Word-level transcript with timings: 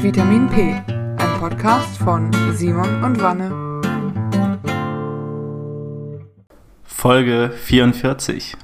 Vitamin 0.00 0.48
P, 0.48 0.80
ein 0.86 1.40
Podcast 1.40 1.98
von 1.98 2.30
Simon 2.52 3.02
und 3.02 3.20
Wanne. 3.20 3.50
Folge 6.84 7.50
44. 7.50 8.56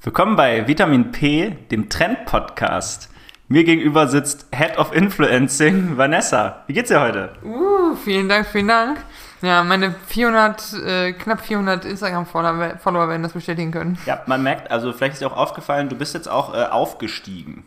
Willkommen 0.00 0.34
bei 0.34 0.66
Vitamin 0.66 1.12
P, 1.12 1.50
dem 1.70 1.90
Trend-Podcast. 1.90 3.10
Mir 3.48 3.64
gegenüber 3.64 4.08
sitzt 4.08 4.46
Head 4.50 4.78
of 4.78 4.94
Influencing 4.94 5.98
Vanessa. 5.98 6.64
Wie 6.68 6.72
geht's 6.72 6.88
dir 6.88 7.02
heute? 7.02 7.34
Uh, 7.44 7.94
vielen 7.94 8.30
Dank, 8.30 8.46
vielen 8.46 8.68
Dank. 8.68 9.04
Ja, 9.42 9.62
meine 9.62 9.94
400, 10.06 10.72
äh, 10.72 11.12
knapp 11.12 11.42
400 11.42 11.84
Instagram-Follower 11.84 13.08
werden 13.10 13.22
das 13.22 13.34
bestätigen 13.34 13.72
können. 13.72 13.98
Ja, 14.06 14.22
man 14.24 14.42
merkt, 14.42 14.70
also 14.70 14.94
vielleicht 14.94 15.12
ist 15.12 15.20
dir 15.20 15.26
auch 15.26 15.36
aufgefallen, 15.36 15.90
du 15.90 15.96
bist 15.96 16.14
jetzt 16.14 16.30
auch 16.30 16.54
äh, 16.54 16.64
aufgestiegen. 16.64 17.64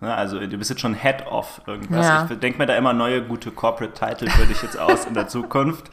Ja, 0.00 0.14
also 0.14 0.38
du 0.38 0.56
bist 0.58 0.70
jetzt 0.70 0.80
schon 0.80 0.94
Head 0.94 1.26
of 1.26 1.60
irgendwas. 1.66 2.06
Ja. 2.06 2.28
Ich 2.30 2.38
denke 2.38 2.58
mir 2.58 2.66
da 2.66 2.76
immer 2.76 2.92
neue 2.92 3.20
gute 3.22 3.50
Corporate 3.50 3.94
Title 3.94 4.30
für 4.30 4.46
dich 4.46 4.62
jetzt 4.62 4.78
aus 4.78 5.06
in 5.06 5.14
der 5.14 5.26
Zukunft. 5.26 5.90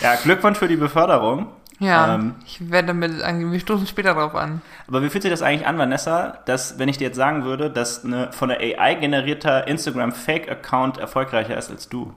Ja, 0.00 0.14
Glückwunsch 0.16 0.58
für 0.58 0.68
die 0.68 0.76
Beförderung. 0.76 1.48
Ja, 1.78 2.14
Ähm, 2.14 2.36
ich 2.46 2.70
werde 2.70 2.88
damit 2.88 3.22
angehen. 3.22 3.52
Wir 3.52 3.60
stoßen 3.60 3.86
später 3.86 4.14
drauf 4.14 4.34
an. 4.34 4.62
Aber 4.88 5.02
wie 5.02 5.10
fühlt 5.10 5.22
sich 5.22 5.30
das 5.30 5.42
eigentlich 5.42 5.66
an, 5.66 5.76
Vanessa, 5.78 6.38
dass, 6.46 6.78
wenn 6.78 6.88
ich 6.88 6.96
dir 6.96 7.08
jetzt 7.08 7.16
sagen 7.16 7.44
würde, 7.44 7.70
dass 7.70 8.04
eine 8.04 8.32
von 8.32 8.48
der 8.48 8.60
AI 8.60 8.94
generierter 8.94 9.66
Instagram-Fake-Account 9.66 10.98
erfolgreicher 10.98 11.56
ist 11.56 11.70
als 11.70 11.88
du? 11.88 12.14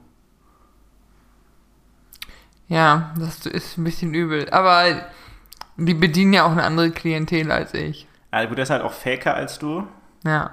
Ja, 2.68 3.14
das 3.18 3.46
ist 3.46 3.78
ein 3.78 3.84
bisschen 3.84 4.14
übel. 4.14 4.50
Aber 4.52 4.86
die 5.78 5.94
bedienen 5.94 6.34
ja 6.34 6.46
auch 6.46 6.52
eine 6.52 6.64
andere 6.64 6.92
Klientel 6.92 7.52
als 7.52 7.74
ich. 7.74 8.08
Also 8.32 8.48
gut, 8.50 8.58
der 8.58 8.64
ist 8.64 8.70
halt 8.70 8.84
auch 8.84 8.94
faker 8.94 9.36
als 9.36 9.60
du. 9.60 9.88
Ja, 10.24 10.52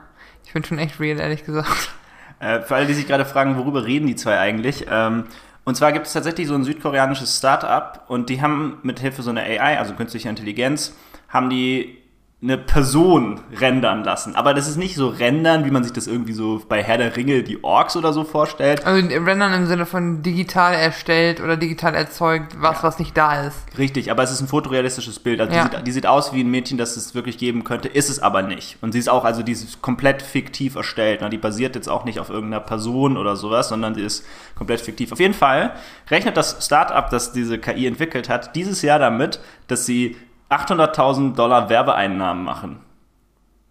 ich 0.53 0.55
bin 0.55 0.65
schon 0.65 0.79
echt 0.79 1.01
real, 1.01 1.19
ehrlich 1.19 1.47
gesagt. 1.47 1.95
Äh, 2.41 2.61
für 2.61 2.75
alle, 2.75 2.85
die 2.85 2.93
sich 2.93 3.07
gerade 3.07 3.25
fragen, 3.25 3.57
worüber 3.57 3.87
reden 3.87 4.07
die 4.07 4.17
zwei 4.17 4.39
eigentlich? 4.39 4.85
Ähm, 4.91 5.25
und 5.65 5.79
zwar 5.79 5.93
gibt 5.93 6.07
es 6.07 6.13
tatsächlich 6.13 6.47
so 6.47 6.55
ein 6.55 6.63
südkoreanisches 6.63 7.39
Start-up 7.39 8.05
und 8.09 8.29
die 8.29 8.43
haben 8.43 8.79
mit 8.83 9.01
Hilfe 9.01 9.23
so 9.23 9.31
einer 9.31 9.41
AI, 9.41 9.79
also 9.79 9.95
künstlicher 9.95 10.29
Intelligenz, 10.29 10.95
haben 11.31 11.49
die 11.49 12.02
eine 12.43 12.59
Person 12.59 13.41
rendern 13.61 14.03
lassen. 14.03 14.35
Aber 14.35 14.53
das 14.53 14.67
ist 14.67 14.77
nicht 14.77 14.97
so 14.97 15.07
rendern, 15.09 15.65
wie 15.65 15.71
man 15.71 15.85
sich 15.85 15.93
das 15.93 16.09
irgendwie 16.09 16.33
so 16.33 16.61
bei 16.69 16.83
Herr 16.83 16.99
der 16.99 17.15
Ringe, 17.17 17.45
die 17.45 17.63
Orks 17.63 17.95
oder 17.95 18.13
so 18.13 18.25
vorstellt. 18.25 18.85
Also 18.85 19.07
rendern 19.07 19.53
im 19.55 19.67
Sinne 19.67 19.87
von 19.87 20.25
digital 20.25 20.75
erstellt 20.75 21.41
oder 21.41 21.57
digital 21.57 21.95
erzeugt, 21.95 22.57
was, 22.61 22.83
was 22.83 22.99
nicht 22.99 23.17
da 23.17 23.43
ist. 23.43 23.57
Richtig, 23.79 24.11
aber 24.11 24.25
es 24.25 24.33
ist 24.33 24.41
ein 24.41 24.49
fotorealistisches 24.49 25.21
Bild. 25.21 25.41
Also 25.41 25.55
Ja. 25.55 25.69
die, 25.69 25.77
sieht, 25.77 25.87
die 25.87 25.93
sieht 25.93 26.07
aus 26.09 26.33
wie 26.33 26.43
ein 26.43 26.51
Mädchen, 26.51 26.79
das 26.79 26.97
es 26.97 27.15
wirklich 27.15 27.39
geben 27.39 27.63
könnte, 27.63 27.87
ist 27.87 28.11
es 28.11 28.19
aber 28.19 28.43
nicht. 28.43 28.77
Und 28.81 28.91
sie 28.91 28.99
ist 28.99 29.09
auch, 29.09 29.25
also 29.25 29.45
die 29.45 29.53
ist 29.53 29.81
komplett 29.81 30.21
fiktiv 30.21 30.75
erstellt. 30.75 31.21
Ne? 31.21 31.31
Die 31.31 31.39
basiert 31.39 31.77
jetzt 31.77 31.89
auch 31.89 32.05
nicht 32.05 32.19
auf 32.19 32.29
irgendeiner 32.29 32.65
Person 32.65 33.17
oder 33.17 33.37
sowas, 33.37 33.69
sondern 33.69 33.95
die 33.95 34.03
ist 34.03 34.27
komplett 34.57 34.81
fiktiv. 34.81 35.13
Auf 35.13 35.21
jeden 35.21 35.35
Fall 35.35 35.75
rechnet 36.11 36.37
das 36.37 36.57
Startup, 36.67 37.09
das 37.09 37.33
diese 37.33 37.59
KI 37.59 37.87
entwickelt 37.87 38.29
hat, 38.29 38.57
dieses 38.57 38.83
Jahr 38.83 38.99
damit, 38.99 39.39
dass 39.69 39.87
sie 39.87 40.17
800.000 40.53 41.35
Dollar 41.35 41.71
Werbeeinnahmen 41.71 42.45
machen. 42.45 42.81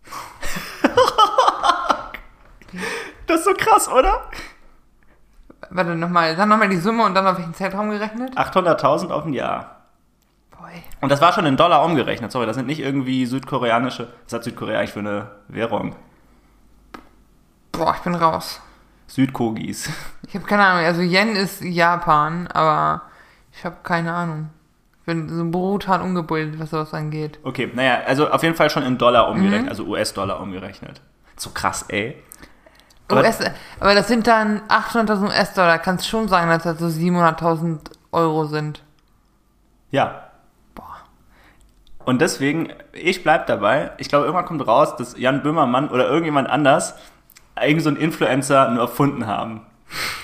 das 3.27 3.39
ist 3.39 3.45
so 3.45 3.53
krass, 3.53 3.87
oder? 3.87 4.21
Warte 5.69 5.95
nochmal, 5.95 6.35
dann 6.35 6.49
nochmal 6.49 6.69
die 6.69 6.77
Summe 6.77 7.05
und 7.05 7.13
dann 7.13 7.27
auf 7.27 7.37
welchen 7.37 7.53
Zeitraum 7.53 7.91
gerechnet? 7.91 8.35
800.000 8.35 9.11
auf 9.11 9.25
ein 9.25 9.33
Jahr. 9.33 9.81
Boy. 10.51 10.83
Und 11.01 11.11
das 11.11 11.21
war 11.21 11.33
schon 11.33 11.45
in 11.45 11.55
Dollar 11.55 11.85
umgerechnet. 11.85 12.31
Sorry, 12.31 12.47
das 12.47 12.55
sind 12.55 12.65
nicht 12.65 12.79
irgendwie 12.79 13.25
südkoreanische. 13.25 14.11
Was 14.25 14.33
hat 14.33 14.43
Südkorea 14.43 14.79
eigentlich 14.79 14.91
für 14.91 14.99
eine 14.99 15.31
Währung? 15.47 15.95
Boah, 17.71 17.93
ich 17.95 18.01
bin 18.01 18.15
raus. 18.15 18.59
Südkogis. 19.07 19.89
Ich 20.27 20.35
habe 20.35 20.45
keine 20.45 20.65
Ahnung. 20.65 20.85
Also 20.85 21.01
Yen 21.01 21.35
ist 21.35 21.61
Japan, 21.61 22.47
aber 22.47 23.03
ich 23.51 23.63
habe 23.63 23.77
keine 23.83 24.13
Ahnung. 24.13 24.49
Ich 25.01 25.05
bin 25.07 25.27
so 25.29 25.49
brutal 25.49 26.01
ungebildet, 26.01 26.59
was 26.59 26.69
sowas 26.69 26.93
angeht. 26.93 27.39
Okay, 27.43 27.71
naja, 27.73 28.01
also 28.05 28.29
auf 28.29 28.43
jeden 28.43 28.55
Fall 28.55 28.69
schon 28.69 28.83
in 28.83 28.97
Dollar 28.99 29.29
umgerechnet, 29.29 29.63
Mhm. 29.63 29.69
also 29.69 29.83
US-Dollar 29.85 30.39
umgerechnet. 30.39 31.01
So 31.37 31.49
krass, 31.49 31.85
ey. 31.89 32.21
Aber- 33.07 33.21
US, 33.21 33.39
aber 33.79 33.95
das 33.95 34.07
sind 34.07 34.27
dann 34.27 34.61
800.000 34.69 35.27
US-Dollar. 35.29 35.79
Kann 35.79 35.95
es 35.95 36.07
schon 36.07 36.27
sein, 36.27 36.47
dass 36.49 36.63
das 36.63 36.77
so 36.79 36.87
700.000 36.87 37.89
Euro 38.11 38.45
sind. 38.45 38.83
Ja. 39.89 40.25
Boah. 40.75 40.97
Und 42.05 42.21
deswegen, 42.21 42.71
ich 42.93 43.23
bleib 43.23 43.47
dabei. 43.47 43.91
Ich 43.97 44.07
glaube, 44.07 44.25
irgendwann 44.25 44.45
kommt 44.45 44.65
raus, 44.65 44.95
dass 44.95 45.17
Jan 45.17 45.41
Böhmermann 45.43 45.89
oder 45.89 46.07
irgendjemand 46.07 46.47
anders 46.49 46.93
irgend 47.61 47.81
so 47.83 47.89
einen 47.89 47.97
Influencer 47.97 48.69
nur 48.69 48.81
erfunden 48.83 49.27
haben. 49.27 49.61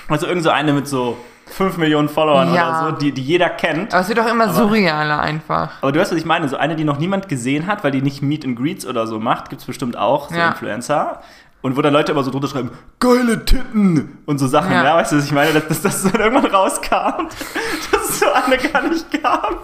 Also 0.07 0.27
irgend 0.27 0.43
so 0.43 0.49
eine 0.49 0.71
mit 0.71 0.87
so 0.87 1.17
5 1.49 1.77
Millionen 1.77 2.09
Followern 2.09 2.53
Ja. 2.53 2.81
oder 2.81 2.89
so, 2.91 2.95
die, 2.97 3.11
die 3.11 3.21
jeder 3.23 3.49
kennt. 3.49 3.93
Aber 3.93 4.01
es 4.01 4.07
wird 4.09 4.17
doch 4.19 4.27
immer 4.27 4.45
Aber- 4.45 4.53
surrealer 4.53 5.19
einfach. 5.19 5.71
Aber 5.81 5.91
du 5.91 5.99
weißt, 5.99 6.11
was 6.11 6.17
ich 6.19 6.25
meine? 6.25 6.47
So 6.49 6.57
eine, 6.57 6.75
die 6.75 6.83
noch 6.83 6.99
niemand 6.99 7.27
gesehen 7.29 7.67
hat, 7.67 7.83
weil 7.83 7.91
die 7.91 8.01
nicht 8.01 8.21
Meet 8.21 8.45
and 8.45 8.57
Greets 8.57 8.85
oder 8.85 9.07
so 9.07 9.19
macht, 9.19 9.49
gibt's 9.49 9.65
bestimmt 9.65 9.97
auch, 9.97 10.29
so 10.29 10.35
Ja. 10.35 10.49
Influencer. 10.49 11.21
Und 11.61 11.75
wo 11.75 11.81
dann 11.81 11.91
Leute 11.93 12.11
immer 12.11 12.23
so 12.23 12.29
drunter 12.31 12.47
schreiben, 12.47 12.69
geile 12.99 13.43
Titten 13.43 14.19
und 14.25 14.37
so 14.37 14.47
Sachen, 14.47 14.71
ja, 14.71 14.83
Ja. 14.83 14.95
weißt 14.95 15.11
du, 15.11 15.17
was 15.17 15.25
ich 15.25 15.31
meine? 15.31 15.53
Dass, 15.53 15.67
dass 15.67 15.81
das 15.81 16.03
dann 16.11 16.21
irgendwann 16.21 16.51
rauskam, 16.51 17.27
dass 17.91 18.09
es 18.09 18.19
so 18.19 18.25
eine 18.31 18.57
gar 18.57 18.83
nicht 18.83 19.21
gab. 19.21 19.57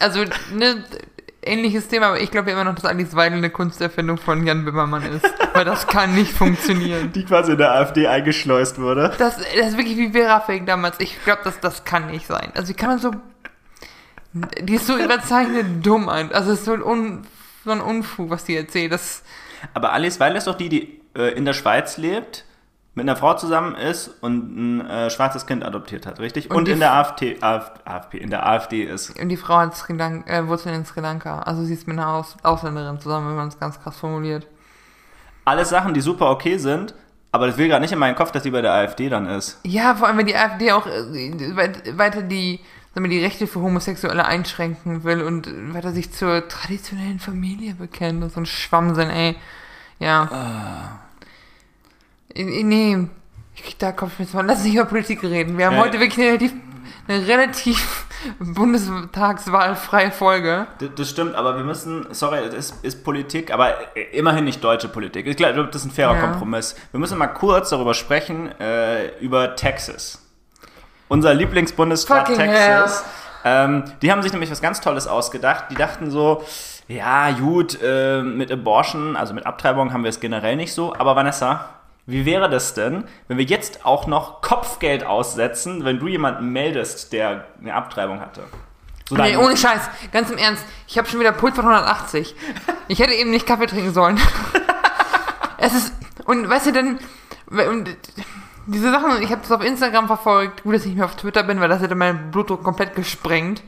Also, 0.00 0.20
ne, 0.52 0.84
ähnliches 1.44 1.88
Thema, 1.88 2.06
aber 2.08 2.20
ich 2.20 2.30
glaube 2.30 2.50
ja 2.50 2.54
immer 2.54 2.64
noch, 2.70 2.74
dass 2.76 2.84
Alice 2.84 3.14
Weidel 3.16 3.38
eine 3.38 3.50
Kunsterfindung 3.50 4.16
von 4.18 4.46
Jan 4.46 4.64
Böhmermann 4.64 5.02
ist. 5.04 5.26
Weil 5.54 5.64
das 5.64 5.86
kann 5.86 6.14
nicht 6.14 6.32
funktionieren. 6.32 7.12
Die 7.12 7.24
quasi 7.24 7.52
in 7.52 7.58
der 7.58 7.72
AfD 7.72 8.06
eingeschleust 8.06 8.78
wurde. 8.80 9.12
Das, 9.18 9.36
das 9.36 9.46
ist 9.68 9.76
wirklich 9.76 9.96
wie 9.96 10.10
Vera 10.12 10.40
Fake 10.40 10.66
damals. 10.66 10.96
Ich 11.00 11.22
glaube, 11.24 11.40
das, 11.44 11.60
das 11.60 11.84
kann 11.84 12.06
nicht 12.10 12.26
sein. 12.26 12.52
Also, 12.54 12.68
wie 12.70 12.74
kann 12.74 12.88
man 12.90 12.98
so. 12.98 13.10
Die 14.32 14.74
ist 14.76 14.86
so 14.86 14.96
überzeichnet 14.96 15.84
dumm. 15.84 16.08
ein- 16.08 16.32
Also, 16.32 16.52
es 16.52 16.60
ist 16.60 16.64
so 16.64 16.72
ein, 16.72 16.82
Un, 16.82 17.26
so 17.64 17.70
ein 17.70 17.80
Unfug, 17.80 18.30
was 18.30 18.44
die 18.44 18.56
erzählt. 18.56 18.92
Das, 18.92 19.22
Aber 19.74 19.92
Alice 19.92 20.18
Weil 20.20 20.36
ist 20.36 20.46
doch 20.46 20.56
die, 20.56 20.68
die 20.70 21.00
äh, 21.14 21.32
in 21.34 21.44
der 21.44 21.52
Schweiz 21.52 21.98
lebt, 21.98 22.44
mit 22.94 23.04
einer 23.08 23.16
Frau 23.16 23.34
zusammen 23.34 23.74
ist 23.74 24.08
und 24.22 24.80
ein 24.80 24.86
äh, 24.86 25.10
schwarzes 25.10 25.46
Kind 25.46 25.64
adoptiert 25.64 26.04
hat, 26.06 26.20
richtig? 26.20 26.50
Und, 26.50 26.56
Und 26.56 26.68
in 26.68 26.78
der 26.78 26.92
AfD, 26.92 27.38
AfD, 27.40 27.80
AfD, 27.86 28.18
in 28.18 28.28
der 28.30 28.46
AfD 28.46 28.82
ist. 28.82 29.18
und 29.18 29.28
die 29.30 29.36
Frau 29.38 29.56
hat 29.58 29.74
Sri 29.76 29.94
Lanka, 29.94 30.30
äh, 30.30 30.46
Wurzeln 30.46 30.74
in 30.74 30.84
Sri 30.84 31.00
Lanka. 31.00 31.38
Also, 31.40 31.64
sie 31.64 31.72
ist 31.74 31.88
mit 31.88 31.98
einer 31.98 32.08
Aus, 32.08 32.36
Ausländerin 32.42 33.00
zusammen, 33.00 33.28
wenn 33.28 33.36
man 33.36 33.48
es 33.48 33.58
ganz 33.58 33.80
krass 33.80 33.96
formuliert. 33.96 34.46
Alles 35.44 35.70
Sachen, 35.70 35.94
die 35.94 36.00
super 36.02 36.30
okay 36.30 36.58
sind, 36.58 36.94
aber 37.32 37.46
das 37.46 37.56
will 37.56 37.68
gerade 37.68 37.80
nicht 37.80 37.92
in 37.92 37.98
meinen 37.98 38.14
Kopf, 38.14 38.30
dass 38.30 38.42
die 38.42 38.50
bei 38.50 38.60
der 38.60 38.72
AfD 38.74 39.08
dann 39.08 39.26
ist. 39.26 39.58
Ja, 39.64 39.94
vor 39.94 40.06
allem, 40.08 40.18
wenn 40.18 40.26
die 40.26 40.36
AfD 40.36 40.70
auch 40.72 40.86
äh, 40.86 41.56
weit- 41.56 41.96
weiter 41.98 42.20
die, 42.22 42.60
sagen 42.94 43.04
wir, 43.04 43.10
die 43.10 43.24
Rechte 43.24 43.46
für 43.46 43.60
Homosexuelle 43.60 44.26
einschränken 44.26 45.02
will 45.02 45.22
und 45.22 45.48
weiter 45.74 45.92
sich 45.92 46.12
zur 46.12 46.46
traditionellen 46.46 47.20
Familie 47.20 47.74
bekennt 47.74 48.22
und 48.22 48.30
so 48.30 48.40
ein 48.40 48.46
Schwammsinn, 48.46 49.08
ey. 49.08 49.36
Ja. 49.98 50.24
Äh, 50.24 51.11
Nee, 52.34 53.06
ich 53.54 53.62
krieg 53.62 53.78
da 53.78 53.92
Kopfschmerzen. 53.92 54.36
von. 54.36 54.46
Lass 54.46 54.56
uns 54.58 54.64
nicht 54.66 54.74
über 54.76 54.84
Politik 54.86 55.22
reden. 55.22 55.58
Wir 55.58 55.66
haben 55.66 55.76
Ja. 55.76 55.82
heute 55.82 56.00
wirklich 56.00 56.18
eine 56.18 56.28
relativ, 56.28 56.52
eine 57.08 57.26
relativ 57.26 58.06
bundestagswahlfreie 58.38 60.10
Folge. 60.12 60.66
Das, 60.78 60.88
das 60.96 61.10
stimmt, 61.10 61.34
aber 61.34 61.56
wir 61.56 61.64
müssen, 61.64 62.06
sorry, 62.12 62.38
es 62.38 62.54
ist, 62.54 62.84
ist 62.84 63.04
Politik, 63.04 63.52
aber 63.52 63.74
immerhin 64.12 64.44
nicht 64.44 64.62
deutsche 64.62 64.88
Politik. 64.88 65.26
Ich 65.26 65.36
glaube, 65.36 65.64
das 65.66 65.76
ist 65.82 65.84
ein 65.86 65.90
fairer 65.90 66.14
Ja. 66.14 66.20
Kompromiss. 66.22 66.74
Wir 66.90 67.00
müssen 67.00 67.18
mal 67.18 67.26
kurz 67.28 67.70
darüber 67.70 67.94
sprechen, 67.94 68.50
äh, 68.60 69.18
über 69.18 69.56
Texas. 69.56 70.18
Unser 71.08 71.34
Lieblingsbundesstaat 71.34 72.28
Fucking 72.28 72.36
Texas. 72.46 73.04
Ähm, 73.44 73.84
die 74.00 74.10
haben 74.12 74.22
sich 74.22 74.32
nämlich 74.32 74.50
was 74.50 74.62
ganz 74.62 74.80
Tolles 74.80 75.06
ausgedacht. 75.08 75.64
Die 75.70 75.74
dachten 75.74 76.10
so, 76.10 76.44
ja, 76.88 77.30
gut, 77.32 77.78
äh, 77.82 78.22
mit 78.22 78.50
Abortion, 78.52 79.16
also 79.16 79.34
mit 79.34 79.44
Abtreibung 79.46 79.92
haben 79.92 80.04
wir 80.04 80.10
es 80.10 80.20
generell 80.20 80.56
nicht 80.56 80.72
so. 80.72 80.94
Aber 80.96 81.16
Vanessa, 81.16 81.68
wie 82.06 82.26
wäre 82.26 82.50
das 82.50 82.74
denn, 82.74 83.04
wenn 83.28 83.38
wir 83.38 83.44
jetzt 83.44 83.86
auch 83.86 84.06
noch 84.06 84.42
Kopfgeld 84.42 85.04
aussetzen, 85.06 85.84
wenn 85.84 86.00
du 86.00 86.08
jemanden 86.08 86.52
meldest, 86.52 87.12
der 87.12 87.46
eine 87.60 87.74
Abtreibung 87.74 88.20
hatte? 88.20 88.42
So 89.08 89.14
Nee, 89.16 89.36
ohne 89.36 89.56
Scheiß. 89.56 89.88
Ganz 90.10 90.30
im 90.30 90.38
Ernst. 90.38 90.64
Ich 90.88 90.98
habe 90.98 91.08
schon 91.08 91.20
wieder 91.20 91.32
Puls 91.32 91.54
von 91.54 91.64
180. 91.64 92.34
Ich 92.88 92.98
hätte 92.98 93.12
eben 93.12 93.30
nicht 93.30 93.46
Kaffee 93.46 93.66
trinken 93.66 93.92
sollen. 93.92 94.18
es 95.58 95.74
ist. 95.74 95.94
Und 96.24 96.48
weißt 96.48 96.66
du 96.66 96.72
denn. 96.72 96.98
Diese 98.66 98.90
Sachen, 98.90 99.22
ich 99.22 99.30
habe 99.30 99.42
das 99.42 99.50
auf 99.50 99.64
Instagram 99.64 100.06
verfolgt. 100.06 100.62
Gut, 100.62 100.74
dass 100.74 100.82
ich 100.82 100.88
nicht 100.88 100.96
mehr 100.96 101.04
auf 101.04 101.16
Twitter 101.16 101.42
bin, 101.42 101.60
weil 101.60 101.68
das 101.68 101.82
hätte 101.82 101.94
meinen 101.94 102.30
Blutdruck 102.30 102.62
komplett 102.62 102.94
gesprengt. 102.94 103.62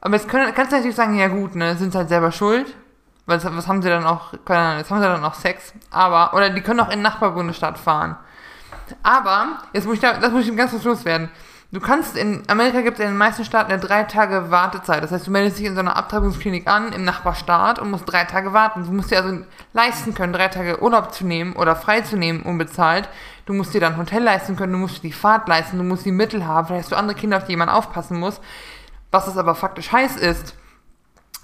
Aber 0.00 0.16
jetzt 0.16 0.28
können, 0.28 0.52
kannst 0.54 0.72
du 0.72 0.76
natürlich 0.76 0.96
sagen, 0.96 1.18
ja 1.18 1.28
gut, 1.28 1.54
ne, 1.54 1.76
sind 1.76 1.94
halt 1.94 2.08
selber 2.08 2.30
schuld. 2.30 2.74
Das- 3.26 3.44
was 3.44 3.66
haben 3.68 3.80
sie 3.82 3.88
dann 3.88 4.04
auch, 4.04 4.32
keine 4.44 4.60
Ahnung, 4.60 4.78
jetzt 4.78 4.90
haben 4.90 5.00
sie 5.00 5.06
dann 5.06 5.24
auch 5.24 5.34
Sex. 5.34 5.72
Aber, 5.90 6.34
oder 6.34 6.50
die 6.50 6.60
können 6.60 6.80
auch 6.80 6.90
in 6.90 7.02
Nachbarbundesstaat 7.02 7.78
fahren. 7.78 8.16
Aber, 9.02 9.58
jetzt 9.72 9.86
muss 9.86 9.94
ich 9.94 10.00
da, 10.00 10.14
das 10.14 10.30
muss 10.30 10.46
ich 10.46 10.54
ganz 10.56 10.70
kurz 10.72 10.84
loswerden. 10.84 11.30
Du 11.72 11.80
kannst 11.80 12.16
in 12.16 12.42
Amerika 12.46 12.82
gibt 12.82 12.98
es 12.98 13.04
in 13.04 13.10
den 13.10 13.16
meisten 13.18 13.44
Staaten 13.44 13.72
eine 13.72 13.80
drei 13.80 14.04
Tage 14.04 14.52
Wartezeit. 14.52 15.02
Das 15.02 15.10
heißt, 15.10 15.26
du 15.26 15.32
meldest 15.32 15.58
dich 15.58 15.66
in 15.66 15.74
so 15.74 15.80
einer 15.80 15.96
Abtreibungsklinik 15.96 16.68
an 16.68 16.92
im 16.92 17.02
Nachbarstaat 17.02 17.80
und 17.80 17.90
musst 17.90 18.04
drei 18.06 18.24
Tage 18.24 18.52
warten. 18.52 18.84
Du 18.84 18.92
musst 18.92 19.10
dir 19.10 19.20
also 19.20 19.38
leisten 19.72 20.14
können, 20.14 20.32
drei 20.32 20.46
Tage 20.48 20.80
Urlaub 20.80 21.12
zu 21.12 21.26
nehmen 21.26 21.54
oder 21.54 21.74
frei 21.74 22.02
zu 22.02 22.16
nehmen, 22.16 22.42
unbezahlt. 22.42 23.08
Du 23.46 23.54
musst 23.54 23.74
dir 23.74 23.80
dann 23.80 23.96
Hotel 23.96 24.22
leisten 24.22 24.54
können, 24.54 24.72
du 24.72 24.78
musst 24.78 24.98
dir 24.98 25.08
die 25.08 25.12
Fahrt 25.12 25.48
leisten, 25.48 25.78
du 25.78 25.82
musst 25.82 26.06
die 26.06 26.12
Mittel 26.12 26.46
haben, 26.46 26.66
vielleicht 26.68 26.84
hast 26.84 26.92
du 26.92 26.96
andere 26.96 27.16
Kinder, 27.18 27.38
auf 27.38 27.44
die 27.44 27.52
jemand 27.52 27.72
aufpassen 27.72 28.20
muss. 28.20 28.40
Was 29.10 29.24
das 29.24 29.36
aber 29.36 29.56
faktisch 29.56 29.90
heiß 29.90 30.14
ist, 30.16 30.54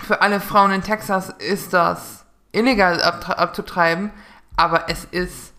für 0.03 0.23
alle 0.23 0.41
Frauen 0.41 0.73
in 0.73 0.83
Texas 0.83 1.31
ist 1.39 1.73
das 1.73 2.25
illegal 2.53 3.01
abzutreiben, 3.03 4.11
aber 4.57 4.89
es 4.89 5.05
ist. 5.11 5.53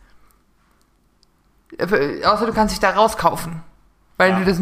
äh, 1.77 2.23
Außer 2.25 2.45
du 2.45 2.53
kannst 2.53 2.73
dich 2.73 2.79
da 2.79 2.91
rauskaufen. 2.91 3.61
Weil 4.17 4.31
Ja. 4.31 4.39
du 4.39 4.45
das. 4.45 4.59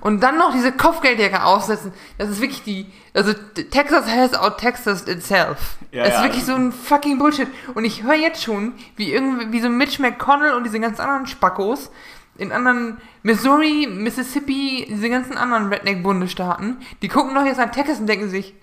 Und 0.00 0.20
dann 0.22 0.36
noch 0.36 0.52
diese 0.52 0.72
Kopfgeldjäger 0.72 1.46
aufsetzen. 1.46 1.92
Das 2.18 2.28
ist 2.28 2.40
wirklich 2.42 2.62
die. 2.64 2.92
Also 3.14 3.32
Texas 3.32 4.06
has 4.06 4.34
out 4.34 4.58
Texas 4.58 5.06
itself. 5.08 5.76
Ja, 5.90 6.04
das 6.04 6.14
ist 6.14 6.18
ja. 6.18 6.24
wirklich 6.24 6.44
so 6.44 6.54
ein 6.54 6.70
fucking 6.70 7.18
Bullshit. 7.18 7.48
Und 7.74 7.84
ich 7.86 8.02
höre 8.02 8.14
jetzt 8.16 8.42
schon, 8.42 8.74
wie 8.96 9.10
irgendwie, 9.12 9.52
wie 9.52 9.60
so 9.62 9.70
Mitch 9.70 10.02
McConnell 10.02 10.52
und 10.52 10.64
diese 10.64 10.78
ganzen 10.80 11.00
anderen 11.00 11.26
Spackos 11.26 11.90
in 12.36 12.52
anderen 12.52 12.98
Missouri, 13.22 13.86
Mississippi, 13.90 14.86
diese 14.90 15.08
ganzen 15.08 15.36
anderen 15.38 15.68
Redneck-Bundesstaaten, 15.72 16.78
die 17.00 17.08
gucken 17.08 17.34
doch 17.34 17.44
jetzt 17.44 17.58
nach 17.58 17.70
Texas 17.70 18.00
und 18.00 18.06
denken 18.06 18.28
sich, 18.28 18.54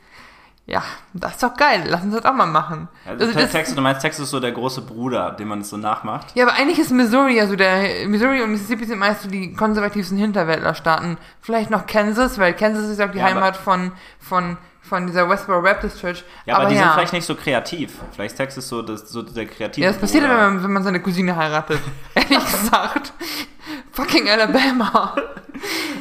ja, 0.70 0.84
das 1.14 1.32
ist 1.36 1.44
doch 1.44 1.56
geil, 1.56 1.84
lass 1.88 2.04
uns 2.04 2.14
das 2.14 2.26
auch 2.26 2.34
mal 2.34 2.46
machen. 2.46 2.90
Also, 3.06 3.26
Also 3.26 3.40
Texas, 3.48 3.74
du 3.74 3.82
meinst, 3.82 4.02
Texas 4.02 4.26
ist 4.26 4.32
so 4.32 4.40
der 4.42 4.52
große 4.52 4.82
Bruder, 4.82 5.32
dem 5.32 5.48
man 5.48 5.62
es 5.62 5.70
so 5.70 5.78
nachmacht. 5.78 6.28
ja, 6.36 6.46
aber 6.46 6.56
eigentlich 6.58 6.78
ist 6.78 6.92
Missouri, 6.92 7.40
also 7.40 7.56
der 7.56 8.06
Missouri 8.08 8.42
und 8.42 8.52
Mississippi 8.52 8.84
sind 8.86 9.00
meist 9.00 9.22
so 9.24 9.30
die 9.30 9.54
konservativsten 9.54 10.18
Hinterwäldlerstaaten. 10.18 11.18
Vielleicht 11.42 11.70
noch 11.70 11.88
Kansas, 11.88 12.38
weil 12.38 12.54
Kansas 12.54 12.90
ist 12.90 13.02
auch 13.02 13.10
die 13.12 13.18
Ja, 13.20 13.28
aber- 13.28 13.36
Heimat 13.36 13.56
von, 13.56 13.94
von, 14.20 14.58
von 14.82 15.08
dieser 15.08 15.30
Westboro 15.30 15.62
Baptist 15.62 16.02
Church. 16.02 16.26
Ja, 16.46 16.58
aber, 16.58 16.66
die 16.68 16.76
sind 16.76 16.92
vielleicht 16.92 17.14
nicht 17.14 17.26
so 17.26 17.36
kreativ. 17.36 17.94
Vielleicht 18.14 18.34
ist 18.34 18.38
Texas 18.38 18.68
so, 18.68 18.82
das, 18.82 19.10
so 19.10 19.22
der 19.22 19.46
kreative 19.46 19.86
Ja, 19.86 19.92
das 19.92 20.00
passiert, 20.02 20.24
Bruder. 20.26 20.38
wenn 20.38 20.54
man, 20.56 20.64
wenn 20.64 20.74
man 20.74 20.84
seine 20.84 21.00
Cousine 21.02 21.36
heiratet. 21.36 21.80
Ehrlich 22.14 22.40
gesagt. 22.46 23.14
Fucking 23.94 24.30
Alabama. 24.30 25.16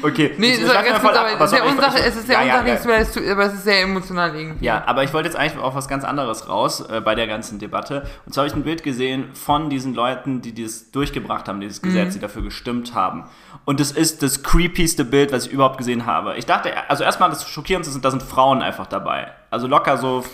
Okay, 0.03 0.35
Nee, 0.39 0.53
ich- 0.53 0.61
so, 0.61 0.67
sag 0.67 0.87
voll 1.01 1.17
ab, 1.17 1.27
aber 1.35 1.49
sehr 1.49 1.65
ich- 1.65 2.07
es 2.07 2.17
ist 2.17 2.27
sehr 2.27 2.43
ja, 2.45 2.59
unsachlich, 2.61 2.85
ja. 2.85 2.91
weil 2.91 3.03
es- 3.03 3.31
aber 3.33 3.45
es 3.47 3.55
ist 3.55 3.65
sehr 3.65 3.83
emotional 3.83 4.35
irgendwie. 4.37 4.65
Ja, 4.65 4.83
aber 4.87 5.05
ich 5.05 5.13
wollte 5.15 5.29
jetzt 5.29 5.37
eigentlich 5.37 5.63
auf 5.63 5.75
was 5.75 5.89
ganz 5.89 6.05
anderes 6.05 6.49
raus 6.49 6.81
äh, 6.89 7.01
bei 7.01 7.15
der 7.15 7.27
ganzen 7.27 7.59
Debatte. 7.59 8.07
Und 8.27 8.33
zwar 8.35 8.43
habe 8.43 8.49
ich 8.49 8.55
ein 8.57 8.63
Bild 8.65 8.83
gesehen 8.83 9.31
von 9.35 9.71
diesen 9.71 9.95
Leuten, 9.95 10.43
die 10.43 10.55
das 10.55 10.91
durchgebracht 10.91 11.49
haben, 11.49 11.61
dieses 11.61 11.81
Gesetz, 11.83 12.15
die 12.15 12.21
dafür 12.21 12.43
gestimmt 12.43 12.95
haben. 12.95 13.25
Und 13.65 13.81
es 13.81 13.91
ist 13.93 14.23
das 14.23 14.43
creepyste 14.43 15.05
Bild, 15.05 15.33
was 15.33 15.47
ich 15.47 15.53
überhaupt 15.53 15.79
gesehen 15.79 16.07
habe. 16.07 16.37
Ich 16.37 16.47
dachte, 16.47 16.73
also 16.89 17.03
erstmal 17.05 17.31
das 17.31 17.49
Schockierendste 17.49 17.93
sind, 17.93 18.05
da 18.05 18.11
sind 18.11 18.23
Frauen 18.23 18.63
einfach 18.63 18.87
dabei. 18.87 19.29
Also 19.51 19.67
locker 19.67 19.97
so 19.97 20.25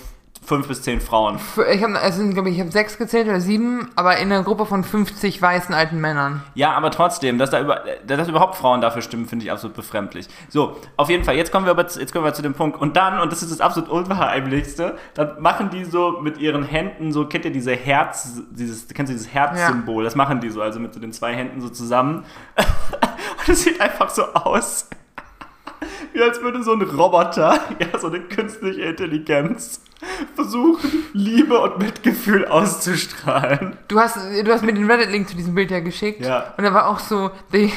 fünf 0.45 0.67
bis 0.67 0.83
zehn 0.83 1.01
Frauen. 1.01 1.39
Ich 1.73 1.83
habe, 1.83 1.99
also, 1.99 2.29
glaube 2.31 2.49
ich, 2.49 2.57
ich 2.57 2.61
habe 2.61 2.73
sechs 2.73 2.99
gezählt 2.99 3.29
oder 3.29 3.41
sieben, 3.41 3.89
aber 3.95 4.17
in 4.17 4.33
einer 4.33 4.43
Gruppe 4.43 4.67
von 4.67 4.83
50 4.83 5.41
weißen 5.41 5.75
alten 5.75 6.01
Männern. 6.01 6.43
Ja, 6.55 6.73
aber 6.73 6.91
trotzdem, 6.91 7.39
dass 7.39 7.51
da 7.51 7.61
über, 7.61 7.85
dass 8.07 8.29
überhaupt 8.29 8.57
Frauen 8.57 8.81
dafür 8.81 9.03
stimmen, 9.03 9.27
finde 9.27 9.45
ich 9.45 9.53
absolut 9.53 9.77
befremdlich. 9.77 10.27
So, 10.49 10.77
auf 10.97 11.09
jeden 11.09 11.23
Fall, 11.25 11.37
jetzt 11.37 11.53
kommen 11.53 11.67
wir 11.67 11.71
aber 11.71 11.87
zu, 11.87 12.01
jetzt 12.01 12.13
kommen 12.13 12.25
wir 12.25 12.35
zu 12.35 12.43
dem 12.43 12.55
Punkt. 12.55 12.81
Und 12.81 12.97
dann, 12.97 13.21
und 13.21 13.31
das 13.31 13.43
ist 13.43 13.53
das 13.53 13.61
absolut 13.61 13.89
unheimlichste, 13.89 14.97
dann 15.15 15.41
machen 15.41 15.71
die 15.71 15.85
so 15.85 16.21
mit 16.21 16.39
ihren 16.39 16.65
Händen 16.65 17.13
so, 17.13 17.27
kennt 17.27 17.45
ihr 17.45 17.53
diese 17.53 17.75
Herz, 17.75 18.41
dieses, 18.51 18.89
kennst 18.89 19.11
du 19.11 19.15
dieses 19.15 19.33
Herzsymbol? 19.33 20.03
Das 20.03 20.17
machen 20.17 20.41
die 20.41 20.51
so, 20.51 20.61
also 20.61 20.81
mit 20.81 20.93
so 20.93 21.01
den 21.01 21.13
zwei 21.13 21.35
Händen 21.35 21.61
so 21.61 21.69
zusammen. 21.69 22.25
und 22.57 23.49
es 23.49 23.63
sieht 23.63 23.81
einfach 23.81 24.11
so 24.11 24.25
aus, 24.35 24.89
wie 26.13 26.23
als 26.23 26.41
würde 26.43 26.63
so 26.63 26.73
ein 26.73 26.83
Roboter, 26.83 27.59
ja, 27.79 27.99
so 27.99 28.09
eine 28.09 28.21
künstliche 28.21 28.83
Intelligenz, 28.83 29.81
versuchen, 30.35 31.05
Liebe 31.13 31.59
und 31.59 31.79
Mitgefühl 31.79 32.47
auszustrahlen. 32.47 33.77
Du 33.89 34.01
hast, 34.01 34.17
du 34.17 34.53
hast 34.53 34.63
mir 34.63 34.75
den 34.75 34.91
Reddit-Link 34.91 35.29
zu 35.29 35.37
diesem 35.37 35.55
Bild 35.55 35.71
ja 35.71 35.81
geschickt. 35.81 36.25
Ja. 36.25 36.55
Und 36.57 36.65
da 36.65 36.75
war 36.75 36.89
auch 36.89 36.99
so, 36.99 37.31
die, 37.53 37.73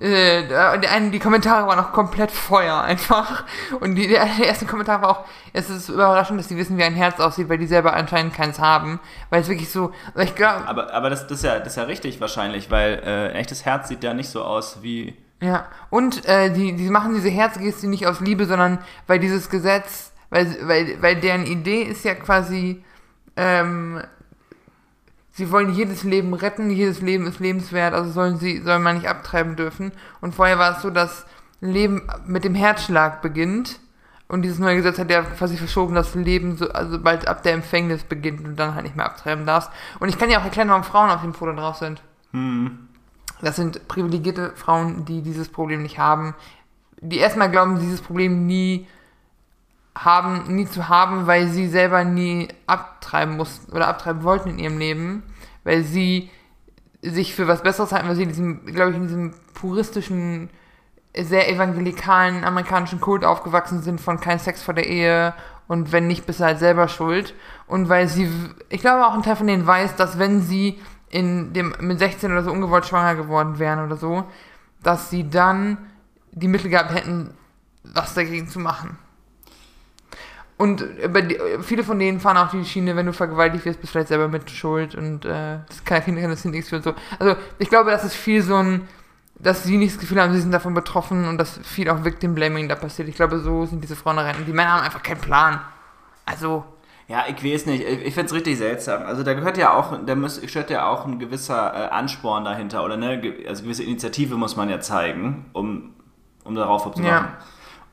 äh, 0.00 0.78
die, 0.78 0.88
einen, 0.88 1.10
die 1.10 1.18
Kommentare 1.18 1.66
waren 1.66 1.78
auch 1.78 1.92
komplett 1.92 2.30
Feuer 2.30 2.80
einfach. 2.80 3.44
Und 3.80 3.96
die, 3.96 4.08
der, 4.08 4.26
erste 4.44 4.66
Kommentar 4.66 5.02
war 5.02 5.10
auch, 5.10 5.24
es 5.52 5.70
ist 5.70 5.88
überraschend, 5.88 6.38
dass 6.38 6.48
die 6.48 6.56
wissen, 6.56 6.78
wie 6.78 6.84
ein 6.84 6.94
Herz 6.94 7.18
aussieht, 7.18 7.48
weil 7.48 7.58
die 7.58 7.66
selber 7.66 7.94
anscheinend 7.94 8.34
keins 8.34 8.60
haben. 8.60 9.00
Weil 9.30 9.40
es 9.40 9.48
wirklich 9.48 9.70
so, 9.70 9.92
also 10.14 10.20
ich 10.20 10.34
glaube, 10.34 10.66
Aber, 10.68 10.92
aber 10.92 11.10
das, 11.10 11.26
das, 11.26 11.38
ist 11.38 11.44
ja, 11.44 11.58
das 11.58 11.68
ist 11.68 11.76
ja 11.76 11.84
richtig 11.84 12.20
wahrscheinlich, 12.20 12.70
weil 12.70 13.02
äh, 13.04 13.30
ein 13.30 13.36
echtes 13.36 13.64
Herz 13.64 13.88
sieht 13.88 14.04
ja 14.04 14.14
nicht 14.14 14.28
so 14.28 14.44
aus 14.44 14.78
wie. 14.82 15.16
Ja, 15.40 15.66
und 15.90 16.24
äh, 16.26 16.50
die, 16.50 16.74
die 16.74 16.88
machen 16.88 17.14
diese 17.14 17.28
Herzgeste 17.28 17.88
nicht 17.88 18.06
aus 18.06 18.20
Liebe, 18.20 18.46
sondern 18.46 18.78
weil 19.06 19.18
dieses 19.18 19.50
Gesetz, 19.50 20.12
weil, 20.30 20.56
weil, 20.62 21.02
weil 21.02 21.16
deren 21.16 21.44
Idee 21.44 21.82
ist 21.82 22.04
ja 22.04 22.14
quasi, 22.14 22.82
ähm, 23.36 24.00
sie 25.32 25.50
wollen 25.50 25.74
jedes 25.74 26.04
Leben 26.04 26.32
retten, 26.32 26.70
jedes 26.70 27.02
Leben 27.02 27.26
ist 27.26 27.38
lebenswert, 27.38 27.92
also 27.92 28.10
sollen 28.10 28.38
sie, 28.38 28.62
soll 28.62 28.78
man 28.78 28.96
nicht 28.96 29.08
abtreiben 29.08 29.56
dürfen. 29.56 29.92
Und 30.22 30.34
vorher 30.34 30.58
war 30.58 30.76
es 30.76 30.82
so, 30.82 30.88
dass 30.88 31.26
Leben 31.60 32.08
mit 32.26 32.44
dem 32.44 32.54
Herzschlag 32.54 33.20
beginnt. 33.20 33.78
Und 34.28 34.42
dieses 34.42 34.58
neue 34.58 34.76
Gesetz 34.76 34.98
hat 34.98 35.10
ja 35.10 35.22
quasi 35.22 35.56
verschoben, 35.56 35.94
dass 35.94 36.14
Leben 36.14 36.56
so, 36.56 36.68
also 36.70 36.98
bald 36.98 37.28
ab 37.28 37.42
der 37.44 37.52
Empfängnis 37.52 38.02
beginnt 38.02 38.44
und 38.44 38.56
dann 38.56 38.74
halt 38.74 38.84
nicht 38.84 38.96
mehr 38.96 39.06
abtreiben 39.06 39.46
darfst. 39.46 39.70
Und 40.00 40.08
ich 40.08 40.18
kann 40.18 40.30
ja 40.30 40.40
auch 40.40 40.44
erklären, 40.44 40.68
warum 40.68 40.82
Frauen 40.82 41.10
auf 41.10 41.20
dem 41.20 41.34
Foto 41.34 41.52
drauf 41.52 41.76
sind. 41.76 42.02
Das 43.40 43.56
sind 43.56 43.86
privilegierte 43.88 44.52
Frauen, 44.56 45.04
die 45.04 45.22
dieses 45.22 45.48
Problem 45.48 45.82
nicht 45.82 45.98
haben, 45.98 46.34
die 47.00 47.18
erstmal 47.18 47.50
glauben, 47.50 47.78
dieses 47.78 48.00
Problem 48.00 48.46
nie 48.46 48.86
haben, 49.96 50.54
nie 50.54 50.66
zu 50.66 50.88
haben, 50.88 51.26
weil 51.26 51.48
sie 51.48 51.68
selber 51.68 52.04
nie 52.04 52.48
abtreiben 52.66 53.36
mussten 53.36 53.72
oder 53.72 53.88
abtreiben 53.88 54.22
wollten 54.22 54.50
in 54.50 54.58
ihrem 54.58 54.78
Leben, 54.78 55.22
weil 55.64 55.82
sie 55.82 56.30
sich 57.02 57.34
für 57.34 57.46
was 57.48 57.62
Besseres 57.62 57.92
halten, 57.92 58.08
weil 58.08 58.16
sie 58.16 58.26
diesem, 58.26 58.66
glaube 58.66 58.90
ich, 58.90 58.96
in 58.96 59.06
diesem 59.06 59.34
puristischen, 59.54 60.50
sehr 61.18 61.50
evangelikalen 61.50 62.44
amerikanischen 62.44 63.00
Kult 63.00 63.24
aufgewachsen 63.24 63.80
sind 63.80 64.02
von 64.02 64.20
kein 64.20 64.38
Sex 64.38 64.62
vor 64.62 64.74
der 64.74 64.86
Ehe 64.86 65.32
und 65.68 65.90
wenn 65.90 66.06
nicht, 66.06 66.26
bist 66.26 66.40
du 66.40 66.44
halt 66.44 66.58
selber 66.58 66.88
schuld. 66.88 67.34
Und 67.66 67.88
weil 67.88 68.08
sie, 68.08 68.30
ich 68.68 68.80
glaube 68.80 69.06
auch 69.06 69.14
ein 69.14 69.22
Teil 69.22 69.36
von 69.36 69.46
denen 69.46 69.66
weiß, 69.66 69.96
dass 69.96 70.18
wenn 70.18 70.40
sie 70.40 70.80
in 71.08 71.52
dem, 71.52 71.74
mit 71.80 71.98
16 71.98 72.32
oder 72.32 72.42
so 72.42 72.50
ungewollt 72.50 72.86
schwanger 72.86 73.14
geworden 73.14 73.58
wären 73.58 73.84
oder 73.84 73.96
so, 73.96 74.24
dass 74.82 75.10
sie 75.10 75.28
dann 75.28 75.78
die 76.32 76.48
Mittel 76.48 76.70
gehabt 76.70 76.94
hätten, 76.94 77.34
was 77.82 78.14
dagegen 78.14 78.48
zu 78.48 78.58
machen. 78.58 78.98
Und 80.58 80.80
über 80.80 81.20
die, 81.20 81.38
viele 81.60 81.84
von 81.84 81.98
denen 81.98 82.18
fahren 82.18 82.38
auch 82.38 82.50
die 82.50 82.64
Schiene, 82.64 82.96
wenn 82.96 83.06
du 83.06 83.12
vergewaltigt 83.12 83.64
wirst, 83.66 83.80
bist 83.80 83.90
du 83.90 83.92
vielleicht 83.92 84.08
selber 84.08 84.28
mit 84.28 84.50
schuld 84.50 84.94
und 84.94 85.26
äh, 85.26 85.58
das 85.68 85.84
kann 85.84 86.02
Kinder 86.02 86.22
kann 86.22 86.30
das 86.30 86.42
sind 86.42 86.52
nichts 86.52 86.70
für 86.70 86.76
und 86.76 86.84
so. 86.84 86.94
Also 87.18 87.36
ich 87.58 87.68
glaube, 87.68 87.90
das 87.90 88.04
ist 88.04 88.14
viel 88.14 88.40
so 88.42 88.56
ein, 88.56 88.88
dass 89.38 89.64
sie 89.64 89.76
nicht 89.76 89.94
das 89.94 90.00
Gefühl 90.00 90.20
haben, 90.20 90.32
sie 90.32 90.40
sind 90.40 90.52
davon 90.52 90.72
betroffen 90.72 91.28
und 91.28 91.36
dass 91.36 91.58
viel 91.62 91.90
auch 91.90 92.04
Victim 92.04 92.34
Blaming 92.34 92.68
da 92.68 92.74
passiert. 92.74 93.08
Ich 93.08 93.16
glaube, 93.16 93.38
so 93.40 93.66
sind 93.66 93.84
diese 93.84 93.96
Frauen 93.96 94.16
da 94.16 94.22
rein. 94.22 94.36
Und 94.36 94.46
die 94.46 94.52
Männer 94.52 94.72
haben 94.72 94.82
einfach 94.82 95.02
keinen 95.02 95.20
Plan. 95.20 95.60
Also, 96.24 96.64
Ja, 97.08 97.24
ich 97.28 97.42
weiß 97.42 97.66
nicht. 97.66 97.84
Ich, 97.84 98.06
ich 98.06 98.14
finde 98.14 98.26
es 98.26 98.32
richtig 98.34 98.58
seltsam. 98.58 99.04
Also 99.04 99.22
da 99.22 99.34
gehört 99.34 99.56
ja 99.58 99.74
auch, 99.74 100.04
da 100.04 100.14
muss, 100.14 100.40
gehört 100.40 100.70
ja 100.70 100.88
auch 100.88 101.06
ein 101.06 101.18
gewisser 101.18 101.72
äh, 101.74 101.88
Ansporn 101.90 102.44
dahinter 102.44 102.84
oder 102.84 102.96
ne, 102.96 103.20
also 103.46 103.62
gewisse 103.62 103.84
Initiative 103.84 104.36
muss 104.36 104.56
man 104.56 104.68
ja 104.68 104.80
zeigen, 104.80 105.46
um, 105.52 105.94
um 106.44 106.54
darauf 106.54 106.92
zu 106.92 107.02
Ja. 107.02 107.36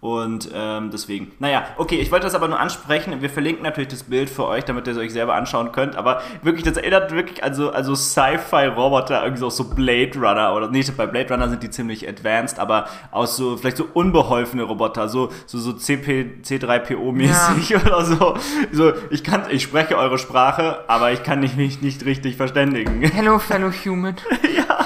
Und 0.04 0.50
ähm, 0.54 0.90
deswegen, 0.92 1.32
naja, 1.40 1.64
okay, 1.78 1.96
ich 1.96 2.12
wollte 2.12 2.26
das 2.26 2.36
aber 2.36 2.50
nur 2.50 2.60
ansprechen. 2.60 3.22
Wir 3.22 3.30
verlinken 3.30 3.64
natürlich 3.64 3.88
das 3.88 4.04
Bild 4.04 4.30
für 4.30 4.46
euch, 4.46 4.66
damit 4.66 4.86
ihr 4.86 4.92
es 4.92 5.00
euch 5.00 5.14
selber 5.14 5.34
anschauen 5.34 5.72
könnt. 5.72 5.96
Aber 5.96 6.22
wirklich, 6.42 6.66
das 6.66 6.76
erinnert 6.76 7.14
wirklich 7.14 7.42
an 7.42 7.54
so, 7.54 7.72
an 7.72 7.86
so 7.86 7.96
Sci-Fi-Roboter, 7.96 9.24
irgendwie 9.24 9.40
so, 9.40 9.50
so 9.50 9.64
Blade 9.64 10.12
Runner 10.16 10.54
oder 10.56 10.68
nicht, 10.68 10.98
bei 10.98 11.08
Blade 11.08 11.34
Runner 11.34 11.48
sind 11.48 11.64
die 11.64 11.70
ziemlich 11.70 12.06
advanced, 12.06 12.60
aber 12.60 12.90
aus 13.12 13.38
so, 13.38 13.56
vielleicht 13.56 13.78
so 13.78 13.88
unbeholfene 13.94 14.64
Roboter, 14.64 15.08
so, 15.08 15.32
so, 15.46 15.58
so 15.58 15.72
CP, 15.72 16.40
C3PO-mäßig 16.44 17.86
oder 17.86 18.04
so. 18.04 18.36
So, 18.74 18.92
ich 19.10 19.24
kann, 19.24 19.44
ich 19.52 19.64
spreche 19.64 19.98
eure 19.98 20.18
Sprache, 20.18 20.84
aber 20.90 21.14
ich 21.14 21.24
kann 21.24 21.40
mich 21.40 21.56
nicht, 21.56 21.82
nicht 21.82 22.04
richtig 22.04 22.36
verständigen. 22.36 23.04
hello 23.04 23.40
fellow 23.40 23.72
human. 23.72 24.18
ja. 24.54 24.86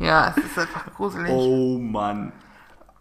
Ja, 0.00 0.34
es 0.36 0.44
ist 0.44 0.58
einfach 0.58 0.92
gruselig. 0.96 1.30
Oh 1.30 1.78
Mann. 1.78 2.32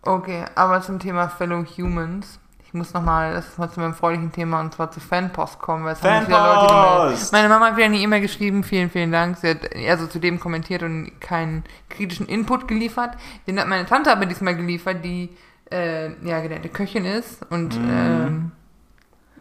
Okay, 0.05 0.43
aber 0.55 0.81
zum 0.81 1.00
Thema 1.00 1.29
Fellow 1.29 1.63
Humans. 1.77 2.39
Ich 2.65 2.74
muss 2.74 2.91
nochmal, 2.93 3.33
das 3.33 3.50
ist 3.50 3.60
mal 3.60 3.69
zu 3.69 3.79
meinem 3.79 3.93
freundlichen 3.93 4.31
Thema 4.31 4.60
und 4.60 4.74
zwar 4.74 4.89
zu 4.89 5.00
Fanpost 5.00 5.60
kommen, 5.60 5.86
weil 5.86 5.93
es 5.93 6.01
haben 6.01 6.25
wieder 6.27 6.43
Leute 6.43 6.74
gemeldet. 6.74 7.31
Meine 7.31 7.48
Mama 7.48 7.67
hat 7.67 7.75
wieder 7.77 7.86
eine 7.86 7.98
E-Mail 7.98 8.22
geschrieben, 8.22 8.63
vielen, 8.63 8.89
vielen 8.89 9.12
Dank. 9.12 9.38
Sie 9.38 9.48
hat 9.50 9.60
also 9.88 10.07
zu 10.07 10.17
dem 10.19 10.39
kommentiert 10.39 10.81
und 10.81 11.12
keinen 11.22 11.63
kritischen 11.89 12.25
Input 12.27 12.67
geliefert. 12.67 13.12
Den 13.45 13.60
hat 13.60 13.67
meine 13.67 13.86
Tante 13.86 14.12
aber 14.12 14.25
diesmal 14.25 14.55
geliefert, 14.55 15.05
die 15.05 15.29
äh, 15.72 16.07
ja 16.27 16.39
gelernte 16.41 16.69
Köchin 16.69 17.05
ist 17.05 17.45
und 17.51 17.79
Mhm. 17.79 17.89
ähm, 17.91 18.51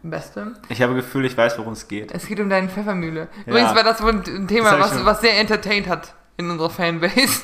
Beste. 0.05 0.53
Ich 0.69 0.81
habe 0.81 0.95
Gefühl, 0.95 1.25
ich 1.25 1.35
weiß, 1.37 1.57
worum 1.57 1.73
es 1.73 1.87
geht. 1.87 2.11
Es 2.11 2.27
geht 2.27 2.39
um 2.39 2.49
deine 2.49 2.67
Pfeffermühle. 2.69 3.29
Übrigens 3.45 3.69
Ja. 3.71 3.75
war 3.77 3.83
das 3.83 4.01
wohl 4.03 4.11
ein 4.11 4.47
Thema, 4.47 4.75
Das 4.77 4.91
was, 4.91 5.05
was 5.05 5.21
sehr 5.21 5.39
entertained 5.39 5.87
hat 5.87 6.13
in 6.37 6.49
unserer 6.49 6.69
Fanbase. 6.69 7.13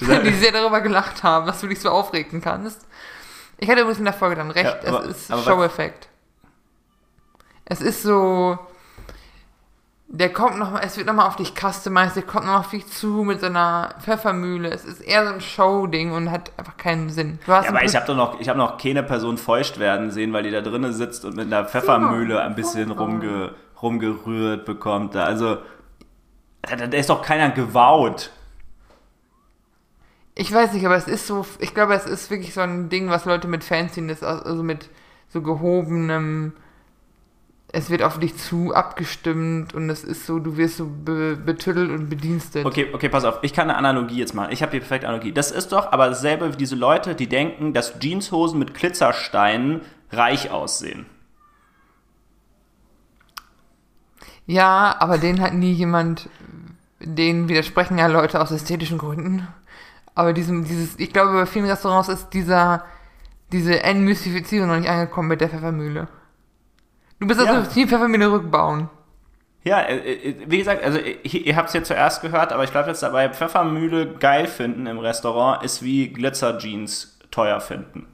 die 0.00 0.32
sehr 0.32 0.52
darüber 0.52 0.80
gelacht 0.80 1.22
haben, 1.22 1.46
dass 1.46 1.60
du 1.60 1.66
dich 1.66 1.80
so 1.80 1.90
aufregen 1.90 2.40
kannst. 2.40 2.86
Ich 3.58 3.68
hatte 3.68 3.80
übrigens 3.80 3.98
in 3.98 4.04
der 4.04 4.14
Folge 4.14 4.36
dann 4.36 4.50
recht, 4.50 4.78
Ja, 4.84 4.88
aber- 4.88 5.04
es 5.06 5.16
ist 5.22 5.30
was- 5.30 5.44
Show-Effekt. 5.44 6.08
Es 7.64 7.80
ist 7.82 8.02
so, 8.02 8.58
der 10.06 10.32
kommt 10.32 10.58
noch, 10.58 10.80
es 10.80 10.96
wird 10.96 11.06
nochmal 11.06 11.26
auf 11.26 11.36
dich 11.36 11.52
customized, 11.54 12.16
der 12.16 12.22
kommt 12.22 12.46
nochmal 12.46 12.60
auf 12.60 12.70
dich 12.70 12.86
zu 12.86 13.24
mit 13.24 13.40
so 13.40 13.46
einer 13.46 13.94
Pfeffermühle. 14.00 14.70
Es 14.70 14.84
ist 14.86 15.00
eher 15.02 15.26
so 15.26 15.34
ein 15.34 15.40
Show-Ding 15.42 16.12
und 16.12 16.30
hat 16.30 16.50
einfach 16.56 16.78
keinen 16.78 17.10
Sinn. 17.10 17.38
Ja, 17.46 17.64
aber 17.68 17.84
ich 17.84 17.94
habe 17.94 18.06
doch 18.06 18.16
noch, 18.16 18.40
ich 18.40 18.48
habe 18.48 18.58
noch 18.58 18.78
keine 18.78 19.02
Person 19.02 19.36
feucht 19.36 19.78
werden 19.78 20.10
sehen, 20.10 20.32
weil 20.32 20.44
die 20.44 20.50
da 20.50 20.62
drinnen 20.62 20.94
sitzt 20.94 21.26
und 21.26 21.36
mit 21.36 21.46
einer 21.52 21.66
Pfeffermühle 21.66 22.40
ein 22.40 22.54
bisschen 22.54 22.90
rumge, 22.90 23.54
rumgerührt 23.82 24.64
bekommt. 24.64 25.14
Also, 25.14 25.58
da, 26.62 26.76
da 26.76 26.96
ist 26.96 27.10
doch 27.10 27.22
keiner 27.22 27.50
gewaut. 27.50 28.30
Ich 30.34 30.52
weiß 30.52 30.72
nicht, 30.72 30.86
aber 30.86 30.96
es 30.96 31.08
ist 31.08 31.26
so, 31.26 31.44
ich 31.58 31.74
glaube, 31.74 31.94
es 31.94 32.06
ist 32.06 32.30
wirklich 32.30 32.54
so 32.54 32.60
ein 32.60 32.88
Ding, 32.88 33.10
was 33.10 33.24
Leute 33.24 33.48
mit 33.48 33.64
Fancy 33.64 34.00
ist, 34.08 34.22
also 34.22 34.62
mit 34.62 34.88
so 35.28 35.42
gehobenem, 35.42 36.52
es 37.70 37.90
wird 37.90 38.02
auf 38.02 38.18
dich 38.18 38.36
zu 38.36 38.74
abgestimmt 38.74 39.74
und 39.74 39.90
es 39.90 40.02
ist 40.02 40.26
so, 40.26 40.38
du 40.38 40.56
wirst 40.56 40.78
so 40.78 40.86
be 40.86 41.36
betüttelt 41.36 41.90
und 41.90 42.08
bedienstet. 42.08 42.64
Okay, 42.64 42.86
okay, 42.92 43.08
pass 43.08 43.24
auf. 43.24 43.40
Ich 43.42 43.52
kann 43.52 43.68
eine 43.68 43.76
Analogie 43.76 44.18
jetzt 44.18 44.34
machen. 44.34 44.52
Ich 44.52 44.62
habe 44.62 44.72
die 44.72 44.78
perfekte 44.78 45.06
Analogie. 45.06 45.32
Das 45.32 45.50
ist 45.50 45.72
doch 45.72 45.92
aber 45.92 46.08
dasselbe 46.08 46.52
wie 46.52 46.56
diese 46.56 46.76
Leute, 46.76 47.14
die 47.14 47.28
denken, 47.28 47.74
dass 47.74 47.98
Jeanshosen 48.00 48.58
mit 48.58 48.72
Glitzersteinen 48.72 49.82
reich 50.10 50.50
aussehen. 50.50 51.06
Ja, 54.48 54.96
aber 54.98 55.18
denen 55.18 55.42
hat 55.42 55.52
nie 55.52 55.72
jemand, 55.72 56.30
denen 57.00 57.50
widersprechen 57.50 57.98
ja 57.98 58.06
Leute 58.06 58.40
aus 58.40 58.50
ästhetischen 58.50 58.96
Gründen. 58.96 59.46
Aber 60.14 60.32
diesem, 60.32 60.64
dieses, 60.64 60.98
ich 60.98 61.12
glaube, 61.12 61.32
bei 61.34 61.44
vielen 61.44 61.66
Restaurants 61.66 62.08
ist 62.08 62.30
dieser, 62.30 62.82
diese 63.52 63.82
Entmystifizierung 63.82 64.68
noch 64.68 64.78
nicht 64.78 64.88
angekommen 64.88 65.28
mit 65.28 65.42
der 65.42 65.50
Pfeffermühle. 65.50 66.08
Du 67.20 67.26
bist 67.26 67.38
also 67.38 67.52
Ja. 67.52 67.62
Team 67.62 67.88
Pfeffermühle 67.88 68.32
rückbauen. 68.32 68.88
Ja, 69.64 69.82
äh, 69.82 69.98
äh, 69.98 70.36
wie 70.46 70.56
gesagt, 70.56 70.82
also 70.82 70.98
ich, 70.98 71.46
ihr 71.46 71.54
habt 71.54 71.68
es 71.68 71.74
ja 71.74 71.82
zuerst 71.82 72.22
gehört, 72.22 72.50
aber 72.50 72.64
ich 72.64 72.70
glaube 72.70 72.88
jetzt 72.88 73.02
dabei 73.02 73.28
Pfeffermühle 73.28 74.14
geil 74.14 74.46
finden 74.46 74.86
im 74.86 74.98
Restaurant 74.98 75.62
ist 75.62 75.82
wie 75.82 76.08
Glitzerjeans 76.08 77.18
teuer 77.30 77.60
finden. 77.60 78.06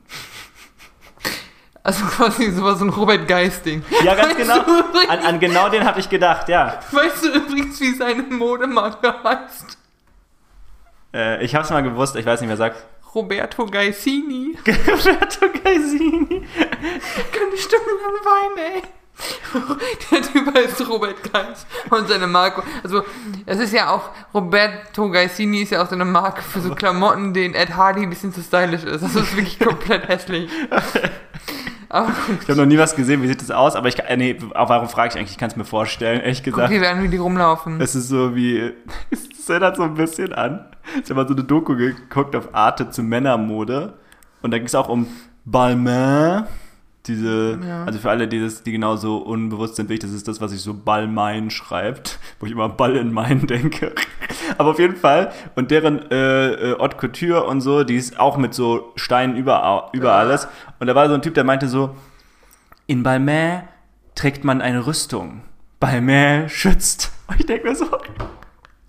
Also 1.85 2.05
quasi 2.07 2.50
sowas, 2.50 2.79
so 2.79 2.87
ein 2.87 2.91
Robert 2.91 3.29
Geist-Ding. 3.29 3.85
Ja, 4.03 4.14
ganz 4.14 4.29
Weißt 4.31 4.38
genau. 4.38 4.62
übrigens- 4.62 5.11
An, 5.11 5.19
an 5.21 5.38
genau 5.38 5.69
den 5.69 5.85
hatte 5.85 6.00
ich 6.00 6.09
gedacht, 6.09 6.49
ja. 6.49 6.81
Weißt 6.91 7.23
du 7.25 7.29
übrigens, 7.29 7.79
wie 7.81 7.93
seine 7.95 8.23
Modemarke 8.23 9.14
heißt? 9.23 9.76
Äh, 11.12 11.45
ich 11.45 11.55
hab's 11.55 11.69
mal 11.71 11.83
gewusst, 11.83 12.17
ich 12.17 12.25
weiß 12.25 12.41
nicht, 12.41 12.49
wer 12.49 12.57
sagt. 12.57 12.83
Roberto 13.14 13.67
Gaisini. 13.67 14.57
Roberto 14.67 15.47
Gaisini. 15.62 16.41
Kann 17.33 17.49
die 17.55 17.59
stundenlang 17.59 18.17
weinen, 18.25 18.59
ey. 18.75 18.83
Der 20.11 20.23
Typ 20.23 20.53
heißt 20.57 20.88
Robert 20.88 21.33
Geis 21.33 21.67
und 21.91 22.09
seine 22.09 22.26
Marke. 22.26 22.64
Also, 22.83 23.05
es 23.47 23.59
ist 23.61 23.73
ja 23.73 23.91
auch, 23.91 24.09
Roberto 24.35 25.09
Gaisini 25.11 25.62
ist 25.62 25.71
ja 25.71 25.83
auch 25.83 25.87
so 25.88 25.95
eine 25.95 26.05
Marke 26.05 26.43
für 26.43 26.61
so 26.61 26.75
Klamotten, 26.75 27.33
denen 27.33 27.55
Ed 27.55 27.76
Hardy 27.76 28.03
ein 28.03 28.11
bisschen 28.11 28.33
zu 28.33 28.43
stylisch 28.43 28.83
ist. 28.83 29.03
Das 29.05 29.14
ist 29.14 29.37
wirklich 29.37 29.61
komplett 29.61 30.09
hässlich. 30.09 30.50
Aber 31.88 32.09
Ich 32.43 32.49
habe 32.49 32.61
noch 32.61 32.67
nie 32.67 32.79
was 32.79 32.95
gesehen, 32.97 33.23
wie 33.23 33.29
sieht 33.29 33.41
das 33.41 33.50
aus? 33.50 33.76
Aber 33.76 33.88
ich 33.88 33.97
kann, 33.97 34.07
äh, 34.07 34.17
nee, 34.17 34.37
warum 34.55 34.88
frage 34.88 35.11
ich 35.11 35.17
eigentlich? 35.17 35.33
Ich 35.33 35.38
kann 35.38 35.50
es 35.50 35.57
mir 35.57 35.64
vorstellen, 35.64 36.21
ehrlich 36.21 36.43
guck 36.43 36.55
gesagt. 36.55 36.73
dir 36.73 36.88
an, 36.91 37.03
wie 37.03 37.09
die 37.09 37.17
rumlaufen. 37.17 37.81
Es 37.81 37.95
ist 37.95 38.09
so 38.09 38.35
wie, 38.35 38.73
es 39.11 39.49
erinnert 39.49 39.76
so 39.76 39.83
ein 39.83 39.95
bisschen 39.95 40.33
an. 40.33 40.67
Ich 41.03 41.11
habe 41.11 41.14
mal 41.14 41.29
so 41.29 41.35
eine 41.35 41.45
Doku 41.45 41.76
geguckt 41.76 42.37
auf 42.37 42.55
Arte 42.55 42.91
zu 42.91 43.03
Männermode. 43.03 43.95
Und 44.43 44.50
da 44.50 44.59
ging 44.59 44.67
es 44.67 44.75
auch 44.75 44.88
um 44.88 45.07
Balmain. 45.45 46.45
Diese, 47.07 47.59
Ja. 47.67 47.85
also 47.85 47.99
für 47.99 48.09
alle, 48.11 48.27
die, 48.29 48.41
das, 48.41 48.63
die 48.63 48.73
genau 48.73 48.97
so 48.97 49.19
unbewusst 49.19 49.77
sind, 49.77 49.91
das 50.03 50.11
ist 50.11 50.27
das, 50.27 50.41
was 50.41 50.53
sich 50.53 50.63
so 50.63 50.73
Ballmein 50.73 51.51
schreibt, 51.51 52.19
wo 52.41 52.47
ich 52.47 52.53
immer 52.53 52.69
Ball 52.69 52.97
in 52.97 53.13
Main 53.13 53.47
denke. 53.47 53.93
Aber 54.57 54.71
auf 54.71 54.79
jeden 54.79 54.97
Fall. 54.97 55.33
Und 55.55 55.71
deren 55.71 56.11
äh, 56.11 56.73
äh, 56.73 56.79
Haute 56.79 56.97
Couture 56.97 57.45
und 57.45 57.61
so, 57.61 57.85
die 57.85 57.97
ist 57.97 58.19
auch 58.19 58.37
mit 58.39 58.55
so 58.55 58.93
Steinen 58.97 59.37
über, 59.37 59.91
über 59.93 60.13
alles. 60.15 60.49
Und 60.81 60.87
da 60.87 60.95
war 60.95 61.09
so 61.09 61.15
ein 61.15 61.23
Typ, 61.23 61.35
der 61.35 61.45
meinte 61.45 61.69
so, 61.69 61.95
in 62.87 63.03
Balmain 63.03 63.63
trägt 64.15 64.45
man 64.45 64.61
eine 64.61 64.87
Rüstung. 64.87 65.43
Balmain 65.81 66.49
schützt. 66.49 67.13
Und 67.27 67.41
ich 67.41 67.47
denke 67.47 67.69
mir 67.69 67.75
so, 67.75 67.87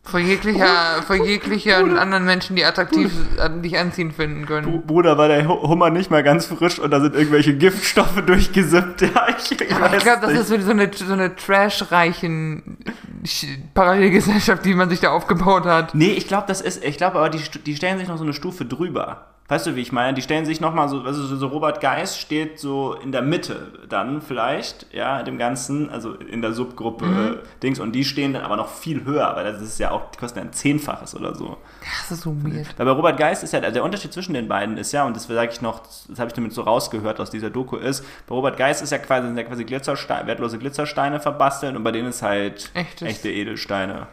Vor 0.08 0.20
jeglicher, 0.20 1.02
vor 1.08 1.16
jeglicher 1.16 1.78
anderen 1.78 2.26
Menschen, 2.26 2.56
die 2.56 2.64
attraktiv 2.64 3.12
an 3.40 3.62
dich 3.64 3.78
anziehen 3.78 4.12
finden 4.12 4.46
können. 4.46 4.84
Bruder, 4.86 5.18
war 5.18 5.28
der 5.28 5.48
Hu- 5.48 5.68
Hummer 5.68 5.90
nicht 5.90 6.12
mal 6.12 6.22
ganz 6.22 6.46
frisch 6.46 6.78
und 6.80 6.92
da 6.92 7.00
sind 7.02 7.16
irgendwelche 7.16 7.56
Giftstoffe 7.58 8.22
durchgesippt. 8.26 9.02
Ja, 9.02 9.28
ich, 9.30 9.52
ich, 9.52 9.62
ich 9.62 9.68
glaube, 9.68 10.22
das 10.22 10.32
ist 10.34 10.48
so 10.48 10.72
eine, 10.72 10.92
so 10.94 11.12
eine 11.14 11.36
trash-reichen 11.36 12.78
Sch- 13.26 13.48
Parallelgesellschaft, 13.74 14.64
die 14.66 14.76
man 14.76 14.90
sich 14.90 15.00
da 15.00 15.10
aufgebaut 15.10 15.66
hat. 15.66 15.96
Nee, 15.96 16.12
ich 16.12 16.28
glaube, 16.28 16.46
das 16.48 16.62
ist, 16.62 16.84
ich 16.84 16.98
glaube 16.98 17.18
aber, 17.18 17.30
die, 17.30 17.40
die 17.66 17.76
stellen 17.76 17.98
sich 17.98 18.08
noch 18.08 18.18
so 18.18 18.24
eine 18.24 18.34
Stufe 18.34 18.66
drüber. 18.66 19.26
Weißt 19.48 19.68
du, 19.68 19.76
wie 19.76 19.82
ich 19.82 19.92
meine? 19.92 20.16
Die 20.16 20.24
stellen 20.24 20.44
sich 20.46 20.60
nochmal 20.60 20.90
so, 20.90 21.02
also 21.02 21.24
so 21.36 21.48
Robert 21.48 21.80
Geis 21.80 22.18
steht 22.18 22.60
so 22.60 22.96
in 22.96 23.12
der 23.12 23.22
Mitte 23.22 23.68
dann 23.88 24.24
vielleicht, 24.24 24.88
ja, 24.92 25.22
dem 25.22 25.38
Ganzen, 25.38 25.92
also 25.92 26.14
in 26.14 26.42
der 26.42 26.52
Subgruppe 26.54 27.06
Mhm. 27.06 27.34
äh, 27.34 27.38
Dings 27.62 27.80
und 27.80 27.92
die 27.92 28.04
stehen 28.06 28.34
dann 28.34 28.42
aber 28.44 28.56
noch 28.56 28.70
viel 28.70 29.06
höher, 29.06 29.32
weil 29.36 29.44
das 29.44 29.62
ist 29.62 29.78
ja 29.78 29.92
auch, 29.92 30.10
die 30.10 30.18
kosten 30.18 30.40
ja 30.40 30.46
ein 30.46 30.52
Zehnfaches 30.54 31.16
oder 31.16 31.36
so. 31.36 31.58
Das 32.00 32.12
ist 32.18 32.24
so 32.24 32.36
weird. 32.44 32.74
Weil 32.78 32.86
bei 32.88 32.92
Robert 32.92 33.18
Geist 33.20 33.44
ist 33.44 33.54
ja, 33.54 33.60
der 33.60 33.84
Unterschied 33.84 34.12
zwischen 34.14 34.34
den 34.34 34.48
beiden 34.48 34.78
ist 34.78 34.92
ja, 34.94 35.06
und 35.06 35.16
das 35.16 35.28
sage 35.28 35.52
ich 35.52 35.62
noch, 35.62 35.82
das 36.08 36.18
habe 36.18 36.30
ich 36.30 36.34
damit 36.34 36.52
so 36.52 36.64
rausgehört 36.64 37.20
aus 37.20 37.30
dieser 37.30 37.52
Doku, 37.52 37.76
ist, 37.76 38.04
bei 38.26 38.34
Robert 38.34 38.58
Geist 38.58 38.82
ist 38.82 38.92
ja 38.92 38.98
quasi, 38.98 39.28
sind 39.28 39.38
ja 39.38 39.44
quasi 39.44 39.64
Glitzersteine, 39.64 40.26
wertlose 40.26 40.58
Glitzersteine 40.58 41.20
verbastelt 41.20 41.76
und 41.76 41.84
bei 41.84 41.92
denen 41.92 42.08
ist 42.10 42.24
halt 42.24 42.72
Echtes. 42.74 43.08
echte 43.08 43.30
Edelsteine. 43.30 44.08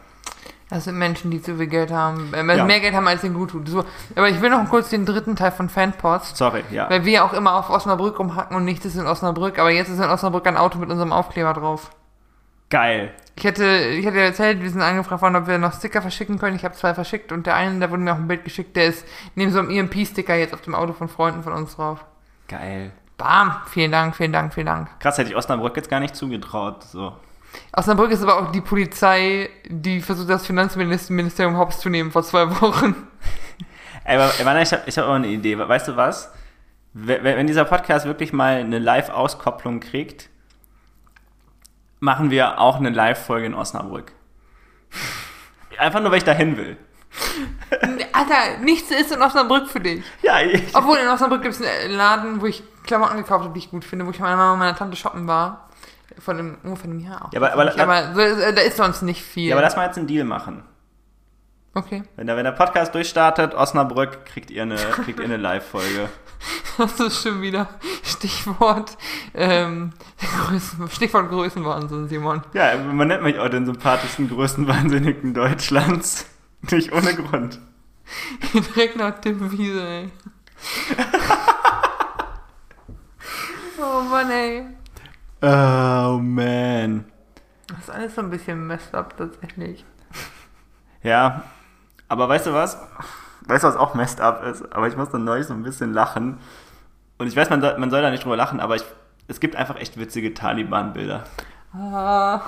Das 0.69 0.85
sind 0.85 0.97
Menschen, 0.97 1.29
die 1.29 1.41
zu 1.41 1.55
viel 1.57 1.67
Geld 1.67 1.91
haben, 1.91 2.33
äh, 2.33 2.55
Ja. 2.55 2.65
mehr 2.65 2.79
Geld 2.79 2.95
haben, 2.95 3.07
als 3.07 3.23
ihnen 3.23 3.35
gut 3.35 3.51
tut. 3.51 3.67
So, 3.69 3.83
aber 4.15 4.29
ich 4.29 4.41
will 4.41 4.49
noch 4.49 4.67
kurz 4.69 4.89
den 4.89 5.05
dritten 5.05 5.35
Teil 5.35 5.51
von 5.51 5.69
Fanpost, 5.69 6.37
Sorry, 6.37 6.63
ja. 6.71 6.89
weil 6.89 7.05
wir 7.05 7.23
auch 7.25 7.33
immer 7.33 7.55
auf 7.55 7.69
Osnabrück 7.69 8.17
rumhacken 8.17 8.55
und 8.57 8.65
nichts 8.65 8.85
ist 8.85 8.95
in 8.95 9.05
Osnabrück, 9.05 9.59
aber 9.59 9.69
jetzt 9.71 9.89
ist 9.89 9.99
in 9.99 10.05
Osnabrück 10.09 10.47
ein 10.47 10.57
Auto 10.57 10.79
mit 10.79 10.89
unserem 10.89 11.11
Aufkleber 11.13 11.53
drauf. 11.53 11.91
Geil. 12.69 13.11
Ich 13.35 13.43
hätte, 13.43 13.65
ich 13.65 14.05
hätte 14.05 14.19
erzählt, 14.19 14.61
wir 14.63 14.69
sind 14.69 14.81
angefragt 14.81 15.21
worden, 15.21 15.35
ob 15.35 15.47
wir 15.47 15.57
noch 15.57 15.73
Sticker 15.73 16.01
verschicken 16.01 16.39
können. 16.39 16.55
Ich 16.55 16.63
habe 16.65 16.73
zwei 16.75 16.93
verschickt 16.93 17.31
und 17.31 17.45
der 17.45 17.55
eine, 17.55 17.79
da 17.79 17.89
wurde 17.91 18.01
mir 18.01 18.13
auch 18.13 18.17
ein 18.17 18.27
Bild 18.27 18.43
geschickt, 18.43 18.75
der 18.75 18.85
ist 18.85 19.05
neben 19.35 19.51
so 19.51 19.59
einem 19.59 19.69
EMP-Sticker 19.69 20.35
jetzt 20.35 20.53
auf 20.53 20.61
dem 20.61 20.73
Auto 20.75 20.93
von 20.93 21.07
Freunden 21.07 21.43
von 21.43 21.53
uns 21.53 21.75
drauf. 21.75 22.03
Geil. 22.47 22.91
Bam! 23.17 23.55
Vielen 23.67 23.91
Dank, 23.91 24.15
vielen 24.15 24.33
Dank, 24.33 24.53
vielen 24.53 24.65
Dank. 24.65 24.99
Krass, 24.99 25.17
hätte 25.19 25.29
ich 25.29 25.35
Osnabrück 25.35 25.75
jetzt 25.75 25.89
gar 25.89 25.99
nicht 25.99 26.15
zugetraut. 26.15 26.83
So. 26.83 27.13
Osnabrück 27.71 28.11
ist 28.11 28.23
aber 28.23 28.37
auch 28.37 28.51
die 28.51 28.61
Polizei, 28.61 29.49
die 29.67 30.01
versucht, 30.01 30.29
das 30.29 30.45
Finanzministerium 30.45 31.57
hops 31.57 31.79
zu 31.79 31.89
nehmen 31.89 32.11
vor 32.11 32.23
zwei 32.23 32.49
Wochen. 32.61 32.95
Ey, 34.05 34.17
Mann, 34.17 34.61
ich 34.61 34.71
habe 34.71 34.83
ich 34.85 34.97
hab 34.97 35.05
auch 35.05 35.13
eine 35.13 35.27
Idee. 35.27 35.57
Weißt 35.57 35.87
du 35.87 35.95
was? 35.95 36.31
Wenn, 36.93 37.23
wenn 37.23 37.47
dieser 37.47 37.65
Podcast 37.65 38.05
wirklich 38.05 38.33
mal 38.33 38.57
eine 38.57 38.79
Live-Auskopplung 38.79 39.79
kriegt, 39.79 40.29
machen 41.99 42.29
wir 42.29 42.59
auch 42.59 42.77
eine 42.77 42.89
Live-Folge 42.89 43.45
in 43.47 43.53
Osnabrück. 43.53 44.11
Einfach 45.77 46.01
nur, 46.01 46.11
weil 46.11 46.19
ich 46.19 46.23
dahin 46.23 46.57
will. 46.57 46.77
Alter, 48.11 48.59
nichts 48.61 48.91
ist 48.91 49.11
in 49.11 49.21
Osnabrück 49.21 49.67
für 49.67 49.79
dich. 49.79 50.03
Ja, 50.21 50.41
ich, 50.41 50.75
Obwohl, 50.75 50.97
in 50.97 51.07
Osnabrück 51.07 51.41
gibt 51.41 51.55
es 51.55 51.61
einen 51.61 51.93
Laden, 51.93 52.41
wo 52.41 52.45
ich 52.45 52.63
Klamotten 52.83 53.17
gekauft 53.17 53.45
habe, 53.45 53.53
die 53.53 53.59
ich 53.59 53.71
gut 53.71 53.85
finde, 53.85 54.05
wo 54.05 54.11
ich 54.11 54.17
mit 54.17 54.23
meiner 54.23 54.37
Mama 54.37 54.53
und 54.53 54.59
meiner 54.59 54.75
Tante 54.75 54.97
shoppen 54.97 55.27
war. 55.27 55.69
Von 56.19 56.37
einem, 56.39 56.57
ungefähr 56.63 56.89
einem 56.89 56.99
Jahr 56.99 57.25
auch. 57.25 57.33
Ja, 57.33 57.41
aber- 57.41 57.53
aber- 57.53 57.81
aber 57.81 58.17
äh, 58.19 58.53
da 58.53 58.61
ist 58.61 58.77
sonst 58.77 59.01
nicht 59.01 59.21
viel. 59.23 59.49
ja, 59.49 59.55
aber 59.55 59.61
lass 59.61 59.75
mal 59.75 59.85
jetzt 59.85 59.97
einen 59.97 60.07
Deal 60.07 60.23
machen. 60.25 60.63
okay. 61.73 62.03
Wenn 62.15 62.27
der, 62.27 62.37
wenn 62.37 62.43
der 62.45 62.51
Podcast 62.51 62.93
durchstartet, 62.95 63.53
Osnabrück, 63.55 64.25
kriegt 64.25 64.51
ihr 64.51 64.61
eine, 64.63 64.75
kriegt 65.03 65.19
ihr 65.19 65.25
eine 65.25 65.37
Live-Folge. 65.37 66.09
Das 66.77 66.99
ist 66.99 67.21
schon 67.23 67.41
wieder 67.41 67.69
Stichwort, 68.03 68.97
ähm, 69.33 69.91
Größen, 70.47 70.89
Stichwort 70.89 71.29
Größenwahnsinn, 71.29 72.07
Simon. 72.09 72.41
Ja, 72.53 72.75
man 72.77 73.07
nennt 73.07 73.23
mich 73.23 73.37
auch 73.39 73.47
den 73.49 73.65
sympathischsten, 73.65 74.27
größten 74.27 74.67
Wahnsinnigen 74.67 75.33
Deutschlands. 75.33 76.25
Nicht 76.71 76.91
ohne 76.91 77.13
Grund. 77.15 77.59
Direkt 78.53 78.97
nach 78.97 79.19
dem 79.21 79.51
Wiese, 79.51 79.87
ey. 79.87 80.09
oh 83.81 84.01
Mann, 84.09 84.29
ey. 84.31 84.65
Oh, 85.45 86.19
man. 86.21 87.03
Das 87.67 87.79
ist 87.79 87.89
alles 87.89 88.15
so 88.15 88.21
ein 88.21 88.29
bisschen 88.29 88.65
messed 88.65 88.95
up, 88.95 89.17
tatsächlich. 89.17 89.83
Ja, 91.01 91.43
aber 92.07 92.29
weißt 92.29 92.45
du 92.45 92.53
was? 92.53 92.77
Weißt 93.45 93.65
du, 93.65 93.67
was 93.67 93.75
auch 93.75 93.93
messed 93.93 94.21
up 94.21 94.41
ist? 94.45 94.71
Aber 94.71 94.87
ich 94.87 94.95
muss 94.95 95.09
dann 95.09 95.25
neulich 95.25 95.47
so 95.47 95.53
ein 95.53 95.63
bisschen 95.63 95.91
lachen. 95.93 96.39
Und 97.17 97.27
ich 97.27 97.35
weiß, 97.35 97.49
man 97.49 97.59
soll, 97.59 97.77
man 97.77 97.91
soll 97.91 98.01
da 98.01 98.09
nicht 98.09 98.23
drüber 98.23 98.37
lachen, 98.37 98.61
aber 98.61 98.77
ich, 98.77 98.85
es 99.27 99.41
gibt 99.41 99.57
einfach 99.57 99.75
echt 99.75 99.97
witzige 99.99 100.33
Taliban-Bilder. 100.33 101.25
Ah. 101.73 102.39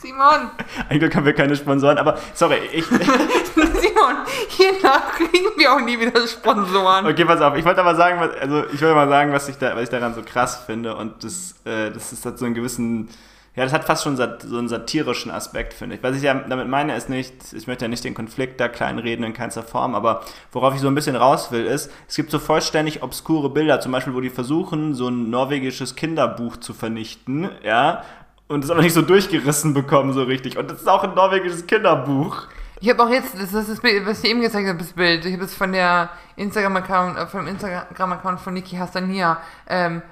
Simon! 0.00 0.50
Eigentlich 0.88 1.14
haben 1.14 1.26
wir 1.26 1.34
keine 1.34 1.54
Sponsoren, 1.54 1.98
aber 1.98 2.18
sorry, 2.32 2.58
ich. 2.72 2.84
Simon, 2.86 4.16
hiernach 4.48 5.12
kriegen 5.16 5.50
wir 5.56 5.72
auch 5.74 5.80
nie 5.80 5.98
wieder 6.00 6.26
Sponsoren. 6.26 7.06
Okay, 7.06 7.24
pass 7.26 7.40
auf, 7.42 7.54
ich 7.56 7.64
wollte 7.64 7.82
aber 7.82 7.94
sagen, 7.94 8.18
was, 8.18 8.34
also 8.40 8.64
ich 8.72 8.80
wollte 8.80 8.94
mal 8.94 9.08
sagen, 9.08 9.32
was 9.32 9.48
ich, 9.48 9.58
da, 9.58 9.76
was 9.76 9.84
ich 9.84 9.88
daran 9.90 10.14
so 10.14 10.22
krass 10.22 10.62
finde 10.64 10.96
und 10.96 11.22
das, 11.22 11.54
äh, 11.64 11.90
das 11.90 12.12
ist 12.12 12.24
hat 12.24 12.38
so 12.38 12.46
einen 12.46 12.54
gewissen, 12.54 13.10
ja, 13.54 13.64
das 13.64 13.74
hat 13.74 13.84
fast 13.84 14.04
schon 14.04 14.16
so 14.16 14.22
einen 14.22 14.68
satirischen 14.68 15.30
Aspekt, 15.30 15.74
finde 15.74 15.96
ich. 15.96 16.02
Was 16.02 16.16
ich 16.16 16.22
ja 16.22 16.32
damit 16.32 16.68
meine, 16.68 16.96
ist 16.96 17.10
nicht, 17.10 17.34
ich 17.52 17.66
möchte 17.66 17.84
ja 17.84 17.88
nicht 17.88 18.04
den 18.04 18.14
Konflikt 18.14 18.58
da 18.58 18.68
kleinreden 18.68 19.24
in 19.24 19.34
keinster 19.34 19.62
Form, 19.62 19.94
aber 19.94 20.22
worauf 20.52 20.74
ich 20.74 20.80
so 20.80 20.88
ein 20.88 20.94
bisschen 20.94 21.16
raus 21.16 21.52
will, 21.52 21.66
ist, 21.66 21.90
es 22.08 22.16
gibt 22.16 22.30
so 22.30 22.38
vollständig 22.38 23.02
obskure 23.02 23.50
Bilder, 23.50 23.80
zum 23.80 23.92
Beispiel, 23.92 24.14
wo 24.14 24.20
die 24.20 24.30
versuchen, 24.30 24.94
so 24.94 25.08
ein 25.08 25.28
norwegisches 25.28 25.94
Kinderbuch 25.94 26.56
zu 26.56 26.72
vernichten, 26.72 27.50
ja, 27.62 28.02
und 28.50 28.64
es 28.64 28.70
aber 28.70 28.82
nicht 28.82 28.94
so 28.94 29.02
durchgerissen 29.02 29.74
bekommen, 29.74 30.12
so 30.12 30.24
richtig. 30.24 30.58
Und 30.58 30.68
das 30.68 30.80
ist 30.80 30.88
auch 30.88 31.04
ein 31.04 31.14
norwegisches 31.14 31.68
Kinderbuch. 31.68 32.48
Ich 32.80 32.90
habe 32.90 33.04
auch 33.04 33.08
jetzt, 33.08 33.34
das 33.34 33.52
ist 33.52 33.70
das 33.70 33.80
Bild, 33.80 34.04
was 34.04 34.24
ich 34.24 34.30
eben 34.30 34.40
gezeigt 34.40 34.66
habe, 34.66 34.78
das 34.78 34.92
Bild. 34.92 35.24
Ich 35.24 35.34
habe 35.34 35.44
es 35.44 35.54
von 35.54 35.70
der 35.70 36.10
Instagram-Account, 36.34 37.16
äh, 37.16 37.26
vom 37.28 37.46
Instagram-Account 37.46 38.40
von 38.40 38.54
Niki 38.54 38.74
Hassania, 38.76 39.38
ähm, 39.68 40.02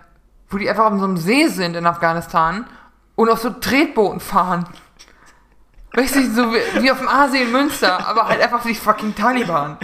wo 0.49 0.57
die 0.57 0.71
einfach 0.71 0.85
auf 0.85 0.99
so 0.99 1.05
einem 1.05 1.17
See 1.17 1.49
sind 1.49 1.75
in 1.75 1.85
Afghanistan 1.85 2.67
und 3.17 3.29
auf 3.29 3.41
so 3.41 3.51
Tretbooten 3.51 4.21
fahren. 4.21 4.67
Richtig, 5.97 6.31
so 6.33 6.53
wie, 6.53 6.83
wie 6.83 6.93
auf 6.93 6.99
dem 6.99 7.09
Aasee 7.09 7.43
in 7.43 7.51
Münster, 7.51 8.07
aber 8.07 8.29
halt 8.29 8.41
einfach 8.41 8.63
die 8.63 8.75
fucking 8.75 9.17
Taliban. 9.17 9.79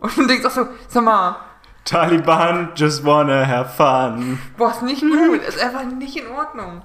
Und 0.00 0.16
du 0.16 0.26
denkst 0.26 0.44
auch 0.46 0.50
so, 0.50 0.66
sag 0.88 1.04
mal, 1.04 1.36
Taliban 1.84 2.70
just 2.74 3.04
wanna 3.04 3.46
have 3.46 3.76
fun. 3.76 4.40
boah, 4.56 4.72
ist 4.72 4.82
nicht 4.82 5.00
gut, 5.00 5.42
ist 5.46 5.62
einfach 5.62 5.84
nicht 5.84 6.16
in 6.16 6.26
Ordnung. 6.26 6.82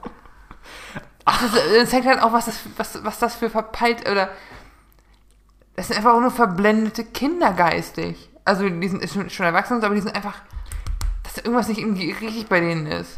Ach, 1.26 1.42
das, 1.42 1.52
das 1.54 1.90
zeigt 1.90 2.06
halt 2.06 2.22
auch, 2.22 2.34
was 2.34 2.46
das, 2.46 2.60
was, 2.78 3.04
was 3.04 3.20
das 3.20 3.36
für 3.36 3.50
verpeilt, 3.50 4.10
oder, 4.10 4.30
das 5.76 5.88
sind 5.88 5.98
einfach 5.98 6.14
auch 6.14 6.22
nur 6.22 6.32
verblendete 6.32 7.04
Kinder 7.04 7.52
geistig. 7.54 8.30
Also, 8.46 8.70
die 8.70 8.88
sind 8.88 9.10
schon, 9.10 9.30
schon 9.30 9.46
erwachsen, 9.46 9.84
aber 9.84 9.96
die 9.96 10.02
sind 10.02 10.16
einfach, 10.16 10.36
dass 11.24 11.38
irgendwas 11.38 11.68
nicht 11.68 11.80
irgendwie 11.80 12.12
richtig 12.12 12.48
bei 12.48 12.60
denen 12.60 12.86
ist. 12.86 13.18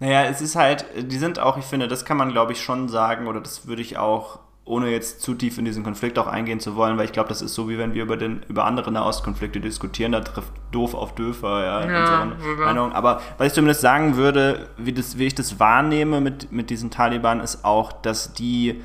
Naja, 0.00 0.24
es 0.24 0.40
ist 0.40 0.56
halt, 0.56 0.84
die 0.96 1.16
sind 1.16 1.38
auch, 1.38 1.56
ich 1.56 1.64
finde, 1.64 1.88
das 1.88 2.04
kann 2.04 2.16
man 2.16 2.32
glaube 2.32 2.52
ich 2.52 2.62
schon 2.62 2.88
sagen, 2.88 3.26
oder 3.28 3.40
das 3.40 3.66
würde 3.66 3.82
ich 3.82 3.96
auch, 3.96 4.40
ohne 4.66 4.88
jetzt 4.88 5.20
zu 5.20 5.34
tief 5.34 5.58
in 5.58 5.66
diesen 5.66 5.84
Konflikt 5.84 6.18
auch 6.18 6.26
eingehen 6.26 6.58
zu 6.58 6.74
wollen, 6.74 6.96
weil 6.96 7.04
ich 7.04 7.12
glaube, 7.12 7.28
das 7.28 7.42
ist 7.42 7.54
so, 7.54 7.68
wie 7.68 7.76
wenn 7.76 7.92
wir 7.92 8.02
über, 8.02 8.16
den, 8.16 8.42
über 8.48 8.64
andere 8.64 8.90
Nahostkonflikte 8.90 9.60
diskutieren, 9.60 10.12
da 10.12 10.20
trifft 10.20 10.52
doof 10.70 10.94
auf 10.94 11.14
Döfer, 11.14 11.64
ja, 11.64 11.90
Ja. 11.90 12.36
Meinungen. 12.58 12.92
Aber 12.92 13.20
was 13.36 13.48
ich 13.48 13.52
zumindest 13.52 13.82
sagen 13.82 14.16
würde, 14.16 14.68
wie, 14.78 14.92
das, 14.92 15.18
wie 15.18 15.26
ich 15.26 15.34
das 15.34 15.60
wahrnehme 15.60 16.20
mit, 16.22 16.50
mit 16.50 16.70
diesen 16.70 16.90
Taliban, 16.90 17.40
ist 17.40 17.64
auch, 17.64 17.92
dass 17.92 18.32
die 18.32 18.80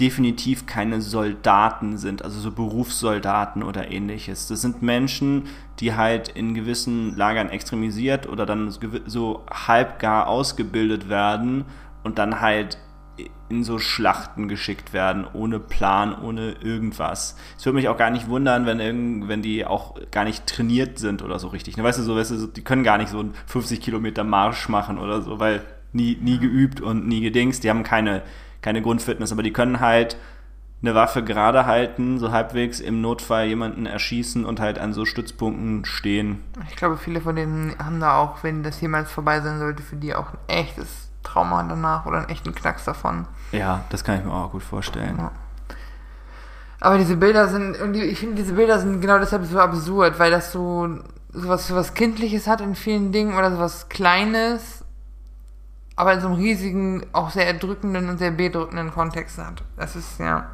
definitiv 0.00 0.66
keine 0.66 1.00
Soldaten 1.00 1.96
sind, 1.98 2.22
also 2.22 2.38
so 2.40 2.50
Berufssoldaten 2.50 3.62
oder 3.62 3.90
ähnliches. 3.90 4.48
Das 4.48 4.60
sind 4.60 4.82
Menschen, 4.82 5.44
die 5.78 5.94
halt 5.94 6.28
in 6.28 6.52
gewissen 6.52 7.16
Lagern 7.16 7.48
extremisiert 7.48 8.28
oder 8.28 8.44
dann 8.44 8.74
so 9.06 9.44
halbgar 9.50 10.26
ausgebildet 10.26 11.08
werden 11.08 11.64
und 12.02 12.18
dann 12.18 12.40
halt 12.40 12.76
in 13.48 13.64
so 13.64 13.78
Schlachten 13.78 14.48
geschickt 14.48 14.92
werden, 14.92 15.26
ohne 15.32 15.58
Plan, 15.58 16.20
ohne 16.20 16.52
irgendwas. 16.60 17.36
Es 17.56 17.64
würde 17.64 17.76
mich 17.76 17.88
auch 17.88 17.96
gar 17.96 18.10
nicht 18.10 18.28
wundern, 18.28 18.66
wenn, 18.66 18.80
irgend, 18.80 19.28
wenn 19.28 19.42
die 19.42 19.64
auch 19.64 19.96
gar 20.10 20.24
nicht 20.24 20.46
trainiert 20.46 20.98
sind 20.98 21.22
oder 21.22 21.38
so 21.38 21.48
richtig. 21.48 21.76
Ne, 21.76 21.84
Weißt 21.84 21.98
du, 21.98 22.02
so, 22.02 22.16
weißt 22.16 22.32
du, 22.32 22.46
die 22.46 22.64
können 22.64 22.82
gar 22.82 22.98
nicht 22.98 23.08
so 23.08 23.20
einen 23.20 23.34
50 23.46 23.80
Kilometer 23.80 24.24
Marsch 24.24 24.68
machen 24.68 24.98
oder 24.98 25.22
so, 25.22 25.38
weil 25.38 25.62
nie, 25.92 26.18
nie 26.20 26.38
geübt 26.38 26.80
und 26.80 27.06
nie 27.06 27.20
gedingst. 27.20 27.64
Die 27.64 27.70
haben 27.70 27.84
keine, 27.84 28.22
keine 28.62 28.82
Grundfitness, 28.82 29.32
aber 29.32 29.42
die 29.42 29.52
können 29.52 29.80
halt 29.80 30.16
eine 30.82 30.94
Waffe 30.94 31.24
gerade 31.24 31.66
halten, 31.66 32.18
so 32.18 32.32
halbwegs 32.32 32.80
im 32.80 33.00
Notfall 33.00 33.46
jemanden 33.46 33.86
erschießen 33.86 34.44
und 34.44 34.60
halt 34.60 34.78
an 34.78 34.92
so 34.92 35.04
Stützpunkten 35.04 35.84
stehen. 35.84 36.40
Ich 36.68 36.76
glaube, 36.76 36.96
viele 36.96 37.20
von 37.20 37.34
denen 37.34 37.74
haben 37.78 37.98
da 37.98 38.18
auch, 38.18 38.42
wenn 38.44 38.62
das 38.62 38.80
jemals 38.80 39.10
vorbei 39.10 39.40
sein 39.40 39.58
sollte, 39.58 39.82
für 39.82 39.96
die 39.96 40.14
auch 40.14 40.32
ein 40.32 40.38
echtes 40.48 41.05
Trauma 41.26 41.62
danach 41.62 42.06
oder 42.06 42.18
einen 42.18 42.28
echten 42.28 42.54
Knacks 42.54 42.84
davon. 42.84 43.26
Ja, 43.52 43.84
das 43.90 44.04
kann 44.04 44.18
ich 44.18 44.24
mir 44.24 44.32
auch 44.32 44.52
gut 44.52 44.62
vorstellen. 44.62 45.16
Ja. 45.18 45.32
Aber 46.80 46.98
diese 46.98 47.16
Bilder 47.16 47.48
sind, 47.48 47.80
und 47.80 47.94
ich 47.94 48.18
finde, 48.18 48.36
diese 48.36 48.52
Bilder 48.52 48.78
sind 48.78 49.00
genau 49.00 49.18
deshalb 49.18 49.44
so 49.44 49.58
absurd, 49.58 50.18
weil 50.18 50.30
das 50.30 50.52
so 50.52 50.88
sowas, 51.32 51.66
sowas 51.66 51.94
Kindliches 51.94 52.46
hat 52.46 52.60
in 52.60 52.74
vielen 52.74 53.12
Dingen 53.12 53.36
oder 53.36 53.50
sowas 53.50 53.88
Kleines, 53.88 54.84
aber 55.96 56.12
in 56.12 56.20
so 56.20 56.28
einem 56.28 56.36
riesigen, 56.36 57.06
auch 57.12 57.30
sehr 57.30 57.46
erdrückenden 57.46 58.08
und 58.08 58.18
sehr 58.18 58.30
bedrückenden 58.30 58.92
Kontext 58.92 59.38
hat. 59.38 59.62
Das 59.76 59.96
ist 59.96 60.18
ja 60.18 60.46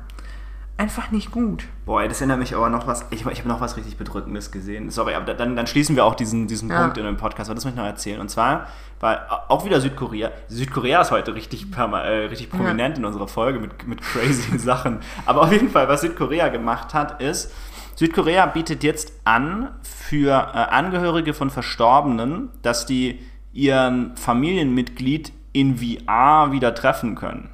einfach 0.82 1.12
nicht 1.12 1.30
gut. 1.30 1.64
Boah, 1.86 2.06
das 2.08 2.20
erinnert 2.20 2.40
mich 2.40 2.56
aber 2.56 2.68
noch 2.68 2.88
was. 2.88 3.06
Ich, 3.10 3.24
ich 3.24 3.38
habe 3.38 3.48
noch 3.48 3.60
was 3.60 3.76
richtig 3.76 3.96
Bedrückendes 3.96 4.50
gesehen. 4.50 4.90
Sorry, 4.90 5.14
aber 5.14 5.32
dann, 5.32 5.54
dann 5.54 5.68
schließen 5.68 5.94
wir 5.94 6.04
auch 6.04 6.16
diesen, 6.16 6.48
diesen 6.48 6.70
Ja. 6.70 6.82
Punkt 6.82 6.98
in 6.98 7.04
dem 7.04 7.16
Podcast. 7.16 7.48
Aber 7.48 7.54
das 7.54 7.64
möchte 7.64 7.78
ich 7.78 7.84
noch 7.84 7.90
erzählen. 7.90 8.20
Und 8.20 8.30
zwar 8.30 8.66
war 8.98 9.44
auch 9.48 9.64
wieder 9.64 9.80
Südkorea. 9.80 10.32
Südkorea 10.48 11.02
ist 11.02 11.12
heute 11.12 11.36
richtig, 11.36 11.66
äh, 11.76 11.84
richtig 11.84 12.50
prominent 12.50 12.98
in 12.98 13.04
unserer 13.04 13.28
Folge 13.28 13.60
mit, 13.60 13.86
mit 13.86 14.02
crazy 14.02 14.58
Sachen. 14.58 14.98
Aber 15.24 15.42
auf 15.42 15.52
jeden 15.52 15.70
Fall, 15.70 15.86
was 15.88 16.00
Südkorea 16.00 16.48
gemacht 16.48 16.94
hat, 16.94 17.22
ist, 17.22 17.52
Südkorea 17.94 18.46
bietet 18.46 18.82
jetzt 18.82 19.12
an 19.22 19.68
für 19.82 20.30
äh, 20.30 20.56
Angehörige 20.56 21.32
von 21.32 21.50
Verstorbenen, 21.50 22.48
dass 22.62 22.86
die 22.86 23.20
ihren 23.52 24.16
Familienmitglied 24.16 25.32
in 25.52 25.76
VR 25.76 26.50
wieder 26.50 26.74
treffen 26.74 27.14
können. 27.14 27.50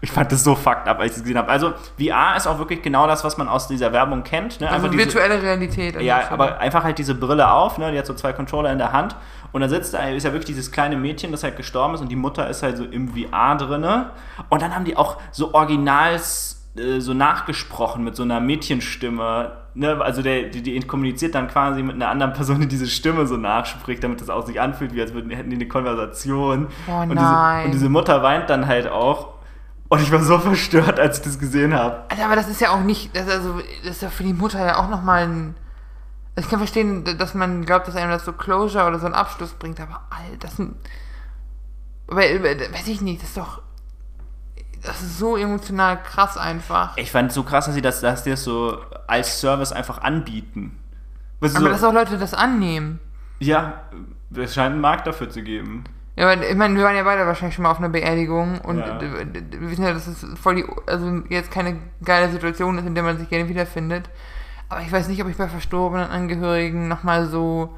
Ich 0.00 0.10
fand 0.10 0.32
das 0.32 0.44
so 0.44 0.54
fucked 0.54 0.88
up, 0.88 0.98
als 0.98 1.12
ich 1.12 1.12
das 1.12 1.22
gesehen 1.22 1.38
habe. 1.38 1.50
Also, 1.50 1.72
VR 1.98 2.36
ist 2.36 2.46
auch 2.46 2.58
wirklich 2.58 2.82
genau 2.82 3.06
das, 3.06 3.24
was 3.24 3.36
man 3.36 3.48
aus 3.48 3.68
dieser 3.68 3.92
Werbung 3.92 4.22
kennt. 4.22 4.60
Ne? 4.60 4.70
Also 4.70 4.88
diese, 4.88 5.04
virtuelle 5.04 5.42
Realität. 5.42 6.00
ja, 6.00 6.20
Stelle. 6.20 6.30
aber 6.30 6.58
einfach 6.58 6.84
halt 6.84 6.98
diese 6.98 7.14
Brille 7.14 7.50
auf, 7.50 7.78
ne? 7.78 7.92
Die 7.92 7.98
hat 7.98 8.06
so 8.06 8.14
zwei 8.14 8.32
Controller 8.32 8.72
in 8.72 8.78
der 8.78 8.92
Hand. 8.92 9.16
Und 9.52 9.60
da 9.60 9.68
sitzt 9.68 9.94
da, 9.94 10.08
ist 10.08 10.24
ja 10.24 10.32
wirklich 10.32 10.46
dieses 10.46 10.72
kleine 10.72 10.96
Mädchen, 10.96 11.30
das 11.30 11.44
halt 11.44 11.56
gestorben 11.56 11.94
ist 11.94 12.00
und 12.00 12.10
die 12.10 12.16
Mutter 12.16 12.48
ist 12.48 12.62
halt 12.62 12.76
so 12.76 12.84
im 12.84 13.10
VR 13.10 13.56
drinne. 13.56 14.10
Und 14.48 14.62
dann 14.62 14.74
haben 14.74 14.84
die 14.84 14.96
auch 14.96 15.18
so 15.30 15.54
Originals 15.54 16.64
äh, 16.76 17.00
so 17.00 17.14
nachgesprochen 17.14 18.02
mit 18.02 18.16
so 18.16 18.24
einer 18.24 18.40
Mädchenstimme. 18.40 19.52
Ne? 19.74 20.00
Also 20.00 20.22
der, 20.22 20.44
die, 20.44 20.60
die 20.60 20.80
kommuniziert 20.80 21.36
dann 21.36 21.46
quasi 21.46 21.84
mit 21.84 21.94
einer 21.94 22.08
anderen 22.08 22.32
Person, 22.32 22.60
die 22.60 22.66
diese 22.66 22.88
Stimme 22.88 23.28
so 23.28 23.36
nachspricht, 23.36 24.02
damit 24.02 24.20
das 24.20 24.28
auch 24.28 24.44
sich 24.44 24.60
anfühlt, 24.60 24.92
wie 24.92 25.00
als 25.00 25.14
würden, 25.14 25.30
hätten 25.30 25.50
die 25.50 25.56
eine 25.56 25.68
Konversation. 25.68 26.66
Oh 26.88 27.02
und, 27.02 27.12
diese, 27.12 27.64
und 27.64 27.72
diese 27.72 27.88
Mutter 27.88 28.24
weint 28.24 28.50
dann 28.50 28.66
halt 28.66 28.88
auch. 28.88 29.33
Und 29.88 30.00
ich 30.00 30.10
war 30.10 30.20
so 30.22 30.38
verstört, 30.38 30.98
als 30.98 31.18
ich 31.18 31.24
das 31.24 31.38
gesehen 31.38 31.74
habe. 31.74 32.04
Alter, 32.08 32.24
aber 32.24 32.36
das 32.36 32.48
ist 32.48 32.60
ja 32.60 32.70
auch 32.70 32.80
nicht, 32.80 33.14
das 33.14 33.26
ist, 33.26 33.32
also, 33.32 33.60
das 33.82 33.96
ist 33.96 34.02
ja 34.02 34.10
für 34.10 34.24
die 34.24 34.32
Mutter 34.32 34.64
ja 34.64 34.76
auch 34.78 34.88
nochmal 34.88 35.24
ein. 35.24 35.54
Also 36.36 36.46
ich 36.46 36.50
kann 36.50 36.58
verstehen, 36.58 37.04
dass 37.18 37.34
man 37.34 37.64
glaubt, 37.64 37.86
dass 37.86 37.94
einem 37.94 38.10
das 38.10 38.24
so 38.24 38.32
Closure 38.32 38.86
oder 38.86 38.98
so 38.98 39.06
einen 39.06 39.14
Abschluss 39.14 39.52
bringt, 39.52 39.78
aber 39.80 40.00
Alter, 40.10 40.36
das 40.40 40.56
sind. 40.56 40.74
Aber, 42.08 42.20
weiß 42.20 42.88
ich 42.88 43.00
nicht, 43.02 43.22
das 43.22 43.28
ist 43.28 43.36
doch. 43.36 43.62
Das 44.82 45.00
ist 45.00 45.18
so 45.18 45.36
emotional 45.36 46.02
krass 46.02 46.36
einfach. 46.36 46.96
Ich 46.96 47.10
fand 47.10 47.28
es 47.30 47.34
so 47.34 47.42
krass, 47.42 47.66
dass 47.66 47.74
sie 47.74 47.80
das, 47.80 48.00
dass 48.00 48.24
die 48.24 48.30
das 48.30 48.44
so 48.44 48.78
als 49.06 49.40
Service 49.40 49.72
einfach 49.72 49.98
anbieten. 50.02 50.78
Weißt 51.40 51.54
du, 51.54 51.60
Aber 51.60 51.68
so, 51.68 51.72
dass 51.72 51.84
auch 51.84 51.92
Leute 51.94 52.18
das 52.18 52.34
annehmen. 52.34 53.00
ja, 53.38 53.82
es 54.34 54.54
scheint 54.54 54.72
einen 54.72 54.80
Markt 54.80 55.06
dafür 55.06 55.30
zu 55.30 55.42
geben. 55.42 55.84
Ja, 56.16 56.30
aber 56.30 56.46
ich 56.48 56.54
meine, 56.56 56.76
wir 56.76 56.84
waren 56.84 56.94
ja 56.94 57.02
beide 57.02 57.26
wahrscheinlich 57.26 57.56
schon 57.56 57.64
mal 57.64 57.70
auf 57.72 57.78
einer 57.78 57.88
Beerdigung 57.88 58.60
und 58.60 58.78
Ja. 58.78 59.00
wir 59.00 59.70
wissen 59.70 59.82
ja, 59.84 59.92
dass 59.92 60.06
es 60.06 60.24
voll 60.40 60.54
die, 60.56 60.64
also 60.86 61.22
jetzt 61.28 61.50
keine 61.50 61.76
geile 62.04 62.30
Situation 62.30 62.78
ist, 62.78 62.86
in 62.86 62.94
der 62.94 63.02
man 63.02 63.18
sich 63.18 63.28
gerne 63.28 63.48
wiederfindet. 63.48 64.08
Aber 64.68 64.80
ich 64.82 64.92
weiß 64.92 65.08
nicht, 65.08 65.20
ob 65.22 65.28
ich 65.28 65.36
bei 65.36 65.48
verstorbenen 65.48 66.08
Angehörigen 66.08 66.86
nochmal 66.88 67.26
so. 67.26 67.76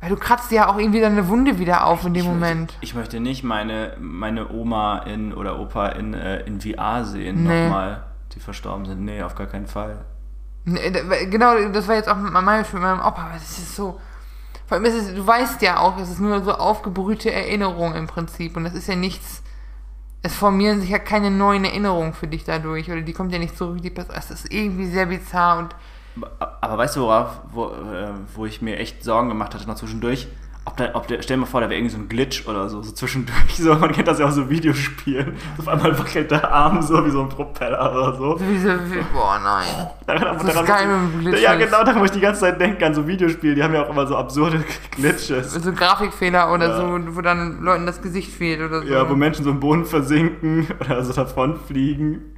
Weil 0.00 0.10
du 0.10 0.16
kratzt 0.16 0.52
ja 0.52 0.68
auch 0.68 0.78
irgendwie 0.78 1.00
deine 1.00 1.28
Wunde 1.28 1.58
wieder 1.58 1.86
auf 1.86 2.04
in 2.04 2.14
dem 2.14 2.22
ich 2.24 2.28
Moment. 2.28 2.60
Möchte, 2.72 2.76
ich 2.84 2.94
möchte 2.94 3.20
nicht 3.20 3.42
meine, 3.42 3.96
meine 3.98 4.50
Oma 4.50 4.98
in 5.00 5.32
oder 5.32 5.58
Opa 5.58 5.88
in, 5.88 6.14
äh, 6.14 6.40
in 6.42 6.60
VR 6.60 7.04
sehen, 7.04 7.42
Nee. 7.44 7.62
nochmal, 7.64 8.04
die 8.34 8.40
verstorben 8.40 8.84
sind. 8.86 9.02
Nee, 9.04 9.22
auf 9.22 9.34
gar 9.34 9.46
keinen 9.46 9.66
Fall. 9.66 10.04
Nee, 10.66 10.90
Genau, 11.30 11.54
das 11.72 11.88
war 11.88 11.94
jetzt 11.96 12.08
auch 12.08 12.16
meinem 12.16 12.44
Beispiel 12.44 12.80
mit 12.80 12.88
meinem 12.88 13.00
Opa, 13.00 13.22
aber 13.22 13.32
das 13.34 13.58
ist 13.58 13.74
so. 13.76 13.98
Vor 14.66 14.76
allem 14.76 14.86
ist 14.86 14.94
es, 14.94 15.14
du 15.14 15.26
weißt 15.26 15.60
ja 15.62 15.78
auch, 15.80 15.98
es 15.98 16.10
ist 16.10 16.20
nur 16.20 16.42
so 16.42 16.52
aufgebrühte 16.52 17.30
Erinnerung 17.30 17.94
im 17.94 18.06
Prinzip 18.06 18.56
und 18.56 18.64
das 18.64 18.74
ist 18.74 18.88
ja 18.88 18.96
nichts. 18.96 19.42
Es 20.22 20.34
formieren 20.34 20.80
sich 20.80 20.90
ja 20.90 20.98
keine 20.98 21.30
neuen 21.30 21.64
Erinnerungen 21.66 22.14
für 22.14 22.26
dich 22.26 22.44
dadurch 22.44 22.90
oder 22.90 23.02
die 23.02 23.12
kommt 23.12 23.32
ja 23.32 23.38
nicht 23.38 23.58
zurück. 23.58 23.82
Die 23.82 23.90
Person, 23.90 24.14
ist 24.30 24.52
irgendwie 24.52 24.86
sehr 24.86 25.06
bizarr 25.06 25.58
und 25.58 25.76
Aber, 26.38 26.58
aber 26.62 26.78
weißt 26.78 26.96
du, 26.96 27.00
worauf, 27.02 27.40
wo, 27.52 27.66
äh, 27.66 28.08
wo 28.34 28.46
ich 28.46 28.62
mir 28.62 28.78
echt 28.78 29.04
Sorgen 29.04 29.28
gemacht 29.28 29.54
hatte 29.54 29.66
noch 29.66 29.74
zwischendurch? 29.74 30.28
Ob 30.66 30.76
da, 30.78 30.90
ob 30.94 31.06
der, 31.08 31.20
stell 31.22 31.36
dir 31.36 31.42
mal 31.42 31.46
vor, 31.46 31.60
da 31.60 31.68
wäre 31.68 31.78
irgendwie 31.78 31.94
so 31.94 32.00
ein 32.00 32.08
Glitch 32.08 32.46
oder 32.48 32.68
so, 32.70 32.80
so 32.82 32.92
zwischendurch. 32.92 33.36
So, 33.56 33.74
man 33.74 33.92
kennt 33.92 34.08
das 34.08 34.18
ja 34.18 34.26
auch 34.26 34.30
so 34.30 34.48
Videospielen. 34.48 35.34
Auf 35.58 35.68
einmal 35.68 35.98
wackelt 35.98 36.30
der 36.30 36.50
Arm 36.50 36.80
so 36.82 37.04
wie 37.04 37.10
so 37.10 37.22
ein 37.22 37.28
Propeller 37.28 37.92
oder 37.92 38.14
so. 38.16 38.40
Wie 38.40 38.58
so, 38.58 38.68
wie, 38.70 39.02
boah, 39.12 39.38
nein. 39.42 39.88
Daran, 40.06 40.38
Das 40.46 40.54
ist 40.56 40.66
geil 40.66 40.86
mit 40.88 41.12
dem 41.12 41.20
Glitch 41.20 41.42
Ja, 41.42 41.54
genau, 41.54 41.84
da 41.84 41.92
muss 41.94 42.06
ich 42.06 42.12
die 42.12 42.20
ganze 42.20 42.40
Zeit 42.40 42.60
denken 42.60 42.82
an 42.82 42.94
so 42.94 43.06
Videospiele. 43.06 43.54
Die 43.54 43.62
haben 43.62 43.74
ja 43.74 43.84
auch 43.84 43.90
immer 43.90 44.06
so 44.06 44.16
absurde 44.16 44.64
Glitches. 44.92 45.52
So 45.52 45.72
Grafikfehler 45.72 46.52
oder 46.52 46.68
Ja. 46.68 46.76
so, 46.76 47.16
wo 47.16 47.20
dann 47.20 47.60
Leuten 47.62 47.84
das 47.86 48.00
Gesicht 48.00 48.32
fehlt 48.32 48.60
oder 48.60 48.82
so. 48.82 48.88
Ja, 48.88 49.08
wo 49.08 49.14
Menschen 49.14 49.44
so 49.44 49.50
im 49.50 49.60
Boden 49.60 49.84
versinken 49.84 50.66
oder 50.80 51.04
so 51.04 51.12
davonfliegen. 51.12 52.36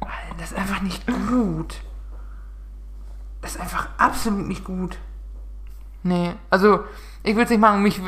Alter, 0.00 0.12
Das 0.38 0.52
ist 0.52 0.58
einfach 0.58 0.82
nicht 0.82 1.06
gut. 1.06 1.76
Das 3.40 3.56
ist 3.56 3.60
einfach 3.60 3.88
absolut 3.98 4.46
nicht 4.46 4.64
gut. 4.64 4.98
Nee, 6.02 6.34
also 6.50 6.84
ich 7.22 7.36
will 7.36 7.44
es 7.44 7.50
nicht 7.50 7.60
machen. 7.60 7.82
Mich, 7.82 8.00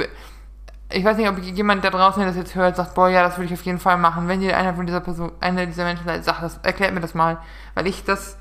ich 0.91 1.05
weiß 1.05 1.17
nicht, 1.17 1.29
ob 1.29 1.39
jemand 1.39 1.85
da 1.85 1.91
draußen, 1.91 2.21
der 2.21 2.29
das 2.29 2.37
jetzt 2.37 2.55
hört, 2.55 2.77
sagt, 2.77 2.95
boah, 2.95 3.09
ja, 3.09 3.23
das 3.23 3.37
würde 3.37 3.47
ich 3.47 3.53
auf 3.53 3.65
jeden 3.65 3.79
Fall 3.79 3.97
machen. 3.97 4.29
Wenn 4.29 4.41
dir 4.41 4.57
einer 4.57 4.75
von 4.75 4.87
dieser 4.87 5.01
Person, 5.01 5.33
einer 5.41 5.67
dieser 5.67 5.85
Menschen 5.85 6.05
seid, 6.05 6.25
sagt 6.25 6.43
das, 6.43 6.59
erklärt 6.63 6.95
mir 6.95 7.01
das 7.01 7.15
mal, 7.15 7.39
weil 7.75 7.87
ich 7.87 8.05
das 8.05 8.37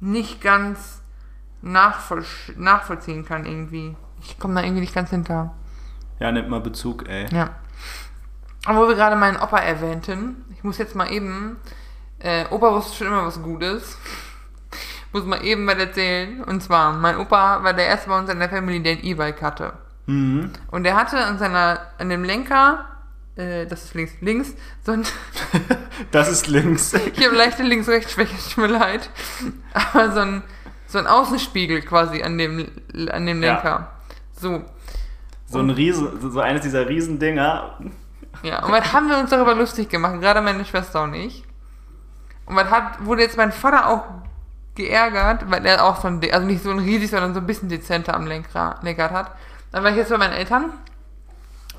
nicht 0.00 0.40
ganz 0.40 1.02
nachvoll 1.62 2.24
nachvollziehen 2.56 3.24
kann 3.24 3.46
irgendwie. 3.46 3.96
Ich 4.20 4.38
komme 4.38 4.54
da 4.54 4.62
irgendwie 4.62 4.80
nicht 4.80 4.94
ganz 4.94 5.10
hinter. 5.10 5.54
Ja, 6.20 6.30
nimmt 6.30 6.48
mal 6.48 6.60
Bezug, 6.60 7.08
ey. 7.08 7.26
Ja. 7.34 7.50
Aber 8.66 8.80
wo 8.80 8.88
wir 8.88 8.94
gerade 8.94 9.16
meinen 9.16 9.36
Opa 9.36 9.58
erwähnten, 9.58 10.44
ich 10.50 10.64
muss 10.64 10.78
jetzt 10.78 10.94
mal 10.94 11.10
eben, 11.10 11.56
äh, 12.18 12.46
Opa 12.50 12.72
wusste 12.72 12.96
schon 12.96 13.06
immer 13.08 13.26
was 13.26 13.42
Gutes. 13.42 13.98
Muss 15.14 15.24
mal 15.24 15.42
eben 15.44 15.66
was 15.66 15.76
erzählen. 15.76 16.42
Und 16.44 16.62
zwar, 16.62 16.92
mein 16.92 17.16
Opa 17.16 17.62
war 17.62 17.72
der 17.72 17.86
erste 17.86 18.08
bei 18.10 18.18
uns 18.18 18.28
in 18.30 18.38
der 18.38 18.48
Family, 18.50 18.82
der 18.82 18.92
ein 18.92 19.04
E-Bike 19.04 19.40
hatte. 19.40 19.72
Mhm. 20.06 20.50
Und 20.70 20.84
der 20.84 20.96
hatte 20.96 21.16
an 21.18 21.38
seiner, 21.38 21.80
an 21.98 22.10
dem 22.10 22.24
Lenker, 22.24 22.84
äh, 23.36 23.64
das 23.66 23.84
ist 23.84 23.94
links, 23.94 24.12
links, 24.20 24.52
so 24.84 24.92
ein, 24.92 25.04
Das 26.10 26.28
ist 26.30 26.46
links. 26.48 26.92
ich 26.92 27.24
habe 27.24 27.36
leichte 27.36 27.62
Links-Rechts-Schwäche, 27.62 28.34
tut 28.54 28.58
mir 28.68 28.78
leid. 28.78 29.08
Aber 29.72 30.12
so 30.12 30.20
ein, 30.20 30.42
so 30.88 30.98
ein 30.98 31.06
Außenspiegel 31.06 31.80
quasi 31.82 32.22
an 32.22 32.36
dem, 32.36 32.68
an 33.10 33.24
dem 33.26 33.42
Ja. 33.42 33.54
Lenker. 33.54 33.90
So. 34.36 34.62
So 35.46 35.60
ein 35.60 35.70
Riesen, 35.70 36.20
so- 36.20 36.30
so 36.30 36.40
eines 36.40 36.62
dieser 36.62 36.88
Riesendinger. 36.88 37.78
Ja, 38.42 38.64
und 38.64 38.72
was 38.72 38.92
haben 38.92 39.08
wir 39.08 39.16
uns 39.18 39.30
darüber 39.30 39.54
lustig 39.54 39.88
gemacht, 39.88 40.20
gerade 40.20 40.40
meine 40.42 40.64
Schwester 40.64 41.04
und 41.04 41.14
ich. 41.14 41.44
Und 42.46 42.56
was 42.56 42.68
hat, 42.70 43.04
wurde 43.06 43.22
jetzt 43.22 43.36
mein 43.36 43.52
Vater 43.52 43.88
auch 43.88 44.04
geärgert, 44.74 45.50
weil 45.50 45.64
er 45.66 45.84
auch 45.84 46.00
so 46.00 46.08
ein, 46.08 46.20
also 46.32 46.46
nicht 46.46 46.62
so 46.62 46.70
ein 46.70 46.78
riesig, 46.78 47.10
sondern 47.10 47.34
so 47.34 47.40
ein 47.40 47.46
bisschen 47.46 47.68
dezenter 47.68 48.14
am 48.14 48.26
Lenkrad, 48.26 48.82
Lenkrad 48.82 49.12
hat. 49.12 49.30
Dann 49.72 49.82
war 49.84 49.90
ich 49.90 49.96
jetzt 49.96 50.10
bei 50.10 50.18
meinen 50.18 50.32
Eltern, 50.32 50.72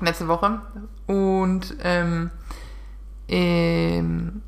letzte 0.00 0.28
Woche, 0.28 0.60
und 1.06 1.76
ähm, 1.82 2.30
ähm, 3.28 4.42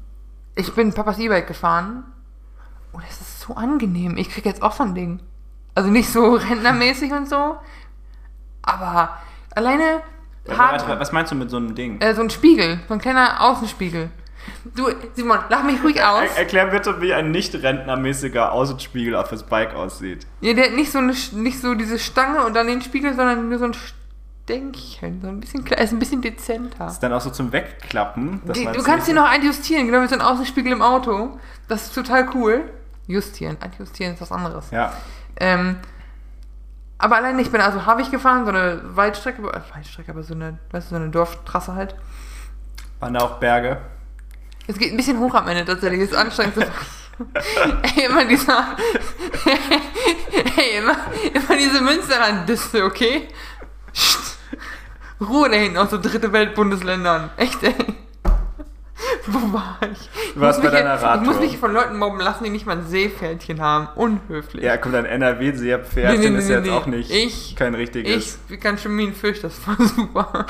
ich 0.55 0.75
bin 0.75 0.93
Papas 0.93 1.19
E-Bike 1.19 1.47
gefahren 1.47 2.05
und 2.93 3.03
es 3.09 3.21
ist 3.21 3.41
so 3.41 3.55
angenehm. 3.55 4.17
Ich 4.17 4.31
krieg 4.31 4.45
jetzt 4.45 4.63
auch 4.63 4.73
so 4.73 4.83
ein 4.83 4.95
Ding. 4.95 5.21
Also 5.75 5.91
nicht 5.91 6.11
so 6.11 6.35
rentnermäßig 6.35 7.13
und 7.13 7.29
so, 7.29 7.57
aber 8.63 9.17
alleine 9.55 10.03
warte, 10.45 10.99
was 10.99 11.13
meinst 11.13 11.33
du 11.33 11.37
mit 11.37 11.51
so 11.51 11.57
einem 11.59 11.75
Ding? 11.75 12.01
äh, 12.01 12.15
so 12.15 12.23
ein 12.23 12.31
Spiegel, 12.31 12.81
so 12.89 12.95
ein 12.95 13.01
kleiner 13.01 13.41
Außenspiegel. 13.41 14.11
Du, 14.75 14.89
Simon, 15.15 15.39
lach 15.49 15.65
mich 15.65 15.83
ruhig 15.83 16.03
aus. 16.03 16.23
Er, 16.35 16.39
erklär 16.39 16.67
bitte, 16.67 17.01
wie 17.01 17.15
ein 17.15 17.31
nicht 17.31 17.55
rentnermäßiger 17.55 18.53
Außenspiegel 18.53 19.15
auf 19.15 19.29
das 19.29 19.43
Bike 19.43 19.75
aussieht. 19.75 20.27
Ja, 20.41 20.55
der 20.55 20.67
hat 20.67 20.73
nicht 20.73 20.93
so, 20.93 20.99
eine, 20.99 21.13
nicht 21.33 21.61
so 21.61 21.75
diese 21.75 21.99
Stange 21.99 22.45
und 22.45 22.55
dann 22.55 22.67
den 22.67 22.83
Spiegel, 22.83 23.15
sondern 23.15 23.49
nur 23.49 23.59
so 23.59 23.67
ein 23.67 23.75
Stänkchen. 24.49 25.21
So 25.21 25.29
ein 25.29 25.41
bisschen 25.41 25.67
ist 25.67 25.93
ein 25.93 25.99
bisschen 25.99 26.23
dezenter. 26.23 26.87
Ist 26.87 27.01
dann 27.01 27.13
auch 27.13 27.21
so 27.21 27.31
zum 27.31 27.53
Wegklappen. 27.53 28.41
Die, 28.55 28.65
du 28.65 28.83
kannst 28.83 29.09
ihn 29.09 29.15
noch 29.15 29.29
einjustieren, 29.29 29.87
genau 29.87 30.03
wie 30.03 30.09
so 30.09 30.15
ein 30.15 30.23
Außenspiegel 30.23 30.73
im 30.73 30.83
Auto. 30.83 31.39
Das 31.69 31.85
ist 31.85 31.95
total 31.95 32.29
cool. 32.35 32.71
Justieren, 33.07 33.57
einjustieren 33.61 34.15
ist 34.15 34.21
was 34.21 34.33
anderes. 34.33 34.71
Ja. 34.71 34.93
Ähm, 35.37 35.77
aber 36.99 37.17
allein 37.17 37.39
ich 37.39 37.51
bin 37.51 37.61
also 37.61 37.87
Havig 37.87 38.11
gefahren, 38.11 38.45
so 38.45 38.51
eine 38.51 38.81
Weitstrecke, 38.97 39.43
äh, 39.43 39.61
Weitstrecke, 39.75 40.11
aber 40.11 40.23
so 40.25 40.35
eine, 40.35 40.59
weißt 40.73 40.91
du, 40.91 40.97
so 40.97 41.01
eine 41.01 41.11
Dorftrasse 41.11 41.75
halt. 41.75 41.95
Waren 42.99 43.15
da 43.15 43.21
auch 43.21 43.39
Berge? 43.39 43.79
Es 44.69 44.79
geht 44.79 44.93
ein 44.93 44.97
bisschen 44.97 45.19
hoch 45.19 45.35
am 45.35 45.49
Ende 45.49 45.65
tatsächlich, 45.65 46.01
ist 46.03 46.15
anstrengend 46.15 46.55
Ey, 47.97 48.05
immer 48.05 48.25
dieser. 48.27 48.77
Ey, 50.57 50.79
immer, 50.79 50.97
immer 51.35 51.57
diese 51.59 51.81
Münsterland-Disse, 51.81 52.85
okay? 52.85 53.27
Psst. 53.93 54.39
Ruhe 55.21 55.49
da 55.49 55.57
hinten 55.57 55.79
aus 55.79 55.91
so 55.91 55.99
dritte 56.01 56.33
Welt-Bundesländern. 56.33 57.31
Echt, 57.37 57.61
ey. 57.65 57.75
Wo 59.27 59.53
war 59.53 59.79
ich? 59.91 60.09
Du 60.35 60.41
warst 60.41 60.59
muss 60.63 60.71
bei 60.71 60.73
mich 60.73 60.81
deiner 60.85 60.99
hier- 60.99 61.15
Ich 61.15 61.21
muss 61.21 61.29
Radtour. 61.37 61.41
mich 61.51 61.59
von 61.59 61.73
Leuten 61.73 61.99
mobben 61.99 62.21
lassen, 62.21 62.45
die 62.45 62.51
nicht 62.51 62.67
mal 62.67 62.77
ein 62.79 62.87
Seepferdchen 62.87 63.61
haben. 63.61 63.89
Unhöflich. 63.97 64.63
Ja, 64.63 64.77
kommt 64.77 64.95
ein 64.95 65.05
NRW-Seepferdchen, 65.07 66.37
ist 66.37 66.49
jetzt 66.49 66.69
auch 66.71 66.87
nicht 66.87 67.11
Ich, 67.11 67.57
kein 67.57 67.75
richtiges. 67.75 68.39
ich 68.49 68.61
kann 68.61 68.79
schon 68.79 68.97
wie 68.97 69.07
ein 69.09 69.15
Fisch, 69.15 69.41
das 69.43 69.55
war 69.67 69.77
super. 69.87 70.47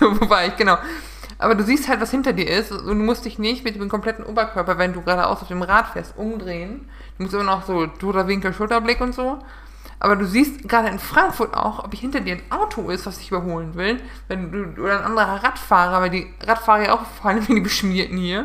so, 0.00 0.20
wo 0.20 0.28
war 0.28 0.46
ich, 0.46 0.56
genau. 0.56 0.78
Aber 1.38 1.54
du 1.54 1.62
siehst 1.62 1.88
halt, 1.88 2.00
was 2.00 2.10
hinter 2.10 2.32
dir 2.32 2.48
ist 2.48 2.72
und 2.72 2.86
du 2.86 2.94
musst 2.94 3.24
dich 3.24 3.38
nicht 3.38 3.64
mit 3.64 3.76
dem 3.76 3.88
kompletten 3.88 4.24
Oberkörper, 4.24 4.76
wenn 4.76 4.92
du 4.92 5.02
geradeaus 5.02 5.42
auf 5.42 5.48
dem 5.48 5.62
Rad 5.62 5.88
fährst, 5.88 6.16
umdrehen. 6.16 6.88
Du 7.16 7.22
musst 7.22 7.34
immer 7.34 7.44
noch 7.44 7.64
so 7.64 7.86
toter 7.86 8.26
Winkel, 8.26 8.52
Schulterblick 8.52 9.00
und 9.00 9.14
so. 9.14 9.38
Aber 10.00 10.16
du 10.16 10.26
siehst 10.26 10.68
gerade 10.68 10.88
in 10.88 10.98
Frankfurt 10.98 11.54
auch, 11.54 11.84
ob 11.84 11.94
hinter 11.94 12.20
dir 12.20 12.36
ein 12.36 12.52
Auto 12.52 12.88
ist, 12.90 13.06
was 13.06 13.18
dich 13.18 13.30
überholen 13.30 13.74
will. 13.74 14.00
Wenn 14.26 14.52
du, 14.52 14.82
oder 14.82 14.98
ein 14.98 15.04
anderer 15.04 15.42
Radfahrer, 15.42 16.00
weil 16.00 16.10
die 16.10 16.26
Radfahrer 16.44 16.84
ja 16.84 16.92
auch 16.94 17.04
vor 17.04 17.30
allem 17.30 17.46
wie 17.48 17.54
die 17.54 17.60
Beschmierten 17.60 18.16
hier. 18.16 18.44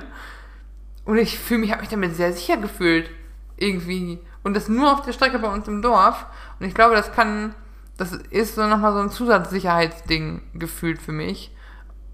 Und 1.05 1.17
ich 1.17 1.37
fühle 1.37 1.61
mich, 1.61 1.71
habe 1.71 1.81
mich 1.81 1.89
damit 1.89 2.15
sehr 2.15 2.33
sicher 2.33 2.57
gefühlt. 2.57 3.09
Irgendwie. 3.57 4.19
Und 4.43 4.55
das 4.55 4.67
nur 4.67 4.91
auf 4.91 5.01
der 5.01 5.13
Strecke 5.13 5.39
bei 5.39 5.49
uns 5.49 5.67
im 5.67 5.81
Dorf. 5.81 6.25
Und 6.59 6.65
ich 6.65 6.73
glaube, 6.73 6.95
das 6.95 7.11
kann, 7.11 7.53
das 7.97 8.13
ist 8.13 8.55
so 8.55 8.65
nochmal 8.65 8.93
so 8.93 8.99
ein 8.99 9.09
Zusatzsicherheitsding 9.09 10.41
gefühlt 10.55 11.01
für 11.01 11.11
mich. 11.11 11.51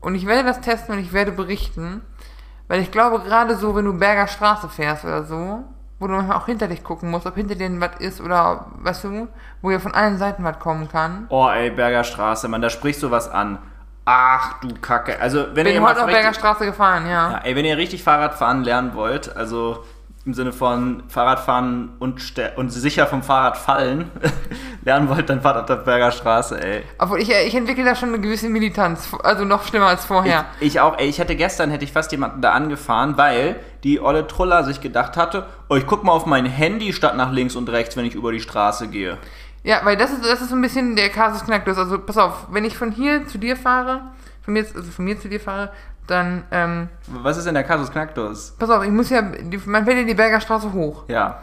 Und 0.01 0.15
ich 0.15 0.25
werde 0.25 0.47
das 0.47 0.61
testen 0.61 0.95
und 0.95 1.01
ich 1.01 1.13
werde 1.13 1.31
berichten. 1.31 2.01
Weil 2.67 2.81
ich 2.81 2.91
glaube, 2.91 3.19
gerade 3.19 3.55
so, 3.55 3.75
wenn 3.75 3.85
du 3.85 3.97
Berger 3.97 4.27
Straße 4.27 4.69
fährst 4.69 5.03
oder 5.03 5.23
so, 5.23 5.63
wo 5.99 6.07
du 6.07 6.13
manchmal 6.13 6.37
auch 6.37 6.45
hinter 6.45 6.67
dich 6.67 6.83
gucken 6.83 7.09
musst, 7.09 7.25
ob 7.25 7.35
hinter 7.35 7.55
dir 7.55 7.69
was 7.81 7.99
ist 7.99 8.21
oder, 8.21 8.67
weißt 8.77 9.03
du, 9.05 9.27
wo 9.61 9.71
ja 9.71 9.79
von 9.79 9.93
allen 9.93 10.17
Seiten 10.17 10.43
was 10.43 10.59
kommen 10.59 10.87
kann. 10.87 11.25
Oh, 11.29 11.49
ey, 11.49 11.71
Berger 11.71 12.03
Straße, 12.03 12.47
Mann, 12.47 12.61
da 12.61 12.69
sprichst 12.69 13.03
du 13.03 13.11
was 13.11 13.29
an. 13.29 13.57
Ach, 14.05 14.59
du 14.61 14.73
Kacke. 14.79 15.19
Also, 15.19 15.47
wenn 15.53 15.67
ihr 15.67 15.73
Bin 15.73 15.83
mal 15.83 15.91
heute 15.91 16.01
auf 16.01 16.07
Berger 16.07 16.33
Straße 16.33 16.65
gefahren, 16.65 17.05
ja. 17.05 17.31
ja, 17.31 17.37
ey, 17.43 17.55
wenn 17.55 17.65
ihr 17.65 17.77
richtig 17.77 18.03
Fahrrad 18.03 18.35
fahren 18.35 18.63
lernen 18.63 18.93
wollt, 18.93 19.35
also 19.35 19.83
im 20.29 20.35
Sinne 20.35 20.53
von 20.53 21.01
Fahrradfahren 21.07 21.93
und, 21.97 22.21
und 22.55 22.69
sicher 22.69 23.07
vom 23.07 23.23
Fahrrad 23.23 23.57
fallen 23.57 24.11
lernen 24.85 25.09
wollt, 25.09 25.27
dann 25.27 25.41
fahrt 25.41 25.57
auf 25.57 25.65
der 25.65 25.77
Berger 25.77 26.11
Straße, 26.11 26.61
ey. 26.61 26.83
Obwohl 26.99 27.19
ich, 27.19 27.31
ich 27.31 27.55
entwickle 27.55 27.83
da 27.83 27.95
schon 27.95 28.09
eine 28.09 28.19
gewisse 28.19 28.47
Militanz, 28.47 29.09
also 29.23 29.43
noch 29.43 29.63
schlimmer 29.63 29.87
als 29.87 30.05
vorher. 30.05 30.45
Ich, 30.59 30.67
ich 30.67 30.79
auch, 30.79 30.99
ey, 30.99 31.07
ich 31.07 31.17
hätte 31.17 31.35
gestern, 31.35 31.71
hätte 31.71 31.83
ich 31.83 31.91
fast 31.91 32.11
jemanden 32.11 32.41
da 32.41 32.51
angefahren, 32.51 33.17
weil 33.17 33.55
die 33.83 33.99
olle 33.99 34.27
Truller 34.27 34.63
sich 34.63 34.81
gedacht 34.81 35.17
hatte, 35.17 35.47
oh, 35.67 35.75
ich 35.75 35.87
guck 35.87 36.03
mal 36.03 36.11
auf 36.11 36.27
mein 36.27 36.45
Handy 36.45 36.93
statt 36.93 37.17
nach 37.17 37.31
links 37.31 37.55
und 37.55 37.67
rechts, 37.69 37.97
wenn 37.97 38.05
ich 38.05 38.13
über 38.13 38.31
die 38.31 38.39
Straße 38.39 38.87
gehe. 38.87 39.17
Ja, 39.63 39.81
weil 39.83 39.97
das 39.97 40.11
ist, 40.11 40.23
das 40.23 40.41
ist 40.41 40.49
so 40.49 40.55
ein 40.55 40.61
bisschen 40.61 40.95
der 40.95 41.09
Kasus 41.09 41.43
Knacktus. 41.43 41.77
Also 41.79 41.97
pass 41.97 42.17
auf, 42.19 42.47
wenn 42.51 42.65
ich 42.65 42.77
von 42.77 42.91
hier 42.91 43.25
zu 43.25 43.39
dir 43.39 43.57
fahre, 43.57 44.01
von 44.43 44.53
mir, 44.53 44.61
also 44.61 44.91
von 44.91 45.05
mir 45.05 45.19
zu 45.19 45.27
dir 45.27 45.39
fahre, 45.39 45.71
dann, 46.09 46.43
ähm, 46.51 46.89
Was 47.07 47.37
ist 47.37 47.45
denn 47.47 47.53
der 47.53 47.63
Kasus 47.63 47.91
Knacktus? 47.91 48.55
pass 48.57 48.69
auf, 48.69 48.83
ich 48.83 48.91
muss 48.91 49.09
ja, 49.09 49.21
die, 49.21 49.57
man 49.65 49.85
fährt 49.85 49.97
ja 49.97 50.03
die 50.03 50.13
Berger 50.13 50.41
Straße 50.41 50.73
hoch. 50.73 51.03
Ja, 51.07 51.39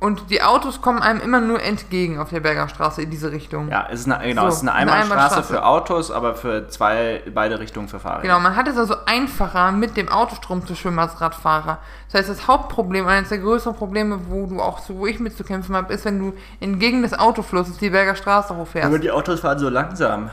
Und 0.00 0.30
die 0.30 0.42
Autos 0.42 0.80
kommen 0.80 1.02
einem 1.02 1.20
immer 1.20 1.40
nur 1.40 1.60
entgegen 1.62 2.18
auf 2.18 2.30
der 2.30 2.40
Berger 2.40 2.68
Straße 2.68 3.02
in 3.02 3.10
diese 3.10 3.32
Richtung. 3.32 3.68
ja, 3.70 3.86
es 3.90 4.00
ist 4.00 4.10
eine, 4.10 4.24
genau, 4.26 4.42
So, 4.42 4.48
es 4.48 4.54
ist 4.56 4.60
eine 4.62 4.72
eine 4.72 4.92
Einbahnstraße 4.92 5.22
Einbahnstraße. 5.36 5.52
für 5.54 5.64
Autos, 5.66 6.10
aber 6.10 6.34
für 6.34 6.68
zwei, 6.68 7.22
beide 7.34 7.58
Richtungen 7.58 7.88
für 7.88 7.98
Fahrräder. 7.98 8.22
Genau, 8.22 8.40
man 8.40 8.54
hat 8.56 8.68
es 8.68 8.76
also 8.78 8.94
einfacher, 9.06 9.72
mit 9.72 9.96
dem 9.96 10.08
Autostrom 10.08 10.66
zu 10.66 10.74
schwimmen 10.74 10.98
als 10.98 11.20
Radfahrer. 11.20 11.78
Das 12.10 12.20
heißt, 12.20 12.28
das 12.30 12.46
Hauptproblem, 12.46 13.06
eines 13.08 13.30
der 13.30 13.38
größeren 13.38 13.74
Probleme, 13.76 14.20
wo 14.28 14.46
du 14.46 14.60
auch 14.60 14.78
so, 14.78 14.96
wo 14.98 15.06
ich 15.06 15.18
mit 15.20 15.36
zu 15.36 15.42
kämpfen 15.44 15.74
habe, 15.76 15.92
ist, 15.92 16.04
wenn 16.04 16.18
du 16.18 16.32
entgegen 16.60 17.02
des 17.02 17.12
Autoflusses 17.18 17.78
die 17.78 17.90
Berger 17.90 18.14
Straße 18.14 18.54
hochfährst. 18.56 18.86
Aber 18.86 18.98
die 18.98 19.10
Autos 19.10 19.40
fahren 19.40 19.58
so 19.58 19.68
langsam. 19.68 20.30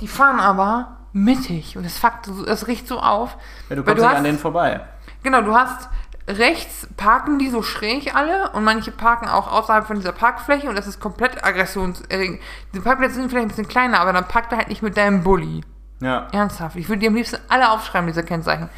Die 0.00 0.08
fahren 0.08 0.40
aber 0.40 0.88
mittig 1.14 1.78
und 1.78 1.84
es 1.86 1.96
fuckt, 1.98 2.26
so- 2.26 2.44
es 2.44 2.66
riecht 2.66 2.86
so 2.86 3.00
auf. 3.00 3.36
Ja, 3.70 3.76
du 3.76 3.82
kommst 3.84 3.96
nicht 4.02 4.06
hast, 4.10 4.16
an 4.18 4.24
denen 4.24 4.38
vorbei. 4.38 4.80
Genau, 5.22 5.40
du 5.40 5.54
hast 5.54 5.88
rechts 6.28 6.86
parken 6.96 7.38
die 7.38 7.50
so 7.50 7.62
schräg 7.62 8.14
alle 8.14 8.50
und 8.50 8.64
manche 8.64 8.90
parken 8.90 9.28
auch 9.28 9.50
außerhalb 9.50 9.86
von 9.86 9.96
dieser 9.96 10.12
Parkfläche 10.12 10.68
und 10.68 10.74
das 10.76 10.86
ist 10.86 10.98
komplett 11.00 11.44
aggressionserregend. 11.44 12.40
Die 12.74 12.80
Parkplätze 12.80 13.14
sind 13.14 13.28
vielleicht 13.30 13.44
ein 13.46 13.48
bisschen 13.48 13.68
kleiner, 13.68 14.00
aber 14.00 14.12
dann 14.12 14.26
parkt 14.26 14.52
er 14.52 14.58
halt 14.58 14.68
nicht 14.68 14.82
mit 14.82 14.96
deinem 14.96 15.22
Bulli. 15.22 15.62
Ja. 16.00 16.26
Ernsthaft. 16.32 16.76
Ich 16.76 16.88
würde 16.88 17.00
die 17.00 17.08
am 17.08 17.14
liebsten 17.14 17.38
alle 17.48 17.70
aufschreiben, 17.70 18.06
diese 18.06 18.24
Kennzeichen. 18.24 18.68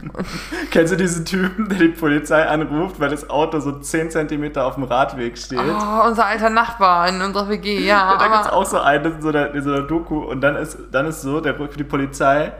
Kennst 0.70 0.92
du 0.92 0.96
diesen 0.96 1.24
Typen, 1.24 1.68
der 1.68 1.78
die 1.78 1.88
Polizei 1.88 2.46
anruft, 2.46 3.00
weil 3.00 3.10
das 3.10 3.28
Auto 3.28 3.60
so 3.60 3.72
10 3.72 4.10
cm 4.10 4.56
auf 4.56 4.74
dem 4.74 4.84
Radweg 4.84 5.36
steht? 5.38 5.58
Oh, 5.58 6.06
unser 6.06 6.26
alter 6.26 6.50
Nachbar 6.50 7.08
in 7.08 7.20
unserer 7.20 7.48
WG, 7.48 7.78
ja. 7.80 8.12
Ja, 8.12 8.16
da 8.16 8.28
gibt 8.28 8.46
es 8.46 8.50
auch 8.52 8.64
so 8.66 8.78
einen 8.80 9.04
in 9.04 9.22
so, 9.22 9.28
einer, 9.28 9.54
in 9.54 9.62
so 9.62 9.72
einer 9.72 9.82
Doku 9.82 10.18
und 10.18 10.40
dann 10.40 10.56
ist, 10.56 10.78
dann 10.90 11.06
ist 11.06 11.22
so, 11.22 11.40
der 11.40 11.56
ruft 11.56 11.78
die 11.78 11.84
Polizei 11.84 12.52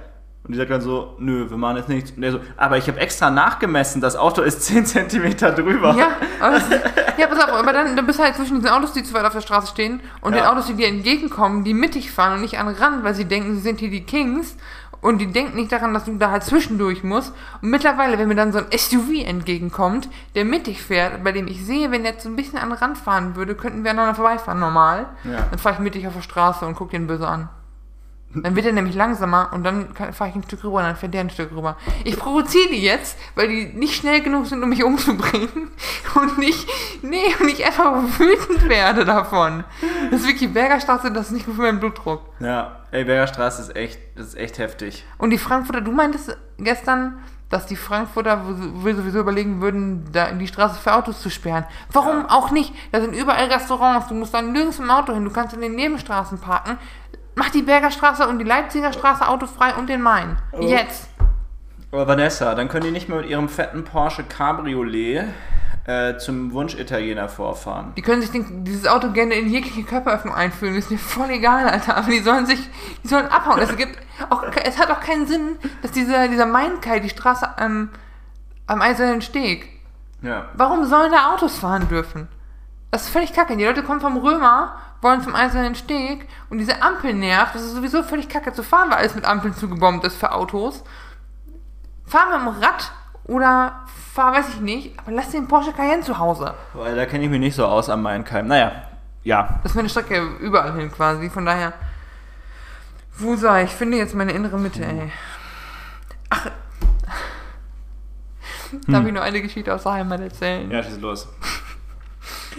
und 0.45 0.53
die 0.55 0.59
sagt 0.59 0.73
dann 0.73 0.81
so, 0.81 1.15
nö, 1.21 1.49
wir 1.49 1.57
machen 1.57 1.77
jetzt 1.77 1.89
nichts. 1.89 2.11
Und 2.11 2.23
der 2.23 2.33
so, 2.33 2.41
aber 2.57 2.77
ich 2.77 2.89
habe 2.89 2.99
extra 2.99 3.31
nachgemessen, 3.31 4.01
das 4.01 4.17
Auto 4.17 4.43
ist 4.43 4.63
10 4.63 4.87
cm 4.87 5.37
drüber. 5.55 5.95
Ja, 5.97 6.09
aber, 6.41 6.57
das, 6.57 6.65
ja, 7.17 7.29
pass 7.29 7.45
auf, 7.45 7.53
aber 7.53 7.73
dann, 7.73 7.95
dann 7.95 8.07
bist 8.07 8.19
du 8.19 8.25
halt 8.25 8.35
zwischen 8.35 8.57
diesen 8.57 8.71
Autos, 8.71 8.93
die 8.93 9.05
zu 9.05 9.15
weit 9.15 9.25
auf 9.25 9.33
der 9.33 9.41
Straße 9.41 9.69
stehen 9.69 10.01
und 10.21 10.35
Ja. 10.35 10.41
den 10.41 10.47
Autos, 10.49 10.67
die 10.67 10.75
dir 10.75 10.89
entgegenkommen, 10.89 11.63
die 11.63 11.75
mittig 11.75 12.11
fahren 12.11 12.35
und 12.35 12.41
nicht 12.41 12.59
an 12.59 12.67
den 12.67 12.75
Rand, 12.75 13.05
weil 13.05 13.15
sie 13.15 13.25
denken, 13.25 13.55
sie 13.55 13.61
sind 13.61 13.79
hier 13.79 13.91
die 13.91 14.05
Kings 14.05 14.57
und 15.03 15.19
die 15.19 15.27
denken 15.27 15.57
nicht 15.57 15.73
daran, 15.73 15.93
dass 15.93 16.05
du 16.05 16.17
da 16.17 16.31
halt 16.31 16.45
zwischendurch 16.45 17.05
musst. 17.05 17.35
Und 17.61 17.71
mittlerweile, 17.71 18.19
wenn 18.19 18.29
mir 18.29 18.37
dann 18.37 18.53
so 18.53 18.61
ein 18.61 18.67
SUV 18.75 19.27
entgegenkommt, 19.27 20.09
der 20.35 20.45
mittig 20.45 20.81
fährt, 20.81 21.23
bei 21.23 21.33
dem 21.33 21.49
ich 21.49 21.67
sehe, 21.67 21.91
wenn 21.91 22.05
der 22.05 22.13
jetzt 22.13 22.23
so 22.23 22.31
ein 22.31 22.37
bisschen 22.37 22.59
an 22.59 22.71
den 22.71 22.79
Rand 22.79 22.97
fahren 22.97 23.37
würde, 23.37 23.55
könnten 23.55 23.83
wir 23.83 23.91
aneinander 23.91 24.15
vorbeifahren 24.15 24.61
normal. 24.61 25.07
Ja. 25.25 25.47
Dann 25.51 25.59
fahre 25.59 25.75
ich 25.75 25.81
mittig 25.81 26.07
auf 26.07 26.15
der 26.15 26.23
Straße 26.23 26.65
und 26.65 26.77
guck 26.77 26.91
den 26.91 27.09
böse 27.09 27.27
an. 27.27 27.49
Dann 28.35 28.57
wird 28.57 28.67
er 28.67 28.73
nämlich 28.73 28.95
langsamer 28.95 29.51
und 29.53 29.63
dann 29.65 29.95
fahre 29.95 30.31
ich 30.31 30.37
ein 30.37 30.43
Stück 30.43 30.65
rüber 30.65 30.79
und 30.79 30.85
dann 30.85 30.97
fährt 30.97 31.13
der 31.13 31.21
ein 31.21 31.31
Stück 31.31 31.53
rüber. 31.53 31.77
Ich 32.05 32.19
provoziere 32.19 32.71
die 32.71 32.83
jetzt, 32.83 33.19
weil 33.35 33.49
die 33.49 33.67
nicht 33.75 33.95
schnell 33.95 34.23
genug 34.23 34.47
sind, 34.47 34.63
um 34.63 34.71
mich 34.71 34.83
umzubringen 34.85 35.71
und 36.15 36.39
nicht, 36.39 36.67
nee, 37.03 37.35
und 37.41 37.49
ich 37.49 37.65
einfach 37.65 37.93
wütend 38.19 38.69
werde 38.69 39.05
davon. 39.05 39.65
Das 40.11 40.23
ist 40.23 40.29
wirklich 40.29 40.53
Bergerstraße, 40.53 41.13
das 41.13 41.27
ist 41.27 41.33
nicht 41.33 41.47
gut 41.47 41.57
für 41.57 41.63
meinen 41.63 41.81
Blutdruck. 41.81 42.23
Ja, 42.41 42.81
ey, 42.91 43.05
Bergerstraße 43.05 43.63
ist 43.63 43.77
echt, 43.77 43.99
das 44.17 44.29
ist 44.29 44.37
echt 44.37 44.59
heftig. 44.59 45.05
Und 45.19 45.31
die 45.31 45.39
Frankfurter, 45.39 45.83
du 45.83 45.93
meintest 45.93 46.37
gestern, 46.59 47.19
dass 47.53 47.67
die 47.67 47.77
Frankfurter 47.77 48.43
sowieso 48.47 49.21
überlegen 49.21 49.61
würden, 49.61 50.11
da 50.11 50.33
die 50.33 50.47
Straße 50.47 50.81
für 50.81 50.95
Autos 50.95 51.21
zu 51.21 51.29
sperren. 51.29 51.67
Warum 51.93 52.25
auch 52.25 52.51
nicht? 52.51 52.73
Da 52.93 53.01
sind 53.03 53.15
überall 53.15 53.45
Restaurants, 53.45 54.09
du 54.09 54.15
musst 54.15 54.33
dann 54.33 54.53
nirgends 54.53 54.79
im 54.79 54.91
Auto 54.91 55.13
hin, 55.13 55.23
du 55.23 55.31
kannst 55.31 55.55
in 55.55 55.61
den 55.61 55.75
Nebenstraßen 55.75 56.39
parken. 56.39 56.79
Mach 57.35 57.51
die 57.51 57.63
Bergerstraße 57.63 58.27
und 58.29 58.39
die 58.39 58.45
Leipziger 58.45 58.93
Straße 58.93 59.27
autofrei 59.27 59.75
und 59.75 59.89
den 59.89 60.03
Main. 60.03 60.37
Oh. 60.53 60.61
Jetzt. 60.61 61.09
Aber 61.91 62.07
Vanessa, 62.07 62.55
dann 62.55 62.69
können 62.69 62.85
die 62.85 62.91
nicht 62.91 63.09
mehr 63.09 63.19
mit 63.19 63.29
ihrem 63.29 63.49
fetten 63.49 63.85
Porsche 63.85 64.25
Cabriolet 64.25 65.27
äh, 65.85 66.17
zum 66.17 66.53
Wunsch-Italiener 66.53 67.29
vorfahren. 67.29 67.93
Die 67.97 68.03
können 68.03 68.23
sich 68.23 68.31
den, 68.31 68.65
dieses 68.65 68.87
Auto 68.87 69.11
gerne 69.11 69.35
in 69.35 69.49
jegliche 69.49 69.83
Körperöffnung 69.83 70.35
einführen. 70.35 70.75
Ist 70.75 70.91
mir 70.91 70.99
voll 70.99 71.31
egal, 71.31 71.69
Alter. 71.69 71.97
Aber 71.97 72.11
die 72.11 72.21
sollen 72.21 72.47
sich, 72.47 72.61
die 73.03 73.09
sollen 73.09 73.27
abhauen. 73.27 73.61
Es 73.61 73.77
gibt 73.77 73.99
auch, 74.31 74.45
es 74.65 74.79
hat 74.79 74.91
auch 74.91 75.01
keinen 75.01 75.27
Sinn, 75.27 75.59
dass 75.83 75.91
dieser, 75.91 76.29
dieser 76.29 76.47
Mainkai 76.47 77.01
die 77.01 77.11
Straße 77.11 77.59
am, 77.59 77.91
am 78.67 78.81
Eisernen 78.81 79.23
Steg. 79.23 79.69
Ja. 80.23 80.49
Warum 80.55 80.85
sollen 80.85 81.11
da 81.11 81.33
Autos 81.35 81.59
fahren 81.59 81.89
dürfen? 81.89 82.29
Das 82.93 83.05
ist 83.05 83.09
völlig 83.09 83.33
kacke. 83.33 83.57
Die 83.57 83.65
Leute 83.65 83.83
kommen 83.83 84.03
vom 84.03 84.19
Römer, 84.19 84.77
wollen 85.01 85.23
zum 85.23 85.35
Eisernen 85.35 85.75
Steg 85.75 86.29
und 86.51 86.59
diese 86.59 86.83
Ampel 86.83 87.15
nervt. 87.15 87.55
Das 87.55 87.63
ist 87.63 87.73
sowieso 87.73 88.03
völlig 88.03 88.29
kacke 88.29 88.53
zu 88.53 88.63
fahren, 88.63 88.91
weil 88.91 88.99
alles 88.99 89.15
mit 89.15 89.25
Ampeln 89.25 89.55
zugebombt 89.55 90.05
ist 90.05 90.17
für 90.17 90.31
Autos. 90.31 90.85
Fahr 92.05 92.27
mit 92.27 92.41
dem 92.41 92.49
Rad 92.63 92.93
oder 93.25 93.81
fahr, 94.13 94.35
weiß 94.35 94.51
ich 94.51 94.61
nicht, 94.61 94.99
aber 94.99 95.13
lass 95.13 95.31
den 95.31 95.49
Porsche 95.49 95.73
Cayenne 95.73 96.03
zu 96.03 96.19
Hause. 96.19 96.53
Weil 96.75 96.95
da 96.95 97.07
kenne 97.07 97.25
ich 97.25 97.31
mich 97.31 97.41
nicht 97.41 97.57
so 97.57 97.65
aus 97.65 97.89
am 97.89 98.03
Mainkeim. 98.03 98.47
Naja, 98.47 98.73
ja. 99.23 99.61
Das 99.63 99.73
ist 99.73 99.77
meine 99.77 99.89
Strecke 99.89 100.21
überall 100.41 100.75
hin 100.75 100.93
quasi. 100.93 101.31
Von 101.31 101.47
daher. 101.47 101.73
Wo 103.17 103.37
sei 103.37 103.65
ich? 103.65 103.71
Finde 103.71 103.97
jetzt 103.97 104.15
meine 104.15 104.33
innere 104.33 104.59
Mitte, 104.59 104.85
ey. 104.85 105.11
Ach. 106.29 106.47
Darf 108.87 109.07
ich 109.07 109.13
nur 109.15 109.23
eine 109.23 109.41
Geschichte 109.41 109.73
aus 109.73 109.85
der 109.85 109.93
Heimat 109.93 110.21
erzählen? 110.21 110.71
Ja, 110.71 110.83
schieß 110.83 111.01
los. 111.01 111.27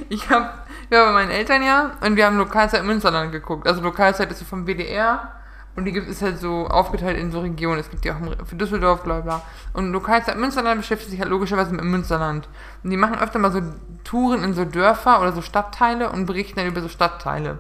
Ich 0.10 0.29
habe 0.29 0.49
ja, 0.89 1.06
bei 1.06 1.12
meinen 1.12 1.32
Eltern 1.32 1.63
ja 1.63 1.91
und 2.01 2.15
wir 2.15 2.25
haben 2.25 2.38
Lokalzeit 2.38 2.84
Münsterland 2.84 3.32
geguckt. 3.32 3.67
Also 3.67 3.82
Lokalzeit 3.82 4.32
ist 4.32 4.39
so 4.39 4.45
vom 4.45 4.65
WDR 4.67 5.32
und 5.75 5.86
die 5.86 5.91
gibt 5.91 6.08
es 6.10 6.21
halt 6.21 6.38
so 6.39 6.67
aufgeteilt 6.67 7.17
in 7.17 7.32
so 7.32 7.39
Regionen. 7.41 7.79
Es 7.79 7.89
gibt 7.89 8.03
die 8.06 8.12
auch 8.12 8.19
im- 8.19 8.45
für 8.45 8.56
Düsseldorf, 8.56 9.03
bla 9.03 9.21
bla. 9.21 9.41
Und 9.73 9.91
Lokalzeit 9.91 10.38
Münsterland 10.38 10.79
beschäftigt 10.82 11.12
sich 11.12 11.19
halt 11.19 11.29
logischerweise 11.29 11.73
mit 11.73 11.84
Münsterland. 11.84 12.47
Und 12.84 12.89
die 12.91 12.97
machen 12.97 13.17
öfter 13.19 13.39
mal 13.39 13.51
so 13.51 13.62
Touren 14.03 14.43
in 14.43 14.53
so 14.53 14.65
Dörfer 14.65 15.19
oder 15.21 15.32
so 15.32 15.41
Stadtteile 15.41 16.12
und 16.12 16.25
berichten 16.27 16.58
dann 16.60 16.67
über 16.67 16.82
so 16.82 16.89
Stadtteile. 16.89 17.60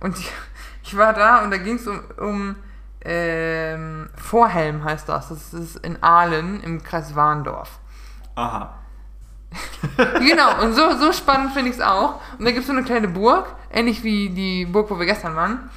Und 0.00 0.18
ich, 0.18 0.30
ich 0.82 0.96
war 0.96 1.12
da 1.14 1.42
und 1.42 1.50
da 1.50 1.56
ging 1.56 1.76
es 1.76 1.86
um, 1.86 2.00
um 2.18 2.56
ähm, 3.02 4.10
Vorhelm 4.16 4.84
heißt 4.84 5.08
das. 5.08 5.30
Das 5.30 5.54
ist 5.54 5.76
in 5.76 6.02
Aalen 6.02 6.62
im 6.62 6.82
Kreis 6.82 7.14
Warndorf. 7.14 7.78
Aha. 8.34 8.74
Genau, 9.96 10.62
und 10.62 10.74
so, 10.74 10.96
so 10.98 11.12
spannend 11.12 11.52
finde 11.52 11.70
ich 11.70 11.76
es 11.76 11.82
auch. 11.82 12.20
Und 12.38 12.44
da 12.44 12.50
gibt 12.50 12.60
es 12.60 12.66
so 12.66 12.72
eine 12.72 12.84
kleine 12.84 13.08
Burg, 13.08 13.54
ähnlich 13.72 14.02
wie 14.04 14.30
die 14.30 14.64
Burg, 14.66 14.90
wo 14.90 14.98
wir 14.98 15.06
gestern 15.06 15.34
waren. 15.36 15.70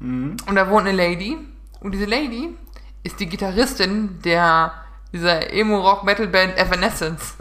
Und 0.00 0.54
da 0.54 0.68
wohnt 0.70 0.86
eine 0.86 0.96
Lady. 0.96 1.36
Und 1.80 1.92
diese 1.92 2.06
Lady 2.06 2.56
ist 3.02 3.20
die 3.20 3.26
Gitarristin 3.26 4.20
der 4.24 4.72
dieser 5.12 5.52
Emo-Rock-Metal-Band 5.52 6.58
Evanescence. 6.58 7.36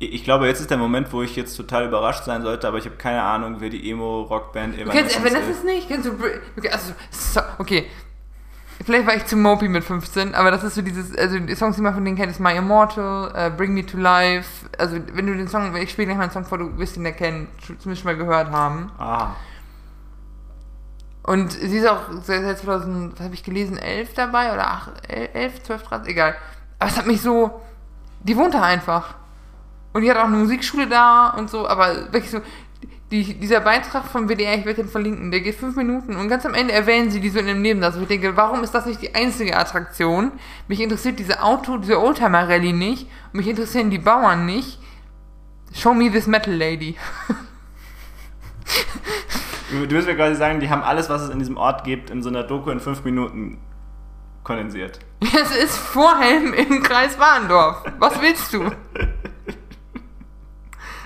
Ich 0.00 0.22
glaube, 0.22 0.46
jetzt 0.46 0.60
ist 0.60 0.70
der 0.70 0.78
Moment, 0.78 1.12
wo 1.12 1.22
ich 1.22 1.34
jetzt 1.34 1.56
total 1.56 1.86
überrascht 1.86 2.24
sein 2.24 2.42
sollte, 2.42 2.68
aber 2.68 2.78
ich 2.78 2.84
habe 2.84 2.96
keine 2.96 3.22
Ahnung, 3.22 3.56
wer 3.58 3.68
die 3.68 3.90
Emo-Rockband 3.90 4.78
Du 4.78 4.84
kennst 4.90 5.16
Evanescence 5.16 5.64
nicht? 5.64 5.88
Kennst 5.88 6.06
du... 6.06 6.12
Okay, 6.56 6.70
also, 6.70 6.92
so, 7.10 7.40
okay. 7.58 7.86
Vielleicht 8.84 9.06
war 9.06 9.16
ich 9.16 9.26
zu 9.26 9.36
mopey 9.36 9.68
mit 9.68 9.82
15, 9.82 10.34
aber 10.34 10.50
das 10.50 10.62
ist 10.62 10.76
so 10.76 10.82
dieses, 10.82 11.16
also 11.16 11.38
die 11.38 11.54
Songs, 11.56 11.76
die 11.76 11.82
man 11.82 11.94
von 11.94 12.04
denen 12.04 12.16
kennt, 12.16 12.30
ist 12.30 12.38
My 12.38 12.56
Immortal, 12.56 13.32
äh, 13.34 13.50
Bring 13.50 13.74
Me 13.74 13.84
to 13.84 13.98
Life. 13.98 14.68
Also 14.78 14.98
wenn 15.12 15.26
du 15.26 15.36
den 15.36 15.48
Song, 15.48 15.74
ich 15.76 15.90
spiele 15.90 16.06
gleich 16.06 16.16
mal 16.16 16.24
einen 16.24 16.32
Song 16.32 16.44
vor, 16.44 16.58
du 16.58 16.78
wirst 16.78 16.96
ihn 16.96 17.04
erkennen, 17.04 17.48
zumindest 17.60 18.04
mal 18.04 18.16
gehört 18.16 18.50
haben. 18.50 18.92
Ah. 18.98 19.34
Und 21.24 21.52
sie 21.52 21.78
ist 21.78 21.88
auch 21.88 22.04
seit 22.22 22.42
seit 22.42 22.58
2000, 22.58 23.14
was 23.18 23.24
habe 23.24 23.34
ich 23.34 23.42
gelesen, 23.42 23.76
11 23.76 24.14
dabei 24.14 24.52
oder 24.52 24.66
8, 24.68 25.10
11, 25.10 25.62
12, 25.64 25.82
13, 25.82 26.10
egal. 26.10 26.36
Aber 26.78 26.90
es 26.90 26.96
hat 26.96 27.06
mich 27.06 27.20
so, 27.20 27.60
die 28.20 28.36
wohnt 28.36 28.54
da 28.54 28.62
einfach. 28.62 29.16
Und 29.92 30.02
die 30.02 30.10
hat 30.10 30.16
auch 30.18 30.24
eine 30.24 30.36
Musikschule 30.36 30.86
da 30.86 31.30
und 31.30 31.50
so, 31.50 31.68
aber 31.68 32.12
wirklich 32.12 32.30
so, 32.30 32.40
die, 33.10 33.34
dieser 33.34 33.60
Beitrag 33.60 34.04
vom 34.04 34.28
WDR, 34.28 34.58
ich 34.58 34.66
werde 34.66 34.82
den 34.82 34.90
verlinken, 34.90 35.30
der 35.30 35.40
geht 35.40 35.54
fünf 35.54 35.76
Minuten 35.76 36.16
und 36.16 36.28
ganz 36.28 36.44
am 36.44 36.54
Ende 36.54 36.74
erwähnen 36.74 37.10
sie 37.10 37.20
die 37.20 37.30
so 37.30 37.38
in 37.38 37.46
dem 37.46 37.62
Nebensatz. 37.62 37.96
Und 37.96 38.02
ich 38.02 38.08
denke, 38.08 38.36
warum 38.36 38.62
ist 38.62 38.74
das 38.74 38.84
nicht 38.84 39.00
die 39.00 39.14
einzige 39.14 39.56
Attraktion? 39.56 40.32
Mich 40.68 40.80
interessiert 40.80 41.18
diese 41.18 41.42
Auto, 41.42 41.78
diese 41.78 41.98
Oldtimer-Rallye 42.00 42.72
nicht 42.72 43.08
und 43.32 43.38
mich 43.38 43.48
interessieren 43.48 43.90
die 43.90 43.98
Bauern 43.98 44.44
nicht. 44.44 44.78
Show 45.72 45.94
me 45.94 46.10
this 46.10 46.26
metal 46.26 46.54
lady. 46.54 46.96
Du, 49.70 49.90
willst 49.90 50.08
mir 50.08 50.16
quasi 50.16 50.34
sagen, 50.34 50.60
die 50.60 50.70
haben 50.70 50.82
alles, 50.82 51.10
was 51.10 51.22
es 51.22 51.28
in 51.28 51.38
diesem 51.38 51.58
Ort 51.58 51.84
gibt, 51.84 52.08
in 52.08 52.22
so 52.22 52.30
einer 52.30 52.42
Doku 52.42 52.70
in 52.70 52.80
fünf 52.80 53.04
Minuten 53.04 53.58
kondensiert. 54.42 54.98
Es 55.20 55.54
ist 55.54 55.76
Vorhelm 55.76 56.54
im 56.54 56.82
Kreis 56.82 57.18
Warndorf. 57.18 57.84
Was 57.98 58.20
willst 58.22 58.52
du? 58.52 58.70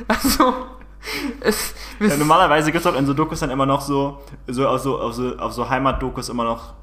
Also, 0.08 0.66
Ja, 2.00 2.16
normalerweise 2.16 2.72
gibt 2.72 2.84
es 2.84 2.92
auch 2.92 2.96
in 2.96 3.06
so 3.06 3.14
Dokus 3.14 3.40
dann 3.40 3.50
immer 3.50 3.66
noch 3.66 3.80
so, 3.80 4.20
so 4.46 4.66
auf 4.68 4.80
so, 4.80 5.00
auf 5.00 5.14
so, 5.14 5.36
auf 5.36 5.52
so 5.52 5.68
Heimatdokus 5.68 6.28
immer 6.28 6.44
noch 6.44 6.74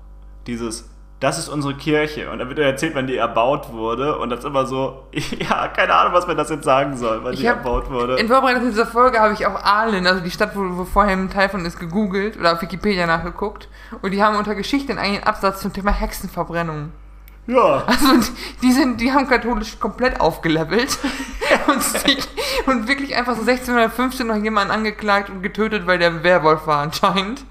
dieses, 0.48 0.90
das 1.20 1.38
ist 1.38 1.50
unsere 1.50 1.76
Kirche. 1.76 2.30
Und 2.32 2.40
dann 2.40 2.48
wird 2.48 2.60
erzählt, 2.60 2.96
wann 2.96 3.08
die 3.08 3.18
erbaut 3.18 3.72
wurde. 3.72 4.18
Und 4.18 4.30
das 4.30 4.40
ist 4.40 4.46
immer 4.46 4.66
so, 4.66 5.08
ja, 5.12 5.68
keine 5.68 5.94
Ahnung, 5.94 6.14
was 6.14 6.28
man 6.28 6.38
das 6.38 6.50
jetzt 6.50 6.64
sagen 6.64 6.96
soll, 6.98 7.24
wann 7.24 7.34
Ich 7.34 7.40
die 7.40 7.46
erbaut 7.46 7.90
wurde. 7.90 8.16
in 8.18 8.28
Vorbereitung 8.28 8.64
zu 8.64 8.70
dieser 8.70 8.86
Folge 8.86 9.20
habe 9.20 9.34
ich 9.34 9.46
auch 9.46 9.56
Aalen, 9.62 10.08
also 10.08 10.22
die 10.22 10.32
Stadt, 10.32 10.56
wo, 10.56 10.78
wo 10.78 10.86
Vorhelm 10.86 11.26
ein 11.26 11.30
Teil 11.30 11.50
von 11.50 11.66
ist, 11.66 11.80
gegoogelt 11.80 12.38
oder 12.38 12.54
auf 12.54 12.62
Wikipedia 12.62 13.06
nachgeguckt. 13.06 13.68
Und 14.02 14.12
die 14.12 14.24
haben 14.24 14.38
unter 14.38 14.56
Geschichte 14.56 14.92
einen 14.92 15.00
eigenen 15.00 15.24
Absatz 15.24 15.62
zum 15.62 15.74
Thema 15.74 15.92
Hexenverbrennung. 15.92 16.92
Ja. 17.50 17.84
Also 17.88 18.32
die 18.62 18.72
sind, 18.72 19.02
die 19.02 19.12
haben 19.12 19.28
katholisch 19.28 19.80
komplett 19.80 20.22
aufgelevelt 20.22 20.98
und, 21.68 21.82
sich, 21.82 22.28
und 22.68 22.88
wirklich 22.88 23.16
einfach 23.16 23.36
so 23.36 23.42
1615 23.42 24.28
noch 24.28 24.36
jemanden 24.36 24.72
angeklagt 24.72 25.30
und 25.30 25.42
getötet, 25.42 25.88
weil 25.88 25.98
der 25.98 26.24
Werwolf 26.24 26.68
war 26.68 26.82
anscheinend. 26.82 27.44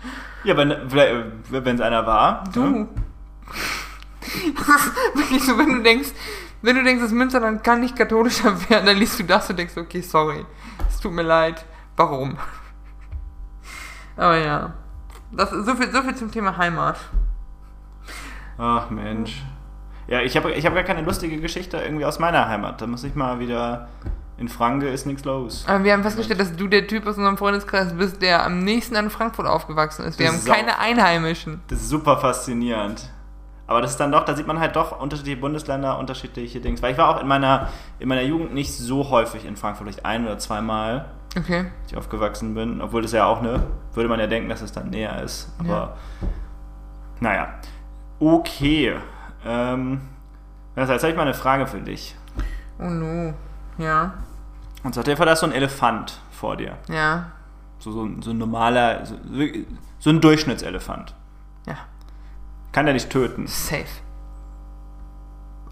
Ja, 0.45 0.57
wenn 0.57 0.71
es 0.71 1.81
einer 1.81 2.07
war. 2.07 2.45
Du. 2.55 2.65
Ne? 2.65 2.89
Wirklich 5.15 5.43
so, 5.45 5.59
wenn 5.59 5.75
du 5.75 5.83
denkst, 5.83 6.11
wenn 6.63 6.77
du 6.77 6.85
denkst, 6.85 7.03
das 7.03 7.13
Münsterland 7.13 7.65
kann 7.65 7.81
nicht 7.81 7.97
katholischer 7.97 8.69
werden, 8.71 8.87
dann 8.87 8.97
liest 8.97 9.19
du 9.19 9.25
das 9.25 9.51
und 9.51 9.59
denkst, 9.59 9.77
okay, 9.77 10.01
sorry. 10.01 10.47
Es 10.89 11.01
tut 11.01 11.13
mir 11.13 11.23
leid. 11.23 11.65
Warum? 11.97 12.37
Aber 14.17 14.37
ja. 14.37 14.75
Das 15.33 15.51
so 15.51 15.75
viel, 15.75 15.91
so 15.91 16.03
viel 16.03 16.15
zum 16.15 16.31
Thema 16.31 16.57
Heimat. 16.57 16.99
Ach 18.57 18.91
Mensch. 18.91 19.43
Ja, 20.09 20.21
ich 20.23 20.37
habe 20.37 20.53
ich 20.53 20.65
hab 20.67 20.75
gar 20.75 20.83
keine 20.85 21.03
lustige 21.03 21.39
Geschichte 21.41 21.77
irgendwie 21.79 22.05
aus 22.05 22.19
meiner 22.19 22.49
Heimat. 22.49 22.81
Da 22.81 22.87
muss 22.87 23.05
ich 23.05 23.15
mal 23.15 23.39
wieder. 23.41 23.89
In 24.39 24.49
Franke 24.49 24.89
ist 24.89 25.05
nichts 25.05 25.25
los. 25.25 25.65
Aber 25.67 25.83
wir 25.83 25.93
haben 25.93 26.03
festgestellt, 26.05 26.39
dass 26.39 26.55
du 26.55 26.69
der 26.69 26.87
Typ 26.87 27.07
aus 27.09 27.17
unserem 27.17 27.37
Freundeskreis 27.37 27.93
bist, 27.95 28.23
der 28.23 28.45
am 28.47 28.61
nächsten 28.61 28.95
an 28.95 29.11
Frankfurt 29.11 29.47
aufgewachsen 29.49 30.05
ist. 30.05 30.19
Wir 30.21 30.27
Das 30.27 30.35
haben 30.37 30.41
ist 30.43 30.47
keine 30.47 30.79
Einheimischen. 30.79 31.61
Das 31.67 31.81
ist 31.81 31.89
super 31.89 32.19
faszinierend. 32.19 33.11
Aber 33.67 33.83
das 33.83 33.91
ist 33.91 33.97
dann 33.99 34.13
doch, 34.13 34.25
da 34.25 34.37
sieht 34.37 34.47
man 34.47 34.61
halt 34.61 34.77
doch 34.77 34.99
unterschiedliche 35.01 35.39
Bundesländer, 35.39 35.99
unterschiedliche 35.99 36.61
Dings. 36.61 36.81
Weil 36.83 36.93
ich 36.93 36.99
war 36.99 37.09
auch 37.17 37.21
in 37.21 37.27
meiner, 37.27 37.69
in 37.99 38.09
meiner 38.09 38.23
Jugend 38.23 38.55
nicht 38.55 38.73
so 38.73 39.11
häufig 39.11 39.45
in 39.45 39.57
Frankfurt, 39.57 39.87
vielleicht 39.89 40.07
ein 40.07 40.25
oder 40.25 40.39
zweimal, 40.39 41.07
Okay. 41.37 41.59
als 41.83 41.91
ich 41.91 41.97
aufgewachsen 41.99 42.55
bin. 42.55 42.81
Obwohl 42.81 43.03
das 43.03 43.11
ja 43.11 43.27
auch, 43.27 43.43
ne, 43.43 43.65
würde 43.93 44.09
man 44.09 44.21
ja 44.21 44.29
denken, 44.29 44.49
dass 44.49 44.63
es 44.63 44.71
dann 44.71 44.89
näher 44.91 45.21
ist. 45.21 45.53
Aber, 45.59 45.69
Ja. 45.69 45.95
naja. 47.21 47.49
Okay. 48.21 48.95
Ähm, 49.45 50.01
heißt, 50.77 50.91
jetzt 50.91 51.03
habe 51.03 51.11
ich 51.11 51.17
mal 51.17 51.23
eine 51.23 51.35
Frage 51.35 51.67
für 51.67 51.81
dich. 51.81 52.15
Oh 52.79 52.85
no. 52.89 53.35
Ja. 53.79 54.15
Und 54.85 54.95
dir 55.07 55.17
vor, 55.17 55.27
da 55.27 55.33
ist 55.33 55.41
so 55.41 55.47
ein 55.47 55.53
Elefant 55.53 56.21
vor 56.31 56.57
dir. 56.57 56.77
Ja. 56.89 57.33
So, 57.79 57.93
so, 57.93 58.05
ein- 58.05 58.23
so 58.23 58.31
ein 58.31 58.39
normaler, 58.39 59.05
so, 59.07 59.15
so 59.99 60.11
ein 60.11 60.21
Durchschnittselefant. 60.21 61.15
Ja. 61.67 61.77
Kann 62.73 62.87
der 62.87 62.95
nicht 62.95 63.11
töten. 63.11 63.47
Safe. 63.47 63.85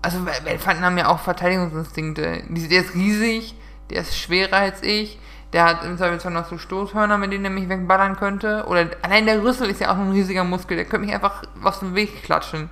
Also 0.02 0.18
Elefanten 0.44 0.84
haben 0.84 0.98
ja 0.98 1.08
auch 1.08 1.18
Verteidigungsinstinkte. 1.20 2.42
Der 2.48 2.80
ist 2.80 2.94
riesig, 2.94 3.54
der 3.90 4.02
ist 4.02 4.16
schwerer 4.16 4.56
als 4.56 4.82
ich, 4.82 5.18
der 5.52 5.64
hat 5.64 5.84
im 5.84 5.96
Zweifelsfall 5.96 6.32
noch 6.32 6.46
so 6.48 6.58
Stoßhörner, 6.58 7.18
mit 7.18 7.32
denen 7.32 7.44
er 7.44 7.50
mich 7.50 7.68
wegballern 7.68 8.16
könnte. 8.16 8.64
Oder 8.68 8.90
allein 9.02 9.26
der 9.26 9.42
Rüssel 9.42 9.68
ist 9.68 9.80
ja 9.80 9.92
auch 9.92 9.96
ein 9.98 10.10
riesiger 10.12 10.44
Muskel, 10.44 10.76
der 10.76 10.84
könnte 10.86 11.06
mich 11.06 11.14
einfach 11.14 11.42
aus 11.62 11.80
dem 11.80 11.94
Weg 11.94 12.22
klatschen. 12.22 12.70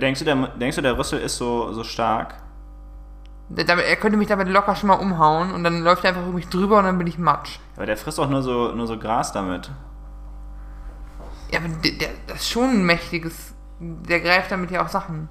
Denkst, 0.00 0.20
du, 0.20 0.24
der, 0.24 0.36
denkst 0.48 0.76
du, 0.76 0.82
der 0.82 0.98
Rüssel 0.98 1.20
ist 1.20 1.36
so, 1.36 1.72
so 1.72 1.82
stark? 1.84 2.34
Er 3.54 3.96
könnte 3.96 4.18
mich 4.18 4.28
damit 4.28 4.48
locker 4.48 4.74
schon 4.74 4.88
mal 4.88 4.94
umhauen 4.94 5.52
und 5.52 5.62
dann 5.62 5.82
läuft 5.82 6.04
er 6.04 6.10
einfach 6.10 6.22
über 6.22 6.32
mich 6.32 6.48
drüber 6.48 6.78
und 6.78 6.84
dann 6.84 6.98
bin 6.98 7.06
ich 7.06 7.16
matsch. 7.16 7.58
Aber 7.76 7.86
der 7.86 7.96
frisst 7.96 8.18
auch 8.18 8.28
nur 8.28 8.42
so, 8.42 8.72
nur 8.72 8.86
so 8.86 8.98
Gras 8.98 9.32
damit. 9.32 9.70
Ja, 11.52 11.60
aber 11.60 11.68
der, 11.68 11.92
der, 11.92 12.08
das 12.26 12.38
ist 12.38 12.50
schon 12.50 12.70
ein 12.70 12.84
mächtiges. 12.84 13.54
Der 13.78 14.20
greift 14.20 14.50
damit 14.50 14.70
ja 14.70 14.84
auch 14.84 14.88
Sachen. 14.88 15.28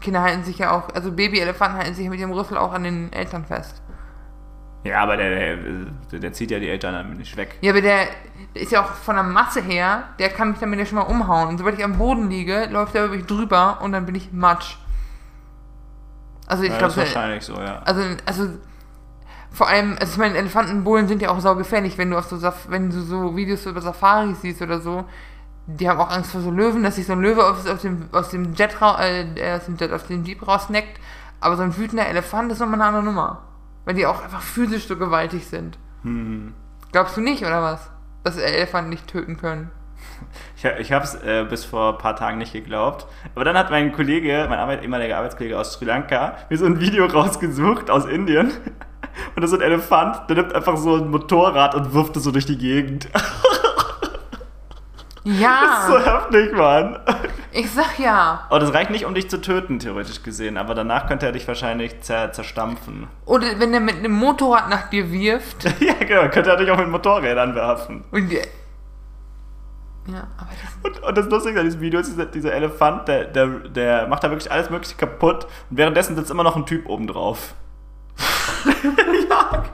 Kinder 0.00 0.22
halten 0.22 0.44
sich 0.44 0.58
ja 0.58 0.70
auch, 0.70 0.88
also 0.94 1.12
Babyelefanten 1.12 1.78
halten 1.78 1.94
sich 1.94 2.08
mit 2.08 2.18
dem 2.18 2.32
Rüssel 2.32 2.56
auch 2.56 2.72
an 2.72 2.84
den 2.84 3.12
Eltern 3.12 3.44
fest. 3.44 3.82
Ja, 4.82 5.02
aber 5.02 5.16
der, 5.16 5.56
der, 5.56 6.20
der 6.20 6.32
zieht 6.32 6.50
ja 6.50 6.58
die 6.58 6.68
Eltern 6.68 6.94
damit 6.94 7.18
nicht 7.18 7.36
weg. 7.36 7.56
Ja, 7.60 7.72
aber 7.72 7.82
der, 7.82 8.06
der 8.54 8.62
ist 8.62 8.72
ja 8.72 8.82
auch 8.82 8.92
von 8.92 9.14
der 9.14 9.24
Masse 9.24 9.60
her, 9.60 10.04
der 10.18 10.30
kann 10.30 10.50
mich 10.50 10.58
damit 10.58 10.78
ja 10.78 10.86
schon 10.86 10.96
mal 10.96 11.02
umhauen. 11.02 11.48
Und 11.48 11.58
sobald 11.58 11.78
ich 11.78 11.84
am 11.84 11.98
Boden 11.98 12.30
liege, 12.30 12.66
läuft 12.70 12.94
er 12.94 13.04
über 13.04 13.16
mich 13.16 13.26
drüber 13.26 13.78
und 13.82 13.92
dann 13.92 14.06
bin 14.06 14.14
ich 14.14 14.32
matsch. 14.32 14.76
Also 16.46 16.62
ich 16.64 16.70
Ja, 16.70 16.78
glaube, 16.78 16.94
das 16.94 17.08
ist 17.08 17.14
wahrscheinlich 17.14 17.44
so, 17.44 17.54
ja. 17.54 17.82
also, 17.84 18.02
also 18.24 18.48
vor 19.52 19.68
allem, 19.68 19.96
also 20.00 20.12
ich 20.12 20.18
meine, 20.18 20.36
Elefantenbullen 20.38 21.08
sind 21.08 21.20
ja 21.22 21.30
auch 21.30 21.40
saugefährlich, 21.40 21.98
wenn 21.98 22.10
du 22.10 22.18
auf 22.18 22.26
so 22.26 22.40
wenn 22.68 22.90
du 22.90 23.00
so 23.02 23.36
Videos 23.36 23.66
über 23.66 23.80
Safaris 23.80 24.40
siehst 24.40 24.62
oder 24.62 24.80
so. 24.80 25.04
Die 25.66 25.88
haben 25.88 26.00
auch 26.00 26.10
Angst 26.10 26.32
vor 26.32 26.40
so 26.40 26.50
Löwen, 26.50 26.82
dass 26.82 26.96
sich 26.96 27.06
so 27.06 27.12
ein 27.12 27.20
Löwe 27.20 27.44
aus, 27.44 27.66
aus 27.66 27.82
dem, 27.82 28.08
aus 28.12 28.30
dem 28.30 28.54
Jet, 28.54 28.76
äh, 28.80 29.52
aus 29.54 29.66
dem 29.66 29.76
Jet, 29.76 29.92
aus 29.92 30.06
dem 30.06 30.24
Jeep 30.24 30.46
rausneckt. 30.46 30.98
Aber 31.40 31.56
so 31.56 31.62
ein 31.62 31.76
wütender 31.76 32.06
Elefant 32.06 32.50
ist 32.50 32.58
nochmal 32.58 32.80
eine 32.80 32.84
andere 32.88 33.04
Nummer. 33.04 33.42
Weil 33.84 33.94
die 33.94 34.06
auch 34.06 34.22
einfach 34.22 34.42
physisch 34.42 34.86
so 34.86 34.96
gewaltig 34.96 35.46
sind. 35.46 35.78
Hm. 36.02 36.54
Glaubst 36.92 37.16
du 37.16 37.20
nicht, 37.20 37.42
oder 37.42 37.62
was? 37.62 37.90
Dass 38.24 38.36
Elefanten 38.36 38.90
nicht 38.90 39.06
töten 39.06 39.36
können. 39.36 39.70
Ich, 40.56 40.64
ich 40.64 40.92
habe 40.92 41.04
es 41.04 41.14
äh, 41.14 41.46
bis 41.48 41.64
vor 41.64 41.94
ein 41.94 41.98
paar 41.98 42.16
Tagen 42.16 42.38
nicht 42.38 42.52
geglaubt. 42.52 43.06
Aber 43.34 43.44
dann 43.44 43.56
hat 43.56 43.70
mein 43.70 43.92
Kollege, 43.92 44.46
mein 44.48 44.58
Arbeit, 44.58 44.82
ehemaliger 44.82 45.16
Arbeitskollege 45.16 45.58
aus 45.58 45.72
Sri 45.72 45.84
Lanka, 45.86 46.36
mir 46.48 46.58
so 46.58 46.66
ein 46.66 46.80
Video 46.80 47.06
rausgesucht 47.06 47.90
aus 47.90 48.04
Indien. 48.04 48.50
Und 49.34 49.42
das 49.42 49.52
ist 49.52 49.58
ein 49.58 49.62
Elefant, 49.62 50.28
der 50.28 50.36
nimmt 50.36 50.54
einfach 50.54 50.76
so 50.76 50.96
ein 50.96 51.10
Motorrad 51.10 51.74
und 51.74 51.92
wirft 51.92 52.16
es 52.16 52.22
so 52.22 52.30
durch 52.30 52.46
die 52.46 52.56
Gegend. 52.56 53.08
Ja, 55.24 55.86
so 55.86 55.98
heftig, 55.98 56.52
Mann. 56.52 56.98
ich 57.52 57.70
sag 57.70 57.98
ja. 57.98 58.46
Aber 58.48 58.58
das 58.58 58.72
reicht 58.72 58.90
nicht, 58.90 59.04
um 59.04 59.14
dich 59.14 59.28
zu 59.28 59.40
töten, 59.40 59.78
theoretisch 59.78 60.22
gesehen. 60.22 60.56
Aber 60.56 60.74
danach 60.74 61.06
könnte 61.06 61.26
er 61.26 61.32
dich 61.32 61.46
wahrscheinlich 61.46 62.00
zer 62.00 62.32
zerstampfen. 62.32 63.06
Oder 63.26 63.58
wenn 63.58 63.74
er 63.74 63.80
mit 63.80 63.96
einem 63.96 64.12
Motorrad 64.12 64.70
nach 64.70 64.88
dir 64.88 65.12
wirft. 65.12 65.64
ja, 65.80 65.94
genau. 65.94 66.28
Könnte 66.30 66.50
er 66.50 66.56
dich 66.56 66.70
auch 66.70 66.78
mit 66.78 66.88
Motorrädern 66.88 67.54
werfen. 67.54 68.04
Und 68.10 68.32
ja, 68.32 70.26
aber 70.38 70.50
das, 70.62 70.72
Und, 70.82 71.02
und 71.02 71.18
das 71.18 71.26
Lustige 71.26 71.60
an 71.60 71.66
diesem 71.66 71.80
Video 71.80 72.00
ist, 72.00 72.10
dieser, 72.10 72.26
dieser 72.26 72.52
Elefant, 72.54 73.06
der, 73.06 73.24
der, 73.24 73.46
der 73.46 74.06
macht 74.08 74.24
da 74.24 74.30
wirklich 74.30 74.50
alles 74.50 74.70
Mögliche 74.70 74.96
kaputt. 74.96 75.44
Und 75.70 75.76
währenddessen 75.76 76.16
sitzt 76.16 76.30
immer 76.30 76.44
noch 76.44 76.56
ein 76.56 76.66
Typ 76.66 76.88
oben 76.88 77.06
drauf. 77.06 77.54
ja. 79.30 79.64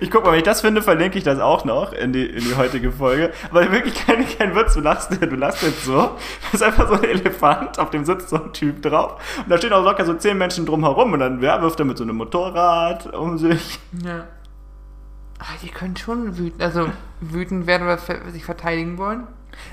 Ich 0.00 0.10
guck 0.10 0.24
mal, 0.24 0.32
wenn 0.32 0.38
ich 0.38 0.44
das 0.44 0.60
finde, 0.60 0.82
verlinke 0.82 1.18
ich 1.18 1.24
das 1.24 1.38
auch 1.38 1.64
noch 1.64 1.92
in 1.92 2.12
die, 2.12 2.26
in 2.26 2.44
die 2.44 2.56
heutige 2.56 2.92
Folge. 2.92 3.32
Aber 3.50 3.70
wirklich 3.72 3.94
kein, 4.06 4.26
kein 4.28 4.54
Witz, 4.54 4.74
du 4.74 4.80
lachst, 4.80 5.10
du 5.20 5.36
lachst 5.36 5.62
jetzt 5.62 5.84
so. 5.84 6.16
Das 6.42 6.54
ist 6.54 6.62
einfach 6.62 6.88
so 6.88 6.94
ein 6.94 7.04
Elefant, 7.04 7.78
auf 7.78 7.90
dem 7.90 8.04
sitzt 8.04 8.28
so 8.28 8.36
ein 8.36 8.52
Typ 8.52 8.82
drauf. 8.82 9.20
Und 9.38 9.50
da 9.50 9.58
stehen 9.58 9.72
auch 9.72 9.84
locker 9.84 10.04
so 10.04 10.14
zehn 10.14 10.38
Menschen 10.38 10.66
drumherum 10.66 11.12
und 11.12 11.20
dann 11.20 11.40
wer 11.40 11.60
wirft 11.62 11.78
er 11.78 11.86
mit 11.86 11.98
so 11.98 12.04
einem 12.04 12.16
Motorrad 12.16 13.12
um 13.14 13.38
sich. 13.38 13.78
ja. 14.04 14.26
Aber 15.38 15.58
die 15.62 15.68
können 15.68 15.96
schon 15.96 16.38
wütend, 16.38 16.62
also 16.62 16.88
wütend 17.20 17.66
werden 17.66 17.82
oder 17.82 17.98
sich 18.30 18.44
verteidigen 18.44 18.96
wollen. 18.96 19.26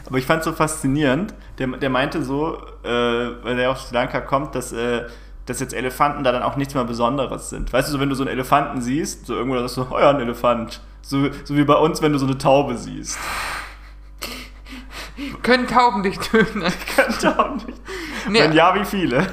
Aber 0.06 0.18
ich 0.18 0.26
fand 0.26 0.40
es 0.40 0.46
so 0.46 0.54
faszinierend. 0.54 1.34
Der, 1.58 1.68
der 1.68 1.90
meinte 1.90 2.24
so, 2.24 2.58
äh, 2.84 2.88
weil 2.88 3.60
er 3.60 3.72
aus 3.72 3.88
Sri 3.88 3.96
Lanka 3.96 4.22
kommt, 4.22 4.56
dass, 4.56 4.72
äh, 4.74 5.04
dass 5.46 5.60
jetzt 5.60 5.74
Elefanten 5.74 6.24
da 6.24 6.32
dann 6.32 6.44
auch 6.44 6.56
nichts 6.56 6.74
mehr 6.74 6.84
Besonderes 6.86 7.50
sind. 7.50 7.74
Weißt 7.74 7.90
du, 7.90 7.94
so 7.94 8.00
wenn 8.00 8.10
du 8.10 8.16
so 8.16 8.24
einen 8.24 8.32
Elefanten 8.32 8.82
siehst, 8.82 9.26
so 9.26 9.36
irgendwo, 9.36 9.56
da 9.56 9.62
sagst 9.68 9.78
du, 9.78 9.88
oh 9.96 10.00
ja, 10.00 10.10
ein 10.10 10.20
Elefant. 10.22 10.82
So, 11.02 11.30
so 11.44 11.56
wie 11.58 11.66
bei 11.66 11.76
uns, 11.76 12.02
wenn 12.02 12.14
du 12.14 12.20
so 12.20 12.26
eine 12.26 12.38
Taube 12.38 12.78
siehst. 12.78 13.18
Können 15.44 15.68
Tauben 15.68 16.04
dich 16.04 16.18
töten. 16.18 16.64
Könnte 16.96 17.40
auch 17.40 17.56
nicht. 17.56 17.68
Nee, 18.30 18.40
Wenn 18.40 18.54
ja, 18.54 18.74
wie 18.76 18.86
viele? 18.86 19.28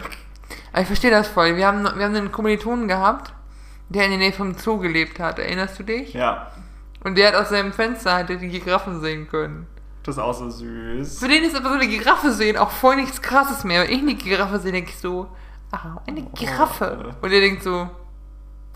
ich 0.78 0.86
verstehe 0.86 1.10
das 1.10 1.28
voll. 1.28 1.56
Wir 1.56 1.66
haben, 1.66 1.84
wir 1.84 2.04
haben 2.04 2.14
einen 2.14 2.32
Kommilitonen 2.32 2.88
gehabt, 2.88 3.32
der 3.88 4.04
in 4.04 4.10
der 4.10 4.18
Nähe 4.18 4.32
vom 4.32 4.54
Zoo 4.54 4.78
gelebt 4.78 5.18
hat. 5.20 5.38
Erinnerst 5.38 5.78
du 5.78 5.84
dich? 5.84 6.12
Ja, 6.12 6.50
Und 7.04 7.16
der 7.16 7.28
hat 7.28 7.34
aus 7.34 7.48
seinem 7.50 7.72
Fenster 7.72 8.14
hat 8.14 8.30
er 8.30 8.36
die 8.36 8.48
Giraffen 8.48 9.00
sehen 9.00 9.28
können. 9.28 9.66
das 10.02 10.16
ist 10.16 10.22
auch 10.22 10.34
so 10.34 10.50
süß. 10.50 11.18
Für 11.18 11.28
den 11.28 11.44
ist 11.44 11.56
aber 11.56 11.70
so 11.70 11.74
eine 11.76 11.88
Giraffe 11.88 12.32
sehen 12.32 12.56
auch 12.56 12.70
voll 12.70 12.96
nichts 12.96 13.22
krasses 13.22 13.64
mehr. 13.64 13.82
Wenn 13.84 13.90
ich 13.90 14.02
eine 14.02 14.14
Giraffe 14.16 14.58
sehe, 14.58 14.72
denke 14.72 14.90
ich 14.90 14.98
so, 14.98 15.28
ah, 15.72 16.00
eine 16.06 16.22
Giraffe. 16.22 17.14
Und 17.20 17.32
er 17.32 17.40
denkt 17.40 17.62
so, 17.62 17.88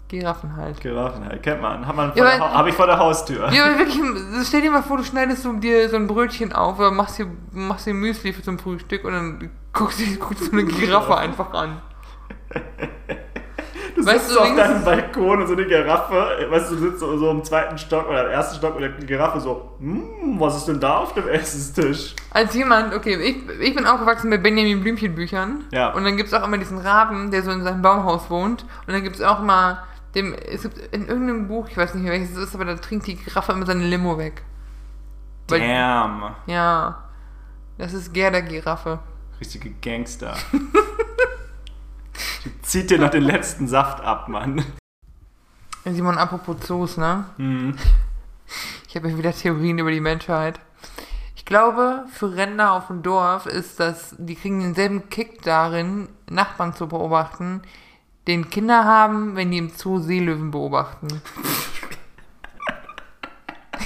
Giraffen 0.08 0.54
halt. 0.56 0.80
Giraffen 0.80 1.24
halt, 1.24 1.42
kennt 1.42 1.62
man. 1.62 1.86
Hab, 1.86 1.96
man 1.96 2.12
vor 2.12 2.24
Ja, 2.24 2.38
hab 2.38 2.66
ich 2.66 2.74
vor 2.74 2.86
der 2.86 2.98
Haustür. 2.98 3.50
Ja, 3.50 3.64
aber 3.64 3.78
wirklich, 3.78 4.00
stell 4.46 4.60
dir 4.60 4.70
mal 4.70 4.82
vor, 4.82 4.98
du 4.98 5.04
schneidest 5.04 5.42
so 5.42 5.52
dir 5.54 5.88
so 5.88 5.96
ein 5.96 6.06
Brötchen 6.06 6.52
auf 6.52 6.78
oder 6.78 6.90
machst 6.90 7.18
dir, 7.18 7.26
machst 7.52 7.86
dir 7.86 7.94
Müsli 7.94 8.32
für 8.32 8.42
zum 8.42 8.58
Frühstück 8.58 9.04
und 9.04 9.12
dann 9.12 9.50
guckst 9.72 10.00
du 10.00 10.16
guckst 10.16 10.48
du 10.48 10.52
eine 10.52 10.64
Giraffe 10.64 11.16
einfach 11.16 11.52
an. 11.54 11.80
Du 13.96 14.04
Weißt 14.04 14.26
sitzt 14.26 14.36
du, 14.36 14.40
auf 14.40 14.56
deinem 14.56 14.84
Balkon 14.84 15.40
und 15.42 15.46
so 15.46 15.52
eine 15.52 15.66
Giraffe, 15.66 16.46
weißt 16.50 16.70
du, 16.70 16.74
du 16.76 16.80
sitzt 16.80 17.00
so, 17.00 17.16
so 17.16 17.30
im 17.30 17.44
zweiten 17.44 17.78
Stock 17.78 18.08
oder 18.08 18.24
im 18.26 18.30
ersten 18.32 18.56
Stock 18.56 18.76
und 18.76 18.82
die 19.00 19.06
Giraffe 19.06 19.40
so, 19.40 19.70
hm, 19.78 20.34
was 20.40 20.56
ist 20.56 20.66
denn 20.66 20.80
da 20.80 20.98
auf 20.98 21.14
dem 21.14 21.28
Essenstisch? 21.28 22.14
Als 22.30 22.54
jemand, 22.54 22.92
okay, 22.94 23.14
ich, 23.16 23.60
ich 23.60 23.74
bin 23.74 23.86
aufgewachsen 23.86 24.30
mit 24.30 24.42
Benjamin 24.42 24.80
Blümchen 24.80 25.14
Büchern. 25.14 25.64
Ja. 25.70 25.92
Und 25.92 26.04
dann 26.04 26.16
gibt 26.16 26.28
es 26.28 26.34
auch 26.34 26.44
immer 26.46 26.58
diesen 26.58 26.78
Raben, 26.78 27.30
der 27.30 27.42
so 27.42 27.50
in 27.52 27.62
seinem 27.62 27.82
Baumhaus 27.82 28.28
wohnt. 28.30 28.64
Und 28.86 28.92
dann 28.92 29.02
gibt 29.04 29.16
es 29.16 29.22
auch 29.22 29.40
immer, 29.40 29.84
dem, 30.14 30.34
es 30.34 30.62
gibt 30.62 30.78
in 30.92 31.06
irgendeinem 31.06 31.46
Buch, 31.46 31.68
ich 31.68 31.76
weiß 31.76 31.94
nicht 31.94 32.02
mehr 32.02 32.12
welches 32.12 32.32
es 32.32 32.48
ist, 32.48 32.54
aber 32.54 32.64
da 32.64 32.74
trinkt 32.74 33.06
die 33.06 33.16
Giraffe 33.16 33.52
immer 33.52 33.66
seine 33.66 33.84
Limo 33.84 34.18
weg. 34.18 34.42
Weil- 35.48 35.60
Damn. 35.60 36.34
Ja. 36.46 37.04
Das 37.78 37.92
ist 37.92 38.12
Gerda 38.12 38.40
Giraffe. 38.40 38.98
Richtige 39.40 39.70
Gangster. 39.82 40.34
Zieht 42.62 42.90
dir 42.90 42.98
noch 42.98 43.10
den 43.10 43.22
letzten 43.22 43.68
Saft 43.68 44.00
ab, 44.02 44.28
Mann. 44.28 44.64
Simon, 45.84 46.16
apropos 46.16 46.60
Zoos, 46.60 46.96
ne? 46.96 47.26
Hm. 47.36 47.76
Ich 48.88 48.96
habe 48.96 49.10
ja 49.10 49.18
wieder 49.18 49.32
Theorien 49.32 49.78
über 49.78 49.90
die 49.90 50.00
Menschheit. 50.00 50.58
Ich 51.34 51.44
glaube, 51.44 52.06
für 52.10 52.36
Ränder 52.36 52.72
auf 52.72 52.86
dem 52.86 53.02
Dorf 53.02 53.46
ist 53.46 53.80
das, 53.80 54.14
die 54.18 54.34
kriegen 54.34 54.60
denselben 54.60 55.10
Kick 55.10 55.42
darin, 55.42 56.08
Nachbarn 56.30 56.74
zu 56.74 56.86
beobachten, 56.88 57.60
den 58.26 58.48
Kinder 58.48 58.84
haben, 58.84 59.36
wenn 59.36 59.50
die 59.50 59.58
im 59.58 59.68
Zoo 59.68 59.98
Seelöwen 59.98 60.50
beobachten. 60.50 61.08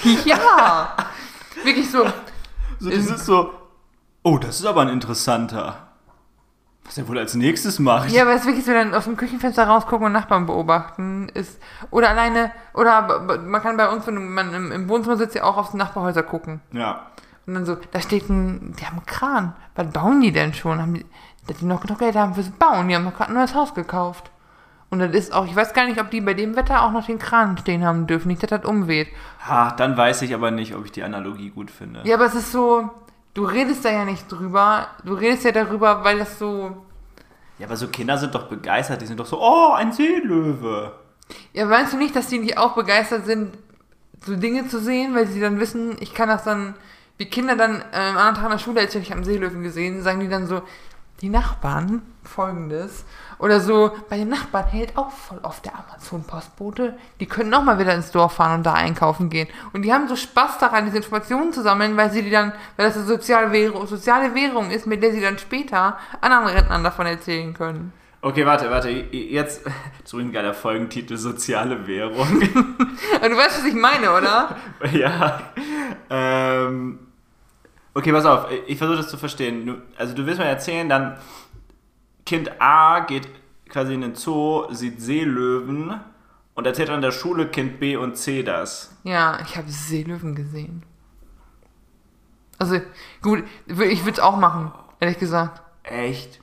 ja! 0.25 0.95
Wirklich 1.65 1.91
so. 1.91 2.05
So, 2.79 2.91
das 2.91 3.07
ist 3.07 3.27
so, 3.27 3.53
oh, 4.23 4.39
das 4.39 4.61
ist 4.61 4.67
aber 4.67 4.83
ein 4.83 4.89
interessanter. 4.89 5.88
Was 6.89 6.97
er 6.97 7.07
wohl 7.07 7.19
als 7.19 7.35
nächstes 7.35 7.79
macht. 7.79 8.11
Ja, 8.11 8.23
aber 8.23 8.33
es 8.33 8.41
ist 8.41 8.47
wirklich 8.47 8.65
so, 8.65 8.73
dann 8.73 8.95
aus 8.95 9.05
dem 9.05 9.19
Küchenfenster 9.19 9.67
rausgucken 9.67 10.07
und 10.07 10.13
Nachbarn 10.13 10.47
beobachten 10.47 11.29
ist. 11.35 11.61
Oder 11.91 12.09
alleine, 12.09 12.51
oder 12.73 13.39
man 13.39 13.61
kann 13.61 13.77
bei 13.77 13.91
uns, 13.91 14.07
wenn 14.07 14.33
man 14.33 14.55
im, 14.55 14.73
im 14.73 14.89
Wohnzimmer 14.89 15.19
sitzt, 15.19 15.35
ja 15.35 15.45
auch 15.45 15.59
aufs 15.59 15.75
Nachbarhäuser 15.75 16.23
gucken. 16.23 16.61
Ja. 16.73 17.07
Und 17.47 17.55
dann 17.55 17.67
so, 17.67 17.77
da 17.91 18.01
steht 18.01 18.31
ein, 18.31 18.75
die 18.81 18.87
haben 18.87 18.97
einen 18.97 19.07
Kran. 19.07 19.53
Was 19.75 19.91
bauen 19.91 20.23
die 20.23 20.33
denn 20.33 20.55
schon? 20.55 20.81
Haben 20.81 20.95
die, 20.95 21.07
dass 21.47 21.59
die 21.59 21.67
noch 21.67 21.83
genug 21.83 21.99
Geld 21.99 22.17
haben 22.17 22.35
fürs 22.35 22.51
Bauen? 22.51 22.89
Die 22.89 22.97
haben 22.97 23.05
noch 23.05 23.15
gerade 23.15 23.33
ein 23.33 23.35
neues 23.35 23.55
Haus 23.55 23.75
gekauft. 23.75 24.31
Und 24.91 25.01
das 25.01 25.13
ist 25.13 25.35
auch, 25.35 25.45
ich 25.45 25.55
weiß 25.55 25.75
gar 25.75 25.87
nicht, 25.87 26.01
ob 26.01 26.11
die 26.11 26.23
bei 26.23 26.33
dem 26.33 26.57
Wetter 26.57 26.83
auch 26.83 26.93
noch 26.93 27.05
den 27.05 27.19
Kran 27.19 27.59
stehen 27.59 27.85
haben 27.85 28.07
dürfen, 28.07 28.29
nicht, 28.29 28.43
dass 28.43 28.49
das 28.49 28.65
umweht. 28.65 29.09
Ha, 29.47 29.73
dann 29.73 29.97
weiß 29.97 30.23
ich 30.23 30.33
aber 30.33 30.51
nicht, 30.51 30.75
ob 30.75 30.87
ich 30.87 30.93
die 30.93 31.03
Analogie 31.03 31.51
gut 31.51 31.71
finde. 31.71 32.01
Ja, 32.05 32.15
aber 32.15 32.25
es 32.25 32.35
ist 32.35 32.53
so, 32.53 32.89
du 33.35 33.45
redest 33.45 33.85
da 33.85 33.91
ja 33.91 34.05
nicht 34.05 34.31
drüber. 34.31 34.89
Du 35.05 35.15
redest 35.15 35.45
ja 35.45 35.53
darüber, 35.53 36.05
weil 36.05 36.19
das 36.19 36.39
so. 36.39 36.77
Ja, 37.59 37.67
aber 37.67 37.77
so 37.77 37.89
Kinder 37.89 38.19
sind 38.19 38.35
doch 38.35 38.49
begeistert. 38.49 39.01
Die 39.01 39.07
sind 39.07 39.19
doch 39.19 39.27
so, 39.27 39.41
oh, 39.41 39.73
ein 39.73 39.93
Seelöwe. 39.93 40.93
Ja, 41.53 41.67
meinst 41.67 41.93
du 41.93 41.97
nicht, 41.97 42.15
dass 42.15 42.29
die 42.29 42.39
nicht 42.39 42.59
auch 42.59 42.75
begeistert 42.75 43.27
sind, 43.27 43.57
so 44.25 44.37
Dinge 44.37 44.69
zu 44.69 44.81
sehen, 44.81 45.15
weil 45.15 45.27
sie 45.27 45.41
dann 45.41 45.61
wissen, 45.61 45.97
ich 46.01 46.15
kann 46.15 46.29
das 46.29 46.45
dann, 46.45 46.75
wie 47.19 47.27
Kinder 47.27 47.57
dann 47.57 47.83
äh, 47.93 47.97
am 47.97 48.17
anderen 48.17 48.35
Tag 48.35 48.45
in 48.45 48.51
der 48.51 48.59
Schule, 48.59 48.81
als 48.81 48.95
ich 48.95 49.13
am 49.13 49.25
Seelöwen 49.25 49.63
gesehen, 49.63 50.03
sagen 50.03 50.21
die 50.21 50.29
dann 50.29 50.47
so, 50.47 50.63
die 51.21 51.29
Nachbarn, 51.29 52.03
folgendes, 52.23 53.05
oder 53.39 53.61
so, 53.61 53.93
bei 54.09 54.17
den 54.17 54.29
Nachbarn 54.29 54.67
hält 54.67 54.97
auch 54.97 55.11
voll 55.11 55.39
oft 55.43 55.65
der 55.65 55.73
Amazon-Postbote. 55.75 56.97
Die 57.21 57.27
können 57.27 57.55
auch 57.55 57.63
mal 57.63 57.79
wieder 57.79 57.95
ins 57.95 58.11
Dorf 58.11 58.35
fahren 58.35 58.59
und 58.59 58.67
da 58.67 58.75
einkaufen 58.75 59.31
gehen. 59.31 59.49
Und 59.73 59.83
die 59.83 59.93
haben 59.93 60.09
so 60.09 60.17
Spaß 60.17 60.59
daran, 60.59 60.87
diese 60.87 60.97
Informationen 60.97 61.53
zu 61.53 61.63
sammeln, 61.63 61.97
weil 61.97 62.11
sie 62.11 62.23
die 62.23 62.31
dann, 62.31 62.53
weil 62.77 62.87
das 62.87 62.97
eine 62.97 63.07
soziale 63.07 63.53
Währung, 63.53 63.87
soziale 63.87 64.35
Währung 64.35 64.71
ist, 64.71 64.87
mit 64.87 65.03
der 65.03 65.13
sie 65.13 65.21
dann 65.21 65.39
später 65.39 65.99
anderen 66.21 66.47
Rentnern 66.47 66.83
davon 66.83 67.07
erzählen 67.07 67.55
können. 67.55 67.93
Okay, 68.21 68.45
warte, 68.45 68.69
warte. 68.71 68.91
Jetzt, 68.91 69.63
so 70.05 70.19
ein 70.19 70.33
geiler 70.33 70.55
Folgentitel, 70.55 71.17
soziale 71.17 71.87
Währung. 71.87 72.41
du 72.41 73.37
weißt, 73.37 73.59
was 73.59 73.65
ich 73.65 73.75
meine, 73.75 74.11
oder? 74.13 74.57
ja. 74.93 75.41
Ähm, 76.11 76.99
okay, 77.95 78.13
pass 78.13 78.25
auf, 78.25 78.47
ich 78.67 78.77
versuche 78.77 78.99
das 78.99 79.09
zu 79.09 79.17
verstehen. 79.17 79.83
Also 79.97 80.15
du 80.15 80.27
willst 80.27 80.41
mir 80.41 80.47
erzählen, 80.47 80.89
dann 80.89 81.17
Kind 82.29 82.61
A 82.61 83.01
geht 83.01 83.27
quasi 83.71 83.95
in 83.95 84.03
den 84.03 84.15
Zoo, 84.15 84.71
sieht 84.71 85.01
Seelöwen 85.01 85.99
und 86.53 86.67
erzählt 86.67 86.91
an 86.91 87.01
der 87.01 87.11
Schule 87.11 87.49
Kind 87.49 87.81
B 87.81 87.97
und 87.97 88.19
C 88.19 88.43
das. 88.43 88.95
Ja, 89.03 89.39
ich 89.43 89.57
habe 89.57 89.71
Seelöwen 89.71 90.35
gesehen. 90.35 90.83
Also, 92.59 92.83
gut, 93.23 93.45
ich 93.67 94.05
würde 94.05 94.11
es 94.11 94.21
auch 94.21 94.37
machen, 94.37 94.73
ehrlich 95.01 95.19
gesagt. 95.19 95.63
Echt? 95.85 96.41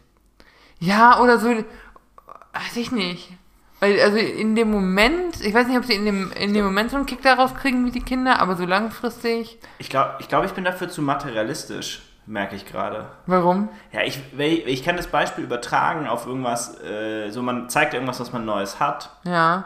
Ja, 0.79 1.21
oder 1.21 1.37
so, 1.37 1.49
weiß 1.49 2.77
ich 2.77 2.91
nicht. 2.91 3.33
Weil, 3.79 3.99
also 4.01 4.17
in 4.17 4.55
dem 4.55 4.71
Moment, 4.71 5.39
ich 5.39 5.53
weiß 5.53 5.67
nicht, 5.67 5.77
ob 5.77 5.85
sie 5.85 5.93
in 5.93 6.05
dem, 6.05 6.31
in 6.31 6.55
dem 6.55 6.65
Moment 6.65 6.89
so 6.89 6.97
einen 6.97 7.05
Kick 7.05 7.21
daraus 7.21 7.53
kriegen 7.53 7.85
wie 7.85 7.91
die 7.91 8.01
Kinder, 8.01 8.39
aber 8.39 8.55
so 8.55 8.65
langfristig. 8.65 9.59
Ich 9.77 9.91
glaube, 9.91 10.15
ich, 10.17 10.29
glaub, 10.29 10.45
ich 10.45 10.53
bin 10.53 10.63
dafür 10.63 10.89
zu 10.89 11.03
materialistisch 11.03 12.01
merke 12.25 12.55
ich 12.55 12.65
gerade. 12.65 13.05
Warum? 13.25 13.69
Ja, 13.91 14.01
ich, 14.01 14.19
ich 14.37 14.83
kann 14.83 14.97
das 14.97 15.07
Beispiel 15.07 15.43
übertragen 15.43 16.07
auf 16.07 16.25
irgendwas, 16.25 16.81
äh, 16.81 17.29
so 17.29 17.41
man 17.41 17.69
zeigt 17.69 17.93
irgendwas, 17.93 18.19
was 18.19 18.33
man 18.33 18.45
Neues 18.45 18.79
hat. 18.79 19.09
Ja. 19.23 19.65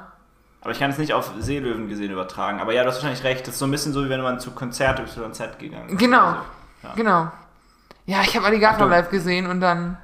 Aber 0.61 0.71
ich 0.71 0.79
kann 0.79 0.91
es 0.91 0.97
nicht 0.97 1.13
auf 1.13 1.31
Seelöwen 1.39 1.87
gesehen 1.87 2.11
übertragen. 2.11 2.59
Aber 2.59 2.73
ja, 2.73 2.83
du 2.83 2.89
hast 2.89 2.95
wahrscheinlich 2.95 3.23
recht. 3.23 3.47
Das 3.47 3.55
ist 3.55 3.59
so 3.59 3.65
ein 3.65 3.71
bisschen 3.71 3.93
so, 3.93 4.03
wie 4.03 4.09
wenn 4.09 4.21
man 4.21 4.39
zu 4.39 4.51
Konzert 4.51 4.99
YZ 4.99 5.57
gegangen 5.57 5.89
ist. 5.89 5.97
Genau. 5.97 6.31
So. 6.31 6.87
Ja. 6.87 6.93
Genau. 6.95 7.31
Ja, 8.05 8.21
ich 8.23 8.35
habe 8.35 8.45
Alligator 8.47 8.87
live 8.87 9.09
gesehen 9.09 9.45
und 9.47 9.61
dann. 9.61 9.97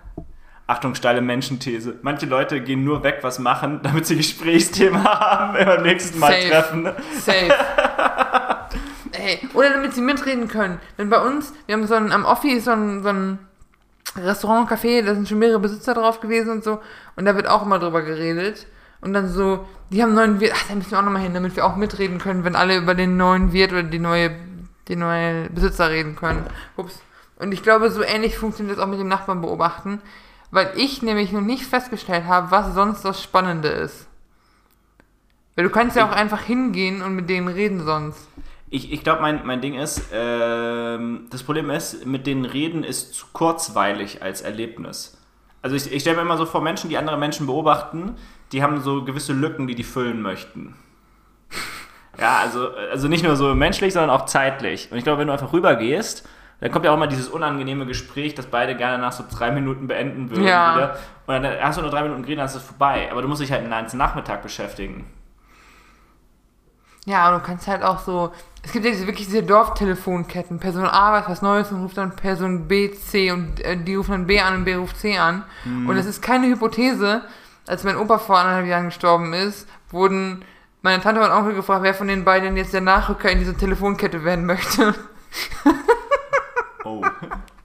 Achtung, 0.67 0.95
steile 0.95 1.21
Menschenthese. 1.21 1.95
Manche 2.01 2.25
Leute 2.25 2.61
gehen 2.61 2.83
nur 2.83 3.03
weg, 3.03 3.19
was 3.21 3.37
machen, 3.39 3.81
damit 3.83 4.05
sie 4.05 4.15
Gesprächsthema 4.15 5.03
haben, 5.03 5.53
wenn 5.55 5.67
wir 5.67 5.75
beim 5.75 5.83
nächsten 5.83 6.19
Mal 6.19 6.31
Safe. 6.33 6.49
treffen. 6.49 6.89
Safe. 7.19 7.53
Ey, 9.17 9.39
oder 9.53 9.69
damit 9.71 9.93
sie 9.93 10.01
mitreden 10.01 10.47
können. 10.47 10.79
Denn 10.97 11.09
bei 11.09 11.19
uns, 11.19 11.53
wir 11.65 11.75
haben 11.75 11.87
so 11.87 11.95
ein, 11.95 12.11
am 12.11 12.25
Offi 12.25 12.51
ist 12.51 12.65
so 12.65 12.71
ein, 12.71 13.03
so 13.03 13.09
ein 13.09 13.39
Restaurant, 14.15 14.69
Café, 14.69 15.03
da 15.03 15.13
sind 15.13 15.27
schon 15.27 15.39
mehrere 15.39 15.59
Besitzer 15.59 15.93
drauf 15.93 16.21
gewesen 16.21 16.51
und 16.51 16.63
so. 16.63 16.79
Und 17.15 17.25
da 17.25 17.35
wird 17.35 17.47
auch 17.47 17.63
immer 17.63 17.79
drüber 17.79 18.01
geredet. 18.01 18.67
Und 19.01 19.13
dann 19.13 19.29
so, 19.29 19.67
die 19.91 20.01
haben 20.01 20.13
neuen 20.13 20.39
Wirt, 20.39 20.53
ach, 20.55 20.67
da 20.67 20.75
müssen 20.75 20.91
wir 20.91 20.99
auch 20.99 21.03
nochmal 21.03 21.21
hin, 21.21 21.33
damit 21.33 21.55
wir 21.55 21.65
auch 21.65 21.75
mitreden 21.75 22.17
können, 22.17 22.43
wenn 22.43 22.55
alle 22.55 22.77
über 22.77 22.95
den 22.95 23.17
neuen 23.17 23.53
Wirt 23.53 23.71
oder 23.71 23.83
die 23.83 23.99
neue, 23.99 24.31
die 24.87 24.95
neue 24.95 25.49
Besitzer 25.49 25.89
reden 25.89 26.15
können. 26.15 26.45
Ups. 26.77 27.01
Und 27.37 27.51
ich 27.51 27.61
glaube, 27.61 27.91
so 27.91 28.01
ähnlich 28.01 28.37
funktioniert 28.37 28.77
das 28.77 28.83
auch 28.83 28.89
mit 28.89 28.99
dem 28.99 29.09
Nachbarn 29.09 29.41
beobachten, 29.41 30.01
weil 30.51 30.71
ich 30.75 31.01
nämlich 31.01 31.31
noch 31.31 31.41
nicht 31.41 31.65
festgestellt 31.65 32.25
habe, 32.25 32.49
was 32.51 32.73
sonst 32.73 33.03
das 33.03 33.21
Spannende 33.21 33.67
ist. 33.67 34.07
Weil 35.55 35.65
du 35.65 35.69
kannst 35.69 35.95
ja 35.95 36.07
auch 36.07 36.11
einfach 36.11 36.41
hingehen 36.41 37.01
und 37.01 37.15
mit 37.15 37.29
denen 37.29 37.47
reden 37.47 37.83
sonst. 37.85 38.27
Ich, 38.75 38.91
ich 38.91 39.03
glaube, 39.05 39.21
mein, 39.21 39.45
mein 39.45 39.61
Ding 39.61 39.75
ist, 39.75 40.09
ähm, 40.11 41.27
das 41.29 41.43
Problem 41.43 41.69
ist, 41.69 42.05
mit 42.05 42.27
denen 42.27 42.43
reden 42.43 42.83
ist 42.83 43.13
zu 43.13 43.25
kurzweilig 43.31 44.21
als 44.21 44.41
Erlebnis. 44.41 45.17
Also 45.61 45.77
ich, 45.77 45.89
ich 45.93 46.01
stelle 46.01 46.17
mir 46.17 46.23
immer 46.23 46.35
so 46.35 46.45
vor, 46.45 46.61
Menschen, 46.61 46.89
die 46.89 46.97
andere 46.97 47.17
Menschen 47.17 47.45
beobachten, 47.45 48.17
die 48.51 48.61
haben 48.61 48.81
so 48.81 49.05
gewisse 49.05 49.31
Lücken, 49.31 49.65
die 49.67 49.75
die 49.75 49.83
füllen 49.83 50.21
möchten. 50.21 50.75
Ja, 52.17 52.37
also, 52.37 52.69
also 52.69 53.09
nicht 53.09 53.25
nur 53.25 53.35
so 53.35 53.53
menschlich, 53.55 53.91
sondern 53.91 54.09
auch 54.09 54.25
zeitlich. 54.25 54.89
Und 54.89 54.97
ich 54.97 55.03
glaube, 55.03 55.19
wenn 55.19 55.27
du 55.27 55.33
einfach 55.33 55.51
rübergehst, 55.51 56.25
dann 56.61 56.71
kommt 56.71 56.85
ja 56.85 56.93
auch 56.93 56.97
mal 56.97 57.07
dieses 57.07 57.27
unangenehme 57.27 57.85
Gespräch, 57.85 58.35
das 58.35 58.45
beide 58.45 58.77
gerne 58.77 58.99
nach 58.99 59.11
so 59.11 59.25
drei 59.29 59.51
Minuten 59.51 59.87
beenden 59.87 60.29
würden. 60.29 60.45
Ja. 60.45 60.75
Wieder. 60.77 60.97
Und 61.27 61.43
dann 61.43 61.61
hast 61.61 61.77
du 61.77 61.81
nur 61.81 61.91
drei 61.91 62.03
Minuten 62.03 62.21
geredet, 62.21 62.39
dann 62.39 62.45
ist 62.45 62.55
es 62.55 62.63
vorbei. 62.63 63.09
Aber 63.11 63.21
du 63.21 63.27
musst 63.27 63.41
dich 63.41 63.51
halt 63.51 63.63
einen 63.63 63.69
ganzen 63.69 63.97
Nachmittag 63.97 64.43
beschäftigen. 64.43 65.05
Ja, 67.05 67.29
und 67.29 67.41
du 67.41 67.45
kannst 67.45 67.67
halt 67.67 67.83
auch 67.83 67.99
so, 67.99 68.31
es 68.65 68.71
gibt 68.71 68.83
ja 68.83 68.91
diese, 68.91 69.05
wirklich 69.05 69.27
diese 69.27 69.43
Dorftelefonketten. 69.43 70.59
Person 70.59 70.85
A 70.85 71.13
weiß 71.13 71.25
was 71.29 71.41
Neues 71.43 71.71
und 71.71 71.83
ruft 71.83 71.97
dann 71.97 72.15
Person 72.15 72.67
B, 72.67 72.91
C 72.91 73.31
und 73.31 73.61
äh, 73.63 73.77
die 73.77 73.93
rufen 73.93 74.11
dann 74.11 74.27
B 74.27 74.39
an 74.39 74.55
und 74.55 74.65
B 74.65 74.73
ruft 74.73 74.99
C 74.99 75.17
an. 75.17 75.43
Mhm. 75.63 75.87
Und 75.87 75.97
es 75.97 76.07
ist 76.07 76.21
keine 76.21 76.47
Hypothese. 76.47 77.21
Als 77.67 77.83
mein 77.83 77.95
Opa 77.95 78.17
vor 78.17 78.39
anderthalb 78.39 78.67
Jahren 78.67 78.85
gestorben 78.85 79.33
ist, 79.33 79.67
wurden 79.89 80.43
meine 80.81 81.01
Tante 81.01 81.23
und 81.23 81.31
Onkel 81.31 81.53
gefragt, 81.53 81.83
wer 81.83 81.93
von 81.93 82.07
den 82.07 82.25
beiden 82.25 82.57
jetzt 82.57 82.73
der 82.73 82.81
Nachrücker 82.81 83.29
in 83.31 83.39
diese 83.39 83.55
Telefonkette 83.55 84.23
werden 84.23 84.45
möchte. 84.45 84.93
Oh. 86.83 87.03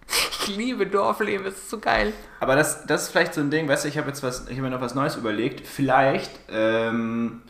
Ich 0.07 0.57
liebe 0.57 0.86
Dorfleben, 0.86 1.46
es 1.46 1.55
ist 1.55 1.70
so 1.70 1.78
geil. 1.78 2.14
Aber 2.40 2.57
das, 2.57 2.86
das 2.86 3.03
ist 3.03 3.09
vielleicht 3.11 3.34
so 3.34 3.42
ein 3.42 3.51
Ding, 3.51 3.68
weißt 3.68 3.84
du, 3.84 3.88
ich 3.88 3.98
habe 3.98 4.09
jetzt 4.09 4.22
was, 4.22 4.48
ich 4.48 4.53
habe 4.53 4.62
mir 4.62 4.70
noch 4.70 4.80
was 4.80 4.94
Neues 4.94 5.16
überlegt. 5.16 5.66
Vielleicht 5.66 6.30
ähm, 6.48 7.42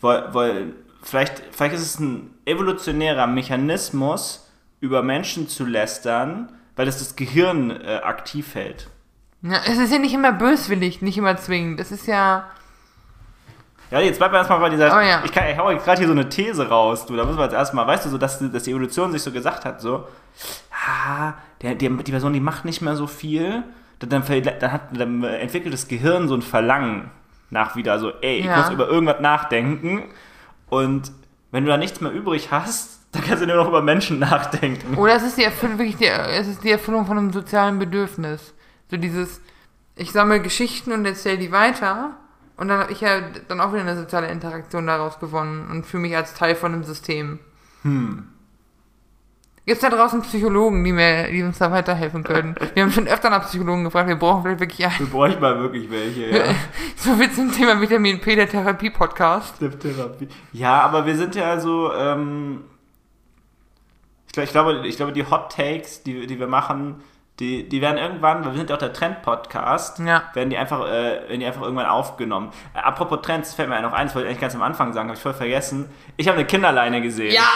wollen 0.00 0.74
vielleicht, 1.08 1.42
vielleicht 1.52 1.74
ist 1.74 1.82
es 1.82 2.00
ein 2.00 2.34
evolutionärer 2.44 3.26
Mechanismus, 3.26 4.42
über 4.80 5.02
Menschen 5.02 5.48
zu 5.48 5.64
lästern, 5.64 6.52
weil 6.76 6.86
das 6.86 6.98
das 6.98 7.16
Gehirn 7.16 7.70
äh, 7.70 8.00
aktiv 8.04 8.54
hält. 8.54 8.88
Ja, 9.42 9.60
es 9.66 9.78
ist 9.78 9.92
ja 9.92 9.98
nicht 9.98 10.14
immer 10.14 10.32
böswillig, 10.32 11.02
nicht 11.02 11.18
immer 11.18 11.36
zwingend. 11.36 11.80
Das 11.80 11.92
ist 11.92 12.06
ja. 12.06 12.50
Ja, 13.90 14.00
jetzt 14.00 14.18
bleiben 14.18 14.34
wir 14.34 14.38
erstmal 14.38 14.58
bei 14.58 14.70
dieser. 14.70 14.96
Oh, 14.96 15.00
ja. 15.00 15.22
Ich, 15.24 15.30
ich 15.30 15.58
hau 15.58 15.68
gerade 15.68 15.98
hier 15.98 16.06
so 16.06 16.12
eine 16.12 16.28
These 16.28 16.68
raus, 16.68 17.06
du. 17.06 17.16
Da 17.16 17.24
müssen 17.24 17.38
wir 17.38 17.44
jetzt 17.44 17.54
erstmal, 17.54 17.86
weißt 17.86 18.06
du, 18.06 18.10
so, 18.10 18.18
dass, 18.18 18.38
dass 18.38 18.64
die 18.64 18.70
Evolution 18.72 19.12
sich 19.12 19.22
so 19.22 19.30
gesagt 19.30 19.64
hat, 19.64 19.80
so, 19.80 20.06
ah, 20.72 21.34
der, 21.62 21.74
der, 21.76 21.90
die 21.90 22.10
Person, 22.10 22.32
die 22.32 22.40
macht 22.40 22.64
nicht 22.64 22.82
mehr 22.82 22.96
so 22.96 23.06
viel. 23.06 23.62
Dann, 24.00 24.10
dann, 24.10 24.72
hat, 24.72 24.82
dann 24.92 25.24
entwickelt 25.24 25.72
das 25.72 25.88
Gehirn 25.88 26.28
so 26.28 26.34
ein 26.34 26.42
Verlangen 26.42 27.10
nach 27.48 27.76
wieder 27.76 27.98
so, 27.98 28.12
ey, 28.20 28.40
ich 28.40 28.46
ja. 28.46 28.58
muss 28.58 28.70
über 28.70 28.88
irgendwas 28.88 29.20
nachdenken. 29.20 30.10
Und 30.68 31.12
wenn 31.50 31.64
du 31.64 31.70
da 31.70 31.76
nichts 31.76 32.00
mehr 32.00 32.12
übrig 32.12 32.50
hast, 32.50 33.00
dann 33.12 33.22
kannst 33.22 33.42
du 33.42 33.46
nur 33.46 33.56
noch 33.56 33.68
über 33.68 33.82
Menschen 33.82 34.18
nachdenken. 34.18 34.96
Oder 34.96 35.16
es 35.16 35.22
ist 35.22 35.38
die 35.38 35.44
Erfüllung, 35.44 35.78
wirklich 35.78 35.96
die, 35.96 36.06
es 36.06 36.48
ist 36.48 36.64
die 36.64 36.70
Erfüllung 36.70 37.06
von 37.06 37.16
einem 37.16 37.32
sozialen 37.32 37.78
Bedürfnis. 37.78 38.54
So 38.90 38.96
dieses, 38.96 39.40
ich 39.94 40.12
sammle 40.12 40.40
Geschichten 40.40 40.92
und 40.92 41.04
erzähle 41.06 41.38
die 41.38 41.52
weiter. 41.52 42.16
Und 42.56 42.68
dann 42.68 42.80
habe 42.80 42.92
ich 42.92 43.00
ja 43.00 43.20
dann 43.48 43.60
auch 43.60 43.72
wieder 43.72 43.82
eine 43.82 43.96
soziale 43.96 44.28
Interaktion 44.28 44.86
daraus 44.86 45.18
gewonnen 45.18 45.68
und 45.70 45.86
fühle 45.86 46.02
mich 46.02 46.16
als 46.16 46.34
Teil 46.34 46.54
von 46.54 46.72
einem 46.72 46.84
System. 46.84 47.38
Hm. 47.82 48.28
Gibt 49.66 49.82
es 49.82 49.90
da 49.90 49.90
draußen 49.90 50.22
Psychologen, 50.22 50.84
die, 50.84 50.92
mir, 50.92 51.28
die 51.28 51.42
uns 51.42 51.58
da 51.58 51.72
weiterhelfen 51.72 52.22
können? 52.22 52.54
Wir 52.74 52.84
haben 52.84 52.92
schon 52.92 53.08
öfter 53.08 53.30
nach 53.30 53.48
Psychologen 53.48 53.82
gefragt, 53.82 54.06
wir 54.06 54.14
brauchen 54.14 54.44
vielleicht 54.44 54.60
wirklich 54.60 54.86
einen. 54.86 55.00
Wir 55.00 55.06
bräuchten 55.08 55.40
mal 55.40 55.58
wirklich 55.58 55.90
welche, 55.90 56.38
ja. 56.38 56.44
so 56.96 57.16
viel 57.16 57.32
zum 57.32 57.50
Thema 57.50 57.80
Vitamin 57.80 58.20
P, 58.20 58.36
der 58.36 58.48
Therapie-Podcast. 58.48 59.60
Der 59.60 59.76
Therapie. 59.76 60.28
Ja, 60.52 60.82
aber 60.82 61.04
wir 61.04 61.16
sind 61.16 61.34
ja 61.34 61.58
so, 61.58 61.92
ähm, 61.92 62.62
ich, 64.30 64.38
ich, 64.40 64.50
glaube, 64.52 64.86
ich 64.86 64.94
glaube, 64.94 65.10
die 65.10 65.28
Hot 65.28 65.50
Takes, 65.50 66.04
die, 66.04 66.28
die 66.28 66.38
wir 66.38 66.46
machen, 66.46 67.02
die, 67.40 67.68
die 67.68 67.80
werden 67.80 67.98
irgendwann, 67.98 68.44
weil 68.44 68.52
wir 68.52 68.58
sind 68.58 68.70
ja 68.70 68.76
auch 68.76 68.80
der 68.80 68.92
Trend-Podcast, 68.92 69.98
ja. 69.98 70.30
werden 70.34 70.50
die 70.50 70.58
einfach, 70.58 70.86
äh, 70.86 71.28
werden 71.28 71.40
die 71.40 71.46
einfach 71.46 71.62
irgendwann 71.62 71.86
aufgenommen. 71.86 72.52
Äh, 72.72 72.78
apropos 72.78 73.18
Trends, 73.20 73.52
fällt 73.54 73.68
mir 73.68 73.74
ja 73.74 73.82
noch 73.82 73.94
eins, 73.94 74.14
wollte 74.14 74.28
ich 74.28 74.30
eigentlich 74.30 74.42
ganz 74.42 74.54
am 74.54 74.62
Anfang 74.62 74.92
sagen, 74.92 75.08
habe 75.08 75.16
ich 75.16 75.22
voll 75.22 75.34
vergessen. 75.34 75.90
Ich 76.16 76.28
habe 76.28 76.38
eine 76.38 76.46
Kinderleine 76.46 77.02
gesehen. 77.02 77.34
Ja, 77.34 77.48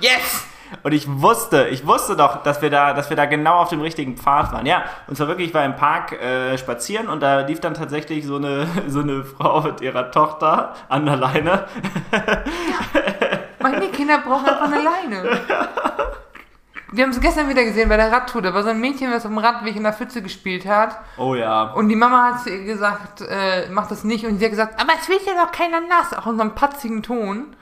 yes! 0.00 0.46
Und 0.82 0.92
ich 0.92 1.06
wusste, 1.08 1.68
ich 1.68 1.86
wusste 1.86 2.16
doch, 2.16 2.42
dass 2.42 2.62
wir 2.62 2.70
da, 2.70 2.92
dass 2.92 3.10
wir 3.10 3.16
da 3.16 3.26
genau 3.26 3.56
auf 3.56 3.68
dem 3.68 3.80
richtigen 3.80 4.16
Pfad 4.16 4.52
waren. 4.52 4.66
Ja, 4.66 4.84
und 5.06 5.16
zwar 5.16 5.28
wirklich, 5.28 5.48
ich 5.48 5.54
war 5.54 5.64
im 5.64 5.76
Park 5.76 6.12
äh, 6.12 6.56
spazieren 6.58 7.08
und 7.08 7.20
da 7.20 7.40
lief 7.40 7.60
dann 7.60 7.74
tatsächlich 7.74 8.26
so 8.26 8.36
eine, 8.36 8.66
so 8.88 9.00
eine 9.00 9.24
Frau 9.24 9.62
mit 9.62 9.80
ihrer 9.80 10.10
Tochter 10.10 10.74
an 10.88 11.06
der 11.06 11.16
Leine. 11.16 11.66
Meine 13.60 13.88
Kinder 13.88 14.18
brauchen 14.18 14.46
einfach 14.46 14.72
eine 14.72 14.82
Leine. 14.82 15.40
Wir 16.90 17.04
haben 17.04 17.10
es 17.10 17.20
gestern 17.20 17.50
wieder 17.50 17.64
gesehen 17.64 17.90
bei 17.90 17.98
der 17.98 18.10
Radtour. 18.10 18.40
Da 18.40 18.54
war 18.54 18.62
so 18.62 18.70
ein 18.70 18.80
Mädchen, 18.80 19.10
das 19.10 19.26
auf 19.26 19.30
dem 19.30 19.38
Radweg 19.38 19.76
in 19.76 19.82
der 19.82 19.92
Pfütze 19.92 20.22
gespielt 20.22 20.64
hat. 20.66 20.98
Oh 21.18 21.34
ja. 21.34 21.64
Und 21.72 21.90
die 21.90 21.96
Mama 21.96 22.32
hat 22.32 22.44
gesagt, 22.46 23.20
äh, 23.20 23.68
mach 23.70 23.88
das 23.88 24.04
nicht. 24.04 24.24
Und 24.24 24.38
sie 24.38 24.44
hat 24.46 24.52
gesagt, 24.52 24.80
aber 24.80 24.94
es 24.98 25.06
will 25.08 25.18
ja 25.26 25.44
doch 25.44 25.52
keiner 25.52 25.80
nass. 25.80 26.14
Auch 26.14 26.26
in 26.26 26.36
so 26.36 26.42
einem 26.42 26.54
patzigen 26.54 27.02
Ton. 27.02 27.54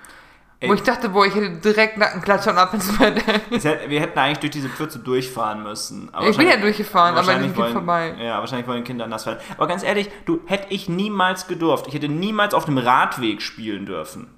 Ey. 0.58 0.70
Wo 0.70 0.74
ich 0.74 0.82
dachte, 0.82 1.10
boah, 1.10 1.26
ich 1.26 1.34
hätte 1.34 1.50
direkt 1.58 1.98
Nackenklatscher 1.98 2.50
und 2.52 2.56
ab 2.58 2.72
ins 2.72 2.96
Bett. 2.96 3.22
Hätte- 3.50 3.90
Wir 3.90 4.00
hätten 4.00 4.18
eigentlich 4.18 4.38
durch 4.38 4.52
diese 4.52 4.70
Pfütze 4.70 4.98
durchfahren 5.00 5.62
müssen. 5.62 6.08
Aber 6.14 6.28
Ich 6.28 6.36
bin 6.38 6.48
ja 6.48 6.56
durchgefahren, 6.56 7.14
aber 7.14 7.24
sind 7.24 7.54
wollen, 7.58 7.72
vorbei. 7.74 8.14
Ja, 8.18 8.38
wahrscheinlich 8.40 8.66
wollen 8.66 8.82
Kinder 8.82 9.06
nass 9.06 9.26
werden. 9.26 9.38
Aber 9.58 9.66
ganz 9.66 9.82
ehrlich, 9.82 10.08
du 10.24 10.40
hätte 10.46 10.68
ich 10.70 10.88
niemals 10.88 11.46
gedurft. 11.46 11.88
Ich 11.88 11.94
hätte 11.94 12.08
niemals 12.08 12.54
auf 12.54 12.66
einem 12.66 12.78
Radweg 12.78 13.42
spielen 13.42 13.84
dürfen. 13.84 14.28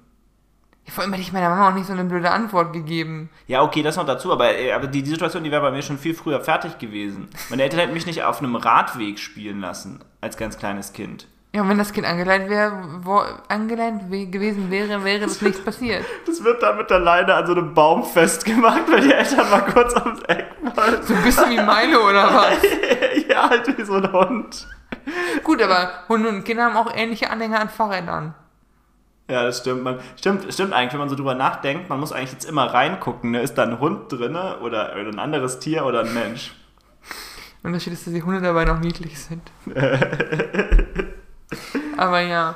Vor 0.89 1.03
allem 1.03 1.13
hätte 1.13 1.21
ich 1.21 1.31
meiner 1.31 1.49
Mama 1.49 1.69
auch 1.69 1.73
nicht 1.73 1.85
so 1.85 1.93
eine 1.93 2.03
blöde 2.03 2.31
Antwort 2.31 2.73
gegeben. 2.73 3.29
Ja, 3.47 3.61
okay, 3.61 3.83
das 3.83 3.95
noch 3.95 4.05
dazu, 4.07 4.31
aber, 4.33 4.55
äh, 4.57 4.71
aber 4.73 4.87
die, 4.87 5.03
die 5.03 5.11
Situation, 5.11 5.43
die 5.43 5.51
wäre 5.51 5.61
bei 5.61 5.71
mir 5.71 5.83
schon 5.83 5.99
viel 5.99 6.15
früher 6.15 6.41
fertig 6.41 6.79
gewesen. 6.79 7.29
Meine 7.49 7.63
Eltern 7.63 7.79
hätten 7.79 7.93
mich 7.93 8.07
nicht 8.07 8.23
auf 8.23 8.39
einem 8.39 8.55
Radweg 8.55 9.19
spielen 9.19 9.61
lassen, 9.61 9.99
als 10.19 10.35
ganz 10.35 10.57
kleines 10.57 10.91
Kind. 10.91 11.27
Ja, 11.53 11.61
und 11.63 11.69
wenn 11.69 11.79
das 11.79 11.91
Kind 11.93 12.05
angeleint, 12.05 12.47
wär, 12.47 12.71
wo, 13.01 13.23
angeleint 13.47 14.11
we- 14.11 14.27
gewesen 14.27 14.69
wäre, 14.69 15.03
wäre 15.03 15.21
das 15.21 15.41
nichts 15.41 15.59
passiert. 15.63 16.05
Das 16.27 16.43
wird 16.43 16.61
dann 16.61 16.77
mit 16.77 16.89
der 16.91 16.99
Leine 16.99 17.33
an 17.33 17.45
so 17.47 17.53
einem 17.53 17.73
Baum 17.73 18.03
festgemacht, 18.03 18.83
weil 18.91 19.01
die 19.01 19.11
Eltern 19.11 19.49
mal 19.49 19.61
kurz 19.61 19.95
ums 19.95 20.21
Eck 20.27 20.45
wollen. 20.61 21.01
So 21.01 21.15
ein 21.15 21.23
bisschen 21.23 21.49
wie 21.49 21.57
Milo 21.57 22.07
oder 22.07 22.31
was? 22.33 22.57
ja, 23.27 23.49
halt 23.49 23.77
wie 23.77 23.83
so 23.83 23.95
ein 23.95 24.11
Hund. 24.11 24.67
Gut, 25.43 25.59
aber 25.63 25.89
Hunde 26.07 26.29
und 26.29 26.43
Kinder 26.43 26.65
haben 26.65 26.77
auch 26.77 26.93
ähnliche 26.95 27.31
Anhänger 27.31 27.59
an 27.61 27.69
Fahrrädern. 27.69 28.35
Ja, 29.27 29.43
das 29.43 29.57
stimmt. 29.59 29.83
Man, 29.83 29.99
stimmt. 30.17 30.51
Stimmt 30.53 30.73
eigentlich, 30.73 30.93
wenn 30.93 30.99
man 30.99 31.09
so 31.09 31.15
drüber 31.15 31.33
nachdenkt, 31.35 31.89
man 31.89 31.99
muss 31.99 32.11
eigentlich 32.11 32.31
jetzt 32.33 32.45
immer 32.45 32.65
reingucken, 32.71 33.31
ne? 33.31 33.41
ist 33.41 33.55
da 33.55 33.63
ein 33.63 33.79
Hund 33.79 34.11
drinne 34.11 34.59
oder, 34.59 34.91
oder 34.93 35.09
ein 35.09 35.19
anderes 35.19 35.59
Tier 35.59 35.83
oder 35.85 36.01
ein 36.01 36.13
Mensch? 36.13 36.53
Der 37.63 37.69
Unterschied 37.69 37.93
ist, 37.93 38.05
dass 38.07 38.13
die 38.13 38.23
Hunde 38.23 38.39
dabei 38.41 38.65
noch 38.65 38.79
niedlich 38.79 39.19
sind. 39.19 39.41
aber 41.97 42.19
ja. 42.21 42.55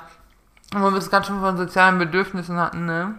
Wo 0.76 0.90
wir 0.90 0.98
es 0.98 1.10
gerade 1.10 1.26
schon 1.28 1.40
von 1.40 1.56
sozialen 1.58 2.00
Bedürfnissen 2.00 2.60
hatten, 2.60 2.86
ne? 2.86 3.16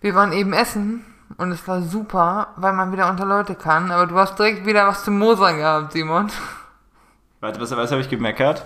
Wir 0.00 0.14
waren 0.14 0.32
eben 0.32 0.52
essen 0.54 1.04
und 1.36 1.52
es 1.52 1.66
war 1.68 1.82
super, 1.82 2.48
weil 2.56 2.72
man 2.72 2.90
wieder 2.92 3.10
unter 3.10 3.26
Leute 3.26 3.54
kann. 3.54 3.90
Aber 3.90 4.06
du 4.06 4.16
hast 4.18 4.38
direkt 4.38 4.64
wieder 4.64 4.86
was 4.86 5.04
zum 5.04 5.18
Mosern 5.18 5.58
gehabt, 5.58 5.92
Simon. 5.92 6.30
Warte, 7.40 7.60
was, 7.60 7.70
was 7.76 7.90
habe 7.90 8.00
ich 8.00 8.08
gemeckert? 8.08 8.64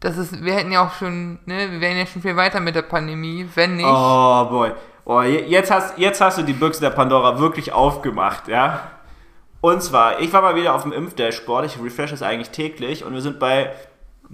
Das 0.00 0.16
ist, 0.18 0.42
wir 0.44 0.54
hätten 0.54 0.70
ja 0.70 0.84
auch 0.86 0.92
schon, 0.94 1.38
ne, 1.46 1.70
wir 1.72 1.80
wären 1.80 1.96
ja 1.96 2.06
schon 2.06 2.22
viel 2.22 2.36
weiter 2.36 2.60
mit 2.60 2.74
der 2.74 2.82
Pandemie, 2.82 3.48
wenn 3.54 3.76
nicht. 3.76 3.86
Oh, 3.88 4.44
boy. 4.50 4.72
Oh, 5.06 5.22
je- 5.22 5.44
jetzt 5.46 5.70
hast, 5.70 5.98
jetzt 5.98 6.20
hast 6.20 6.38
du 6.38 6.42
die 6.42 6.52
Büchse 6.52 6.80
der 6.80 6.90
Pandora 6.90 7.38
wirklich 7.38 7.72
aufgemacht, 7.72 8.48
ja? 8.48 8.80
Und 9.64 9.82
zwar, 9.82 10.20
ich 10.20 10.30
war 10.34 10.42
mal 10.42 10.56
wieder 10.56 10.74
auf 10.74 10.82
dem 10.82 10.92
Impfdashboard, 10.92 11.64
ich 11.64 11.82
refresh 11.82 12.12
es 12.12 12.20
eigentlich 12.20 12.50
täglich 12.50 13.02
und 13.02 13.14
wir 13.14 13.22
sind 13.22 13.38
bei 13.38 13.72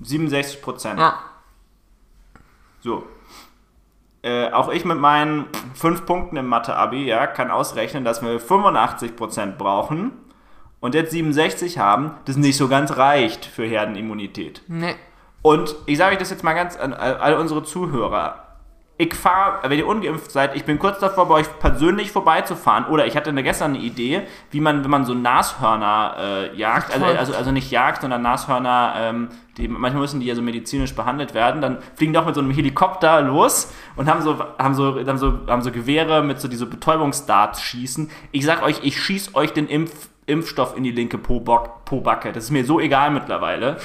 67 0.03 0.61
Prozent. 0.61 0.99
Ja. 0.99 1.21
So. 2.81 3.05
Äh, 4.23 4.51
auch 4.51 4.71
ich 4.73 4.85
mit 4.85 4.99
meinen 4.99 5.47
5 5.75 6.05
Punkten 6.05 6.37
im 6.37 6.49
Mathe-Abi, 6.49 7.05
ja, 7.05 7.29
kann 7.29 7.53
ausrechnen, 7.53 8.05
dass 8.05 8.23
wir 8.23 8.41
85% 8.41 9.53
brauchen 9.53 10.11
und 10.81 10.97
jetzt 10.97 11.13
67 11.13 11.79
haben, 11.79 12.17
das 12.25 12.35
nicht 12.37 12.57
so 12.57 12.67
ganz 12.67 12.97
reicht 12.97 13.45
für 13.45 13.65
Herdenimmunität. 13.65 14.63
Ne. 14.67 14.97
Und 15.43 15.77
ich 15.87 15.97
sage 15.97 16.15
euch 16.15 16.19
das 16.19 16.31
jetzt 16.31 16.43
mal 16.43 16.55
ganz 16.55 16.77
an 16.77 16.93
all 16.93 17.35
unsere 17.35 17.63
Zuhörer. 17.63 18.50
Ich 19.01 19.15
fahre, 19.15 19.67
wenn 19.67 19.79
ihr 19.79 19.87
ungeimpft 19.87 20.31
seid, 20.31 20.55
ich 20.55 20.67
bin 20.67 20.79
kurz 20.79 20.99
davor, 20.99 21.27
bei 21.27 21.37
euch 21.37 21.59
persönlich 21.59 22.13
vorbeizufahren. 22.13 22.85
Oder 22.85 23.07
ich 23.07 23.17
hatte 23.17 23.33
gestern 23.43 23.71
eine 23.71 23.83
Idee, 23.83 24.25
wie 24.51 24.61
man, 24.61 24.85
wenn 24.85 24.91
man 24.91 25.07
so 25.07 25.15
Nashörner 25.15 26.17
äh, 26.19 26.55
jagt, 26.55 26.93
also, 26.93 27.07
also, 27.07 27.35
also 27.35 27.51
nicht 27.51 27.71
jagt, 27.71 28.03
sondern 28.03 28.21
Nashörner, 28.21 28.95
ähm, 28.99 29.29
die, 29.57 29.69
manchmal 29.69 30.03
müssen 30.03 30.21
die 30.21 30.27
ja 30.27 30.35
so 30.35 30.43
medizinisch 30.43 30.95
behandelt 30.95 31.33
werden, 31.33 31.63
dann 31.63 31.79
fliegen 31.95 32.13
die 32.13 32.19
auch 32.19 32.27
mit 32.27 32.35
so 32.35 32.43
einem 32.43 32.51
Helikopter 32.51 33.23
los 33.23 33.73
und 33.97 34.07
haben 34.07 34.21
so, 34.21 34.39
haben 34.59 34.75
so, 34.75 34.99
haben 35.07 35.17
so, 35.17 35.39
haben 35.49 35.63
so 35.63 35.73
Gewehre 35.73 36.23
mit 36.23 36.39
so 36.39 36.47
diese 36.47 36.67
Betäubungsdarts 36.67 37.63
schießen. 37.63 38.11
Ich 38.33 38.45
sag 38.45 38.63
euch, 38.63 38.81
ich 38.83 39.01
schieß 39.01 39.35
euch 39.35 39.55
den 39.55 39.67
Impf, 39.67 40.11
Impfstoff 40.27 40.77
in 40.77 40.85
die 40.85 40.93
linke 40.93 41.17
Pobacke. 41.17 42.33
Das 42.33 42.45
ist 42.45 42.51
mir 42.51 42.67
so 42.67 42.79
egal 42.79 43.13
mittlerweile. 43.13 43.79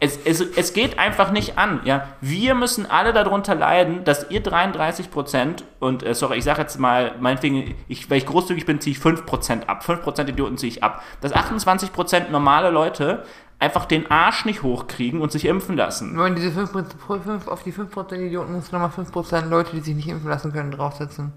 Es, 0.00 0.16
es, 0.24 0.40
es 0.40 0.72
geht 0.74 0.98
einfach 0.98 1.32
nicht 1.32 1.58
an. 1.58 1.80
Ja? 1.84 2.08
Wir 2.20 2.54
müssen 2.54 2.86
alle 2.88 3.12
darunter 3.12 3.54
leiden, 3.54 4.04
dass 4.04 4.30
ihr 4.30 4.42
33% 4.42 5.62
und, 5.80 6.04
äh, 6.04 6.14
sorry, 6.14 6.38
ich 6.38 6.44
sage 6.44 6.60
jetzt 6.62 6.78
mal, 6.78 7.14
meinetwegen, 7.20 7.74
ich, 7.88 8.08
weil 8.08 8.18
ich 8.18 8.26
großzügig 8.26 8.64
bin, 8.64 8.80
ziehe 8.80 8.96
ich 8.96 9.02
5% 9.02 9.66
ab. 9.66 9.84
5% 9.84 10.28
Idioten 10.28 10.56
ziehe 10.56 10.70
ich 10.70 10.84
ab. 10.84 11.02
Dass 11.20 11.34
28% 11.34 12.30
normale 12.30 12.70
Leute 12.70 13.24
einfach 13.58 13.86
den 13.86 14.08
Arsch 14.10 14.44
nicht 14.44 14.62
hochkriegen 14.62 15.20
und 15.20 15.32
sich 15.32 15.44
impfen 15.46 15.76
lassen. 15.76 16.18
In 16.18 16.36
diese 16.36 16.50
5%, 16.50 16.84
5 17.24 17.48
auf 17.48 17.62
die 17.64 17.72
5% 17.72 18.14
Idioten 18.14 18.52
musst 18.52 18.72
du 18.72 18.78
nochmal 18.78 18.90
5% 18.90 19.48
Leute, 19.48 19.74
die 19.74 19.80
sich 19.80 19.96
nicht 19.96 20.08
impfen 20.08 20.30
lassen 20.30 20.52
können, 20.52 20.70
draufsetzen. 20.70 21.32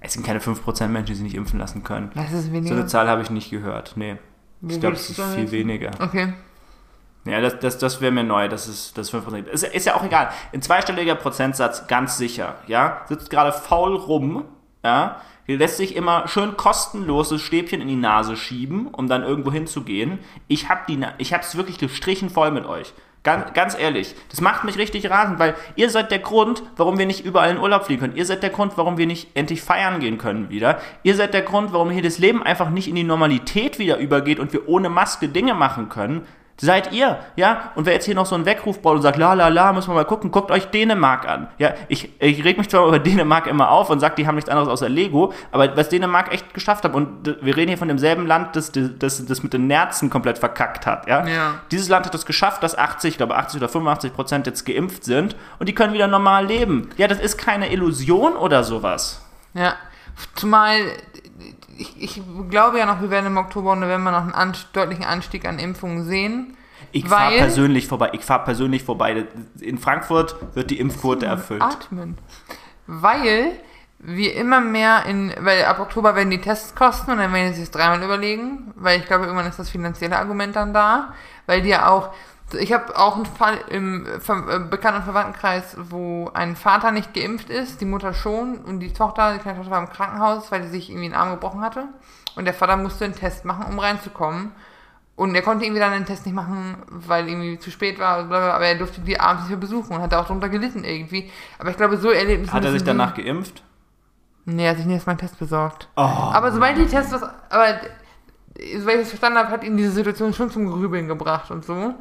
Es 0.00 0.12
sind 0.12 0.26
keine 0.26 0.40
5% 0.40 0.88
Menschen, 0.88 1.06
die 1.06 1.14
sich 1.14 1.24
nicht 1.24 1.36
impfen 1.36 1.58
lassen 1.58 1.82
können. 1.82 2.10
Das 2.14 2.32
ist 2.32 2.46
So 2.46 2.52
weniger. 2.52 2.74
eine 2.74 2.86
Zahl 2.86 3.08
habe 3.08 3.22
ich 3.22 3.30
nicht 3.30 3.50
gehört. 3.50 3.92
Nee. 3.96 4.16
Wie 4.60 4.74
Ich 4.74 4.80
glaube, 4.80 4.96
es 4.96 5.08
ist 5.10 5.20
viel 5.20 5.50
weniger. 5.50 5.92
Okay. 6.00 6.34
Ja, 7.26 7.40
das, 7.40 7.58
das, 7.58 7.78
das 7.78 8.00
wäre 8.00 8.12
mir 8.12 8.24
neu, 8.24 8.48
das 8.48 8.68
ist 8.68 8.96
das 8.96 9.12
5%. 9.12 9.46
Ist, 9.48 9.64
ist 9.64 9.86
ja 9.86 9.96
auch 9.96 10.04
egal. 10.04 10.30
Ein 10.52 10.62
zweistelliger 10.62 11.16
Prozentsatz, 11.16 11.86
ganz 11.88 12.16
sicher, 12.16 12.54
ja. 12.66 13.02
Sitzt 13.08 13.30
gerade 13.30 13.52
faul 13.52 13.96
rum, 13.96 14.44
ja. 14.84 15.20
Lässt 15.48 15.76
sich 15.76 15.94
immer 15.94 16.26
schön 16.26 16.56
kostenloses 16.56 17.40
Stäbchen 17.40 17.80
in 17.80 17.86
die 17.86 17.96
Nase 17.96 18.36
schieben, 18.36 18.88
um 18.88 19.08
dann 19.08 19.22
irgendwo 19.22 19.52
hinzugehen. 19.52 20.18
Ich 20.48 20.68
hab 20.68 20.88
die, 20.88 21.00
ich 21.18 21.32
hab's 21.32 21.56
wirklich 21.56 21.78
gestrichen 21.78 22.30
voll 22.30 22.50
mit 22.50 22.66
euch. 22.66 22.92
Ganz, 23.22 23.52
ganz 23.54 23.76
ehrlich, 23.76 24.14
das 24.30 24.40
macht 24.40 24.62
mich 24.62 24.78
richtig 24.78 25.10
rasend, 25.10 25.40
weil 25.40 25.56
ihr 25.74 25.90
seid 25.90 26.12
der 26.12 26.20
Grund, 26.20 26.62
warum 26.76 26.96
wir 26.96 27.06
nicht 27.06 27.24
überall 27.24 27.50
in 27.50 27.58
Urlaub 27.58 27.84
fliegen 27.84 28.00
können. 28.00 28.16
Ihr 28.16 28.24
seid 28.24 28.44
der 28.44 28.50
Grund, 28.50 28.74
warum 28.76 28.98
wir 28.98 29.06
nicht 29.06 29.30
endlich 29.34 29.62
feiern 29.62 29.98
gehen 29.98 30.16
können 30.16 30.48
wieder. 30.48 30.78
Ihr 31.02 31.16
seid 31.16 31.34
der 31.34 31.42
Grund, 31.42 31.72
warum 31.72 31.90
hier 31.90 32.02
das 32.02 32.18
Leben 32.18 32.44
einfach 32.44 32.70
nicht 32.70 32.86
in 32.86 32.94
die 32.94 33.02
Normalität 33.02 33.80
wieder 33.80 33.98
übergeht 33.98 34.38
und 34.38 34.52
wir 34.52 34.68
ohne 34.68 34.90
Maske 34.90 35.28
Dinge 35.28 35.54
machen 35.54 35.88
können. 35.88 36.24
Seid 36.58 36.92
ihr, 36.92 37.18
ja? 37.36 37.72
Und 37.74 37.84
wer 37.84 37.92
jetzt 37.92 38.06
hier 38.06 38.14
noch 38.14 38.24
so 38.24 38.34
einen 38.34 38.46
Weckruf 38.46 38.80
baut 38.80 38.96
und 38.96 39.02
sagt, 39.02 39.18
la 39.18 39.34
la 39.34 39.48
la, 39.48 39.72
müssen 39.74 39.90
wir 39.90 39.94
mal 39.94 40.04
gucken, 40.04 40.30
guckt 40.30 40.50
euch 40.50 40.66
Dänemark 40.66 41.28
an. 41.28 41.48
Ja, 41.58 41.74
ich, 41.88 42.10
ich 42.18 42.44
reg 42.44 42.56
mich 42.56 42.70
zwar 42.70 42.86
über 42.86 42.98
Dänemark 42.98 43.46
immer 43.46 43.70
auf 43.70 43.90
und 43.90 44.00
sag, 44.00 44.16
die 44.16 44.26
haben 44.26 44.36
nichts 44.36 44.48
anderes 44.48 44.68
außer 44.68 44.88
Lego, 44.88 45.34
aber 45.52 45.76
was 45.76 45.90
Dänemark 45.90 46.32
echt 46.32 46.54
geschafft 46.54 46.84
hat, 46.84 46.94
und 46.94 47.36
wir 47.42 47.56
reden 47.56 47.68
hier 47.68 47.78
von 47.78 47.88
demselben 47.88 48.26
Land, 48.26 48.56
das 48.56 48.72
das, 48.72 49.26
das 49.26 49.42
mit 49.42 49.52
den 49.52 49.66
Nerzen 49.66 50.08
komplett 50.08 50.38
verkackt 50.38 50.86
hat, 50.86 51.06
ja? 51.06 51.26
Ja. 51.26 51.54
Dieses 51.70 51.88
Land 51.88 52.06
hat 52.06 52.14
es 52.14 52.24
geschafft, 52.24 52.62
dass 52.62 52.76
80, 52.76 53.10
ich 53.10 53.16
glaube 53.18 53.36
80 53.36 53.60
oder 53.60 53.68
85 53.68 54.14
Prozent 54.14 54.46
jetzt 54.46 54.64
geimpft 54.64 55.04
sind 55.04 55.36
und 55.58 55.68
die 55.68 55.74
können 55.74 55.92
wieder 55.92 56.06
normal 56.06 56.46
leben. 56.46 56.88
Ja, 56.96 57.06
das 57.06 57.20
ist 57.20 57.36
keine 57.36 57.70
Illusion 57.70 58.34
oder 58.34 58.64
sowas. 58.64 59.22
Ja. 59.52 59.74
Zumal, 60.34 60.80
ich, 61.78 62.02
ich 62.02 62.22
glaube 62.50 62.78
ja 62.78 62.86
noch, 62.86 63.00
wir 63.00 63.10
werden 63.10 63.26
im 63.26 63.36
Oktober 63.36 63.72
und 63.72 63.80
November 63.80 64.10
noch 64.10 64.22
einen 64.22 64.32
Anst 64.32 64.68
deutlichen 64.72 65.04
Anstieg 65.04 65.46
an 65.46 65.58
Impfungen 65.58 66.04
sehen. 66.04 66.56
Ich 66.92 67.06
fahre 67.06 67.36
persönlich 67.36 67.88
vorbei. 67.88 68.10
Ich 68.12 68.24
fahre 68.24 68.44
persönlich 68.44 68.84
vorbei. 68.84 69.26
In 69.60 69.78
Frankfurt 69.78 70.36
wird 70.54 70.70
die 70.70 70.78
Impfquote 70.78 71.26
erfüllt. 71.26 71.62
Atmen. 71.62 72.16
Weil 72.86 73.52
wir 73.98 74.34
immer 74.34 74.60
mehr 74.60 75.04
in, 75.06 75.32
weil 75.40 75.64
ab 75.64 75.80
Oktober 75.80 76.14
werden 76.14 76.30
die 76.30 76.40
Tests 76.40 76.74
kosten 76.74 77.10
und 77.10 77.18
dann 77.18 77.32
werden 77.32 77.54
sie 77.54 77.60
sich 77.60 77.70
dreimal 77.70 78.02
überlegen, 78.02 78.72
weil 78.76 79.00
ich 79.00 79.06
glaube, 79.06 79.24
irgendwann 79.24 79.48
ist 79.48 79.58
das 79.58 79.70
finanzielle 79.70 80.18
Argument 80.18 80.54
dann 80.54 80.74
da, 80.74 81.14
weil 81.46 81.62
die 81.62 81.70
ja 81.70 81.88
auch, 81.88 82.14
ich 82.54 82.72
habe 82.72 82.96
auch 82.96 83.16
einen 83.16 83.26
Fall 83.26 83.58
im 83.68 84.06
äh, 84.06 84.58
Bekannten- 84.60 84.98
und 84.98 85.04
Verwandtenkreis, 85.04 85.76
wo 85.90 86.30
ein 86.32 86.54
Vater 86.54 86.92
nicht 86.92 87.12
geimpft 87.12 87.50
ist, 87.50 87.80
die 87.80 87.86
Mutter 87.86 88.14
schon 88.14 88.58
und 88.58 88.80
die 88.80 88.92
Tochter, 88.92 89.34
die 89.34 89.40
kleine 89.40 89.58
Tochter 89.58 89.72
war 89.72 89.80
im 89.80 89.90
Krankenhaus, 89.90 90.52
weil 90.52 90.62
sie 90.62 90.70
sich 90.70 90.90
irgendwie 90.90 91.06
einen 91.06 91.14
Arm 91.14 91.30
gebrochen 91.30 91.60
hatte 91.60 91.88
und 92.36 92.44
der 92.44 92.54
Vater 92.54 92.76
musste 92.76 93.04
einen 93.04 93.14
Test 93.14 93.44
machen, 93.44 93.66
um 93.66 93.78
reinzukommen. 93.78 94.52
Und 95.16 95.34
er 95.34 95.40
konnte 95.40 95.64
irgendwie 95.64 95.80
dann 95.80 95.92
den 95.92 96.04
Test 96.04 96.26
nicht 96.26 96.34
machen, 96.34 96.76
weil 96.90 97.26
irgendwie 97.26 97.58
zu 97.58 97.70
spät 97.70 97.98
war, 97.98 98.30
aber 98.30 98.66
er 98.66 98.74
durfte 98.76 99.00
die 99.00 99.18
abends 99.18 99.44
nicht 99.44 99.50
mehr 99.50 99.58
besuchen 99.58 99.96
und 99.96 100.02
hat 100.02 100.12
da 100.12 100.20
auch 100.20 100.26
drunter 100.26 100.50
gelitten 100.50 100.84
irgendwie. 100.84 101.30
Aber 101.58 101.70
ich 101.70 101.76
glaube, 101.78 101.96
so 101.96 102.10
Erlebnisse 102.10 102.52
Hat 102.52 102.66
er 102.66 102.72
sich 102.72 102.84
danach 102.84 103.14
geimpft? 103.14 103.62
Nee, 104.44 104.64
er 104.64 104.70
hat 104.70 104.76
sich 104.76 104.84
nicht 104.84 104.96
erst 104.96 105.06
mal 105.06 105.12
einen 105.12 105.20
Test 105.20 105.38
besorgt. 105.38 105.88
Oh. 105.96 106.02
Aber 106.02 106.52
sobald 106.52 106.76
die 106.76 106.86
Tests 106.86 107.12
was. 107.12 107.22
Aber 107.22 107.80
soweit 108.78 108.94
ich 108.94 109.00
das 109.00 109.08
verstanden 109.08 109.38
habe, 109.38 109.48
hat 109.48 109.64
ihn 109.64 109.78
diese 109.78 109.90
Situation 109.90 110.34
schon 110.34 110.50
zum 110.50 110.70
Grübeln 110.70 111.08
gebracht 111.08 111.50
und 111.50 111.64
so. 111.64 111.94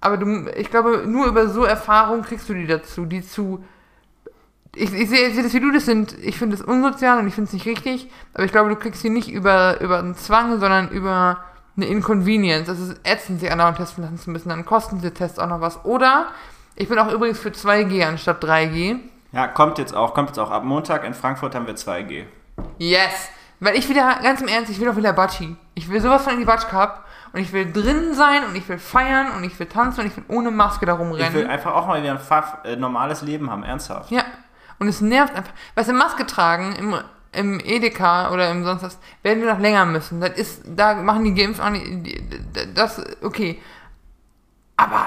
Aber 0.00 0.16
du, 0.16 0.48
ich 0.56 0.70
glaube, 0.70 1.04
nur 1.06 1.26
über 1.26 1.48
so 1.48 1.64
Erfahrungen 1.64 2.22
kriegst 2.22 2.48
du 2.48 2.54
die 2.54 2.66
dazu, 2.66 3.04
die 3.04 3.22
zu. 3.22 3.64
Ich, 4.74 4.92
ich 4.92 5.08
sehe 5.08 5.32
sehe 5.32 5.42
das, 5.42 5.52
wie 5.52 5.60
du 5.60 5.72
das 5.72 5.84
sind. 5.84 6.16
Ich 6.22 6.38
finde 6.38 6.56
es 6.56 6.62
unsozial 6.62 7.18
und 7.18 7.26
ich 7.26 7.34
finde 7.34 7.48
es 7.48 7.52
nicht 7.52 7.66
richtig. 7.66 8.08
Aber 8.34 8.44
ich 8.44 8.52
glaube, 8.52 8.70
du 8.70 8.76
kriegst 8.76 9.02
sie 9.02 9.10
nicht 9.10 9.30
über, 9.30 9.80
über 9.80 9.98
einen 9.98 10.14
Zwang, 10.14 10.60
sondern 10.60 10.88
über 10.90 11.38
eine 11.76 11.86
Inconvenience. 11.86 12.68
Es 12.68 12.78
ist 12.78 13.00
ätzend, 13.04 13.40
sich 13.40 13.50
andauernd 13.50 13.78
testen 13.78 14.04
lassen 14.04 14.18
zu 14.18 14.30
müssen. 14.30 14.48
Dann 14.48 14.64
kosten 14.64 14.96
diese 14.98 15.12
Tests 15.12 15.38
auch 15.38 15.48
noch 15.48 15.60
was. 15.60 15.84
Oder, 15.84 16.28
ich 16.76 16.88
bin 16.88 16.98
auch 16.98 17.12
übrigens 17.12 17.38
für 17.38 17.50
2G 17.50 18.06
anstatt 18.06 18.42
3G. 18.42 18.98
Ja, 19.32 19.48
kommt 19.48 19.78
jetzt 19.78 19.94
auch, 19.94 20.14
kommt 20.14 20.30
jetzt 20.30 20.38
auch. 20.38 20.50
Ab 20.50 20.64
Montag 20.64 21.04
in 21.04 21.14
Frankfurt 21.14 21.54
haben 21.54 21.66
wir 21.66 21.74
2G. 21.74 22.24
Yes! 22.78 23.30
Weil 23.60 23.76
ich 23.76 23.88
wieder, 23.88 24.18
ganz 24.22 24.40
im 24.40 24.48
Ernst, 24.48 24.70
ich 24.70 24.80
will 24.80 24.86
doch 24.86 24.96
wieder 24.96 25.12
Batschi. 25.12 25.56
Ich 25.74 25.90
will 25.90 26.00
sowas 26.00 26.22
von 26.24 26.32
in 26.32 26.38
die 26.38 26.46
Batsch 26.46 26.66
Cup. 26.68 27.04
Und 27.32 27.40
ich 27.40 27.52
will 27.52 27.72
drin 27.72 28.14
sein 28.14 28.44
und 28.44 28.56
ich 28.56 28.68
will 28.68 28.78
feiern 28.78 29.32
und 29.36 29.44
ich 29.44 29.58
will 29.58 29.66
tanzen 29.66 30.00
und 30.00 30.06
ich 30.06 30.16
will 30.16 30.24
ohne 30.28 30.50
Maske 30.50 30.86
darum 30.86 31.12
Ich 31.16 31.32
will 31.32 31.46
einfach 31.46 31.72
auch 31.74 31.86
mal 31.86 32.02
wieder 32.02 32.12
ein 32.12 32.18
fa- 32.18 32.60
äh, 32.64 32.76
normales 32.76 33.22
Leben 33.22 33.50
haben, 33.50 33.62
ernsthaft. 33.62 34.10
Ja. 34.10 34.24
Und 34.78 34.88
es 34.88 35.00
nervt 35.00 35.34
einfach. 35.34 35.52
Weißt 35.74 35.88
du, 35.90 35.92
Maske 35.92 36.26
tragen 36.26 36.74
im, 36.76 36.94
im 37.32 37.60
Edeka 37.60 38.30
oder 38.32 38.50
im 38.50 38.64
sonst 38.64 38.82
was, 38.82 38.98
werden 39.22 39.42
wir 39.42 39.52
noch 39.52 39.60
länger 39.60 39.84
müssen. 39.84 40.20
Das 40.20 40.30
ist, 40.30 40.62
da 40.66 40.94
machen 40.94 41.24
die 41.24 41.34
Geimpften 41.34 41.64
auch 41.66 41.70
nicht, 41.70 42.18
das, 42.74 43.02
okay. 43.22 43.60
Aber 44.76 45.06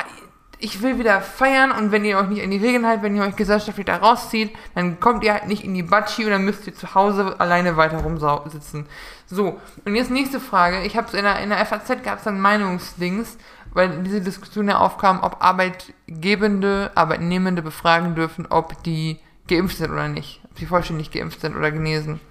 ich 0.63 0.81
will 0.81 0.97
wieder 0.97 1.19
feiern 1.19 1.71
und 1.71 1.91
wenn 1.91 2.05
ihr 2.05 2.17
euch 2.17 2.29
nicht 2.29 2.41
an 2.41 2.49
die 2.49 2.57
Regeln 2.57 2.87
haltet, 2.87 3.03
wenn 3.03 3.17
ihr 3.17 3.23
euch 3.23 3.35
gesellschaftlich 3.35 3.85
da 3.85 3.97
rauszieht, 3.97 4.55
dann 4.75 4.97
kommt 5.01 5.25
ihr 5.25 5.33
halt 5.33 5.47
nicht 5.47 5.65
in 5.65 5.73
die 5.73 5.83
Batschi 5.83 6.23
und 6.23 6.31
dann 6.31 6.45
müsst 6.45 6.65
ihr 6.65 6.73
zu 6.73 6.95
Hause 6.95 7.35
alleine 7.37 7.75
weiter 7.75 7.97
rumsitzen. 7.97 8.85
So, 9.25 9.59
und 9.83 9.95
jetzt 9.95 10.09
nächste 10.09 10.39
Frage. 10.39 10.83
Ich 10.83 10.95
habe 10.95 11.07
es 11.07 11.13
in 11.15 11.23
der, 11.23 11.41
in 11.41 11.49
der 11.49 11.65
FAZ 11.65 12.01
gab 12.01 12.19
es 12.19 12.23
dann 12.23 12.39
Meinungsdings, 12.39 13.37
weil 13.73 14.03
diese 14.03 14.21
Diskussion 14.21 14.69
ja 14.69 14.77
aufkam, 14.77 15.21
ob 15.21 15.43
Arbeitgebende, 15.43 16.91
Arbeitnehmende 16.95 17.61
befragen 17.61 18.15
dürfen, 18.15 18.47
ob 18.49 18.81
die 18.83 19.19
geimpft 19.49 19.79
sind 19.79 19.91
oder 19.91 20.07
nicht. 20.07 20.41
Ob 20.49 20.59
sie 20.59 20.65
vollständig 20.65 21.11
geimpft 21.11 21.41
sind 21.41 21.57
oder 21.57 21.71
genesen. 21.71 22.21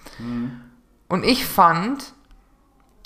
Und 1.09 1.25
ich 1.27 1.45
fand, 1.45 2.15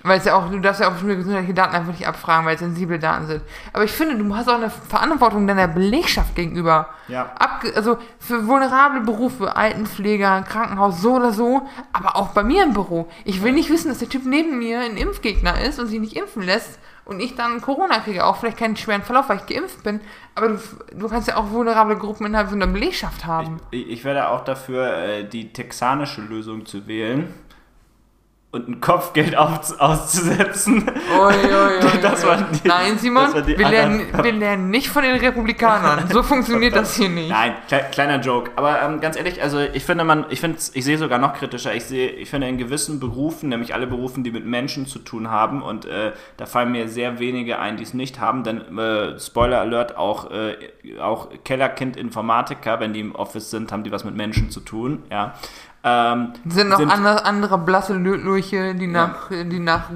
weil 0.07 0.18
es 0.18 0.24
ja 0.24 0.36
auch, 0.36 0.50
du 0.50 0.61
darfst 0.61 0.80
ja 0.80 0.88
auch 0.88 0.92
bestimmte 0.92 1.16
gesundheitliche 1.16 1.54
Daten 1.54 1.74
einfach 1.74 1.92
nicht 1.92 2.07
abfragen, 2.07 2.46
weil 2.46 2.54
es 2.54 2.61
sensible 2.61 2.98
Daten 2.98 3.26
sind. 3.26 3.42
Aber 3.72 3.84
ich 3.84 3.90
finde, 3.90 4.16
du 4.16 4.36
hast 4.36 4.48
auch 4.48 4.54
eine 4.54 4.70
Verantwortung 4.70 5.46
deiner 5.46 5.66
Belegschaft 5.66 6.34
gegenüber. 6.36 6.88
Ja. 7.09 7.32
Abge 7.38 7.74
also 7.74 7.98
für 8.18 8.46
vulnerable 8.46 9.00
Berufe, 9.00 9.57
Altenpfleger, 9.57 10.42
Krankenhaus, 10.42 11.00
so 11.00 11.16
oder 11.16 11.32
so, 11.32 11.62
aber 11.92 12.16
auch 12.16 12.28
bei 12.28 12.44
mir 12.44 12.62
im 12.62 12.72
Büro. 12.72 13.09
Ich 13.24 13.42
will 13.42 13.52
nicht 13.52 13.68
wissen, 13.70 13.88
dass 13.88 13.98
der 13.98 14.09
Typ 14.09 14.24
neben 14.24 14.59
mir 14.59 14.80
ein 14.80 14.96
Impfgegner 14.96 15.61
ist 15.61 15.80
und 15.80 15.88
sich 15.88 16.00
nicht 16.00 16.16
impfen 16.16 16.42
lässt 16.42 16.78
und 17.04 17.20
ich 17.20 17.34
dann 17.34 17.61
Corona 17.61 17.98
kriege. 17.98 18.24
Auch 18.24 18.36
vielleicht 18.36 18.59
keinen 18.59 18.76
schweren 18.76 19.02
Verlauf, 19.02 19.28
weil 19.28 19.38
ich 19.38 19.46
geimpft 19.46 19.82
bin. 19.82 20.00
Aber 20.34 20.48
du, 20.48 20.59
du 20.92 21.09
kannst 21.09 21.28
ja 21.28 21.36
auch 21.36 21.50
vulnerable 21.50 21.96
Gruppen 21.96 22.26
innerhalb 22.26 22.50
von 22.50 22.61
der 22.61 22.66
Belegschaft 22.66 23.26
haben. 23.26 23.61
Ich, 23.70 23.88
ich 23.88 24.04
werde 24.04 24.28
auch 24.28 24.44
dafür, 24.44 24.96
äh, 24.98 25.24
die 25.24 25.52
texanische 25.52 26.20
Lösung 26.20 26.66
zu 26.66 26.86
wählen 26.86 27.32
und 28.57 28.68
ein 28.68 28.80
Kopfgeld 28.80 29.36
auf, 29.36 29.78
auszusetzen. 29.78 30.90
Oi, 31.18 31.34
oi, 31.34 31.84
oi, 31.84 31.98
Das 32.02 32.26
waren 32.26 32.46
die- 32.52 32.66
Nein, 32.68 32.98
Simon, 32.98 33.32
wir 33.46 33.68
lernen, 33.68 34.02
wir 34.22 34.32
lernen 34.32 34.70
nicht 34.70 34.88
von 34.88 35.02
den 35.02 35.16
Republikanern. 35.16 36.09
So 36.11 36.22
funktioniert 36.22 36.74
das 36.74 36.96
hier 36.96 37.09
nicht. 37.09 37.30
Nein, 37.30 37.52
kle 37.68 37.84
kleiner 37.92 38.20
Joke. 38.20 38.50
Aber 38.57 38.80
ähm, 38.82 39.00
ganz 39.00 39.16
ehrlich, 39.16 39.42
also 39.42 39.61
ich 39.61 39.84
finde 39.84 40.04
man, 40.04 40.26
ich 40.30 40.40
finde, 40.40 40.59
ich 40.72 40.84
sehe 40.84 40.98
sogar 40.98 41.18
noch 41.18 41.34
kritischer. 41.34 41.74
Ich 41.74 41.84
sehe, 41.84 42.09
ich 42.11 42.28
finde 42.30 42.48
in 42.48 42.59
gewissen 42.59 42.98
Berufen, 43.00 43.48
nämlich 43.48 43.74
alle 43.74 43.86
Berufen, 43.86 44.24
die 44.24 44.30
mit 44.30 44.44
Menschen 44.46 44.86
zu 44.86 44.98
tun 44.98 45.30
haben, 45.30 45.62
und 45.62 45.84
äh, 45.84 46.12
da 46.36 46.46
fallen 46.46 46.72
mir 46.72 46.88
sehr 46.88 47.18
wenige 47.18 47.59
ein, 47.59 47.76
die 47.76 47.82
es 47.82 47.94
nicht 47.94 48.20
haben. 48.20 48.42
Denn 48.44 48.78
äh, 48.78 49.18
Spoiler 49.20 49.61
Alert, 49.61 49.96
auch 49.96 50.30
äh, 50.30 50.57
auch 51.00 51.28
Kellerkind 51.44 51.96
Informatiker, 51.96 52.80
wenn 52.80 52.92
die 52.92 53.00
im 53.00 53.14
Office 53.14 53.50
sind, 53.50 53.72
haben 53.72 53.84
die 53.84 53.92
was 53.92 54.04
mit 54.04 54.16
Menschen 54.16 54.50
zu 54.50 54.61
tun. 54.61 55.02
Ja. 55.11 55.34
Ähm, 55.89 56.32
sind 56.49 56.70
noch 56.70 56.80
andere, 56.80 57.24
andere 57.24 57.59
blasse 57.59 57.95
Lurche, 57.95 58.74
die 58.74 58.89
nach, 58.89 59.30
die 59.30 59.61
nach 59.61 59.89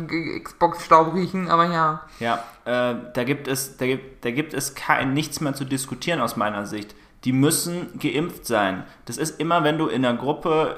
Xbox-Staub 0.45 1.15
riechen, 1.15 1.51
aber 1.51 1.65
ja. 1.65 2.03
Ja, 2.21 2.45
äh, 2.65 2.95
da 3.13 3.25
gibt 3.25 3.49
es, 3.49 3.77
da 3.77 3.87
gibt, 3.87 4.25
da 4.25 4.31
gibt 4.31 4.55
es 4.55 4.77
kein, 4.77 5.15
nichts 5.15 5.41
mehr 5.41 5.53
zu 5.53 5.65
diskutieren 5.65 6.21
aus 6.21 6.37
meiner 6.37 6.65
Sicht. 6.65 6.95
Die 7.25 7.33
müssen 7.33 7.99
geimpft 7.99 8.47
sein. 8.47 8.85
Das 9.07 9.17
ist 9.17 9.41
immer, 9.41 9.65
wenn 9.65 9.79
du 9.79 9.89
in 9.89 10.05
einer 10.05 10.17
Gruppe, 10.17 10.77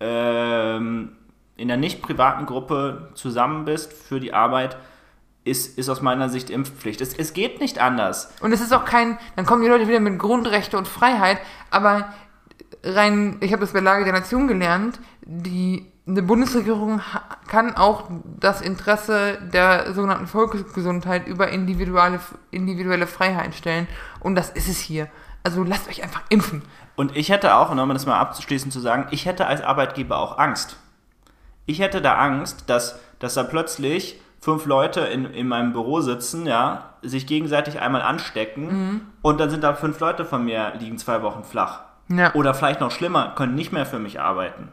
ähm, 0.00 1.12
in 1.56 1.70
einer 1.70 1.80
nicht 1.80 2.02
privaten 2.02 2.44
Gruppe 2.44 3.10
zusammen 3.14 3.64
bist 3.64 3.92
für 3.92 4.18
die 4.18 4.34
Arbeit, 4.34 4.76
ist, 5.44 5.78
ist 5.78 5.88
aus 5.88 6.02
meiner 6.02 6.28
Sicht 6.28 6.50
Impfpflicht. 6.50 7.00
Es, 7.00 7.14
es 7.14 7.32
geht 7.32 7.60
nicht 7.60 7.78
anders. 7.78 8.34
Und 8.40 8.50
es 8.50 8.60
ist 8.60 8.74
auch 8.74 8.84
kein, 8.84 9.18
dann 9.36 9.46
kommen 9.46 9.62
die 9.62 9.68
Leute 9.68 9.86
wieder 9.86 10.00
mit 10.00 10.18
Grundrechte 10.18 10.76
und 10.76 10.88
Freiheit, 10.88 11.38
aber 11.70 12.12
rein, 12.82 13.36
ich 13.40 13.52
habe 13.52 13.60
das 13.60 13.72
bei 13.72 13.80
Lage 13.80 14.04
der 14.04 14.12
Nation 14.12 14.48
gelernt, 14.48 15.00
die 15.22 15.86
eine 16.06 16.22
Bundesregierung 16.22 17.02
kann 17.48 17.76
auch 17.76 18.04
das 18.40 18.62
Interesse 18.62 19.38
der 19.52 19.92
sogenannten 19.92 20.26
Volksgesundheit 20.26 21.26
über 21.26 21.48
individuelle, 21.48 22.18
individuelle 22.50 23.06
Freiheit 23.06 23.54
stellen. 23.54 23.86
Und 24.20 24.34
das 24.34 24.48
ist 24.48 24.68
es 24.68 24.78
hier. 24.78 25.08
Also 25.42 25.62
lasst 25.64 25.88
euch 25.88 26.02
einfach 26.02 26.22
impfen. 26.30 26.62
Und 26.96 27.14
ich 27.14 27.28
hätte 27.28 27.54
auch, 27.56 27.70
und 27.70 27.78
um 27.78 27.88
das 27.90 28.06
mal 28.06 28.18
abzuschließen 28.18 28.70
zu 28.70 28.80
sagen, 28.80 29.06
ich 29.10 29.26
hätte 29.26 29.46
als 29.46 29.62
Arbeitgeber 29.62 30.18
auch 30.18 30.38
Angst. 30.38 30.76
Ich 31.66 31.80
hätte 31.80 32.00
da 32.00 32.14
Angst, 32.14 32.64
dass, 32.70 32.98
dass 33.18 33.34
da 33.34 33.42
plötzlich 33.42 34.18
fünf 34.40 34.64
Leute 34.64 35.00
in, 35.00 35.26
in 35.26 35.46
meinem 35.46 35.72
Büro 35.72 36.00
sitzen, 36.00 36.46
ja, 36.46 36.94
sich 37.02 37.26
gegenseitig 37.26 37.80
einmal 37.80 38.02
anstecken 38.02 39.12
und 39.22 39.38
dann 39.40 39.50
sind 39.50 39.62
da 39.62 39.74
fünf 39.74 40.00
Leute 40.00 40.24
von 40.24 40.44
mir 40.44 40.72
liegen 40.78 40.98
zwei 40.98 41.22
Wochen 41.22 41.44
flach. 41.44 41.80
Ja. 42.08 42.34
Oder 42.34 42.54
vielleicht 42.54 42.80
noch 42.80 42.90
schlimmer, 42.90 43.34
können 43.36 43.54
nicht 43.54 43.72
mehr 43.72 43.84
für 43.86 43.98
mich 43.98 44.18
arbeiten 44.20 44.68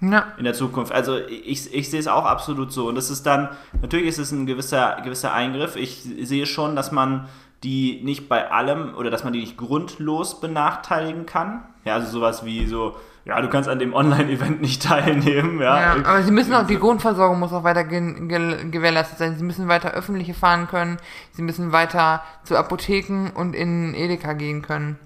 Ja. 0.00 0.26
in 0.38 0.44
der 0.44 0.54
Zukunft. 0.54 0.92
Also 0.92 1.16
ich, 1.18 1.72
ich 1.74 1.90
sehe 1.90 2.00
es 2.00 2.08
auch 2.08 2.24
absolut 2.24 2.72
so. 2.72 2.88
Und 2.88 2.94
das 2.94 3.10
ist 3.10 3.24
dann, 3.26 3.48
natürlich 3.80 4.06
ist 4.06 4.18
es 4.18 4.32
ein 4.32 4.46
gewisser, 4.46 4.98
gewisser 5.04 5.32
Eingriff. 5.32 5.76
Ich 5.76 6.02
sehe 6.02 6.46
schon, 6.46 6.76
dass 6.76 6.92
man 6.92 7.28
die 7.64 8.00
nicht 8.02 8.28
bei 8.28 8.50
allem 8.50 8.94
oder 8.96 9.10
dass 9.10 9.22
man 9.24 9.32
die 9.32 9.40
nicht 9.40 9.56
grundlos 9.56 10.40
benachteiligen 10.40 11.26
kann. 11.26 11.62
Ja, 11.84 11.94
also 11.94 12.08
sowas 12.10 12.44
wie 12.44 12.66
so, 12.66 12.96
ja, 13.24 13.40
du 13.40 13.48
kannst 13.48 13.68
an 13.68 13.78
dem 13.78 13.94
Online-Event 13.94 14.60
nicht 14.60 14.82
teilnehmen. 14.86 15.60
Ja, 15.60 15.80
Ja, 15.80 16.04
aber 16.04 16.22
sie 16.22 16.32
müssen 16.32 16.52
auch, 16.54 16.66
die 16.66 16.78
Grundversorgung 16.78 17.38
muss 17.38 17.52
auch 17.52 17.62
weiter 17.64 17.84
ge 17.84 18.26
ge 18.28 18.68
gewährleistet 18.70 19.18
sein. 19.18 19.36
Sie 19.36 19.44
müssen 19.44 19.68
weiter 19.68 19.92
öffentliche 19.92 20.34
fahren 20.34 20.66
können. 20.66 20.98
Sie 21.32 21.42
müssen 21.42 21.70
weiter 21.72 22.22
zu 22.44 22.56
Apotheken 22.56 23.30
und 23.34 23.54
in 23.54 23.94
Edeka 23.94 24.32
gehen 24.32 24.62
können. 24.62 24.98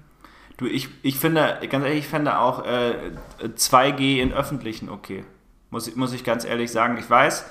Du, 0.57 0.65
ich, 0.65 0.89
ich 1.03 1.19
finde, 1.19 1.59
ganz 1.69 1.85
ehrlich, 1.85 1.99
ich 1.99 2.07
finde 2.07 2.39
auch 2.39 2.65
äh, 2.65 3.11
2G 3.43 4.19
in 4.21 4.33
öffentlichen 4.33 4.89
okay. 4.89 5.23
Muss, 5.69 5.87
ich- 5.87 5.95
muss 5.95 6.13
ich 6.13 6.23
ganz 6.23 6.45
ehrlich 6.45 6.71
sagen. 6.71 6.97
Ich 6.97 7.07
weiß, 7.09 7.45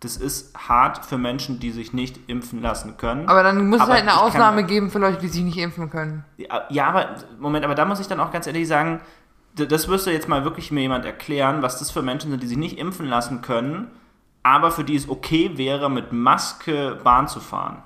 das 0.00 0.16
ist 0.16 0.56
hart 0.68 1.04
für 1.04 1.18
Menschen, 1.18 1.58
die 1.60 1.70
sich 1.72 1.92
nicht 1.92 2.18
impfen 2.28 2.60
lassen 2.62 2.96
können. 2.96 3.28
Aber 3.28 3.42
dann 3.42 3.68
muss 3.68 3.80
es 3.80 3.88
halt 3.88 4.00
eine 4.02 4.10
ich 4.10 4.16
kann- 4.16 4.24
Ausnahme 4.26 4.64
geben 4.64 4.90
für 4.90 4.98
Leute, 5.00 5.18
die 5.18 5.28
sich 5.28 5.42
nicht 5.42 5.58
impfen 5.58 5.90
können. 5.90 6.24
Ja, 6.36 6.62
ja, 6.70 6.86
aber 6.86 7.16
Moment, 7.38 7.64
aber 7.64 7.74
da 7.74 7.84
muss 7.84 7.98
ich 8.00 8.06
dann 8.08 8.20
auch 8.20 8.30
ganz 8.30 8.46
ehrlich 8.46 8.68
sagen, 8.68 9.00
das 9.54 9.86
müsste 9.88 10.12
jetzt 10.12 10.28
mal 10.28 10.44
wirklich 10.44 10.70
mir 10.70 10.80
jemand 10.82 11.04
erklären, 11.04 11.62
was 11.62 11.78
das 11.78 11.90
für 11.90 12.02
Menschen 12.02 12.30
sind, 12.30 12.42
die 12.42 12.46
sich 12.46 12.56
nicht 12.56 12.78
impfen 12.78 13.06
lassen 13.06 13.42
können, 13.42 13.90
aber 14.44 14.70
für 14.70 14.82
die 14.84 14.96
es 14.96 15.08
okay 15.08 15.56
wäre, 15.58 15.90
mit 15.90 16.12
Maske 16.12 16.98
Bahn 17.04 17.26
zu 17.28 17.38
fahren. 17.40 17.82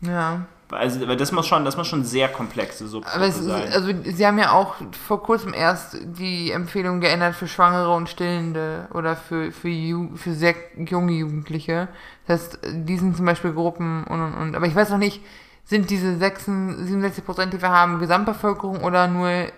Ja. 0.00 0.46
Also, 0.70 1.06
weil 1.06 1.16
das 1.16 1.30
muss 1.30 1.46
schon, 1.46 1.64
das 1.64 1.76
muss 1.76 1.86
schon 1.86 2.04
sehr 2.04 2.28
komplexe 2.28 2.88
Subgruppe 2.88 3.16
Aber 3.16 3.26
es 3.26 3.38
ist, 3.38 3.46
sein. 3.46 3.72
also 3.72 3.92
sie 4.02 4.26
haben 4.26 4.38
ja 4.38 4.50
auch 4.50 4.74
vor 5.06 5.22
kurzem 5.22 5.54
erst 5.54 5.96
die 6.02 6.50
Empfehlung 6.50 7.00
geändert 7.00 7.36
für 7.36 7.46
Schwangere 7.46 7.94
und 7.94 8.08
Stillende 8.08 8.88
oder 8.92 9.14
für, 9.14 9.52
für, 9.52 9.68
Ju 9.68 10.16
für 10.16 10.32
sehr 10.32 10.56
junge 10.76 11.12
Jugendliche. 11.12 11.88
Das 12.26 12.40
heißt, 12.42 12.58
die 12.64 12.98
sind 12.98 13.16
zum 13.16 13.26
Beispiel 13.26 13.52
Gruppen 13.52 14.04
und 14.04 14.20
und 14.20 14.34
und. 14.34 14.56
Aber 14.56 14.66
ich 14.66 14.74
weiß 14.74 14.90
noch 14.90 14.98
nicht, 14.98 15.22
sind 15.64 15.90
diese 15.90 16.16
66, 16.16 16.86
67 16.86 17.24
Prozent, 17.24 17.52
die 17.52 17.62
wir 17.62 17.70
haben, 17.70 18.00
Gesamtbevölkerung 18.00 18.82
oder 18.82 19.06
nur 19.06 19.28
äh, 19.28 19.50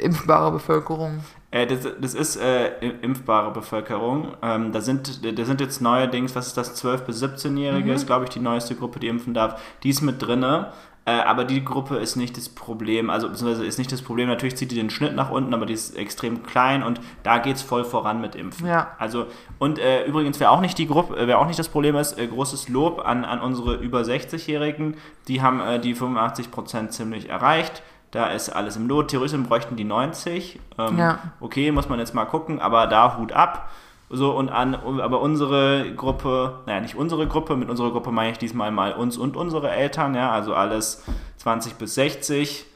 impfbare 0.00 0.52
Bevölkerung? 0.52 1.22
Äh, 1.52 1.66
das, 1.66 1.86
das 2.00 2.14
ist 2.14 2.36
äh, 2.36 2.88
impfbare 3.02 3.52
Bevölkerung. 3.52 4.32
Ähm, 4.42 4.72
da, 4.72 4.80
sind, 4.80 5.20
da 5.38 5.44
sind 5.44 5.60
jetzt 5.60 5.80
neuerdings, 5.80 6.34
was 6.34 6.48
ist 6.48 6.56
das, 6.56 6.82
12- 6.82 7.02
bis 7.02 7.22
17-Jährige 7.22 7.92
ist, 7.92 8.06
glaube 8.06 8.24
ich, 8.24 8.30
die 8.30 8.40
neueste 8.40 8.74
Gruppe, 8.74 8.98
die 8.98 9.06
impfen 9.06 9.34
darf. 9.34 9.60
Die 9.84 9.90
ist 9.90 10.00
mit 10.00 10.20
drinne. 10.20 10.72
Äh, 11.04 11.10
aber 11.10 11.44
die 11.44 11.64
Gruppe 11.64 11.96
ist 11.96 12.14
nicht 12.14 12.36
das 12.36 12.48
Problem, 12.48 13.10
also 13.10 13.28
beziehungsweise 13.28 13.66
ist 13.66 13.76
nicht 13.76 13.90
das 13.90 14.02
Problem, 14.02 14.28
natürlich 14.28 14.54
zieht 14.54 14.70
die 14.70 14.76
den 14.76 14.88
Schnitt 14.88 15.16
nach 15.16 15.30
unten, 15.30 15.52
aber 15.52 15.66
die 15.66 15.74
ist 15.74 15.96
extrem 15.96 16.44
klein 16.44 16.84
und 16.84 17.00
da 17.24 17.38
geht 17.38 17.56
es 17.56 17.62
voll 17.62 17.82
voran 17.82 18.20
mit 18.20 18.36
Impfen. 18.36 18.68
Ja. 18.68 18.92
Also, 18.98 19.26
und 19.58 19.80
äh, 19.80 20.04
übrigens, 20.04 20.38
wer 20.38 20.52
auch 20.52 20.60
nicht 20.60 20.78
die 20.78 20.86
Gruppe, 20.86 21.16
äh, 21.16 21.26
wer 21.26 21.40
auch 21.40 21.48
nicht 21.48 21.58
das 21.58 21.68
Problem 21.68 21.96
ist, 21.96 22.20
äh, 22.20 22.28
großes 22.28 22.68
Lob 22.68 23.04
an, 23.04 23.24
an 23.24 23.40
unsere 23.40 23.74
über 23.74 24.02
60-Jährigen, 24.02 24.96
die 25.26 25.42
haben 25.42 25.82
die 25.82 25.96
85% 25.96 26.90
ziemlich 26.90 27.28
erreicht. 27.28 27.82
Da 28.12 28.26
ist 28.26 28.50
alles 28.50 28.76
im 28.76 28.88
Lot. 28.88 29.08
Theoretisch 29.08 29.40
bräuchten 29.40 29.74
die 29.74 29.84
90. 29.84 30.60
Ähm, 30.78 30.98
Ja. 30.98 31.18
Okay, 31.40 31.72
muss 31.72 31.88
man 31.88 31.98
jetzt 31.98 32.14
mal 32.14 32.26
gucken, 32.26 32.60
aber 32.60 32.86
da 32.86 33.16
Hut 33.16 33.32
ab. 33.32 33.70
So, 34.14 34.36
und 34.36 34.50
an, 34.50 34.74
aber 34.74 35.22
unsere 35.22 35.94
Gruppe, 35.96 36.60
naja, 36.66 36.80
nicht 36.82 36.96
unsere 36.96 37.26
Gruppe, 37.26 37.56
mit 37.56 37.70
unserer 37.70 37.90
Gruppe 37.90 38.12
meine 38.12 38.32
ich 38.32 38.38
diesmal 38.38 38.70
mal 38.70 38.92
uns 38.92 39.16
und 39.16 39.38
unsere 39.38 39.70
Eltern, 39.70 40.14
ja, 40.14 40.30
also 40.30 40.54
alles 40.54 41.02
20 41.38 41.76
bis 41.76 41.94
60. 41.94 42.66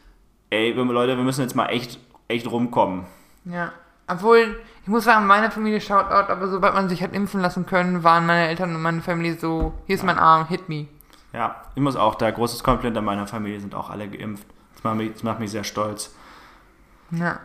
Ey, 0.49 0.73
Leute, 0.73 1.19
wir 1.19 1.25
müssen 1.25 1.43
jetzt 1.43 1.55
mal 1.55 1.67
echt, 1.67 2.01
echt 2.29 2.51
rumkommen. 2.51 3.05
Ja. 3.45 3.73
Obwohl, 4.09 4.57
ich 4.83 4.89
muss 4.89 5.05
sagen, 5.05 5.27
meine 5.27 5.51
Familie 5.51 5.83
schaut 5.83 6.11
out, 6.11 6.31
aber 6.31 6.49
sobald 6.49 6.73
man 6.73 6.89
sich 6.89 7.03
hat 7.03 7.13
impfen 7.13 7.43
lassen 7.43 7.67
können, 7.67 8.03
waren 8.03 8.25
meine 8.25 8.49
Eltern 8.49 8.75
und 8.75 8.81
meine 8.81 9.03
Familie 9.03 9.39
so, 9.39 9.75
hier 9.87 9.97
ist 9.97 10.05
mein 10.05 10.19
Arm, 10.19 10.47
hit 10.47 10.71
me. 10.71 10.87
Ja, 11.35 11.57
ich 11.75 11.83
muss 11.83 11.97
auch 11.97 12.15
da, 12.15 12.31
großes 12.31 12.65
Kompliment 12.65 12.97
an 12.97 13.05
meiner 13.05 13.27
Familie, 13.27 13.61
sind 13.61 13.75
auch 13.75 13.91
alle 13.91 14.09
geimpft. 14.09 14.47
Das 14.77 14.85
macht 14.85 14.97
mich, 14.97 15.13
das 15.13 15.23
macht 15.23 15.41
mich 15.41 15.51
sehr 15.51 15.65
stolz. 15.65 16.15
Ja. 17.11 17.41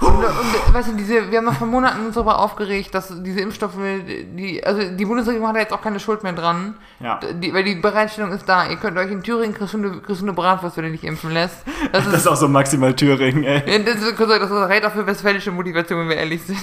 Und, 0.00 0.14
und 0.14 0.74
weißt 0.74 0.90
du, 0.90 0.92
diese, 0.94 1.28
wir 1.28 1.38
haben 1.38 1.44
noch 1.44 1.54
vor 1.54 1.66
Monaten 1.66 2.06
uns 2.06 2.14
darüber 2.14 2.38
aufgeregt, 2.38 2.94
dass 2.94 3.12
diese 3.22 3.40
Impfstoffe, 3.40 3.74
die, 3.76 4.62
also 4.64 4.80
die 4.92 5.04
Bundesregierung 5.04 5.48
hat 5.48 5.56
ja 5.56 5.62
jetzt 5.62 5.72
auch 5.72 5.82
keine 5.82 5.98
Schuld 5.98 6.22
mehr 6.22 6.34
dran. 6.34 6.76
Ja. 7.00 7.18
Die, 7.18 7.52
weil 7.52 7.64
die 7.64 7.74
Bereitstellung 7.74 8.30
ist 8.30 8.48
da. 8.48 8.68
Ihr 8.68 8.76
könnt 8.76 8.96
euch 8.96 9.10
in 9.10 9.24
Thüringen 9.24 9.54
kriegst 9.54 9.74
du 9.74 9.78
eine, 9.78 10.00
kriegst 10.00 10.20
du 10.20 10.24
eine 10.24 10.34
Bratwurst, 10.34 10.76
wenn 10.76 10.84
ihr 10.84 10.90
nicht 10.90 11.02
impfen 11.02 11.32
lässt. 11.32 11.64
Das 11.90 12.04
Das 12.04 12.14
ist 12.14 12.26
auch 12.28 12.36
so 12.36 12.46
maximal 12.46 12.94
Thüringen, 12.94 13.42
ey. 13.42 13.68
Ja, 13.68 13.78
Das 13.80 13.96
ist, 13.96 14.20
das 14.20 14.50
ist 14.50 14.84
auch 14.84 14.92
für 14.92 15.06
westfälische 15.06 15.50
Motivation, 15.50 15.98
wenn 16.00 16.08
wir 16.10 16.16
ehrlich 16.16 16.44
sind. 16.44 16.58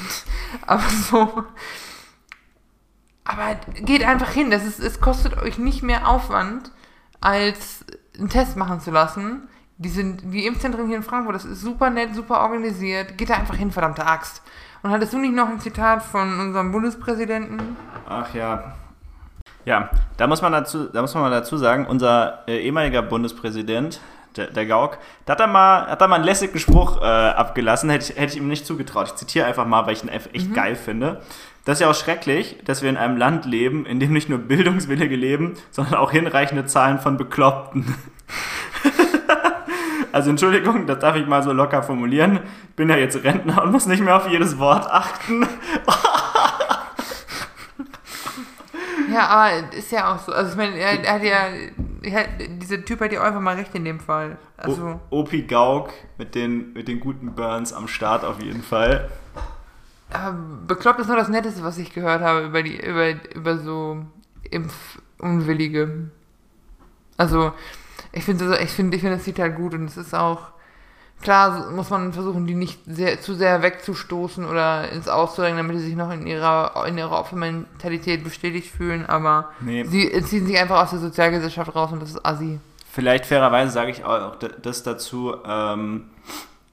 Aber 0.66 0.84
so. 1.11 1.43
Aber 3.26 3.55
geht 3.82 4.05
einfach 4.05 4.32
hin. 4.32 4.49
Das 4.49 4.63
ist, 4.63 4.80
es 4.80 5.01
kostet 5.01 5.38
euch 5.41 5.57
nicht 5.57 5.84
mehr 5.84 6.07
Aufwand, 6.07 6.72
als 7.20 7.84
einen 8.18 8.30
Test 8.30 8.55
machen 8.55 8.80
zu 8.80 8.91
lassen. 8.91 9.49
Die, 9.78 9.89
sind, 9.89 10.21
die 10.34 10.45
Impfzentren 10.45 10.88
hier 10.88 10.97
in 10.97 11.03
Frankfurt, 11.03 11.36
das 11.36 11.45
ist 11.45 11.61
super 11.61 11.89
nett, 11.89 12.15
super 12.15 12.41
organisiert. 12.41 13.17
Geht 13.17 13.30
da 13.30 13.36
einfach 13.36 13.55
hin, 13.55 13.71
verdammte 13.71 14.05
Axt. 14.05 14.41
Und 14.84 14.91
hattest 14.91 15.13
du 15.13 15.17
nicht 15.17 15.34
noch 15.34 15.49
ein 15.49 15.59
Zitat 15.59 16.03
von 16.03 16.39
unserem 16.39 16.71
Bundespräsidenten? 16.71 17.76
Ach 18.07 18.34
ja. 18.34 18.76
Ja, 19.65 19.89
da 20.17 20.28
muss 20.28 20.41
man 20.41 20.51
dazu, 20.51 20.86
da 20.86 21.01
muss 21.01 21.13
man 21.15 21.23
mal 21.23 21.32
dazu 21.32 21.57
sagen, 21.57 21.88
unser 21.88 22.47
äh, 22.47 22.59
ehemaliger 22.59 23.01
Bundespräsident, 23.01 23.99
der, 24.38 24.47
der 24.47 24.65
Gauck, 24.67 24.99
da 25.26 25.34
hat 25.34 25.39
er 25.39 25.47
mal, 25.47 25.88
hat 25.88 26.01
er 26.01 26.07
mal 26.07 26.17
einen 26.17 26.26
lässigen 26.26 26.59
Spruch 26.59 27.01
äh, 27.01 27.05
abgelassen, 27.05 27.89
hätte 27.89 28.11
ich, 28.11 28.19
hätte 28.19 28.34
ich 28.34 28.38
ihm 28.38 28.47
nicht 28.47 28.65
zugetraut. 28.67 29.07
Ich 29.07 29.15
zitiere 29.15 29.47
einfach 29.47 29.65
mal, 29.65 29.88
weil 29.88 29.93
ich 29.93 30.03
ihn 30.03 30.09
echt 30.09 30.53
geil 30.53 30.76
finde. 30.76 31.21
Das 31.63 31.78
ist 31.78 31.82
ja 31.82 31.89
auch 31.89 31.95
schrecklich, 31.95 32.59
dass 32.63 32.84
wir 32.84 32.91
in 32.91 32.97
einem 32.97 33.17
Land 33.17 33.45
leben, 33.45 33.88
in 33.88 33.99
dem 33.99 34.13
nicht 34.13 34.30
nur 34.30 34.38
Bildungswillige 34.38 35.15
leben, 35.15 35.55
sondern 35.71 35.95
auch 35.95 36.11
hinreichende 36.11 36.65
Zahlen 36.67 36.99
von 36.99 37.17
Bekloppten. 37.17 37.95
Also 40.16 40.30
Entschuldigung, 40.30 40.88
das 40.88 40.99
darf 40.99 41.18
ich 41.18 41.28
mal 41.28 41.43
so 41.43 41.51
locker 41.51 41.84
formulieren. 41.84 42.39
Ich 42.70 42.76
bin 42.78 42.89
ja 42.89 42.95
jetzt 42.95 43.22
Rentner 43.22 43.61
und 43.63 43.74
muss 43.74 43.86
nicht 43.86 44.01
mehr 44.01 44.16
auf 44.16 44.30
jedes 44.30 44.57
Wort 44.57 44.89
achten. 44.89 45.45
Ja, 49.11 49.28
aber 49.28 49.74
ist 49.74 49.91
ja 49.91 50.13
auch 50.13 50.20
so. 50.20 50.34
Also 50.34 50.51
ich 50.51 50.57
meine, 50.57 50.76
er, 50.78 51.01
er 51.03 51.13
hat 51.13 51.24
ja. 51.24 51.47
Er 52.01 52.28
dieser 52.49 52.84
Typ 52.84 52.99
hat 53.01 53.11
ja 53.11 53.22
einfach 53.24 53.39
mal 53.39 53.55
recht 53.55 53.74
in 53.76 53.86
dem 53.86 53.99
Fall. 53.99 54.38
Also. 54.57 54.99
O- 55.09 55.20
Opi 55.22 55.43
Gauk 55.43 55.91
mit 56.18 56.34
den, 56.36 56.74
mit 56.74 56.88
den 56.88 56.99
guten 56.99 57.34
Burns 57.34 57.72
am 57.72 57.88
Start 57.88 58.26
auf 58.26 58.41
jeden 58.41 58.61
Fall. 58.63 59.09
Bekloppt 60.68 60.99
ist 60.99 61.07
nur 61.07 61.16
das 61.18 61.30
Netteste, 61.30 61.63
was 61.63 61.78
ich 61.78 61.93
gehört 61.93 62.22
habe 62.22 62.45
über 62.45 62.61
die, 62.63 62.78
über, 62.84 63.11
über 63.36 63.57
so 63.57 64.03
Impfunwillige. 64.49 66.09
Also, 67.18 67.53
ich 68.16 68.24
finde 68.24 68.47
das, 68.49 68.59
ich 68.61 68.70
finde, 68.72 68.95
ich 68.95 69.01
finde 69.01 69.18
das 69.18 69.26
Zitat 69.26 69.55
gut 69.55 69.74
und 69.74 69.86
es 69.86 69.97
ist 69.97 70.16
auch, 70.16 70.41
klar 71.22 71.70
muss 71.72 71.89
man 71.89 72.13
versuchen, 72.13 72.47
die 72.47 72.55
nicht 72.55 72.80
sehr, 72.88 73.22
zu 73.22 73.34
sehr 73.36 73.61
wegzustoßen 73.61 74.45
oder 74.45 74.89
ins 74.91 75.07
Auszudrängen, 75.07 75.57
damit 75.57 75.78
sie 75.78 75.86
sich 75.86 75.95
noch 75.95 76.11
in 76.11 76.26
ihrer, 76.26 76.86
in 76.88 76.97
ihrer 76.97 77.20
Opfermentalität 77.20 78.24
bestätigt 78.24 78.72
fühlen, 78.72 79.05
aber 79.05 79.49
Nee. 79.59 79.84
sie 79.86 80.09
ziehen 80.24 80.47
sich 80.47 80.57
einfach 80.59 80.84
aus 80.84 80.89
der 80.91 80.99
Sozialgesellschaft 80.99 81.76
raus 81.76 81.91
und 81.91 82.01
das 82.01 82.11
ist 82.11 82.26
assi. 82.26 82.59
Vielleicht 82.91 83.26
fairerweise 83.26 83.72
sage 83.72 83.91
ich 83.91 84.05
auch 84.05 84.36
das 84.38 84.84
dazu. 84.84 85.36
Ähm, 85.45 86.05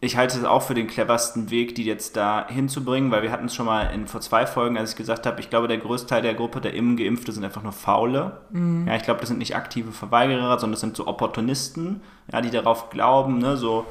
ich 0.05 0.17
halte 0.17 0.37
es 0.37 0.45
auch 0.45 0.63
für 0.63 0.75
den 0.75 0.89
cleversten 0.89 1.51
Weg, 1.51 1.77
die 1.77 1.85
jetzt 1.85 2.17
da 2.17 2.45
hinzubringen, 2.49 3.13
weil 3.13 3.23
wir 3.23 3.31
hatten 3.31 3.47
es 3.47 3.55
schon 3.55 3.67
mal 3.67 3.85
in 3.85 4.09
vor 4.09 4.21
zwei 4.21 4.47
Folgen, 4.49 4.77
als 4.77 4.91
ich 4.91 4.97
gesagt 4.97 5.27
habe, 5.27 5.39
ich 5.39 5.49
glaube, 5.49 5.69
der 5.69 5.79
größte 5.79 6.09
Teil 6.09 6.23
der 6.23 6.35
Gruppe 6.35 6.61
der 6.61 6.75
Impfgeimpfte 6.75 7.31
sind 7.31 7.45
einfach 7.45 7.63
nur 7.63 7.71
Faule. 7.71 8.41
Ja, 8.89 8.97
ich 8.97 9.05
glaube, 9.05 9.21
das 9.21 9.29
sind 9.29 9.39
nicht 9.39 9.55
aktive 9.55 9.93
Verweigerer, 9.93 10.59
sondern 10.59 10.73
das 10.73 10.81
sind 10.81 10.97
so 10.97 11.07
Opportunisten, 11.07 12.01
ja, 12.33 12.41
die 12.41 12.51
darauf 12.51 12.91
glauben, 12.91 13.39
ne, 13.39 13.57
so, 13.57 13.87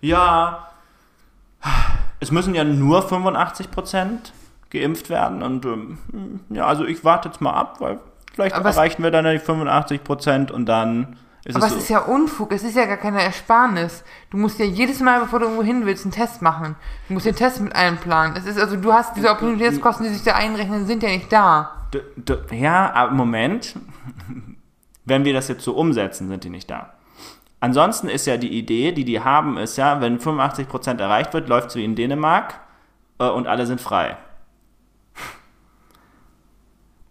ja, 0.00 0.66
es 2.18 2.32
müssen 2.32 2.56
ja 2.56 2.64
nur 2.64 3.02
85 3.02 3.70
Prozent 3.70 4.32
geimpft 4.70 5.10
werden 5.10 5.44
und 5.44 5.64
ähm, 5.64 5.98
ja, 6.50 6.66
also 6.66 6.84
ich 6.84 7.04
warte 7.04 7.28
jetzt 7.28 7.40
mal 7.40 7.52
ab, 7.52 7.76
weil 7.78 8.00
vielleicht 8.34 8.56
Aber 8.56 8.70
erreichen 8.70 9.04
wir 9.04 9.12
dann 9.12 9.26
die 9.26 9.38
85 9.38 10.02
Prozent 10.02 10.50
und 10.50 10.66
dann 10.66 11.18
ist 11.44 11.56
Aber 11.56 11.66
es 11.66 11.72
es 11.72 11.78
so. 11.78 11.82
ist 11.82 11.88
ja 11.90 11.98
Unfug, 12.00 12.52
es 12.52 12.62
ist 12.62 12.76
ja 12.76 12.86
gar 12.86 12.96
keine 12.96 13.22
Ersparnis. 13.22 14.04
Du 14.30 14.36
musst 14.36 14.58
ja 14.58 14.64
jedes 14.64 15.00
Mal, 15.00 15.20
bevor 15.20 15.40
du 15.40 15.46
irgendwo 15.46 15.64
hin 15.64 15.84
willst, 15.86 16.04
einen 16.04 16.12
Test 16.12 16.40
machen. 16.40 16.76
Du 17.08 17.14
musst 17.14 17.26
den 17.26 17.34
Test 17.34 17.60
mit 17.60 17.74
einplanen. 17.74 18.36
Es 18.36 18.46
ist 18.46 18.58
also, 18.58 18.76
du 18.76 18.92
hast 18.92 19.16
diese 19.16 19.30
Opportunitätskosten, 19.30 20.06
die 20.06 20.12
sich 20.12 20.22
da 20.22 20.34
einrechnen, 20.34 20.86
sind 20.86 21.02
ja 21.02 21.08
nicht 21.08 21.32
da. 21.32 21.88
D 21.92 22.00
ja, 22.56 22.92
aber 22.92 23.12
Moment. 23.12 23.76
Wenn 25.04 25.24
wir 25.24 25.32
das 25.32 25.48
jetzt 25.48 25.64
so 25.64 25.74
umsetzen, 25.74 26.28
sind 26.28 26.44
die 26.44 26.50
nicht 26.50 26.70
da. 26.70 26.92
Ansonsten 27.58 28.08
ist 28.08 28.26
ja 28.26 28.36
die 28.36 28.56
Idee, 28.56 28.92
die 28.92 29.04
die 29.04 29.20
haben, 29.20 29.56
ist 29.56 29.76
ja, 29.76 30.00
wenn 30.00 30.18
85% 30.18 31.00
erreicht 31.00 31.34
wird, 31.34 31.48
läuft 31.48 31.70
es 31.70 31.76
wie 31.76 31.84
in 31.84 31.96
Dänemark 31.96 32.60
äh, 33.18 33.28
und 33.28 33.48
alle 33.48 33.66
sind 33.66 33.80
frei. 33.80 34.16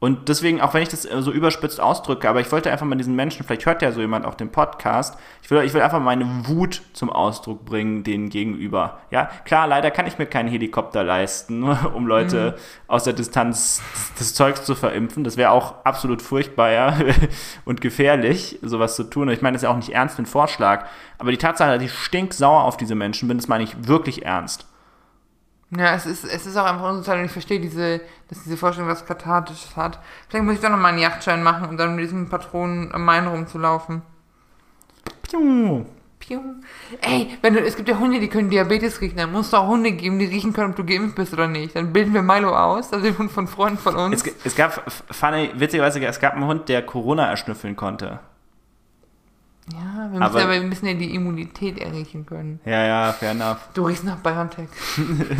Und 0.01 0.29
deswegen, 0.29 0.61
auch 0.61 0.73
wenn 0.73 0.81
ich 0.81 0.89
das 0.89 1.05
äh, 1.05 1.21
so 1.21 1.31
überspitzt 1.31 1.79
ausdrücke, 1.79 2.27
aber 2.27 2.41
ich 2.41 2.51
wollte 2.51 2.71
einfach 2.71 2.87
mal 2.87 2.95
diesen 2.95 3.15
Menschen, 3.15 3.45
vielleicht 3.45 3.67
hört 3.67 3.83
ja 3.83 3.91
so 3.91 4.01
jemand 4.01 4.25
auch 4.25 4.33
den 4.33 4.51
Podcast, 4.51 5.15
ich 5.43 5.51
will, 5.51 5.61
ich 5.63 5.75
will 5.75 5.81
einfach 5.81 5.99
meine 5.99 6.25
Wut 6.47 6.81
zum 6.93 7.11
Ausdruck 7.11 7.65
bringen, 7.65 8.03
denen 8.03 8.31
gegenüber. 8.31 8.97
Ja, 9.11 9.29
klar, 9.45 9.67
leider 9.67 9.91
kann 9.91 10.07
ich 10.07 10.17
mir 10.17 10.25
keinen 10.25 10.49
Helikopter 10.49 11.03
leisten, 11.03 11.61
um 11.93 12.07
Leute 12.07 12.55
aus 12.87 13.03
der 13.03 13.13
Distanz 13.13 13.83
des 14.19 14.33
Zeugs 14.33 14.65
zu 14.65 14.73
verimpfen. 14.73 15.23
Das 15.23 15.37
wäre 15.37 15.51
auch 15.51 15.85
absolut 15.85 16.23
furchtbar, 16.23 16.71
ja, 16.71 16.97
und 17.65 17.79
gefährlich, 17.79 18.57
sowas 18.63 18.95
zu 18.95 19.03
tun. 19.03 19.27
Und 19.27 19.35
ich 19.35 19.43
meine, 19.43 19.53
das 19.53 19.61
ist 19.61 19.67
ja 19.67 19.71
auch 19.71 19.77
nicht 19.77 19.93
ernst 19.93 20.17
den 20.17 20.25
Vorschlag. 20.25 20.87
Aber 21.19 21.29
die 21.29 21.37
Tatsache, 21.37 21.73
dass 21.73 21.83
ich 21.83 21.93
stinksauer 21.93 22.63
auf 22.63 22.75
diese 22.75 22.95
Menschen 22.95 23.27
bin, 23.27 23.37
das 23.37 23.47
meine 23.47 23.65
ich 23.65 23.87
wirklich 23.87 24.25
ernst. 24.25 24.65
Ja, 25.75 25.95
es 25.95 26.05
ist, 26.05 26.25
es 26.25 26.45
ist 26.45 26.57
auch 26.57 26.65
einfach 26.65 26.89
unsozial 26.89 27.19
und 27.19 27.25
ich 27.25 27.31
verstehe 27.31 27.59
diese, 27.59 28.01
dass 28.27 28.43
diese 28.43 28.57
Vorstellung 28.57 28.89
was 28.89 29.05
Kathartisches 29.05 29.77
hat. 29.77 29.99
Vielleicht 30.27 30.43
muss 30.43 30.55
ich 30.55 30.61
doch 30.61 30.69
noch 30.69 30.77
mal 30.77 30.89
einen 30.89 30.99
Yachtschein 30.99 31.41
machen, 31.43 31.69
um 31.69 31.77
dann 31.77 31.95
mit 31.95 32.03
diesen 32.03 32.27
Patronen 32.27 32.93
am 32.93 33.05
Main 33.05 33.25
rumzulaufen. 33.25 34.01
Piu. 35.23 35.85
Piu. 36.19 36.41
Ey, 36.99 37.37
wenn 37.41 37.53
du, 37.53 37.61
es 37.61 37.77
gibt 37.77 37.87
ja 37.87 37.97
Hunde, 37.97 38.19
die 38.19 38.27
können 38.27 38.49
Diabetes 38.49 38.99
riechen, 38.99 39.17
dann 39.17 39.31
musst 39.31 39.53
du 39.53 39.57
auch 39.57 39.67
Hunde 39.67 39.93
geben, 39.93 40.19
die 40.19 40.25
riechen 40.25 40.51
können, 40.51 40.71
ob 40.71 40.75
du 40.75 40.85
geimpft 40.85 41.15
bist 41.15 41.33
oder 41.33 41.47
nicht. 41.47 41.75
Dann 41.75 41.93
bilden 41.93 42.13
wir 42.13 42.21
Milo 42.21 42.55
aus, 42.55 42.91
also 42.91 43.05
den 43.05 43.17
Hund 43.17 43.31
von 43.31 43.47
Freunden 43.47 43.77
von 43.77 43.95
uns. 43.95 44.25
Es, 44.25 44.35
es 44.43 44.55
gab, 44.55 44.91
funny, 45.09 45.51
witzigerweise, 45.55 46.05
es 46.05 46.19
gab 46.19 46.33
einen 46.33 46.45
Hund, 46.45 46.67
der 46.67 46.85
Corona 46.85 47.29
erschnüffeln 47.29 47.77
konnte. 47.77 48.19
Ja, 49.73 50.03
wir 50.03 50.09
müssen 50.09 50.23
aber- 50.23 50.41
aber, 50.43 50.51
wir 50.53 50.61
müssen 50.63 50.85
ja 50.87 50.93
die 50.93 51.13
Immunität 51.15 51.79
erriechen 51.79 52.25
können. 52.25 52.59
Ja, 52.65 52.85
ja, 52.85 53.13
fair 53.13 53.31
enough. 53.31 53.57
Du 53.73 53.85
riechst 53.85 54.03
nach 54.03 54.17
BioNTech. 54.17 54.67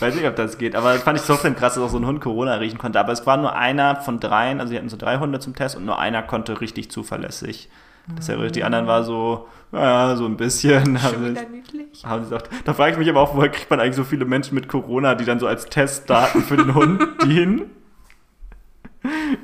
Weiß 0.00 0.14
nicht, 0.14 0.26
ob 0.26 0.36
das 0.36 0.58
geht, 0.58 0.76
aber 0.76 0.94
das 0.94 1.02
fand 1.02 1.18
ich 1.18 1.24
trotzdem 1.24 1.56
krass, 1.56 1.74
dass 1.74 1.82
auch 1.82 1.90
so 1.90 1.98
ein 1.98 2.06
Hund 2.06 2.20
Corona 2.20 2.54
riechen 2.54 2.78
konnte. 2.78 3.00
Aber 3.00 3.12
es 3.12 3.26
war 3.26 3.36
nur 3.36 3.54
einer 3.56 3.96
von 3.96 4.20
dreien, 4.20 4.60
also 4.60 4.70
sie 4.70 4.76
hatten 4.76 4.88
so 4.88 4.96
drei 4.96 5.18
Hunde 5.18 5.40
zum 5.40 5.54
Test 5.54 5.76
und 5.76 5.84
nur 5.84 5.98
einer 5.98 6.22
konnte 6.22 6.60
richtig 6.60 6.90
zuverlässig. 6.90 7.68
Das 8.16 8.26
ja, 8.26 8.36
die 8.48 8.64
anderen 8.64 8.86
war 8.86 9.02
so, 9.02 9.48
ja, 9.72 10.14
so 10.16 10.26
ein 10.26 10.36
bisschen. 10.36 11.02
Haben 11.02 11.34
sie, 11.34 12.06
haben 12.06 12.24
sie 12.24 12.28
gesagt. 12.28 12.50
Da 12.66 12.74
frage 12.74 12.92
ich 12.92 12.98
mich 12.98 13.08
aber 13.08 13.20
auch, 13.22 13.34
woher 13.34 13.48
kriegt 13.48 13.70
man 13.70 13.80
eigentlich 13.80 13.96
so 13.96 14.04
viele 14.04 14.26
Menschen 14.26 14.54
mit 14.54 14.68
Corona, 14.68 15.14
die 15.14 15.24
dann 15.24 15.40
so 15.40 15.46
als 15.46 15.64
Testdaten 15.66 16.42
für 16.42 16.58
den 16.58 16.74
Hund 16.74 17.02
dienen? 17.24 17.62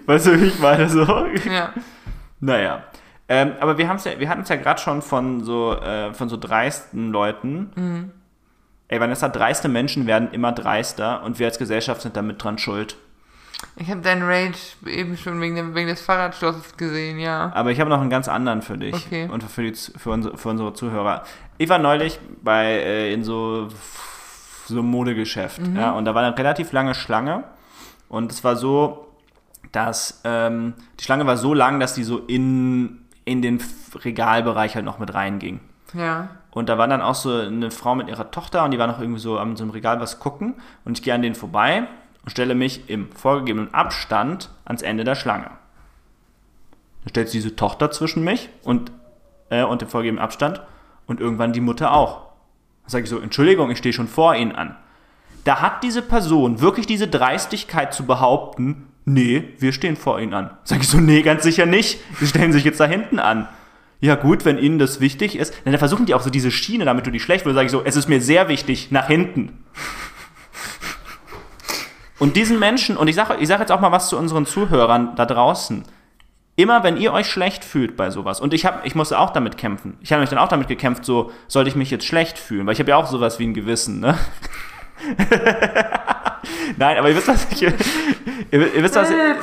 Weißt 0.05 0.27
du, 0.27 0.39
wie 0.41 0.47
ich 0.47 0.59
meine? 0.59 0.91
So. 0.91 1.05
Ja. 1.51 1.73
Naja. 2.41 2.85
Ähm, 3.31 3.53
aber 3.61 3.79
wir, 3.79 3.89
haben's 3.89 4.05
ja, 4.05 4.19
wir 4.19 4.29
hatten 4.29 4.43
es 4.43 4.49
ja 4.49 4.57
gerade 4.57 4.81
schon 4.81 5.03
von 5.03 5.45
so, 5.45 5.73
äh, 5.75 6.13
von 6.13 6.29
so 6.29 6.37
dreisten 6.37 7.13
Leuten. 7.13 7.71
Mhm. 7.77 8.11
Ey, 8.89 9.01
Vanessa, 9.01 9.29
dreiste 9.29 9.69
Menschen 9.69 10.09
werden 10.09 10.33
immer 10.33 10.51
dreister 10.51 11.23
und 11.23 11.39
wir 11.39 11.47
als 11.47 11.57
Gesellschaft 11.57 12.03
sind 12.03 12.17
damit 12.17 12.43
dran 12.43 12.59
schuld. 12.59 12.97
Ich 13.77 13.89
habe 13.89 14.01
deinen 14.01 14.23
Rage 14.23 14.59
eben 14.87 15.17
schon 15.17 15.41
wegen, 15.41 15.55
dem, 15.55 15.77
wegen 15.77 15.87
des 15.87 16.01
Fahrradschlosses 16.01 16.77
gesehen, 16.77 17.21
ja. 17.21 17.53
Aber 17.55 17.71
ich 17.71 17.79
habe 17.79 17.89
noch 17.89 18.01
einen 18.01 18.11
ganz 18.11 18.27
anderen 18.27 18.63
für 18.63 18.77
dich 18.77 18.95
Okay. 18.95 19.29
und 19.31 19.45
für, 19.45 19.63
die, 19.63 19.75
für, 19.75 20.11
unsere, 20.11 20.37
für 20.37 20.49
unsere 20.49 20.73
Zuhörer. 20.75 21.23
Ich 21.59 21.69
war 21.69 21.79
neulich 21.79 22.19
bei 22.43 22.65
äh, 22.67 23.13
in 23.13 23.23
so, 23.23 23.69
so 24.67 24.81
einem 24.81 24.91
Modegeschäft 24.91 25.61
ja, 25.77 25.93
und 25.93 26.05
da 26.05 26.15
war 26.17 26.25
eine 26.25 26.37
relativ 26.37 26.73
lange 26.73 26.95
Schlange 26.95 27.45
und 28.09 28.33
es 28.33 28.43
war 28.43 28.57
so, 28.57 29.07
dass 29.71 30.21
ähm, 30.25 30.75
die 30.99 31.05
Schlange 31.05 31.27
war 31.27 31.37
so 31.37 31.55
lang, 31.55 31.79
dass 31.79 31.95
die 31.95 32.03
so 32.03 32.19
in, 32.19 33.00
in 33.31 33.43
den 33.43 33.63
Regalbereich 33.95 34.75
halt 34.75 34.85
noch 34.85 34.99
mit 34.99 35.15
reinging. 35.15 35.61
Ja. 35.95 36.31
Und 36.51 36.69
da 36.69 36.79
war 36.79 36.89
dann 36.89 37.01
auch 37.01 37.15
so 37.15 37.33
eine 37.33 37.71
Frau 37.71 37.95
mit 37.95 38.09
ihrer 38.09 38.33
Tochter 38.33 38.65
und 38.65 38.73
die 38.73 38.79
war 38.79 38.89
noch 38.89 39.01
irgendwie 39.01 39.21
so 39.21 39.39
an 39.39 39.55
so 39.57 39.63
einem 39.63 39.71
Regal 39.71 40.01
was 40.01 40.19
gucken. 40.19 40.55
Und 40.85 40.99
ich 40.99 41.05
gehe 41.05 41.15
an 41.15 41.23
denen 41.23 41.37
vorbei 41.37 41.87
und 42.25 42.31
stelle 42.31 42.57
mich 42.57 42.91
im 42.91 43.13
vorgegebenen 43.13 43.73
Abstand 43.73 44.51
ans 44.65 44.83
Ende 44.83 45.05
der 45.05 45.15
Schlange. 45.15 45.51
Dann 47.05 47.11
stellt 47.11 47.29
sich 47.29 47.43
diese 47.43 47.55
Tochter 47.55 47.93
zwischen 47.93 48.25
mich 48.25 48.49
und, 48.65 48.91
äh, 49.49 49.63
und 49.63 49.81
dem 49.81 49.89
vorgegebenen 49.89 50.23
Abstand 50.23 50.61
und 51.07 51.21
irgendwann 51.21 51.53
die 51.53 51.61
Mutter 51.61 51.93
auch. 51.93 52.27
Dann 52.83 52.91
sage 52.91 53.05
ich 53.05 53.11
so, 53.11 53.21
Entschuldigung, 53.21 53.71
ich 53.71 53.79
stehe 53.79 53.93
schon 53.93 54.09
vor 54.09 54.35
Ihnen 54.35 54.57
an. 54.57 54.77
Da 55.45 55.61
hat 55.63 55.85
diese 55.85 56.03
Person 56.03 56.61
wirklich 56.61 56.87
diese 56.87 57.07
Dreistigkeit 57.07 57.95
zu 57.95 58.05
behaupten, 58.05 58.90
nee, 59.13 59.55
wir 59.59 59.73
stehen 59.73 59.97
vor 59.97 60.21
Ihnen 60.21 60.35
an. 60.35 60.51
Sag 60.65 60.81
ich 60.81 60.89
so, 60.89 60.99
nee, 60.99 61.23
ganz 61.23 61.43
sicher 61.43 61.67
nicht. 61.67 62.01
Sie 62.19 62.27
stellen 62.27 62.53
sich 62.53 62.65
jetzt 62.65 62.81
da 62.81 62.87
hinten 62.87 63.19
an. 63.19 63.49
ja 64.01 64.15
gut, 64.15 64.45
wenn 64.45 64.59
ihnen 64.59 64.79
das 64.79 65.01
wichtig 65.01 65.37
ist, 65.37 65.55
dann 65.65 65.77
versuchen 65.79 66.07
die 66.07 66.15
auch 66.15 66.23
so 66.23 66.31
diese 66.31 66.51
Schiene, 66.51 66.85
damit 66.85 67.07
du 67.07 67.11
die 67.11 67.21
schlecht 67.21 67.45
wirst, 67.45 67.55
sage 67.55 67.67
ich 67.67 67.73
so, 67.73 67.83
es 67.85 67.97
ist 67.97 68.09
mir 68.09 68.21
sehr 68.21 68.49
wichtig, 68.49 68.91
nach 68.91 69.07
hinten. 69.07 69.65
Und 72.19 72.37
diesen 72.37 72.59
Menschen, 72.59 72.97
und 72.97 73.09
ich 73.09 73.17
sage 73.17 73.37
ich 73.41 73.49
sag 73.49 73.61
jetzt 73.61 73.73
auch 73.73 73.81
mal 73.81 73.93
was 73.93 74.09
zu 74.09 74.19
unseren 74.19 74.45
Zuhörern 74.47 75.15
da 75.17 75.25
draußen, 75.25 75.85
immer 76.55 76.83
wenn 76.85 76.99
ihr 76.99 77.13
euch 77.13 77.27
schlecht 77.27 77.65
fühlt 77.65 77.97
bei 77.97 78.11
sowas, 78.11 78.41
und 78.41 78.53
ich, 78.53 78.67
hab, 78.67 78.87
ich 78.87 78.95
musste 78.95 79.19
auch 79.19 79.31
damit 79.31 79.57
kämpfen, 79.57 79.97
ich 80.03 80.13
habe 80.13 80.21
mich 80.21 80.29
dann 80.29 80.39
auch 80.39 80.49
damit 80.49 80.69
gekämpft, 80.69 81.05
so, 81.05 81.33
sollte 81.49 81.71
ich 81.71 81.77
mich 81.77 81.91
jetzt 81.91 82.05
schlecht 82.05 82.39
fühlen, 82.39 82.67
weil 82.67 82.75
ich 82.75 82.79
habe 82.81 82.91
ja 82.91 82.97
auch 82.97 83.07
sowas 83.07 83.39
wie 83.39 83.47
ein 83.47 83.55
Gewissen, 83.55 84.01
ne? 84.01 84.19
Nein, 86.77 86.99
aber 86.99 87.09
ihr 87.09 87.17
wisst, 87.17 87.29
was 87.29 87.47
ich, 87.51 87.63
ihr, 87.63 87.73
ihr 88.51 88.83
wisst, 88.83 88.97
was, 88.97 89.11
ihr, 89.11 89.37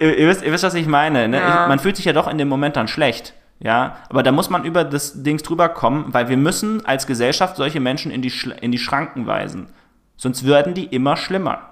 ihr, 0.00 0.28
wisst, 0.28 0.42
ihr 0.42 0.52
wisst, 0.52 0.64
was 0.64 0.74
ich 0.74 0.86
meine. 0.86 1.28
Ne? 1.28 1.38
Ja. 1.38 1.66
Man 1.68 1.78
fühlt 1.78 1.96
sich 1.96 2.04
ja 2.04 2.12
doch 2.12 2.28
in 2.28 2.38
dem 2.38 2.48
Moment 2.48 2.76
dann 2.76 2.88
schlecht. 2.88 3.34
Ja, 3.60 3.98
aber 4.08 4.22
da 4.22 4.32
muss 4.32 4.50
man 4.50 4.64
über 4.64 4.84
das 4.84 5.22
Dings 5.22 5.42
drüber 5.42 5.68
kommen, 5.68 6.12
weil 6.12 6.28
wir 6.28 6.36
müssen 6.36 6.84
als 6.84 7.06
Gesellschaft 7.06 7.56
solche 7.56 7.80
Menschen 7.80 8.10
in 8.10 8.20
die, 8.20 8.32
in 8.60 8.72
die 8.72 8.78
Schranken 8.78 9.26
weisen. 9.26 9.68
Sonst 10.16 10.46
werden 10.46 10.74
die 10.74 10.86
immer 10.86 11.16
schlimmer. 11.16 11.70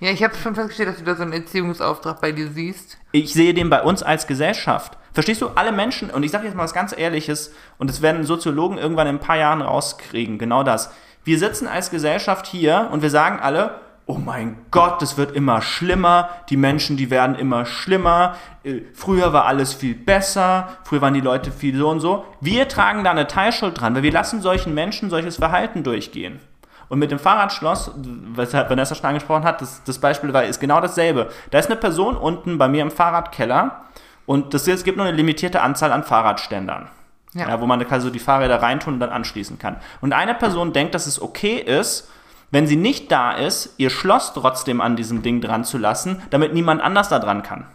Ja, 0.00 0.10
ich 0.10 0.22
habe 0.22 0.34
schon 0.34 0.54
festgestellt, 0.54 0.88
dass 0.88 0.98
du 0.98 1.04
da 1.04 1.14
so 1.14 1.22
einen 1.22 1.32
Erziehungsauftrag 1.32 2.20
bei 2.20 2.32
dir 2.32 2.48
siehst. 2.48 2.98
Ich 3.12 3.32
sehe 3.32 3.54
den 3.54 3.68
bei 3.68 3.82
uns 3.82 4.02
als 4.02 4.26
Gesellschaft. 4.26 4.96
Verstehst 5.12 5.42
du, 5.42 5.48
alle 5.48 5.72
Menschen, 5.72 6.10
und 6.10 6.22
ich 6.22 6.30
sage 6.30 6.46
jetzt 6.46 6.56
mal 6.56 6.64
was 6.64 6.74
ganz 6.74 6.96
Ehrliches, 6.96 7.52
und 7.78 7.90
das 7.90 8.02
werden 8.02 8.24
Soziologen 8.24 8.78
irgendwann 8.78 9.08
in 9.08 9.16
ein 9.16 9.20
paar 9.20 9.36
Jahren 9.36 9.62
rauskriegen, 9.62 10.38
genau 10.38 10.62
das. 10.62 10.92
Wir 11.24 11.38
sitzen 11.38 11.66
als 11.66 11.90
Gesellschaft 11.90 12.46
hier 12.46 12.88
und 12.92 13.02
wir 13.02 13.10
sagen 13.10 13.40
alle, 13.40 13.80
oh 14.08 14.14
mein 14.14 14.56
Gott, 14.70 15.02
es 15.02 15.18
wird 15.18 15.32
immer 15.36 15.60
schlimmer, 15.60 16.30
die 16.48 16.56
Menschen, 16.56 16.96
die 16.96 17.10
werden 17.10 17.36
immer 17.36 17.66
schlimmer, 17.66 18.36
äh, 18.64 18.80
früher 18.94 19.34
war 19.34 19.44
alles 19.44 19.74
viel 19.74 19.94
besser, 19.94 20.68
früher 20.84 21.02
waren 21.02 21.12
die 21.12 21.20
Leute 21.20 21.52
viel 21.52 21.76
so 21.76 21.90
und 21.90 22.00
so. 22.00 22.24
Wir 22.40 22.68
tragen 22.68 23.04
da 23.04 23.10
eine 23.10 23.26
Teilschuld 23.26 23.78
dran, 23.78 23.94
weil 23.94 24.02
wir 24.02 24.12
lassen 24.12 24.40
solchen 24.40 24.72
Menschen 24.72 25.10
solches 25.10 25.36
Verhalten 25.36 25.84
durchgehen. 25.84 26.40
Und 26.88 27.00
mit 27.00 27.10
dem 27.10 27.18
Fahrradschloss, 27.18 27.92
weshalb 28.34 28.70
Vanessa 28.70 28.94
schon 28.94 29.04
angesprochen 29.04 29.44
hat, 29.44 29.60
das, 29.60 29.84
das 29.84 29.98
Beispiel 29.98 30.32
war, 30.32 30.44
ist 30.44 30.58
genau 30.58 30.80
dasselbe. 30.80 31.28
Da 31.50 31.58
ist 31.58 31.66
eine 31.66 31.76
Person 31.76 32.16
unten 32.16 32.56
bei 32.56 32.66
mir 32.66 32.80
im 32.80 32.90
Fahrradkeller 32.90 33.82
und 34.24 34.54
das, 34.54 34.66
es 34.66 34.84
gibt 34.84 34.96
nur 34.96 35.06
eine 35.06 35.16
limitierte 35.16 35.60
Anzahl 35.60 35.92
an 35.92 36.02
Fahrradständern. 36.02 36.88
Ja. 37.34 37.48
Ja, 37.48 37.60
wo 37.60 37.66
man 37.66 37.86
quasi 37.86 38.06
so 38.06 38.10
die 38.10 38.18
Fahrräder 38.18 38.62
reintun 38.62 38.94
und 38.94 39.00
dann 39.00 39.10
anschließen 39.10 39.58
kann. 39.58 39.76
Und 40.00 40.12
eine 40.12 40.34
Person 40.34 40.72
denkt, 40.72 40.94
dass 40.94 41.06
es 41.06 41.20
okay 41.20 41.56
ist, 41.58 42.08
wenn 42.50 42.66
sie 42.66 42.76
nicht 42.76 43.12
da 43.12 43.32
ist, 43.32 43.74
ihr 43.76 43.90
Schloss 43.90 44.32
trotzdem 44.32 44.80
an 44.80 44.96
diesem 44.96 45.22
Ding 45.22 45.40
dran 45.42 45.64
zu 45.64 45.76
lassen, 45.76 46.22
damit 46.30 46.54
niemand 46.54 46.80
anders 46.80 47.10
da 47.10 47.18
dran 47.18 47.42
kann. 47.42 47.66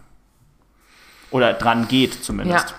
Oder 1.30 1.54
dran 1.54 1.88
geht 1.88 2.16
Ja. 2.16 2.22
zumindest. 2.22 2.76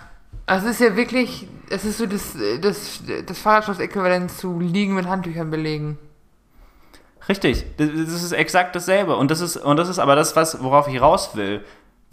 Also 0.46 0.66
es 0.66 0.80
ist 0.80 0.86
ja 0.86 0.96
wirklich, 0.96 1.48
es 1.70 1.84
ist 1.84 1.98
so 1.98 2.06
das, 2.06 2.36
das, 2.60 3.00
das 3.26 3.38
Fahrradschloss-Äquivalent 3.38 4.30
zu 4.30 4.58
liegen 4.60 4.94
mit 4.94 5.06
Handtüchern 5.06 5.50
belegen. 5.50 5.98
Richtig, 7.28 7.64
das 7.78 7.88
das 7.94 8.22
ist 8.22 8.32
exakt 8.32 8.76
dasselbe. 8.76 9.16
Und 9.16 9.30
das 9.30 9.40
ist, 9.40 9.56
und 9.56 9.76
das 9.78 9.88
ist 9.88 9.98
aber 9.98 10.14
das, 10.16 10.36
was, 10.36 10.62
worauf 10.62 10.88
ich 10.88 11.00
raus 11.00 11.30
will. 11.34 11.64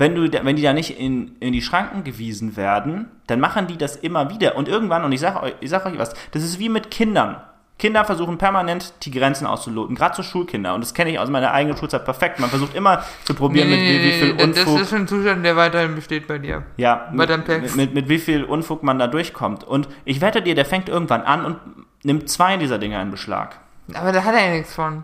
Wenn, 0.01 0.15
du, 0.15 0.31
wenn 0.43 0.55
die 0.55 0.63
da 0.63 0.73
nicht 0.73 0.99
in, 0.99 1.35
in 1.39 1.53
die 1.53 1.61
Schranken 1.61 2.03
gewiesen 2.03 2.57
werden, 2.57 3.05
dann 3.27 3.39
machen 3.39 3.67
die 3.67 3.77
das 3.77 3.95
immer 3.95 4.31
wieder. 4.31 4.55
Und 4.55 4.67
irgendwann, 4.67 5.03
und 5.05 5.11
ich 5.11 5.19
sage 5.19 5.43
euch, 5.43 5.53
ich 5.59 5.69
sag 5.69 5.85
euch 5.85 5.99
was, 5.99 6.15
das 6.31 6.43
ist 6.43 6.57
wie 6.57 6.69
mit 6.69 6.89
Kindern. 6.89 7.37
Kinder 7.77 8.03
versuchen 8.03 8.39
permanent 8.39 8.93
die 9.05 9.11
Grenzen 9.11 9.45
auszuloten, 9.45 9.95
gerade 9.95 10.15
so 10.15 10.23
Schulkinder. 10.23 10.73
Und 10.73 10.81
das 10.81 10.95
kenne 10.95 11.11
ich 11.11 11.19
aus 11.19 11.29
meiner 11.29 11.51
eigenen 11.51 11.77
Schulzeit 11.77 12.03
perfekt. 12.03 12.39
Man 12.39 12.49
versucht 12.49 12.73
immer 12.75 13.03
zu 13.25 13.35
probieren, 13.35 13.69
mit 13.69 13.79
wie, 13.79 14.03
wie 14.03 14.11
viel 14.13 14.33
das 14.37 14.45
Unfug. 14.65 14.81
ist 14.81 14.89
schon 14.89 14.99
ein 15.01 15.07
Zustand, 15.07 15.45
der 15.45 15.55
weiterhin 15.55 15.93
besteht 15.93 16.27
bei 16.27 16.39
dir. 16.39 16.63
Ja, 16.77 17.07
Bei 17.13 17.27
mit, 17.27 17.45
Text. 17.45 17.75
mit, 17.75 17.93
mit 17.93 18.09
wie 18.09 18.17
viel 18.19 18.43
Unfug 18.43 18.81
man 18.81 18.97
da 18.97 19.05
durchkommt. 19.05 19.63
Und 19.63 19.87
ich 20.05 20.19
wette 20.21 20.41
dir, 20.41 20.55
der 20.55 20.65
fängt 20.65 20.89
irgendwann 20.89 21.21
an 21.21 21.45
und 21.45 21.57
nimmt 22.03 22.27
zwei 22.27 22.57
dieser 22.57 22.77
Dinge 22.79 22.99
in 23.01 23.11
Beschlag. 23.11 23.59
Aber 23.93 24.11
da 24.11 24.23
hat 24.23 24.33
er 24.33 24.47
ja 24.47 24.51
nichts 24.55 24.73
von. 24.73 25.03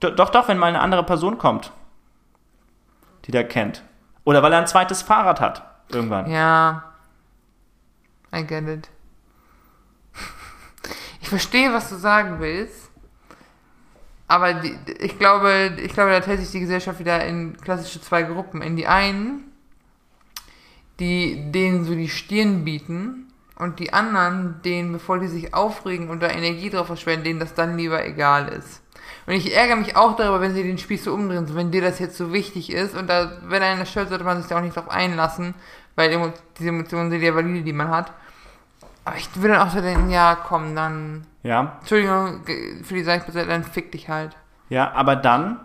Do- 0.00 0.10
Doch, 0.10 0.28
doch, 0.30 0.46
wenn 0.48 0.58
mal 0.58 0.66
eine 0.66 0.80
andere 0.80 1.02
Person 1.04 1.38
kommt, 1.38 1.72
die 3.28 3.32
der 3.32 3.46
kennt. 3.46 3.84
Oder 4.24 4.42
weil 4.42 4.52
er 4.52 4.58
ein 4.58 4.66
zweites 4.66 5.02
Fahrrad 5.02 5.40
hat, 5.40 5.62
irgendwann. 5.90 6.28
Ja. 6.30 6.92
I 8.34 8.44
get 8.44 8.66
it. 8.66 8.88
Ich 11.20 11.28
verstehe, 11.28 11.74
was 11.74 11.90
du 11.90 11.96
sagen 11.96 12.40
willst. 12.40 12.90
Aber 14.28 14.54
die, 14.54 14.74
ich 14.98 15.18
glaube, 15.18 15.76
ich 15.78 15.92
glaube, 15.92 16.10
da 16.10 16.20
teilt 16.20 16.40
sich 16.40 16.52
die 16.52 16.60
Gesellschaft 16.60 16.98
wieder 17.00 17.22
in 17.26 17.58
klassische 17.58 18.00
zwei 18.00 18.22
Gruppen. 18.22 18.62
In 18.62 18.76
die 18.76 18.86
einen, 18.86 19.52
die 21.00 21.50
denen 21.52 21.84
so 21.84 21.94
die 21.94 22.08
Stirn 22.08 22.64
bieten 22.64 23.30
und 23.56 23.78
die 23.78 23.92
anderen, 23.92 24.62
denen, 24.62 24.92
bevor 24.92 25.18
die 25.18 25.28
sich 25.28 25.52
aufregen 25.52 26.08
und 26.08 26.22
da 26.22 26.28
Energie 26.28 26.70
drauf 26.70 26.86
verschwenden, 26.86 27.24
denen 27.24 27.40
das 27.40 27.52
dann 27.52 27.76
lieber 27.76 28.02
egal 28.06 28.48
ist. 28.48 28.80
Und 29.26 29.34
ich 29.34 29.54
ärgere 29.54 29.76
mich 29.76 29.96
auch 29.96 30.16
darüber, 30.16 30.40
wenn 30.40 30.54
sie 30.54 30.62
den 30.62 30.78
Spieß 30.78 31.04
so 31.04 31.12
umdrehen, 31.12 31.46
so 31.46 31.54
wenn 31.54 31.70
dir 31.70 31.82
das 31.82 31.98
jetzt 31.98 32.16
so 32.16 32.32
wichtig 32.32 32.72
ist 32.72 32.94
und 32.96 33.08
da, 33.08 33.32
wenn 33.42 33.62
einer 33.62 33.86
stört, 33.86 34.08
sollte 34.08 34.24
man 34.24 34.38
sich 34.40 34.48
da 34.48 34.58
auch 34.58 34.62
nicht 34.62 34.76
drauf 34.76 34.88
einlassen, 34.90 35.54
weil 35.96 36.10
diese 36.58 36.68
Emotionen 36.68 37.10
sind 37.10 37.22
ja 37.22 37.34
valide, 37.34 37.62
die 37.62 37.72
man 37.72 37.88
hat. 37.88 38.12
Aber 39.04 39.16
ich 39.16 39.28
würde 39.36 39.54
dann 39.54 39.66
auch 39.66 39.72
so 39.72 39.80
denken, 39.80 40.10
ja, 40.10 40.34
komm, 40.36 40.74
dann, 40.76 41.26
Ja, 41.42 41.76
Entschuldigung 41.80 42.42
für 42.82 42.94
die 42.94 43.02
Seichbesitzer, 43.04 43.46
dann 43.46 43.64
fick 43.64 43.92
dich 43.92 44.08
halt. 44.08 44.36
ja, 44.68 44.92
aber 44.92 45.16
dann, 45.16 45.60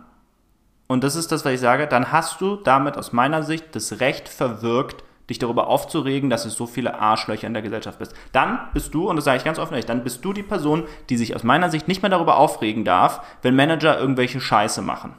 und 0.88 1.04
das 1.04 1.16
ist 1.16 1.32
das, 1.32 1.44
was 1.46 1.54
ich 1.54 1.60
sage, 1.60 1.88
dann 1.88 2.12
hast 2.12 2.40
du 2.42 2.56
damit 2.58 2.98
aus 2.98 3.14
meiner 3.14 3.44
Sicht 3.44 3.76
das 3.76 4.00
Recht 4.00 4.30
verwirkt, 4.30 5.04
dich 5.30 5.40
darüber 5.40 5.68
aufzuregen, 5.68 6.30
dass 6.30 6.46
es 6.46 6.56
so 6.56 6.66
viele 6.66 7.00
Arschlöcher 7.00 7.48
in 7.48 7.54
der 7.54 7.64
Gesellschaft 7.64 8.00
bist. 8.00 8.14
Dann 8.32 8.60
bist 8.74 8.94
du, 8.94 9.10
und 9.10 9.16
das 9.16 9.26
sage 9.26 9.38
ich 9.38 9.44
ganz 9.44 9.60
offen, 9.60 9.74
ehrlich, 9.74 9.86
dann 9.86 10.04
bist 10.04 10.24
du 10.26 10.34
die 10.34 10.44
Person, 10.44 10.84
die 11.10 11.18
sich 11.18 11.36
aus 11.36 11.44
meiner 11.44 11.70
Sicht 11.70 11.88
nicht 11.88 12.02
mehr 12.02 12.10
darüber 12.10 12.38
aufregen 12.38 12.84
darf, 12.84 13.22
wenn 13.42 13.56
Manager 13.56 14.00
irgendwelche 14.00 14.42
Scheiße 14.42 14.82
machen. 14.82 15.16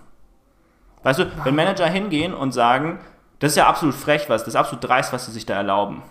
Weißt 1.03 1.19
du, 1.21 1.31
wenn 1.45 1.55
Manager 1.55 1.87
hingehen 1.87 2.35
und 2.35 2.53
sagen, 2.53 2.99
das 3.39 3.53
ist 3.53 3.57
ja 3.57 3.67
absolut 3.67 3.95
frech, 3.95 4.29
was, 4.29 4.43
das 4.43 4.55
ist 4.55 4.57
absolut 4.57 4.85
dreist, 4.85 5.13
was 5.13 5.27
sie 5.27 5.33
sich 5.33 5.47
da 5.47 5.55
erlauben. 5.55 6.03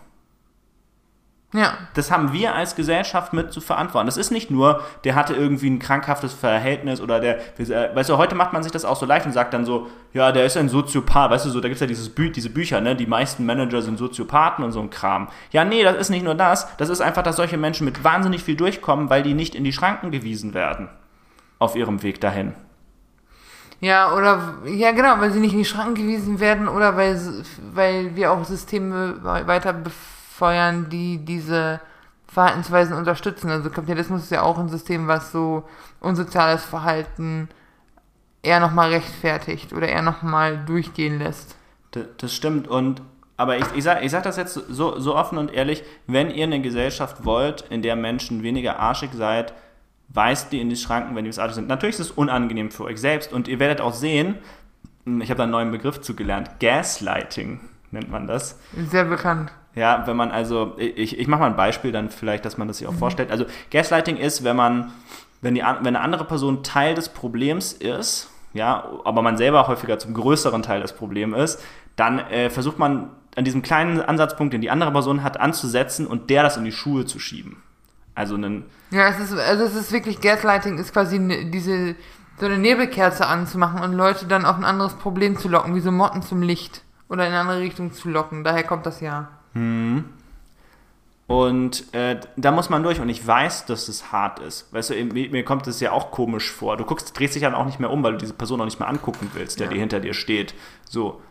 Ja, 1.56 1.78
Das 1.93 2.10
haben 2.10 2.34
wir 2.34 2.56
als 2.56 2.76
Gesellschaft 2.76 3.32
mit 3.32 3.54
zu 3.54 3.62
verantworten. 3.62 4.08
Das 4.08 4.18
ist 4.18 4.32
nicht 4.32 4.49
nur, 4.49 4.82
der 5.04 5.14
hatte 5.14 5.36
irgendwie 5.36 5.70
ein 5.70 5.78
krankhaftes 5.78 6.34
Verhältnis 6.34 6.99
oder 6.99 7.20
der, 7.20 7.39
weißt 7.93 8.10
du, 8.10 8.18
heute 8.18 8.34
macht 8.34 8.54
man 8.54 8.64
sich 8.64 8.72
das 8.72 8.86
auch 8.86 8.95
so 8.95 9.06
leicht 9.06 9.28
und 9.28 9.34
sagt 9.34 9.54
dann 9.54 9.64
so, 9.64 9.88
ja, 10.14 10.32
der 10.32 10.45
ist 10.47 10.58
ein 10.58 10.68
Soziopath, 10.68 11.30
weißt 11.30 11.45
du, 11.45 11.51
so, 11.51 11.62
da 11.62 11.68
gibt 11.68 11.76
es 11.76 11.82
ja 11.82 11.86
dieses 11.86 12.10
Bü 12.10 12.32
diese 12.32 12.49
Bücher, 12.49 12.82
ne, 12.82 12.95
die 12.95 13.06
meisten 13.06 13.45
Manager 13.45 13.84
sind 13.84 13.99
Soziopathen 13.99 14.66
und 14.66 14.72
so 14.72 14.80
ein 14.80 14.89
Kram. 14.89 15.28
Ja, 15.51 15.64
nee, 15.64 15.84
das 15.84 15.95
ist 15.97 16.10
nicht 16.10 16.24
nur 16.24 16.34
das, 16.34 16.68
das 16.78 16.89
ist 16.89 17.01
einfach, 17.01 17.22
dass 17.22 17.36
solche 17.36 17.58
Menschen 17.58 17.86
mit 17.86 18.04
wahnsinnig 18.04 18.43
viel 18.43 18.56
durchkommen, 18.56 19.12
weil 19.12 19.22
die 19.22 19.36
nicht 19.36 19.54
in 19.54 19.64
die 19.64 19.74
Schranken 19.74 20.10
gewiesen 20.10 20.56
werden 20.56 20.89
auf 21.60 21.76
ihrem 21.76 22.01
Weg 22.01 22.20
dahin. 22.20 22.54
Ja, 23.80 24.14
oder, 24.14 24.56
ja 24.66 24.91
genau, 24.91 25.20
weil 25.20 25.32
sie 25.32 25.39
nicht 25.39 25.51
in 25.54 25.60
die 25.60 25.66
Schranken 25.66 25.95
gewiesen 25.95 26.39
werden 26.39 26.68
oder 26.68 26.95
weil, 26.97 27.20
weil 27.74 28.16
wir 28.16 28.32
auch 28.32 28.43
Systeme 28.45 29.18
we- 29.22 29.45
weiter 29.45 29.74
befeuern, 30.43 30.89
die 30.89 31.23
diese 31.23 31.79
Verhaltensweisen 32.27 32.97
unterstützen. 32.97 33.49
Also 33.49 33.69
Kapitalismus 33.69 34.23
ist 34.23 34.31
ja 34.31 34.41
auch 34.41 34.57
ein 34.57 34.67
System, 34.67 35.07
was 35.07 35.31
so 35.31 35.63
unsoziales 36.01 36.65
Verhalten 36.65 37.47
eher 38.41 38.59
nochmal 38.59 38.89
rechtfertigt 38.89 39.71
oder 39.71 39.87
eher 39.87 40.01
nochmal 40.01 40.57
durchgehen 40.65 41.19
lässt. 41.19 41.55
Das 42.17 42.33
stimmt 42.33 42.67
und 42.67 43.01
aber 43.37 43.57
ich, 43.57 43.65
ich 43.75 43.83
sage 43.83 44.05
ich 44.05 44.11
sag 44.11 44.23
das 44.23 44.37
jetzt 44.37 44.53
so, 44.53 44.99
so 44.99 45.15
offen 45.15 45.37
und 45.37 45.53
ehrlich, 45.53 45.83
wenn 46.07 46.29
ihr 46.29 46.43
eine 46.43 46.61
Gesellschaft 46.61 47.23
wollt, 47.23 47.61
in 47.69 47.81
der 47.81 47.95
Menschen 47.95 48.43
weniger 48.43 48.79
arschig 48.79 49.11
seid, 49.13 49.53
weist 50.09 50.51
die 50.51 50.59
in 50.59 50.69
die 50.69 50.75
Schranken, 50.75 51.15
wenn 51.15 51.25
die 51.25 51.39
arschig 51.39 51.55
sind. 51.55 51.67
Natürlich 51.67 51.95
ist 51.95 52.07
es 52.07 52.11
unangenehm 52.11 52.69
für 52.69 52.83
euch 52.83 52.99
selbst 52.99 53.31
und 53.31 53.47
ihr 53.47 53.59
werdet 53.59 53.79
auch 53.79 53.93
sehen, 53.93 54.35
ich 55.05 55.29
habe 55.29 55.37
da 55.37 55.43
einen 55.43 55.51
neuen 55.51 55.71
Begriff 55.71 56.01
zugelernt, 56.01 56.59
Gaslighting 56.59 57.61
nennt 57.91 58.09
man 58.09 58.27
das. 58.27 58.59
Sehr 58.89 59.05
bekannt. 59.05 59.51
Ja, 59.76 60.03
wenn 60.05 60.15
man 60.15 60.32
also, 60.32 60.74
ich, 60.78 61.17
ich 61.17 61.28
mache 61.28 61.41
mal 61.41 61.47
ein 61.47 61.55
Beispiel 61.55 61.91
dann 61.91 62.09
vielleicht, 62.09 62.45
dass 62.45 62.57
man 62.57 62.67
das 62.67 62.78
sich 62.78 62.88
auch 62.88 62.93
vorstellt. 62.93 63.32
Also 63.32 63.45
Gaslighting 63.71 64.17
ist, 64.17 64.43
wenn 64.43 64.55
man, 64.55 64.91
wenn, 65.41 65.55
die, 65.55 65.61
wenn 65.61 65.88
eine 65.88 66.01
andere 66.01 66.26
Person 66.26 66.63
Teil 66.63 66.93
des 66.93 67.09
Problems 67.09 67.74
ist, 67.74 68.30
ja, 68.53 68.88
aber 69.03 69.24
man 69.24 69.36
selber 69.36 69.67
häufiger 69.67 69.97
zum 69.97 70.13
größeren 70.13 70.61
Teil 70.61 70.82
des 70.82 70.93
Problems 70.93 71.36
ist, 71.38 71.63
dann 71.95 72.19
äh, 72.19 72.49
versucht 72.51 72.78
man 72.78 73.09
an 73.36 73.45
diesem 73.45 73.63
kleinen 73.63 73.99
Ansatzpunkt, 73.99 74.53
den 74.53 74.61
die 74.61 74.69
andere 74.69 74.91
Person 74.91 75.24
hat, 75.24 75.39
anzusetzen 75.39 76.05
und 76.05 76.30
der 76.30 76.43
das 76.43 76.57
in 76.57 76.65
die 76.65 76.71
Schuhe 76.71 77.05
zu 77.05 77.17
schieben. 77.17 77.63
Also 78.13 78.36
einen, 78.36 78.65
Ja, 78.91 79.07
es 79.07 79.19
ist, 79.19 79.34
also 79.34 79.63
es 79.63 79.76
ist 79.76 79.91
wirklich, 79.91 80.21
Gaslighting 80.21 80.78
ist 80.78 80.93
quasi 80.93 81.17
ne, 81.17 81.49
diese, 81.49 81.95
so 82.39 82.45
eine 82.45 82.59
Nebelkerze 82.59 83.26
anzumachen 83.26 83.82
und 83.82 83.93
Leute 83.93 84.28
dann 84.28 84.45
auf 84.45 84.55
ein 84.55 84.65
anderes 84.65 84.93
Problem 84.95 85.38
zu 85.38 85.49
locken, 85.49 85.74
wie 85.74 85.80
so 85.80 85.91
Motten 85.91 86.21
zum 86.21 86.43
Licht. 86.43 86.84
Oder 87.09 87.26
in 87.26 87.32
eine 87.32 87.41
andere 87.41 87.59
Richtung 87.59 87.91
zu 87.91 88.09
locken. 88.09 88.43
Daher 88.43 88.63
kommt 88.63 88.86
das 88.86 89.01
ja. 89.01 89.30
Und 91.28 91.93
äh, 91.93 92.20
da 92.36 92.51
muss 92.51 92.70
man 92.70 92.84
durch. 92.84 92.99
Und 92.99 93.10
ich 93.10 93.26
weiß, 93.26 93.66
dass 93.66 93.88
es 93.88 94.12
hart 94.12 94.39
ist. 94.39 94.74
Weißt 94.74 94.89
du, 94.91 94.95
mir, 95.06 95.45
kommt 95.45 95.68
es 95.68 95.80
ja 95.80 95.91
auch 95.91 96.12
komisch 96.12 96.51
vor. 96.51 96.78
Du 96.78 96.84
guckst, 96.86 97.18
drehst 97.18 97.36
dich 97.36 97.43
dann 97.43 97.56
auch 97.56 97.66
nicht 97.66 97.80
mehr 97.80 97.91
um, 97.91 98.04
weil 98.04 98.14
du 98.14 98.18
diese 98.18 98.34
Person 98.34 98.60
auch 98.62 98.66
nicht 98.66 98.80
mehr 98.80 98.89
angucken 98.89 99.32
willst, 99.34 99.60
der 99.60 99.68
Ja. 99.68 99.74
dir 99.74 99.80
hinter 99.80 99.99
dir 99.99 100.14
steht. 100.14 100.54
So. 100.89 101.22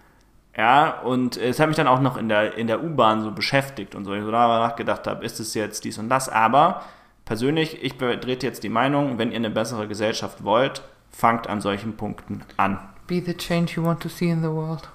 Ja, 0.56 1.00
und 1.00 1.36
es 1.36 1.60
hat 1.60 1.68
mich 1.68 1.76
dann 1.76 1.88
auch 1.88 2.00
noch 2.00 2.16
in 2.16 2.28
der, 2.28 2.56
in 2.58 2.66
der 2.66 2.82
U-Bahn 2.84 3.22
so 3.22 3.30
beschäftigt 3.30 3.94
und 3.94 4.04
so, 4.04 4.12
ich 4.12 4.22
so 4.22 4.30
darüber 4.30 4.58
nachgedacht 4.58 5.06
habe, 5.06 5.24
ist 5.24 5.40
es 5.40 5.54
jetzt 5.54 5.84
dies 5.84 5.96
und 5.96 6.10
das, 6.10 6.28
aber 6.28 6.82
persönlich, 7.24 7.82
ich 7.82 7.94
vertrete 7.94 8.46
jetzt 8.46 8.62
die 8.62 8.68
Meinung, 8.68 9.16
wenn 9.16 9.30
ihr 9.30 9.36
eine 9.36 9.48
bessere 9.48 9.88
Gesellschaft 9.88 10.44
wollt, 10.44 10.82
fangt 11.10 11.46
an 11.46 11.62
solchen 11.62 11.96
Punkten 11.96 12.42
an. 12.58 12.78
Be 13.06 13.22
the 13.24 13.34
change 13.34 13.76
you 13.76 13.82
want 13.82 14.00
to 14.00 14.10
see 14.10 14.28
in 14.28 14.42
the 14.42 14.48
world. 14.50 14.90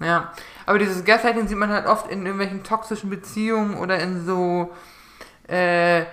Ja, 0.00 0.32
aber 0.66 0.78
dieses 0.78 1.04
Gaslighting 1.04 1.46
sieht 1.46 1.58
man 1.58 1.70
halt 1.70 1.86
oft 1.86 2.10
in 2.10 2.20
irgendwelchen 2.24 2.62
toxischen 2.62 3.10
Beziehungen 3.10 3.76
oder 3.76 3.98
in 3.98 4.24
so, 4.24 4.70
äh, 5.46 6.04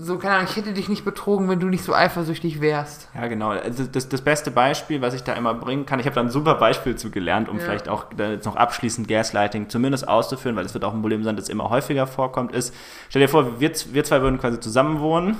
so, 0.00 0.18
keine 0.18 0.34
Ahnung, 0.34 0.48
ich 0.50 0.56
hätte 0.56 0.74
dich 0.74 0.90
nicht 0.90 1.04
betrogen, 1.06 1.48
wenn 1.48 1.58
du 1.58 1.68
nicht 1.68 1.84
so 1.84 1.94
eifersüchtig 1.94 2.60
wärst. 2.60 3.08
Ja, 3.14 3.28
genau. 3.28 3.50
Also 3.50 3.84
das, 3.84 4.08
das 4.10 4.20
beste 4.20 4.50
Beispiel, 4.50 5.00
was 5.00 5.14
ich 5.14 5.22
da 5.22 5.32
immer 5.32 5.54
bringen 5.54 5.86
kann, 5.86 6.00
ich 6.00 6.06
habe 6.06 6.14
da 6.14 6.20
ein 6.20 6.28
super 6.28 6.56
Beispiel 6.56 6.96
zu 6.96 7.10
gelernt, 7.10 7.48
um 7.48 7.56
Ja. 7.58 7.62
vielleicht 7.64 7.88
auch 7.88 8.04
da 8.14 8.30
jetzt 8.30 8.44
noch 8.44 8.56
abschließend 8.56 9.08
Gaslighting 9.08 9.70
zumindest 9.70 10.06
auszuführen, 10.06 10.54
weil 10.56 10.66
es 10.66 10.74
wird 10.74 10.84
auch 10.84 10.92
ein 10.92 11.00
Problem 11.00 11.22
sein, 11.24 11.36
das 11.36 11.48
immer 11.48 11.70
häufiger 11.70 12.06
vorkommt, 12.06 12.52
ist, 12.52 12.74
stell 13.08 13.22
dir 13.22 13.28
vor, 13.28 13.58
wir, 13.58 13.70
wir 13.92 14.04
zwei 14.04 14.20
würden 14.20 14.38
quasi 14.38 14.60
zusammen 14.60 15.00
wohnen 15.00 15.36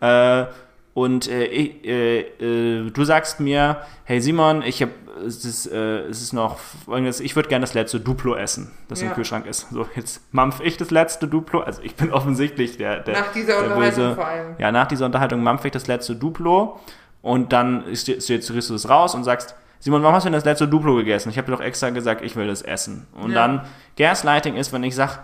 äh, 0.00 0.46
und 0.94 1.28
äh, 1.28 1.44
äh, 1.46 2.20
äh, 2.20 2.90
du 2.90 3.04
sagst 3.04 3.40
mir, 3.40 3.78
hey 4.04 4.20
Simon, 4.20 4.62
ich 4.62 4.82
habe 4.82 4.92
es 5.26 5.44
ist, 5.44 5.66
äh, 5.66 6.00
es 6.06 6.22
ist 6.22 6.32
noch 6.32 6.58
folgendes, 6.58 7.20
ich 7.20 7.36
würde 7.36 7.48
gerne 7.50 7.62
das 7.64 7.74
letzte 7.74 8.00
Duplo 8.00 8.34
essen, 8.36 8.70
das 8.88 9.02
Ja. 9.02 9.08
im 9.08 9.14
Kühlschrank 9.14 9.44
ist. 9.46 9.66
So, 9.70 9.86
jetzt 9.94 10.22
mampf 10.32 10.60
ich 10.60 10.76
das 10.78 10.90
letzte 10.90 11.28
Duplo, 11.28 11.60
also 11.60 11.82
ich 11.82 11.94
bin 11.94 12.10
offensichtlich 12.12 12.78
der, 12.78 13.00
der 13.00 13.20
Nach 13.20 13.32
dieser 13.32 13.60
der 13.60 13.62
Unterhaltung 13.76 14.04
böse- 14.04 14.14
vor 14.14 14.26
allem. 14.26 14.54
ja, 14.58 14.72
nach 14.72 14.86
dieser 14.86 15.06
Unterhaltung 15.06 15.42
mampf 15.42 15.64
ich 15.66 15.72
das 15.72 15.86
letzte 15.88 16.16
Duplo 16.16 16.80
und 17.22 17.52
dann 17.52 17.84
ist, 17.86 18.08
ist, 18.08 18.28
jetzt 18.30 18.50
riechst 18.50 18.70
du 18.70 18.72
das 18.74 18.88
raus 18.88 19.14
und 19.14 19.24
sagst, 19.24 19.54
Simon, 19.78 20.02
warum 20.02 20.14
hast 20.14 20.24
du 20.24 20.28
denn 20.28 20.34
das 20.34 20.44
letzte 20.44 20.68
Duplo 20.68 20.94
gegessen? 20.96 21.28
Ich 21.30 21.36
habe 21.38 21.50
dir 21.50 21.56
doch 21.56 21.64
extra 21.64 21.90
gesagt, 21.90 22.22
ich 22.22 22.34
will 22.36 22.46
das 22.46 22.62
essen. 22.62 23.06
Und 23.14 23.32
Ja. 23.32 23.46
dann 23.46 23.66
Gaslighting 23.96 24.56
ist, 24.56 24.72
wenn 24.72 24.82
ich 24.84 24.94
sage, 24.94 25.18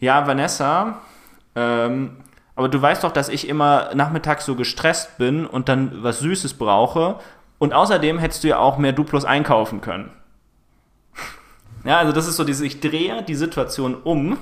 ja, 0.00 0.26
Vanessa, 0.26 0.98
ähm, 1.54 2.16
aber 2.54 2.68
du 2.68 2.80
weißt 2.80 3.04
doch, 3.04 3.12
dass 3.12 3.28
ich 3.28 3.48
immer 3.48 3.94
nachmittags 3.94 4.44
so 4.44 4.54
gestresst 4.54 5.16
bin 5.18 5.46
und 5.46 5.68
dann 5.68 6.02
was 6.02 6.18
Süßes 6.20 6.54
brauche. 6.54 7.18
Und 7.58 7.72
außerdem 7.72 8.18
hättest 8.18 8.44
du 8.44 8.48
ja 8.48 8.58
auch 8.58 8.76
mehr 8.76 8.92
Duplos 8.92 9.24
einkaufen 9.24 9.80
können. 9.80 10.10
Ja, 11.84 11.98
also 11.98 12.12
das 12.12 12.28
ist 12.28 12.36
so 12.36 12.44
diese, 12.44 12.64
ich 12.64 12.78
drehe 12.78 13.24
die 13.24 13.34
Situation 13.34 13.96
um 13.96 14.38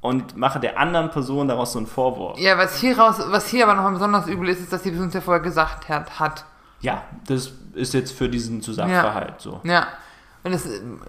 und 0.00 0.34
mache 0.34 0.60
der 0.60 0.78
anderen 0.78 1.10
Person 1.10 1.46
daraus 1.46 1.72
so 1.72 1.78
einen 1.78 1.86
Vorwurf. 1.86 2.38
Ja, 2.38 2.56
was 2.56 2.78
hier 2.78 2.98
raus, 2.98 3.16
was 3.26 3.48
hier 3.48 3.68
aber 3.68 3.74
noch 3.74 3.90
besonders 3.92 4.26
übel 4.26 4.48
ist, 4.48 4.60
ist, 4.60 4.72
dass 4.72 4.82
die 4.82 4.90
Person 4.92 5.08
es 5.08 5.14
ja 5.14 5.20
vorher 5.20 5.42
gesagt 5.42 5.90
hat. 5.90 6.18
hat. 6.18 6.46
Ja, 6.80 7.02
das 7.26 7.52
ist 7.74 7.92
jetzt 7.92 8.16
für 8.16 8.30
diesen 8.30 8.62
Zusammenhalt 8.62 9.42
so. 9.42 9.60
Ja. 9.64 9.88
Und 10.42 10.52
es, 10.52 10.66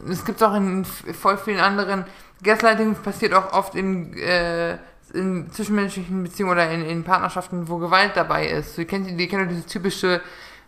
es 0.10 0.26
gibt 0.26 0.44
auch 0.44 0.54
in 0.54 0.86
voll 0.86 1.38
vielen 1.38 1.60
anderen. 1.60 2.06
Gaslighting 2.44 2.96
passiert 2.96 3.34
auch 3.34 3.54
oft 3.54 3.76
in, 3.76 4.14
äh, 4.18 4.78
in 5.14 5.52
zwischenmenschlichen 5.52 6.24
Beziehungen 6.24 6.54
oder 6.54 6.70
in, 6.72 6.84
in 6.84 7.04
Partnerschaften, 7.04 7.70
wo 7.70 7.78
Gewalt 7.78 8.12
dabei 8.16 8.48
ist. 8.48 8.78
Ihr 8.78 8.86
kennt, 8.86 9.08
ihr 9.08 9.28
kennt 9.28 9.44
doch 9.44 9.50
dieses 9.50 9.68
typische, 9.68 10.22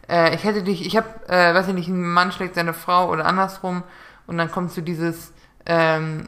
äh, 0.08 0.36
ich 0.36 0.43
hätte 0.43 0.64
dich, 0.64 0.86
ich 0.86 0.96
hab, 0.96 1.30
äh, 1.30 1.54
weiß 1.54 1.68
ich 1.70 1.74
nicht, 1.74 1.88
ein 1.88 2.02
Mann 2.02 2.32
schlägt 2.32 2.56
seine 2.56 2.74
Frau 2.74 3.10
oder 3.10 3.26
andersrum 3.26 3.84
und 4.28 4.38
dann 4.38 4.52
kommt 4.52 4.72
zu 4.72 4.82
dieses, 4.82 5.34
ähm, 5.66 6.28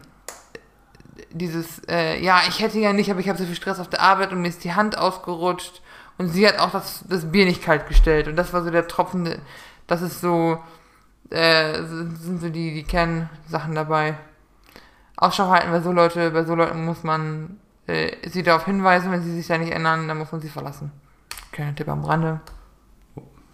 dieses, 1.31 1.81
äh, 1.87 2.19
ja, 2.23 2.41
ich 2.47 2.59
hätte 2.59 2.79
ja 2.79 2.93
nicht, 2.93 3.11
aber 3.11 3.19
ich 3.19 3.29
habe 3.29 3.37
so 3.37 3.45
viel 3.45 3.55
Stress 3.55 3.79
auf 3.79 3.89
der 3.89 4.01
Arbeit 4.01 4.31
und 4.31 4.41
mir 4.41 4.49
ist 4.49 4.63
die 4.63 4.73
Hand 4.73 4.97
ausgerutscht 4.97 5.81
und 6.17 6.29
sie 6.29 6.47
hat 6.47 6.59
auch 6.59 6.71
das, 6.71 7.03
das 7.07 7.31
Bier 7.31 7.45
nicht 7.45 7.63
kalt 7.63 7.87
gestellt 7.87 8.27
und 8.27 8.35
das 8.35 8.51
war 8.51 8.63
so 8.63 8.71
der 8.71 8.87
Tropfen, 8.87 9.35
das 9.85 10.01
ist 10.01 10.21
so, 10.21 10.57
äh, 11.29 11.83
sind 11.83 12.41
so 12.41 12.49
die, 12.49 12.73
die 12.73 12.83
Kernsachen 12.83 13.75
dabei. 13.75 14.17
Ausschau 15.17 15.49
halten, 15.49 15.71
bei 15.71 15.81
so 15.81 15.91
Leute, 15.91 16.31
bei 16.31 16.43
so 16.43 16.55
Leuten 16.55 16.85
muss 16.85 17.03
man 17.03 17.59
äh, 17.87 18.11
sie 18.29 18.43
darauf 18.43 18.65
hinweisen, 18.65 19.11
wenn 19.11 19.23
sie 19.23 19.33
sich 19.33 19.47
da 19.47 19.57
nicht 19.57 19.71
ändern, 19.71 20.07
dann 20.07 20.17
muss 20.17 20.31
man 20.31 20.41
sie 20.41 20.49
verlassen. 20.49 20.91
Kleiner 21.51 21.75
Tipp 21.75 21.87
am 21.87 22.03
Rande. 22.03 22.41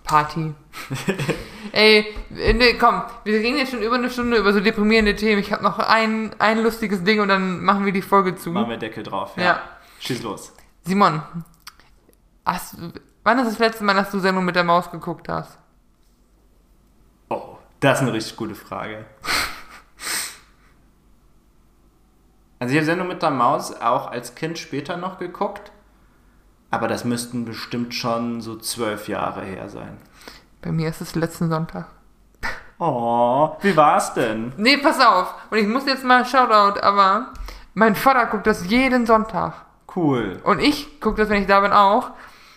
Party. 0.03 0.53
Ey, 1.71 2.13
nee, 2.29 2.73
komm, 2.73 3.03
wir 3.23 3.33
reden 3.35 3.57
jetzt 3.57 3.71
schon 3.71 3.81
über 3.81 3.95
eine 3.95 4.09
Stunde 4.09 4.37
über 4.37 4.53
so 4.53 4.59
deprimierende 4.59 5.15
Themen. 5.15 5.39
Ich 5.39 5.53
habe 5.53 5.63
noch 5.63 5.79
ein, 5.79 6.35
ein 6.39 6.61
lustiges 6.61 7.03
Ding 7.03 7.21
und 7.21 7.29
dann 7.29 7.63
machen 7.63 7.85
wir 7.85 7.93
die 7.93 8.01
Folge 8.01 8.35
zu. 8.35 8.51
Machen 8.51 8.69
wir 8.69 8.77
Deckel 8.77 9.03
drauf. 9.03 9.37
Ja. 9.37 9.43
Ja. 9.43 9.61
Schieß 9.99 10.23
los. 10.23 10.53
Simon, 10.83 11.21
hast, 12.45 12.75
wann 13.23 13.39
ist 13.39 13.47
das 13.47 13.59
letzte 13.59 13.83
Mal, 13.85 13.93
dass 13.93 14.11
du 14.11 14.19
Sendung 14.19 14.43
mit 14.43 14.55
der 14.55 14.65
Maus 14.65 14.91
geguckt 14.91 15.29
hast? 15.29 15.57
Oh, 17.29 17.57
das 17.79 17.99
ist 17.99 18.01
eine 18.03 18.13
richtig 18.13 18.35
gute 18.35 18.55
Frage. 18.55 19.05
Also 22.63 22.75
ich 22.75 22.79
habe 22.79 22.85
Sendung 22.85 23.09
mit 23.09 23.21
der 23.21 23.29
Maus 23.29 23.75
auch 23.81 24.09
als 24.09 24.35
Kind 24.35 24.57
später 24.57 24.95
noch 24.95 25.19
geguckt, 25.19 25.73
aber 26.71 26.87
das 26.87 27.03
müssten 27.03 27.43
bestimmt 27.43 27.93
schon 27.93 28.39
so 28.39 28.55
zwölf 28.55 29.09
Jahre 29.09 29.41
her 29.41 29.67
sein. 29.67 29.97
Bei 30.61 30.71
mir 30.71 30.87
ist 30.87 31.01
es 31.01 31.13
letzten 31.13 31.49
Sonntag. 31.49 31.87
Oh, 32.79 33.57
wie 33.59 33.75
war's 33.75 34.13
denn? 34.13 34.53
Nee, 34.55 34.77
pass 34.77 35.05
auf. 35.05 35.35
Und 35.51 35.57
ich 35.57 35.67
muss 35.67 35.85
jetzt 35.85 36.05
mal 36.05 36.23
Shoutout, 36.23 36.79
aber 36.79 37.33
mein 37.73 37.95
Vater 37.95 38.27
guckt 38.27 38.47
das 38.47 38.65
jeden 38.69 39.05
Sonntag. 39.05 39.55
Cool. 39.93 40.39
Und 40.45 40.59
ich 40.59 41.01
gucke 41.01 41.17
das, 41.17 41.27
wenn 41.27 41.41
ich 41.41 41.47
da 41.49 41.59
bin, 41.59 41.73
auch. 41.73 42.11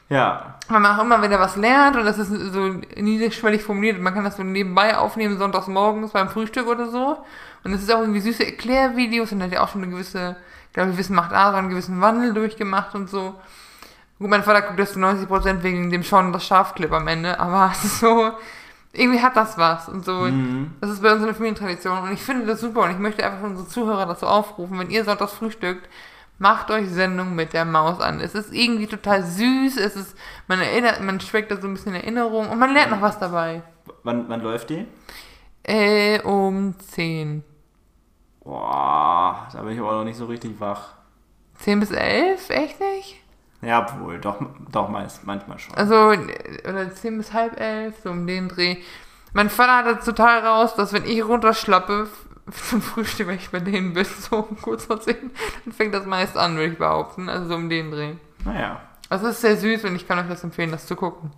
Ja. 0.08 0.54
Weil 0.68 0.78
man 0.78 0.96
auch 0.96 1.02
immer 1.02 1.20
wieder 1.20 1.40
was 1.40 1.56
lernt 1.56 1.96
und 1.96 2.04
das 2.04 2.18
ist 2.18 2.28
so 2.28 2.80
niedrigschwellig 2.96 3.64
formuliert. 3.64 4.00
Man 4.00 4.14
kann 4.14 4.22
das 4.22 4.36
so 4.36 4.44
nebenbei 4.44 4.96
aufnehmen, 4.96 5.36
sonntags 5.36 5.66
morgens 5.66 6.12
beim 6.12 6.28
Frühstück 6.28 6.68
oder 6.68 6.90
so. 6.90 7.18
Und 7.66 7.74
es 7.74 7.82
ist 7.82 7.92
auch 7.92 8.00
irgendwie 8.00 8.20
süße 8.20 8.46
Erklärvideos 8.46 9.32
und 9.32 9.42
hat 9.42 9.50
ja 9.50 9.62
auch 9.62 9.68
schon 9.68 9.82
eine 9.82 9.90
gewisse, 9.90 10.36
glaube 10.72 10.92
ich, 10.92 10.96
Wissen 10.96 11.16
macht 11.16 11.32
A, 11.32 11.50
so 11.50 11.56
einen 11.56 11.68
gewissen 11.68 12.00
Wandel 12.00 12.32
durchgemacht 12.32 12.94
und 12.94 13.10
so. 13.10 13.34
Gut, 14.20 14.30
mein 14.30 14.44
Vater 14.44 14.62
guckt 14.62 14.78
das 14.78 14.92
zu 14.92 15.00
90% 15.00 15.62
wegen 15.64 15.90
dem 15.90 16.04
Schauen 16.04 16.32
das 16.32 16.46
Schafclip 16.46 16.92
am 16.92 17.08
Ende, 17.08 17.40
aber 17.40 17.72
es 17.74 17.84
ist 17.84 18.00
so, 18.00 18.30
irgendwie 18.92 19.20
hat 19.20 19.36
das 19.36 19.58
was 19.58 19.88
und 19.88 20.04
so. 20.04 20.12
Mhm. 20.12 20.74
Das 20.80 20.90
ist 20.90 21.02
bei 21.02 21.12
uns 21.12 21.22
eine 21.22 21.34
Familientradition 21.34 21.98
und 21.98 22.12
ich 22.12 22.20
finde 22.20 22.46
das 22.46 22.60
super 22.60 22.82
und 22.82 22.92
ich 22.92 22.98
möchte 22.98 23.24
einfach 23.24 23.42
unsere 23.42 23.66
Zuhörer 23.66 24.06
dazu 24.06 24.26
aufrufen, 24.26 24.78
wenn 24.78 24.90
ihr 24.90 25.04
sonntags 25.04 25.32
frühstückt, 25.32 25.88
macht 26.38 26.70
euch 26.70 26.88
Sendung 26.88 27.34
mit 27.34 27.52
der 27.52 27.64
Maus 27.64 28.00
an. 28.00 28.20
Es 28.20 28.36
ist 28.36 28.54
irgendwie 28.54 28.86
total 28.86 29.24
süß, 29.24 29.76
es 29.76 29.96
ist, 29.96 30.16
man 30.46 30.60
erinnert, 30.60 31.00
man 31.00 31.18
schweckt 31.20 31.50
da 31.50 31.56
so 31.60 31.66
ein 31.66 31.74
bisschen 31.74 31.94
Erinnerung 31.94 32.48
und 32.48 32.60
man 32.60 32.72
lernt 32.72 32.92
noch 32.92 33.02
was 33.02 33.18
dabei. 33.18 33.62
Wann, 34.04 34.28
wann 34.28 34.40
läuft 34.40 34.70
die? 34.70 34.86
Äh, 35.64 36.20
um 36.20 36.78
10. 36.78 37.42
Boah, 38.46 39.48
da 39.52 39.62
bin 39.62 39.72
ich 39.72 39.80
aber 39.80 39.92
noch 39.92 40.04
nicht 40.04 40.16
so 40.16 40.26
richtig 40.26 40.60
wach. 40.60 40.90
10 41.58 41.80
bis 41.80 41.90
11? 41.90 42.48
Echt 42.50 42.80
nicht? 42.80 43.16
Ja, 43.60 43.84
wohl, 43.98 44.20
doch, 44.20 44.40
doch 44.70 44.88
meist, 44.88 45.26
manchmal 45.26 45.58
schon. 45.58 45.74
Also, 45.74 46.12
oder 46.68 46.94
10 46.94 47.18
bis 47.18 47.32
halb 47.32 47.58
11, 47.58 47.96
so 48.04 48.10
um 48.10 48.24
den 48.24 48.48
Dreh. 48.48 48.76
Mein 49.32 49.50
Vater 49.50 49.88
hat 49.90 49.98
das 49.98 50.04
total 50.04 50.46
raus, 50.46 50.76
dass 50.76 50.92
wenn 50.92 51.04
ich 51.04 51.24
runterschlappe 51.24 52.06
zum 52.52 52.80
Frühstück, 52.80 53.26
wenn 53.26 53.36
ich 53.36 53.50
bei 53.50 53.58
denen 53.58 53.94
bin, 53.94 54.04
so 54.04 54.46
um 54.48 54.56
kurz 54.62 54.84
vor 54.84 55.00
10, 55.00 55.16
dann 55.64 55.72
fängt 55.72 55.92
das 55.92 56.06
meist 56.06 56.36
an, 56.36 56.54
würde 56.54 56.72
ich 56.72 56.78
behaupten. 56.78 57.28
Also 57.28 57.48
so 57.48 57.54
um 57.56 57.68
den 57.68 57.90
Dreh. 57.90 58.14
Naja. 58.44 58.80
Also 59.08 59.26
es 59.26 59.34
ist 59.36 59.40
sehr 59.40 59.56
süß 59.56 59.84
und 59.86 59.96
ich 59.96 60.06
kann 60.06 60.20
euch 60.20 60.28
das 60.28 60.44
empfehlen, 60.44 60.70
das 60.70 60.86
zu 60.86 60.94
gucken. 60.94 61.32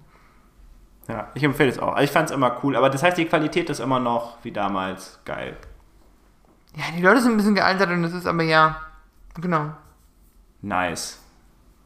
Ja, 1.09 1.29
ich 1.33 1.43
empfehle 1.43 1.71
es 1.71 1.79
auch. 1.79 1.95
Also 1.95 2.05
ich 2.05 2.11
fand 2.11 2.29
es 2.29 2.37
immer 2.37 2.59
cool, 2.63 2.77
aber 2.77 2.91
das 2.91 3.03
heißt, 3.03 3.17
die 3.17 3.25
Qualität 3.25 3.71
ist 3.71 3.81
immer 3.81 3.99
noch 3.99 4.37
wie 4.43 4.53
damals 4.53 5.21
geil. 5.25 5.57
Ja, 6.77 6.85
die 6.97 7.03
Leute 7.03 7.21
sind 7.21 7.33
ein 7.33 7.37
bisschen 7.37 7.55
gealtert 7.55 7.91
und 7.91 8.03
das 8.03 8.13
ist 8.13 8.27
aber 8.27 8.43
ja, 8.43 8.81
genau. 9.41 9.71
Nice. 10.63 11.21